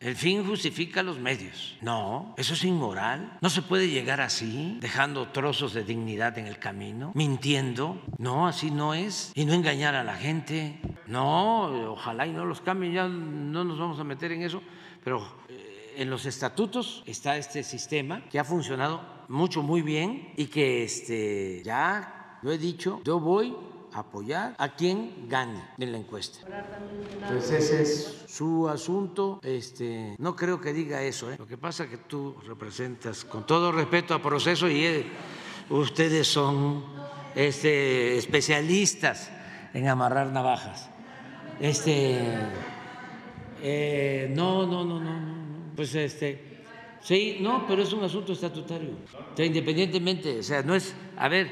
el 0.02 0.14
fin 0.14 0.46
justifica 0.46 1.02
los 1.02 1.18
medios. 1.18 1.78
No, 1.80 2.34
eso 2.36 2.52
es 2.52 2.62
inmoral. 2.62 3.38
No 3.40 3.48
se 3.48 3.62
puede 3.62 3.88
llegar 3.88 4.20
así, 4.20 4.76
dejando 4.82 5.28
trozos 5.28 5.72
de 5.72 5.84
dignidad 5.84 6.36
en 6.36 6.46
el 6.46 6.58
camino, 6.58 7.12
mintiendo. 7.14 8.02
No, 8.18 8.46
así 8.46 8.70
no 8.70 8.92
es. 8.92 9.32
Y 9.34 9.46
no 9.46 9.54
engañar 9.54 9.94
a 9.94 10.04
la 10.04 10.16
gente. 10.16 10.78
No, 11.06 11.92
ojalá 11.92 12.26
y 12.26 12.32
no 12.32 12.44
los 12.44 12.60
cambien, 12.60 12.92
ya 12.92 13.08
no 13.08 13.64
nos 13.64 13.78
vamos 13.78 13.98
a 13.98 14.04
meter 14.04 14.30
en 14.32 14.42
eso. 14.42 14.62
Pero 15.04 15.22
eh, 15.48 15.94
en 15.98 16.10
los 16.10 16.26
estatutos 16.26 17.02
está 17.06 17.36
este 17.36 17.62
sistema 17.62 18.24
que 18.28 18.38
ha 18.38 18.44
funcionado 18.44 19.02
mucho, 19.28 19.62
muy 19.62 19.82
bien 19.82 20.32
y 20.36 20.46
que 20.46 20.84
este, 20.84 21.62
ya 21.64 22.38
lo 22.42 22.50
he 22.50 22.58
dicho, 22.58 23.00
yo 23.04 23.20
voy 23.20 23.54
a 23.92 24.00
apoyar 24.00 24.54
a 24.58 24.74
quien 24.74 25.28
gane 25.28 25.62
en 25.78 25.92
la 25.92 25.98
encuesta. 25.98 26.40
Pues 27.28 27.50
ese 27.50 27.82
es 27.82 28.24
su 28.28 28.68
asunto. 28.68 29.40
Este, 29.42 30.16
no 30.18 30.34
creo 30.34 30.60
que 30.60 30.72
diga 30.72 31.02
eso. 31.02 31.30
¿eh? 31.30 31.36
Lo 31.38 31.46
que 31.46 31.56
pasa 31.56 31.84
es 31.84 31.90
que 31.90 31.98
tú 31.98 32.34
representas, 32.46 33.24
con 33.24 33.46
todo 33.46 33.70
respeto 33.70 34.14
a 34.14 34.22
proceso, 34.22 34.68
y 34.68 34.84
eh, 34.84 35.06
ustedes 35.70 36.26
son 36.26 36.84
este, 37.34 38.18
especialistas 38.18 39.30
en 39.72 39.88
amarrar 39.88 40.28
navajas. 40.32 40.90
Este, 41.60 42.18
eh, 43.66 44.30
no, 44.34 44.66
no, 44.66 44.84
no, 44.84 45.00
no, 45.00 45.20
no. 45.20 45.34
Pues 45.74 45.94
este, 45.94 46.38
sí, 47.00 47.38
no, 47.40 47.66
pero 47.66 47.82
es 47.82 47.92
un 47.94 48.04
asunto 48.04 48.34
estatutario. 48.34 48.90
O 49.32 49.36
sea, 49.36 49.46
independientemente, 49.46 50.38
o 50.40 50.42
sea, 50.42 50.62
no 50.62 50.74
es, 50.74 50.94
a 51.16 51.28
ver, 51.28 51.48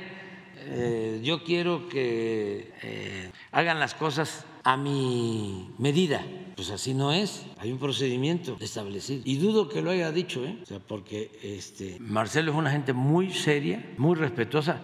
eh, 0.58 1.20
yo 1.24 1.42
quiero 1.42 1.88
que 1.88 2.70
eh, 2.82 3.30
hagan 3.50 3.80
las 3.80 3.94
cosas 3.94 4.44
a 4.62 4.76
mi 4.76 5.70
medida. 5.78 6.22
Pues 6.54 6.70
así 6.70 6.92
no 6.92 7.12
es. 7.12 7.46
Hay 7.58 7.72
un 7.72 7.78
procedimiento 7.78 8.58
establecido. 8.60 9.22
Y 9.24 9.36
dudo 9.38 9.70
que 9.70 9.80
lo 9.80 9.90
haya 9.90 10.12
dicho, 10.12 10.44
¿eh? 10.44 10.58
O 10.62 10.66
sea, 10.66 10.80
porque 10.80 11.30
este, 11.42 11.96
Marcelo 11.98 12.52
es 12.52 12.58
una 12.58 12.70
gente 12.70 12.92
muy 12.92 13.32
seria, 13.32 13.94
muy 13.96 14.16
respetuosa. 14.16 14.82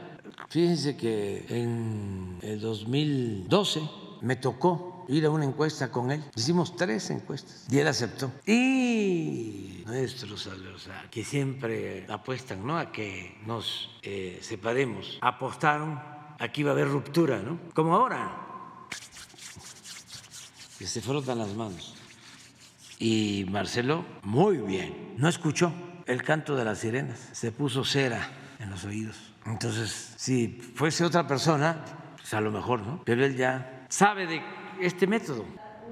Fíjense 0.48 0.96
que 0.96 1.44
en 1.50 2.38
el 2.40 2.58
2012 2.58 3.82
me 4.22 4.36
tocó 4.36 4.97
ir 5.08 5.24
a 5.26 5.30
una 5.30 5.44
encuesta 5.44 5.90
con 5.90 6.10
él. 6.10 6.22
Hicimos 6.36 6.76
tres 6.76 7.10
encuestas 7.10 7.66
y 7.70 7.78
él 7.78 7.88
aceptó. 7.88 8.30
Y 8.46 9.82
nuestros, 9.86 10.42
sea, 10.42 11.08
que 11.10 11.24
siempre 11.24 12.06
apuestan 12.08 12.66
¿no? 12.66 12.78
a 12.78 12.92
que 12.92 13.40
nos 13.46 13.90
eh, 14.02 14.38
separemos, 14.42 15.18
apostaron 15.20 16.00
a 16.38 16.48
que 16.52 16.60
iba 16.60 16.70
a 16.70 16.74
haber 16.74 16.88
ruptura, 16.88 17.38
¿no? 17.40 17.58
Como 17.74 17.96
ahora, 17.96 18.30
que 20.78 20.86
se 20.86 21.00
frotan 21.00 21.38
las 21.38 21.54
manos. 21.54 21.96
Y 23.00 23.44
Marcelo, 23.50 24.04
muy 24.22 24.58
bien, 24.58 25.14
no 25.16 25.28
escuchó 25.28 25.72
el 26.06 26.22
canto 26.22 26.54
de 26.54 26.64
las 26.64 26.78
sirenas, 26.78 27.18
se 27.32 27.50
puso 27.50 27.84
cera 27.84 28.30
en 28.60 28.70
los 28.70 28.84
oídos. 28.84 29.16
Entonces, 29.46 30.14
si 30.16 30.48
fuese 30.74 31.04
otra 31.04 31.26
persona, 31.26 31.84
pues 32.16 32.34
a 32.34 32.40
lo 32.40 32.50
mejor, 32.50 32.80
¿no? 32.80 33.02
Pero 33.04 33.24
él 33.24 33.36
ya 33.36 33.86
sabe 33.88 34.26
de 34.26 34.42
este 34.80 35.06
método. 35.06 35.44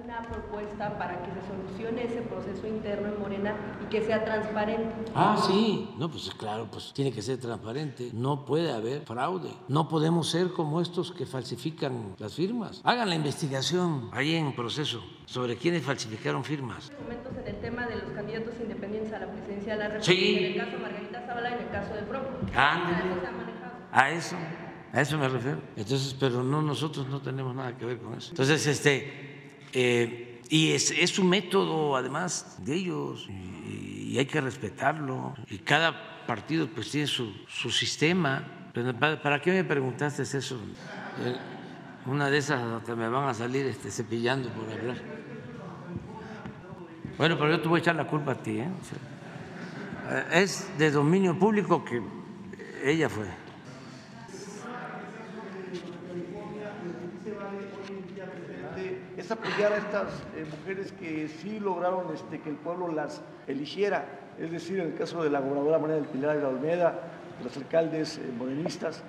Una 0.05 0.23
propuesta 0.23 0.97
para 0.99 1.21
que 1.23 1.31
se 1.33 1.41
solucione 1.49 2.05
ese 2.05 2.23
proceso 2.23 2.67
interno 2.67 3.09
en 3.09 3.19
Morena 3.21 3.55
y 3.83 3.87
que 3.89 4.03
sea 4.05 4.25
transparente. 4.25 4.95
Ah, 5.15 5.37
sí, 5.47 5.91
no, 5.99 6.09
pues 6.09 6.31
claro, 6.39 6.69
pues 6.71 6.93
tiene 6.93 7.11
que 7.11 7.23
ser 7.23 7.39
transparente. 7.41 8.11
No 8.13 8.45
puede 8.45 8.73
haber 8.73 9.01
fraude. 9.03 9.51
No 9.69 9.89
podemos 9.89 10.29
ser 10.31 10.53
como 10.53 10.81
estos 10.81 11.11
que 11.13 11.27
falsifican 11.27 12.15
las 12.19 12.35
firmas. 12.35 12.81
Hagan 12.85 13.09
la 13.09 13.15
investigación 13.17 14.09
ahí 14.13 14.35
en 14.37 14.55
proceso 14.55 15.03
sobre 15.25 15.57
quiénes 15.57 15.83
falsificaron 15.83 16.45
firmas. 16.45 16.93
Momentos 17.03 17.33
en 17.43 17.49
el 17.55 17.61
tema 17.61 17.87
de 17.87 17.97
los 17.97 18.11
candidatos 18.13 18.55
independientes 18.61 19.13
a 19.13 19.19
la 19.19 19.27
presidencia 19.33 19.73
de 19.73 19.79
la 19.79 19.89
República, 19.89 20.13
Sí. 20.13 20.37
en 20.39 20.45
el 20.45 20.57
caso 20.57 20.71
de 20.73 20.79
Margarita 20.79 21.21
Zavala 21.27 21.49
en 21.55 21.59
el 21.65 21.71
caso 21.71 21.95
de 21.95 22.03
PRO. 22.03 22.21
Ándale. 22.55 23.03
¿Cómo 23.09 23.21
se 23.21 23.27
ha 23.27 23.33
manejado? 23.33 23.73
A 23.91 24.11
eso, 24.11 24.37
a 24.97 25.03
eso 25.03 25.19
me 25.19 25.29
refiero. 25.29 25.61
Entonces, 25.77 26.17
pero 26.19 26.43
no, 26.43 26.63
nosotros 26.63 27.07
no 27.09 27.21
tenemos 27.21 27.55
nada 27.55 27.77
que 27.77 27.85
ver 27.85 27.99
con 27.99 28.15
eso. 28.15 28.31
Entonces, 28.31 28.67
este, 28.67 29.59
eh, 29.75 30.41
y 30.49 30.73
es, 30.73 30.91
es 30.91 31.19
un 31.19 31.29
método 31.29 31.97
además 31.97 32.57
de 32.65 32.77
ellos 32.77 33.29
y, 33.29 34.13
y 34.13 34.19
hay 34.19 34.25
que 34.25 34.41
respetarlo. 34.41 35.35
Y 35.51 35.59
cada 35.59 36.25
partido 36.27 36.67
pues 36.69 36.91
tiene 36.91 37.07
su, 37.07 37.31
su 37.47 37.71
sistema. 37.71 38.71
Pero, 38.73 38.99
¿para, 38.99 39.21
para 39.21 39.43
qué 39.43 39.53
me 39.53 39.65
preguntaste 39.65 40.23
eso? 40.23 40.57
Eh, 41.25 41.37
una 42.07 42.31
de 42.31 42.39
esas 42.39 42.63
hasta 42.63 42.97
me 42.97 43.07
van 43.11 43.29
a 43.29 43.35
salir 43.35 43.67
este, 43.67 43.91
cepillando 43.91 44.49
por 44.49 44.73
hablar. 44.73 44.97
Bueno, 47.19 47.37
pero 47.37 47.51
yo 47.51 47.61
te 47.61 47.69
voy 47.69 47.81
a 47.81 47.83
echar 47.83 47.97
la 47.97 48.07
culpa 48.07 48.33
a 48.33 48.35
ti. 48.37 48.61
¿eh? 48.61 48.69
O 48.69 48.85
sea, 50.09 50.19
eh, 50.21 50.43
es 50.43 50.71
de 50.79 50.91
dominio 50.91 51.39
público 51.39 51.85
que 51.85 52.01
ella 52.83 53.11
fue. 53.11 53.27
Apoyar 59.35 59.73
a 59.73 59.77
estas 59.79 60.09
eh, 60.37 60.47
mujeres 60.59 60.93
que 60.93 61.29
sí 61.29 61.59
lograron 61.61 62.13
este, 62.15 62.41
que 62.41 62.51
el 62.51 62.57
pueblo 62.57 62.89
las 62.89 63.23
eligiera, 63.47 64.05
es 64.39 64.51
decir, 64.51 64.81
en 64.81 64.89
el 64.89 64.95
caso 64.95 65.23
de 65.23 65.31
la 65.31 65.41
gobernadora 65.41 65.79
María 65.79 65.97
del 65.97 66.05
Pilar 66.05 66.37
de 66.37 66.43
la 66.43 66.49
Olmeda, 66.49 67.01
los 67.43 67.57
alcaldes 67.57 68.19
eh, 68.19 68.33
morenistas. 68.37 69.03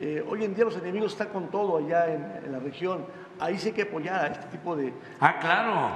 Eh, 0.00 0.24
hoy 0.28 0.44
en 0.44 0.54
día 0.54 0.64
los 0.64 0.76
enemigos 0.76 1.12
están 1.12 1.28
con 1.28 1.50
todo 1.50 1.78
allá 1.78 2.12
en, 2.12 2.24
en 2.44 2.52
la 2.52 2.58
región, 2.58 3.06
ahí 3.38 3.58
sí 3.58 3.68
hay 3.68 3.74
que 3.74 3.82
apoyar 3.82 4.24
a 4.24 4.26
este 4.28 4.46
tipo 4.46 4.76
de... 4.76 4.92
Ah, 5.20 5.38
claro, 5.38 5.90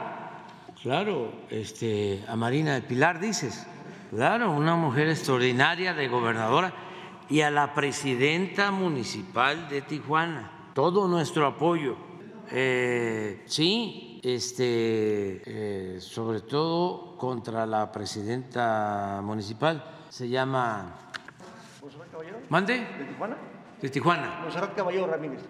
claro, 0.82 1.32
este, 1.50 2.24
a 2.28 2.36
Marina 2.36 2.74
del 2.74 2.84
Pilar 2.84 3.18
dices, 3.18 3.66
claro, 4.10 4.52
una 4.52 4.76
mujer 4.76 5.08
extraordinaria 5.08 5.94
de 5.94 6.08
gobernadora 6.08 6.72
y 7.28 7.40
a 7.40 7.50
la 7.50 7.74
presidenta 7.74 8.70
municipal 8.70 9.68
de 9.68 9.82
Tijuana, 9.82 10.50
todo 10.74 11.08
nuestro 11.08 11.46
apoyo. 11.46 12.07
Eh, 12.50 13.42
sí, 13.46 14.20
este, 14.22 15.42
eh, 15.96 16.00
sobre 16.00 16.40
todo 16.40 17.16
contra 17.16 17.66
la 17.66 17.92
presidenta 17.92 19.20
municipal, 19.22 19.84
se 20.08 20.28
llama... 20.28 20.94
¿Monserrat 21.82 22.10
Caballero? 22.10 22.38
¿Mande? 22.48 22.78
¿De 22.78 23.04
Tijuana? 23.04 23.36
De 23.80 23.88
Tijuana. 23.88 24.40
Monserrat 24.42 24.74
Caballero 24.74 25.06
Ramírez. 25.06 25.40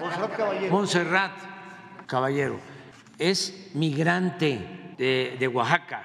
Monserrat 0.00 0.36
Caballero. 0.36 0.72
Montserrat 0.72 1.32
Caballero 2.06 2.56
es 3.18 3.70
migrante 3.74 4.94
de, 4.98 5.36
de 5.38 5.48
Oaxaca, 5.48 6.02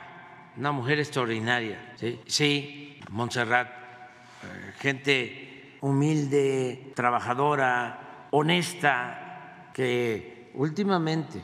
una 0.58 0.72
mujer 0.72 1.00
extraordinaria. 1.00 1.94
Sí, 1.96 2.20
sí 2.26 3.00
Montserrat, 3.10 3.68
eh, 3.68 4.74
gente 4.80 5.78
humilde, 5.82 6.94
trabajadora, 6.96 8.28
honesta, 8.32 9.21
que 9.74 10.52
últimamente 10.56 11.42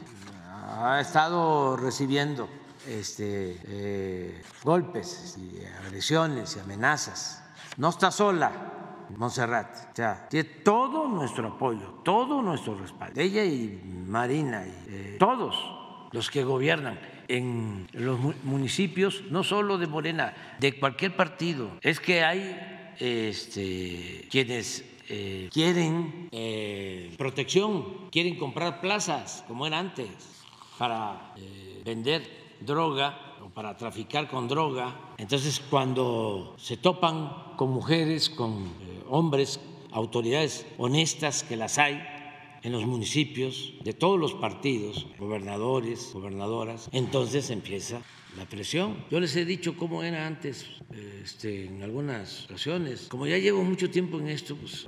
ha 0.67 0.99
estado 0.99 1.77
recibiendo 1.77 2.49
este, 2.87 3.57
eh, 3.67 4.41
golpes 4.63 5.37
y 5.37 5.63
agresiones 5.85 6.55
y 6.55 6.59
amenazas. 6.59 7.43
No 7.77 7.89
está 7.89 8.11
sola. 8.11 8.73
Montserrat, 9.15 9.97
o 9.97 10.27
tiene 10.27 10.49
todo 10.65 11.07
nuestro 11.07 11.47
apoyo, 11.47 12.01
todo 12.03 12.41
nuestro 12.41 12.75
respaldo. 12.75 13.21
Ella 13.21 13.45
y 13.45 13.81
Marina, 14.05 14.65
y 14.67 14.73
eh, 14.89 15.15
todos 15.17 15.55
los 16.11 16.29
que 16.29 16.43
gobiernan 16.43 16.99
en 17.29 17.87
los 17.93 18.19
municipios, 18.43 19.23
no 19.29 19.43
solo 19.43 19.77
de 19.77 19.87
Morena, 19.87 20.33
de 20.59 20.77
cualquier 20.77 21.15
partido. 21.15 21.71
Es 21.81 22.01
que 22.01 22.23
hay 22.23 22.95
este, 22.99 24.27
quienes 24.29 24.83
eh, 25.09 25.49
quieren 25.53 26.26
eh, 26.39 27.15
protección, 27.17 28.09
quieren 28.11 28.37
comprar 28.37 28.79
plazas 28.79 29.43
como 29.47 29.65
era 29.65 29.79
antes 29.79 30.07
para 30.77 31.33
eh, 31.35 31.81
vender 31.83 32.55
droga 32.59 33.37
o 33.43 33.49
para 33.49 33.75
traficar 33.75 34.29
con 34.29 34.47
droga. 34.47 35.15
Entonces 35.17 35.59
cuando 35.67 36.53
se 36.59 36.77
topan 36.77 37.55
con 37.57 37.71
mujeres, 37.71 38.29
con 38.29 38.69
hombres, 39.09 39.59
autoridades 39.91 40.67
honestas 40.77 41.43
que 41.43 41.55
las 41.55 41.79
hay, 41.79 42.05
en 42.61 42.71
los 42.71 42.85
municipios 42.85 43.73
de 43.83 43.93
todos 43.93 44.19
los 44.19 44.33
partidos, 44.35 45.07
gobernadores, 45.17 46.11
gobernadoras, 46.13 46.89
entonces 46.91 47.49
empieza 47.49 48.01
la 48.37 48.45
presión. 48.45 49.05
Yo 49.09 49.19
les 49.19 49.35
he 49.35 49.45
dicho 49.45 49.75
cómo 49.75 50.03
era 50.03 50.27
antes, 50.27 50.67
este, 51.23 51.65
en 51.65 51.81
algunas 51.81 52.45
ocasiones. 52.45 53.07
Como 53.09 53.25
ya 53.25 53.37
llevo 53.37 53.63
mucho 53.63 53.89
tiempo 53.89 54.19
en 54.19 54.27
esto, 54.27 54.55
pues 54.55 54.87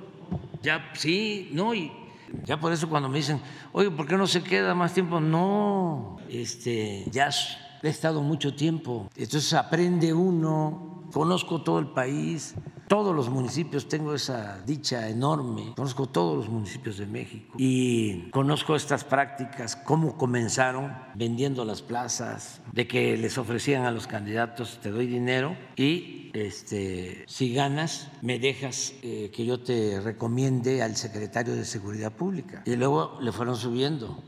ya 0.61 0.91
sí, 0.93 1.49
no, 1.53 1.73
y 1.73 1.91
ya 2.45 2.59
por 2.59 2.71
eso 2.71 2.89
cuando 2.89 3.09
me 3.09 3.17
dicen, 3.17 3.41
oye, 3.71 3.89
¿por 3.91 4.07
qué 4.07 4.15
no 4.17 4.27
se 4.27 4.43
queda 4.43 4.75
más 4.75 4.93
tiempo? 4.93 5.19
No, 5.19 6.17
este, 6.29 7.05
ya 7.11 7.29
he 7.81 7.89
estado 7.89 8.21
mucho 8.21 8.53
tiempo. 8.55 9.09
Entonces 9.15 9.53
aprende 9.53 10.13
uno, 10.13 11.03
conozco 11.11 11.61
todo 11.61 11.79
el 11.79 11.87
país, 11.87 12.55
todos 12.89 13.15
los 13.15 13.29
municipios, 13.29 13.87
tengo 13.87 14.15
esa 14.15 14.59
dicha 14.65 15.07
enorme, 15.07 15.73
conozco 15.75 16.07
todos 16.07 16.37
los 16.37 16.49
municipios 16.49 16.97
de 16.97 17.05
México 17.05 17.53
y 17.57 18.31
conozco 18.31 18.75
estas 18.75 19.03
prácticas, 19.03 19.75
cómo 19.75 20.17
comenzaron 20.17 20.97
vendiendo 21.13 21.63
las 21.65 21.83
plazas, 21.83 22.61
de 22.73 22.87
que 22.87 23.15
les 23.15 23.37
ofrecían 23.37 23.85
a 23.85 23.91
los 23.91 24.07
candidatos, 24.07 24.79
te 24.81 24.89
doy 24.89 25.05
dinero 25.05 25.55
y 25.75 26.31
este, 26.33 27.25
si 27.27 27.53
ganas, 27.53 28.09
me 28.23 28.39
dejas 28.39 28.93
eh, 29.03 29.29
que 29.31 29.45
yo 29.45 29.59
te 29.59 30.01
recomiende 30.01 30.81
al 30.81 30.95
secretario 30.95 31.55
de 31.55 31.65
Seguridad 31.65 32.11
Pública. 32.11 32.63
Y 32.65 32.75
luego 32.75 33.19
le 33.21 33.31
fueron 33.31 33.55
subiendo. 33.55 34.23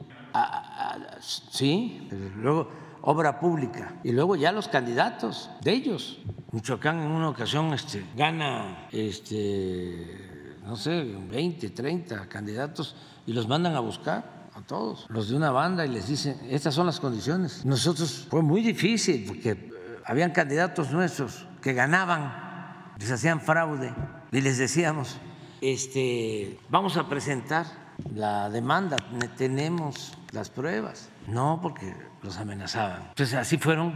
sí, 1.50 2.08
luego 2.38 2.70
obra 3.02 3.40
pública. 3.40 4.00
Y 4.04 4.12
luego 4.12 4.36
ya 4.36 4.52
los 4.52 4.68
candidatos 4.68 5.50
de 5.62 5.72
ellos. 5.72 6.20
Michoacán 6.52 7.00
en 7.00 7.12
una 7.12 7.30
ocasión 7.30 7.74
este, 7.74 8.06
gana, 8.16 8.88
este, 8.92 10.58
no 10.66 10.76
sé, 10.76 11.04
20, 11.04 11.70
30 11.70 12.28
candidatos 12.28 12.96
y 13.26 13.34
los 13.34 13.48
mandan 13.48 13.76
a 13.76 13.80
buscar 13.80 14.50
a 14.54 14.62
todos, 14.62 15.06
los 15.10 15.30
de 15.30 15.38
una 15.38 15.52
banda, 15.52 15.86
y 15.86 15.90
les 15.90 16.08
dicen, 16.08 16.38
estas 16.50 16.76
son 16.76 16.86
las 16.86 17.00
condiciones. 17.00 17.66
Nosotros 17.66 18.28
fue 18.30 18.42
muy 18.42 18.62
difícil 18.62 19.24
porque 19.26 19.52
eh, 19.52 19.72
habían 20.06 20.32
candidatos 20.32 20.92
nuestros 20.92 21.48
que 21.62 21.74
ganaban, 21.74 22.94
les 23.00 23.10
hacían 23.12 23.40
fraude 23.40 23.94
y 24.32 24.42
les 24.42 24.58
decíamos, 24.58 25.18
este, 25.62 26.60
vamos 26.70 26.98
a 26.98 27.08
presentar 27.08 27.66
la 28.14 28.50
demanda, 28.50 28.98
tenemos 29.38 30.12
las 30.32 30.50
pruebas. 30.50 31.11
No, 31.28 31.60
porque 31.62 31.96
los 32.24 32.38
amenazaban. 32.38 33.08
Entonces 33.10 33.36
así 33.36 33.58
fueron 33.58 33.96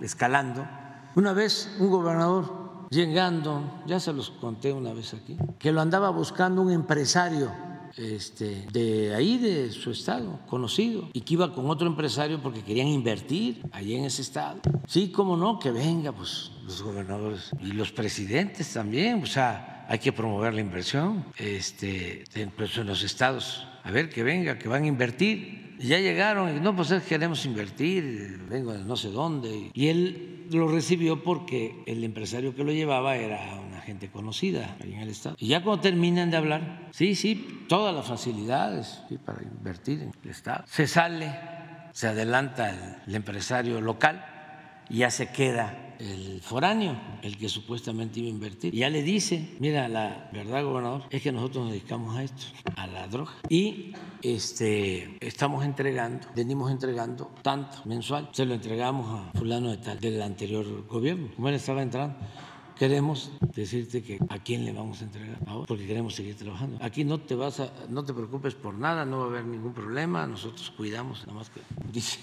escalando. 0.00 0.66
Una 1.14 1.32
vez 1.32 1.74
un 1.78 1.90
gobernador 1.90 2.66
llegando, 2.90 3.82
ya 3.86 4.00
se 4.00 4.12
los 4.12 4.30
conté 4.30 4.72
una 4.72 4.92
vez 4.92 5.14
aquí, 5.14 5.36
que 5.58 5.72
lo 5.72 5.80
andaba 5.80 6.10
buscando 6.10 6.62
un 6.62 6.70
empresario 6.70 7.50
este, 7.96 8.66
de 8.72 9.14
ahí, 9.14 9.38
de 9.38 9.70
su 9.70 9.90
estado, 9.90 10.40
conocido, 10.46 11.08
y 11.12 11.22
que 11.22 11.34
iba 11.34 11.54
con 11.54 11.70
otro 11.70 11.86
empresario 11.86 12.40
porque 12.42 12.62
querían 12.62 12.88
invertir 12.88 13.62
allí 13.72 13.94
en 13.94 14.04
ese 14.04 14.22
estado. 14.22 14.60
Sí, 14.86 15.10
cómo 15.10 15.36
no, 15.36 15.58
que 15.58 15.70
venga, 15.70 16.12
pues 16.12 16.52
los 16.64 16.82
gobernadores 16.82 17.50
y 17.60 17.72
los 17.72 17.92
presidentes 17.92 18.72
también, 18.72 19.22
o 19.22 19.26
sea, 19.26 19.86
hay 19.88 19.98
que 19.98 20.12
promover 20.12 20.52
la 20.52 20.60
inversión 20.60 21.24
este, 21.36 22.24
en 22.34 22.52
los 22.86 23.02
estados. 23.02 23.66
A 23.84 23.90
ver, 23.90 24.10
que 24.10 24.22
venga, 24.22 24.58
que 24.58 24.68
van 24.68 24.82
a 24.82 24.86
invertir 24.86 25.65
ya 25.78 25.98
llegaron 25.98 26.56
y 26.56 26.60
no, 26.60 26.74
pues 26.74 26.92
queremos 27.04 27.44
invertir, 27.44 28.40
vengo 28.48 28.72
de 28.72 28.84
no 28.84 28.96
sé 28.96 29.10
dónde. 29.10 29.70
Y 29.74 29.88
él 29.88 30.46
lo 30.50 30.68
recibió 30.68 31.22
porque 31.22 31.82
el 31.86 32.04
empresario 32.04 32.54
que 32.54 32.64
lo 32.64 32.72
llevaba 32.72 33.16
era 33.16 33.60
una 33.60 33.80
gente 33.80 34.10
conocida 34.10 34.76
ahí 34.82 34.94
en 34.94 35.00
el 35.00 35.10
Estado. 35.10 35.36
Y 35.38 35.48
ya 35.48 35.62
cuando 35.62 35.82
terminan 35.82 36.30
de 36.30 36.36
hablar, 36.36 36.88
sí, 36.92 37.14
sí, 37.14 37.64
todas 37.68 37.94
las 37.94 38.06
facilidades 38.06 39.02
para 39.24 39.42
invertir 39.42 40.02
en 40.02 40.12
el 40.22 40.30
Estado. 40.30 40.64
Se 40.66 40.86
sale, 40.86 41.32
se 41.92 42.08
adelanta 42.08 43.02
el 43.06 43.14
empresario 43.14 43.80
local 43.80 44.24
y 44.88 44.98
ya 44.98 45.10
se 45.10 45.28
queda 45.28 45.85
el 45.98 46.40
foráneo, 46.40 46.98
el 47.22 47.36
que 47.36 47.48
supuestamente 47.48 48.20
iba 48.20 48.28
a 48.28 48.30
invertir. 48.30 48.74
Ya 48.74 48.90
le 48.90 49.02
dice, 49.02 49.56
mira, 49.58 49.88
la 49.88 50.30
verdad, 50.32 50.64
gobernador, 50.64 51.02
es 51.10 51.22
que 51.22 51.32
nosotros 51.32 51.64
nos 51.64 51.72
dedicamos 51.72 52.16
a 52.16 52.22
esto, 52.22 52.44
a 52.76 52.86
la 52.86 53.08
droga. 53.08 53.32
Y 53.48 53.92
este, 54.22 55.16
estamos 55.20 55.64
entregando, 55.64 56.26
venimos 56.34 56.70
entregando 56.70 57.30
tanto 57.42 57.78
mensual. 57.84 58.28
Se 58.32 58.44
lo 58.44 58.54
entregamos 58.54 59.06
a 59.20 59.38
fulano 59.38 59.70
de 59.70 59.78
tal, 59.78 60.00
del 60.00 60.20
anterior 60.22 60.86
gobierno. 60.86 61.28
Como 61.34 61.48
él 61.48 61.54
estaba 61.54 61.82
entrando 61.82 62.16
queremos 62.76 63.30
decirte 63.54 64.02
que 64.02 64.18
a 64.28 64.38
quién 64.38 64.64
le 64.64 64.72
vamos 64.72 65.00
a 65.00 65.04
entregar 65.04 65.38
ahora, 65.46 65.66
porque 65.66 65.86
queremos 65.86 66.14
seguir 66.14 66.36
trabajando. 66.36 66.78
Aquí 66.82 67.04
no 67.04 67.18
te 67.20 67.34
vas 67.34 67.60
a, 67.60 67.72
no 67.88 68.04
te 68.04 68.12
preocupes 68.12 68.54
por 68.54 68.74
nada, 68.74 69.04
no 69.04 69.18
va 69.20 69.24
a 69.24 69.28
haber 69.28 69.46
ningún 69.46 69.72
problema, 69.72 70.26
nosotros 70.26 70.70
cuidamos, 70.76 71.26
nada 71.26 71.38
más 71.38 71.50
que 71.50 71.60
dice 71.92 72.20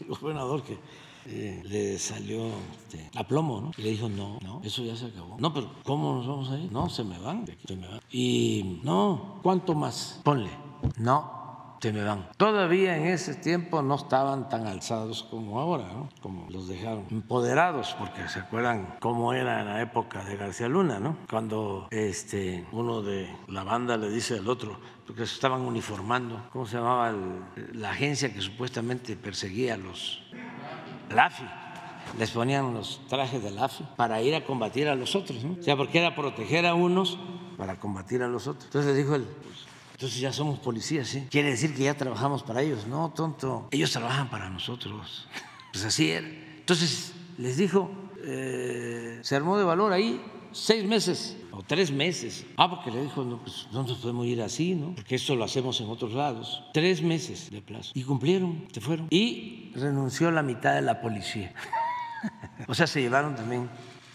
el 0.00 0.06
gobernador 0.06 0.62
que 0.62 0.78
eh, 1.26 1.62
le 1.64 1.98
salió 1.98 2.48
este, 2.72 3.10
a 3.14 3.26
plomo, 3.26 3.60
¿no? 3.60 3.70
Y 3.76 3.82
le 3.82 3.90
dijo, 3.90 4.08
no, 4.08 4.38
no, 4.42 4.60
eso 4.64 4.82
ya 4.84 4.96
se 4.96 5.06
acabó. 5.06 5.36
No, 5.38 5.52
pero 5.52 5.70
¿cómo 5.84 6.16
nos 6.16 6.26
vamos 6.26 6.50
a 6.50 6.58
ir? 6.58 6.70
No, 6.72 6.88
se 6.88 7.04
me 7.04 7.18
van, 7.18 7.46
se 7.66 7.76
me 7.76 7.86
van. 7.86 8.00
Y 8.10 8.80
no, 8.82 9.40
¿cuánto 9.42 9.74
más? 9.74 10.20
Ponle, 10.24 10.50
no, 10.98 11.76
se 11.80 11.92
me 11.92 12.04
van. 12.04 12.28
Todavía 12.36 12.96
en 12.96 13.06
ese 13.06 13.34
tiempo 13.34 13.80
no 13.80 13.94
estaban 13.94 14.48
tan 14.48 14.66
alzados 14.66 15.22
como 15.22 15.60
ahora, 15.60 15.88
¿no? 15.88 16.08
Como 16.20 16.46
los 16.50 16.68
dejaron 16.68 17.06
empoderados, 17.10 17.96
porque 17.98 18.28
se 18.28 18.40
acuerdan 18.40 18.96
cómo 19.00 19.32
era 19.32 19.60
en 19.60 19.66
la 19.66 19.80
época 19.80 20.22
de 20.24 20.36
García 20.36 20.68
Luna, 20.68 21.00
¿no? 21.00 21.16
Cuando 21.28 21.88
este, 21.90 22.66
uno 22.72 23.02
de 23.02 23.34
la 23.48 23.64
banda 23.64 23.96
le 23.96 24.10
dice 24.10 24.38
al 24.38 24.48
otro, 24.48 24.78
porque 25.06 25.26
se 25.26 25.34
estaban 25.34 25.62
uniformando, 25.62 26.48
¿cómo 26.52 26.66
se 26.66 26.76
llamaba 26.76 27.14
la 27.72 27.90
agencia 27.90 28.32
que 28.32 28.40
supuestamente 28.40 29.16
perseguía 29.16 29.74
a 29.74 29.76
los 29.78 30.22
la 31.10 31.26
AFI. 31.26 31.44
Les 32.18 32.30
ponían 32.30 32.74
los 32.74 33.00
trajes 33.08 33.42
del 33.42 33.58
AFI 33.58 33.84
para 33.96 34.20
ir 34.22 34.34
a 34.34 34.44
combatir 34.44 34.88
a 34.88 34.94
los 34.94 35.14
otros, 35.14 35.44
¿no? 35.44 35.56
O 35.60 35.62
sea, 35.62 35.76
porque 35.76 35.98
era 35.98 36.14
proteger 36.14 36.66
a 36.66 36.74
unos 36.74 37.18
para 37.56 37.78
combatir 37.78 38.22
a 38.22 38.28
los 38.28 38.46
otros. 38.46 38.64
Entonces 38.64 38.96
dijo 38.96 39.14
él, 39.14 39.26
pues, 39.42 39.58
entonces 39.92 40.18
ya 40.18 40.32
somos 40.32 40.58
policías, 40.58 41.08
¿sí? 41.08 41.26
Quiere 41.30 41.50
decir 41.50 41.74
que 41.74 41.84
ya 41.84 41.94
trabajamos 41.94 42.42
para 42.42 42.62
ellos. 42.62 42.86
No, 42.86 43.10
tonto, 43.10 43.68
ellos 43.70 43.92
trabajan 43.92 44.30
para 44.30 44.48
nosotros. 44.50 45.28
Pues 45.72 45.84
así 45.84 46.10
era. 46.10 46.26
Entonces 46.26 47.12
les 47.38 47.56
dijo, 47.56 47.92
eh, 48.24 49.20
se 49.22 49.36
armó 49.36 49.56
de 49.56 49.62
valor 49.62 49.92
ahí 49.92 50.20
seis 50.50 50.84
meses 50.84 51.36
o 51.52 51.62
tres 51.62 51.90
meses. 51.90 52.46
Ah, 52.56 52.70
porque 52.70 52.90
le 52.90 53.02
dijo, 53.02 53.24
no, 53.24 53.38
pues 53.38 53.66
no 53.72 53.82
nos 53.82 53.98
podemos 53.98 54.26
ir 54.26 54.42
así, 54.42 54.74
¿no? 54.74 54.94
Porque 54.94 55.16
eso 55.16 55.36
lo 55.36 55.44
hacemos 55.44 55.80
en 55.80 55.88
otros 55.88 56.12
lados. 56.12 56.62
Tres 56.72 57.02
meses 57.02 57.50
de 57.50 57.60
plazo. 57.60 57.92
Y 57.94 58.02
cumplieron, 58.02 58.66
se 58.72 58.80
fueron. 58.80 59.06
Y 59.10 59.72
renunció 59.74 60.30
la 60.30 60.42
mitad 60.42 60.74
de 60.74 60.82
la 60.82 61.00
policía. 61.00 61.52
o 62.68 62.74
sea, 62.74 62.86
se 62.86 63.00
llevaron 63.00 63.34
también 63.34 63.68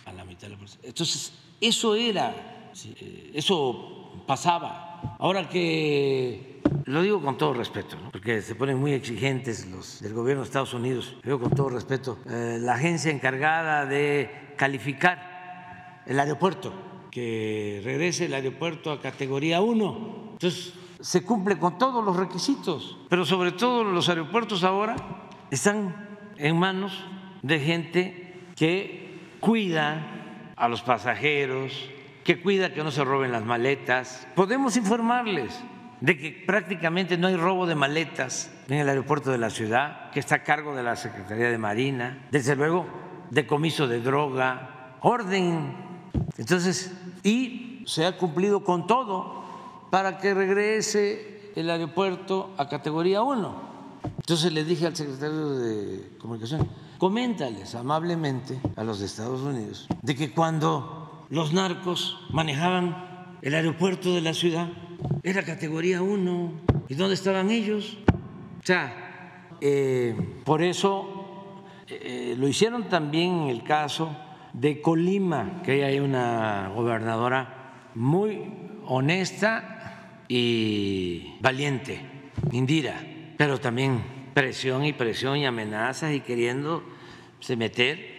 a 0.06 0.14
la 0.14 0.24
mitad 0.26 0.44
de 0.44 0.50
la 0.50 0.58
policía. 0.58 0.82
Entonces, 0.84 1.34
eso 1.60 1.96
era, 1.96 2.72
eh, 2.86 3.32
eso 3.34 4.24
pasaba. 4.26 5.18
Ahora 5.20 5.48
que 5.50 6.62
lo 6.86 7.02
digo 7.02 7.22
con 7.22 7.38
todo 7.38 7.54
respeto, 7.54 7.98
¿no? 8.02 8.12
porque 8.12 8.42
se 8.42 8.56
ponen 8.56 8.78
muy 8.78 8.94
exigentes 8.94 9.66
los 9.68 10.02
del 10.02 10.14
gobierno 10.14 10.44
de 10.44 10.48
Estados 10.48 10.74
Unidos. 10.74 11.16
Digo 11.24 11.40
con 11.40 11.52
todo 11.52 11.70
respeto. 11.70 12.20
Eh, 12.30 12.58
la 12.60 12.76
agencia 12.76 13.12
encargada 13.12 13.86
de 13.86 14.54
calificar 14.58 16.04
el 16.06 16.20
aeropuerto 16.20 16.74
que 17.16 17.80
regrese 17.82 18.26
el 18.26 18.34
aeropuerto 18.34 18.92
a 18.92 19.00
categoría 19.00 19.62
1. 19.62 20.32
Entonces, 20.34 20.74
se 21.00 21.24
cumple 21.24 21.58
con 21.58 21.78
todos 21.78 22.04
los 22.04 22.18
requisitos, 22.18 22.98
pero 23.08 23.24
sobre 23.24 23.54
todo 23.54 23.86
los 23.86 24.10
aeropuertos 24.10 24.66
ahora 24.66 24.98
están 25.50 25.96
en 26.36 26.60
manos 26.60 27.06
de 27.42 27.60
gente 27.62 28.34
que 28.58 29.18
cuida 29.40 30.52
a 30.58 30.68
los 30.68 30.82
pasajeros, 30.82 31.90
que 32.26 32.42
cuida 32.42 32.74
que 32.74 32.84
no 32.84 32.92
se 32.92 33.06
roben 33.06 33.32
las 33.32 33.46
maletas. 33.46 34.28
Podemos 34.36 34.76
informarles 34.76 35.64
de 36.02 36.18
que 36.18 36.44
prácticamente 36.46 37.18
no 37.18 37.28
hay 37.28 37.38
robo 37.38 37.66
de 37.66 37.76
maletas 37.76 38.54
en 38.68 38.80
el 38.80 38.90
aeropuerto 38.90 39.32
de 39.32 39.38
la 39.38 39.50
ciudad, 39.50 40.12
que 40.12 40.20
está 40.20 40.36
a 40.36 40.44
cargo 40.44 40.76
de 40.76 40.84
la 40.84 40.98
Secretaría 40.98 41.50
de 41.50 41.58
Marina, 41.58 42.28
desde 42.30 42.58
luego 42.58 42.88
decomiso 43.30 43.88
de 43.88 44.02
droga, 44.02 44.98
orden. 45.00 45.74
Entonces, 46.38 46.94
y 47.26 47.82
se 47.88 48.06
ha 48.06 48.18
cumplido 48.18 48.64
con 48.64 48.86
todo 48.86 49.44
para 49.90 50.20
que 50.20 50.34
regrese 50.34 51.52
el 51.56 51.72
aeropuerto 51.72 52.54
a 52.58 52.70
categoría 52.70 53.24
1. 53.24 53.76
Entonces 54.20 54.54
le 54.54 54.64
dije 54.64 54.86
al 54.86 54.96
secretario 54.96 55.50
de 55.58 56.18
Comunicación, 56.20 56.70
coméntales 57.00 57.74
amablemente 57.74 58.60
a 58.76 58.84
los 58.84 59.00
de 59.00 59.08
Estados 59.08 59.42
Unidos 59.42 59.88
de 60.04 60.16
que 60.16 60.32
cuando 60.32 61.26
los 61.32 61.52
narcos 61.52 62.20
manejaban 62.30 63.38
el 63.42 63.56
aeropuerto 63.56 64.14
de 64.14 64.22
la 64.22 64.36
ciudad 64.36 64.70
era 65.24 65.44
categoría 65.44 66.04
1. 66.04 66.52
¿Y 66.90 66.94
dónde 66.94 67.16
estaban 67.16 67.50
ellos? 67.50 67.98
O 68.62 68.66
sea, 68.66 69.58
eh, 69.62 70.16
por 70.44 70.62
eso 70.62 71.64
eh, 71.88 72.36
lo 72.38 72.48
hicieron 72.48 72.88
también 72.88 73.34
en 73.44 73.50
el 73.50 73.64
caso 73.64 74.16
de 74.60 74.82
Colima, 74.82 75.62
que 75.64 75.84
hay 75.84 76.00
una 76.00 76.70
gobernadora 76.74 77.90
muy 77.96 78.42
honesta 78.86 80.24
y 80.28 81.36
valiente, 81.42 82.00
Indira, 82.52 83.02
pero 83.38 83.60
también 83.60 84.02
presión 84.34 84.86
y 84.86 84.94
presión 84.94 85.38
y 85.38 85.46
amenazas 85.46 86.14
y 86.14 86.22
queriendo 86.22 86.84
se 87.40 87.56
meter. 87.56 88.16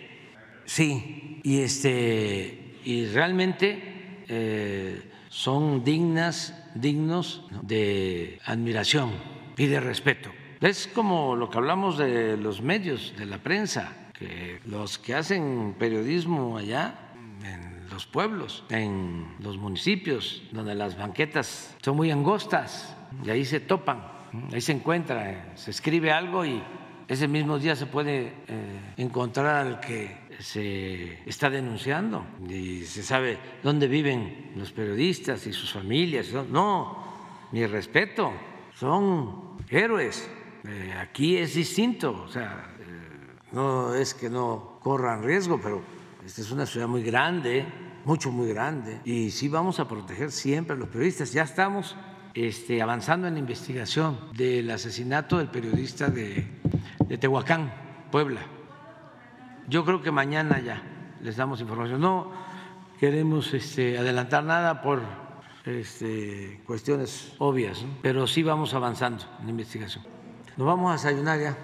Sí, 0.66 1.40
y 1.42 1.60
este 1.60 2.74
y 2.84 3.06
realmente 3.06 4.24
eh, 4.28 5.02
son 5.28 5.84
dignas, 5.84 6.54
dignos 6.74 7.46
de 7.62 8.38
admiración 8.44 9.10
y 9.56 9.66
de 9.66 9.80
respeto. 9.80 10.30
Es 10.60 10.86
como 10.86 11.36
lo 11.36 11.50
que 11.50 11.58
hablamos 11.58 11.98
de 11.98 12.36
los 12.36 12.62
medios, 12.62 13.14
de 13.18 13.26
la 13.26 13.38
prensa, 13.38 14.05
que 14.18 14.60
los 14.66 14.98
que 14.98 15.14
hacen 15.14 15.74
periodismo 15.78 16.56
allá 16.56 17.12
en 17.44 17.88
los 17.90 18.06
pueblos, 18.06 18.64
en 18.70 19.26
los 19.40 19.58
municipios, 19.58 20.42
donde 20.52 20.74
las 20.74 20.96
banquetas 20.96 21.76
son 21.82 21.96
muy 21.96 22.10
angostas 22.10 22.96
y 23.24 23.30
ahí 23.30 23.44
se 23.44 23.60
topan, 23.60 24.02
ahí 24.52 24.60
se 24.60 24.72
encuentra, 24.72 25.52
se 25.54 25.70
escribe 25.70 26.10
algo 26.12 26.44
y 26.44 26.62
ese 27.08 27.28
mismo 27.28 27.58
día 27.58 27.76
se 27.76 27.86
puede 27.86 28.32
eh, 28.48 28.80
encontrar 28.96 29.66
al 29.66 29.80
que 29.80 30.16
se 30.40 31.20
está 31.28 31.48
denunciando 31.48 32.26
y 32.48 32.82
se 32.82 33.02
sabe 33.02 33.38
dónde 33.62 33.86
viven 33.86 34.52
los 34.56 34.72
periodistas 34.72 35.46
y 35.46 35.52
sus 35.52 35.72
familias. 35.72 36.32
No, 36.50 37.48
mi 37.52 37.64
respeto, 37.66 38.32
son 38.74 39.56
héroes. 39.70 40.28
Eh, 40.68 40.92
aquí 40.98 41.36
es 41.36 41.54
distinto, 41.54 42.24
o 42.24 42.28
sea, 42.28 42.74
eh, 42.75 42.75
no 43.56 43.94
es 43.94 44.12
que 44.12 44.28
no 44.28 44.78
corran 44.82 45.22
riesgo, 45.22 45.58
pero 45.58 45.80
esta 46.24 46.42
es 46.42 46.50
una 46.50 46.66
ciudad 46.66 46.86
muy 46.86 47.02
grande, 47.02 47.66
mucho, 48.04 48.30
muy 48.30 48.48
grande, 48.48 49.00
y 49.06 49.30
sí 49.30 49.48
vamos 49.48 49.80
a 49.80 49.88
proteger 49.88 50.30
siempre 50.30 50.76
a 50.76 50.78
los 50.78 50.88
periodistas. 50.90 51.32
Ya 51.32 51.44
estamos 51.44 51.96
este, 52.34 52.82
avanzando 52.82 53.26
en 53.26 53.32
la 53.32 53.40
investigación 53.40 54.18
del 54.36 54.70
asesinato 54.70 55.38
del 55.38 55.48
periodista 55.48 56.08
de, 56.08 56.46
Tehuacán, 57.18 57.72
Puebla 58.12 58.42
yo 59.68 59.84
creo 59.84 60.02
que 60.02 60.12
mañana 60.12 60.60
ya 60.60 60.82
les 61.22 61.36
damos 61.36 61.60
información. 61.60 62.00
No 62.00 62.30
queremos 63.00 63.52
este, 63.54 63.98
adelantar 63.98 64.44
nada 64.44 64.82
por 64.82 65.02
este, 65.64 66.62
cuestiones 66.66 67.34
obvias, 67.38 67.84
pero 68.02 68.26
sí 68.26 68.42
vamos 68.42 68.74
avanzando 68.74 69.24
en 69.40 69.46
la 69.46 69.50
investigación. 69.50 70.04
Nos 70.56 70.66
vamos 70.66 70.90
a 70.90 70.92
desayunar 70.92 71.40
ya. 71.40 71.56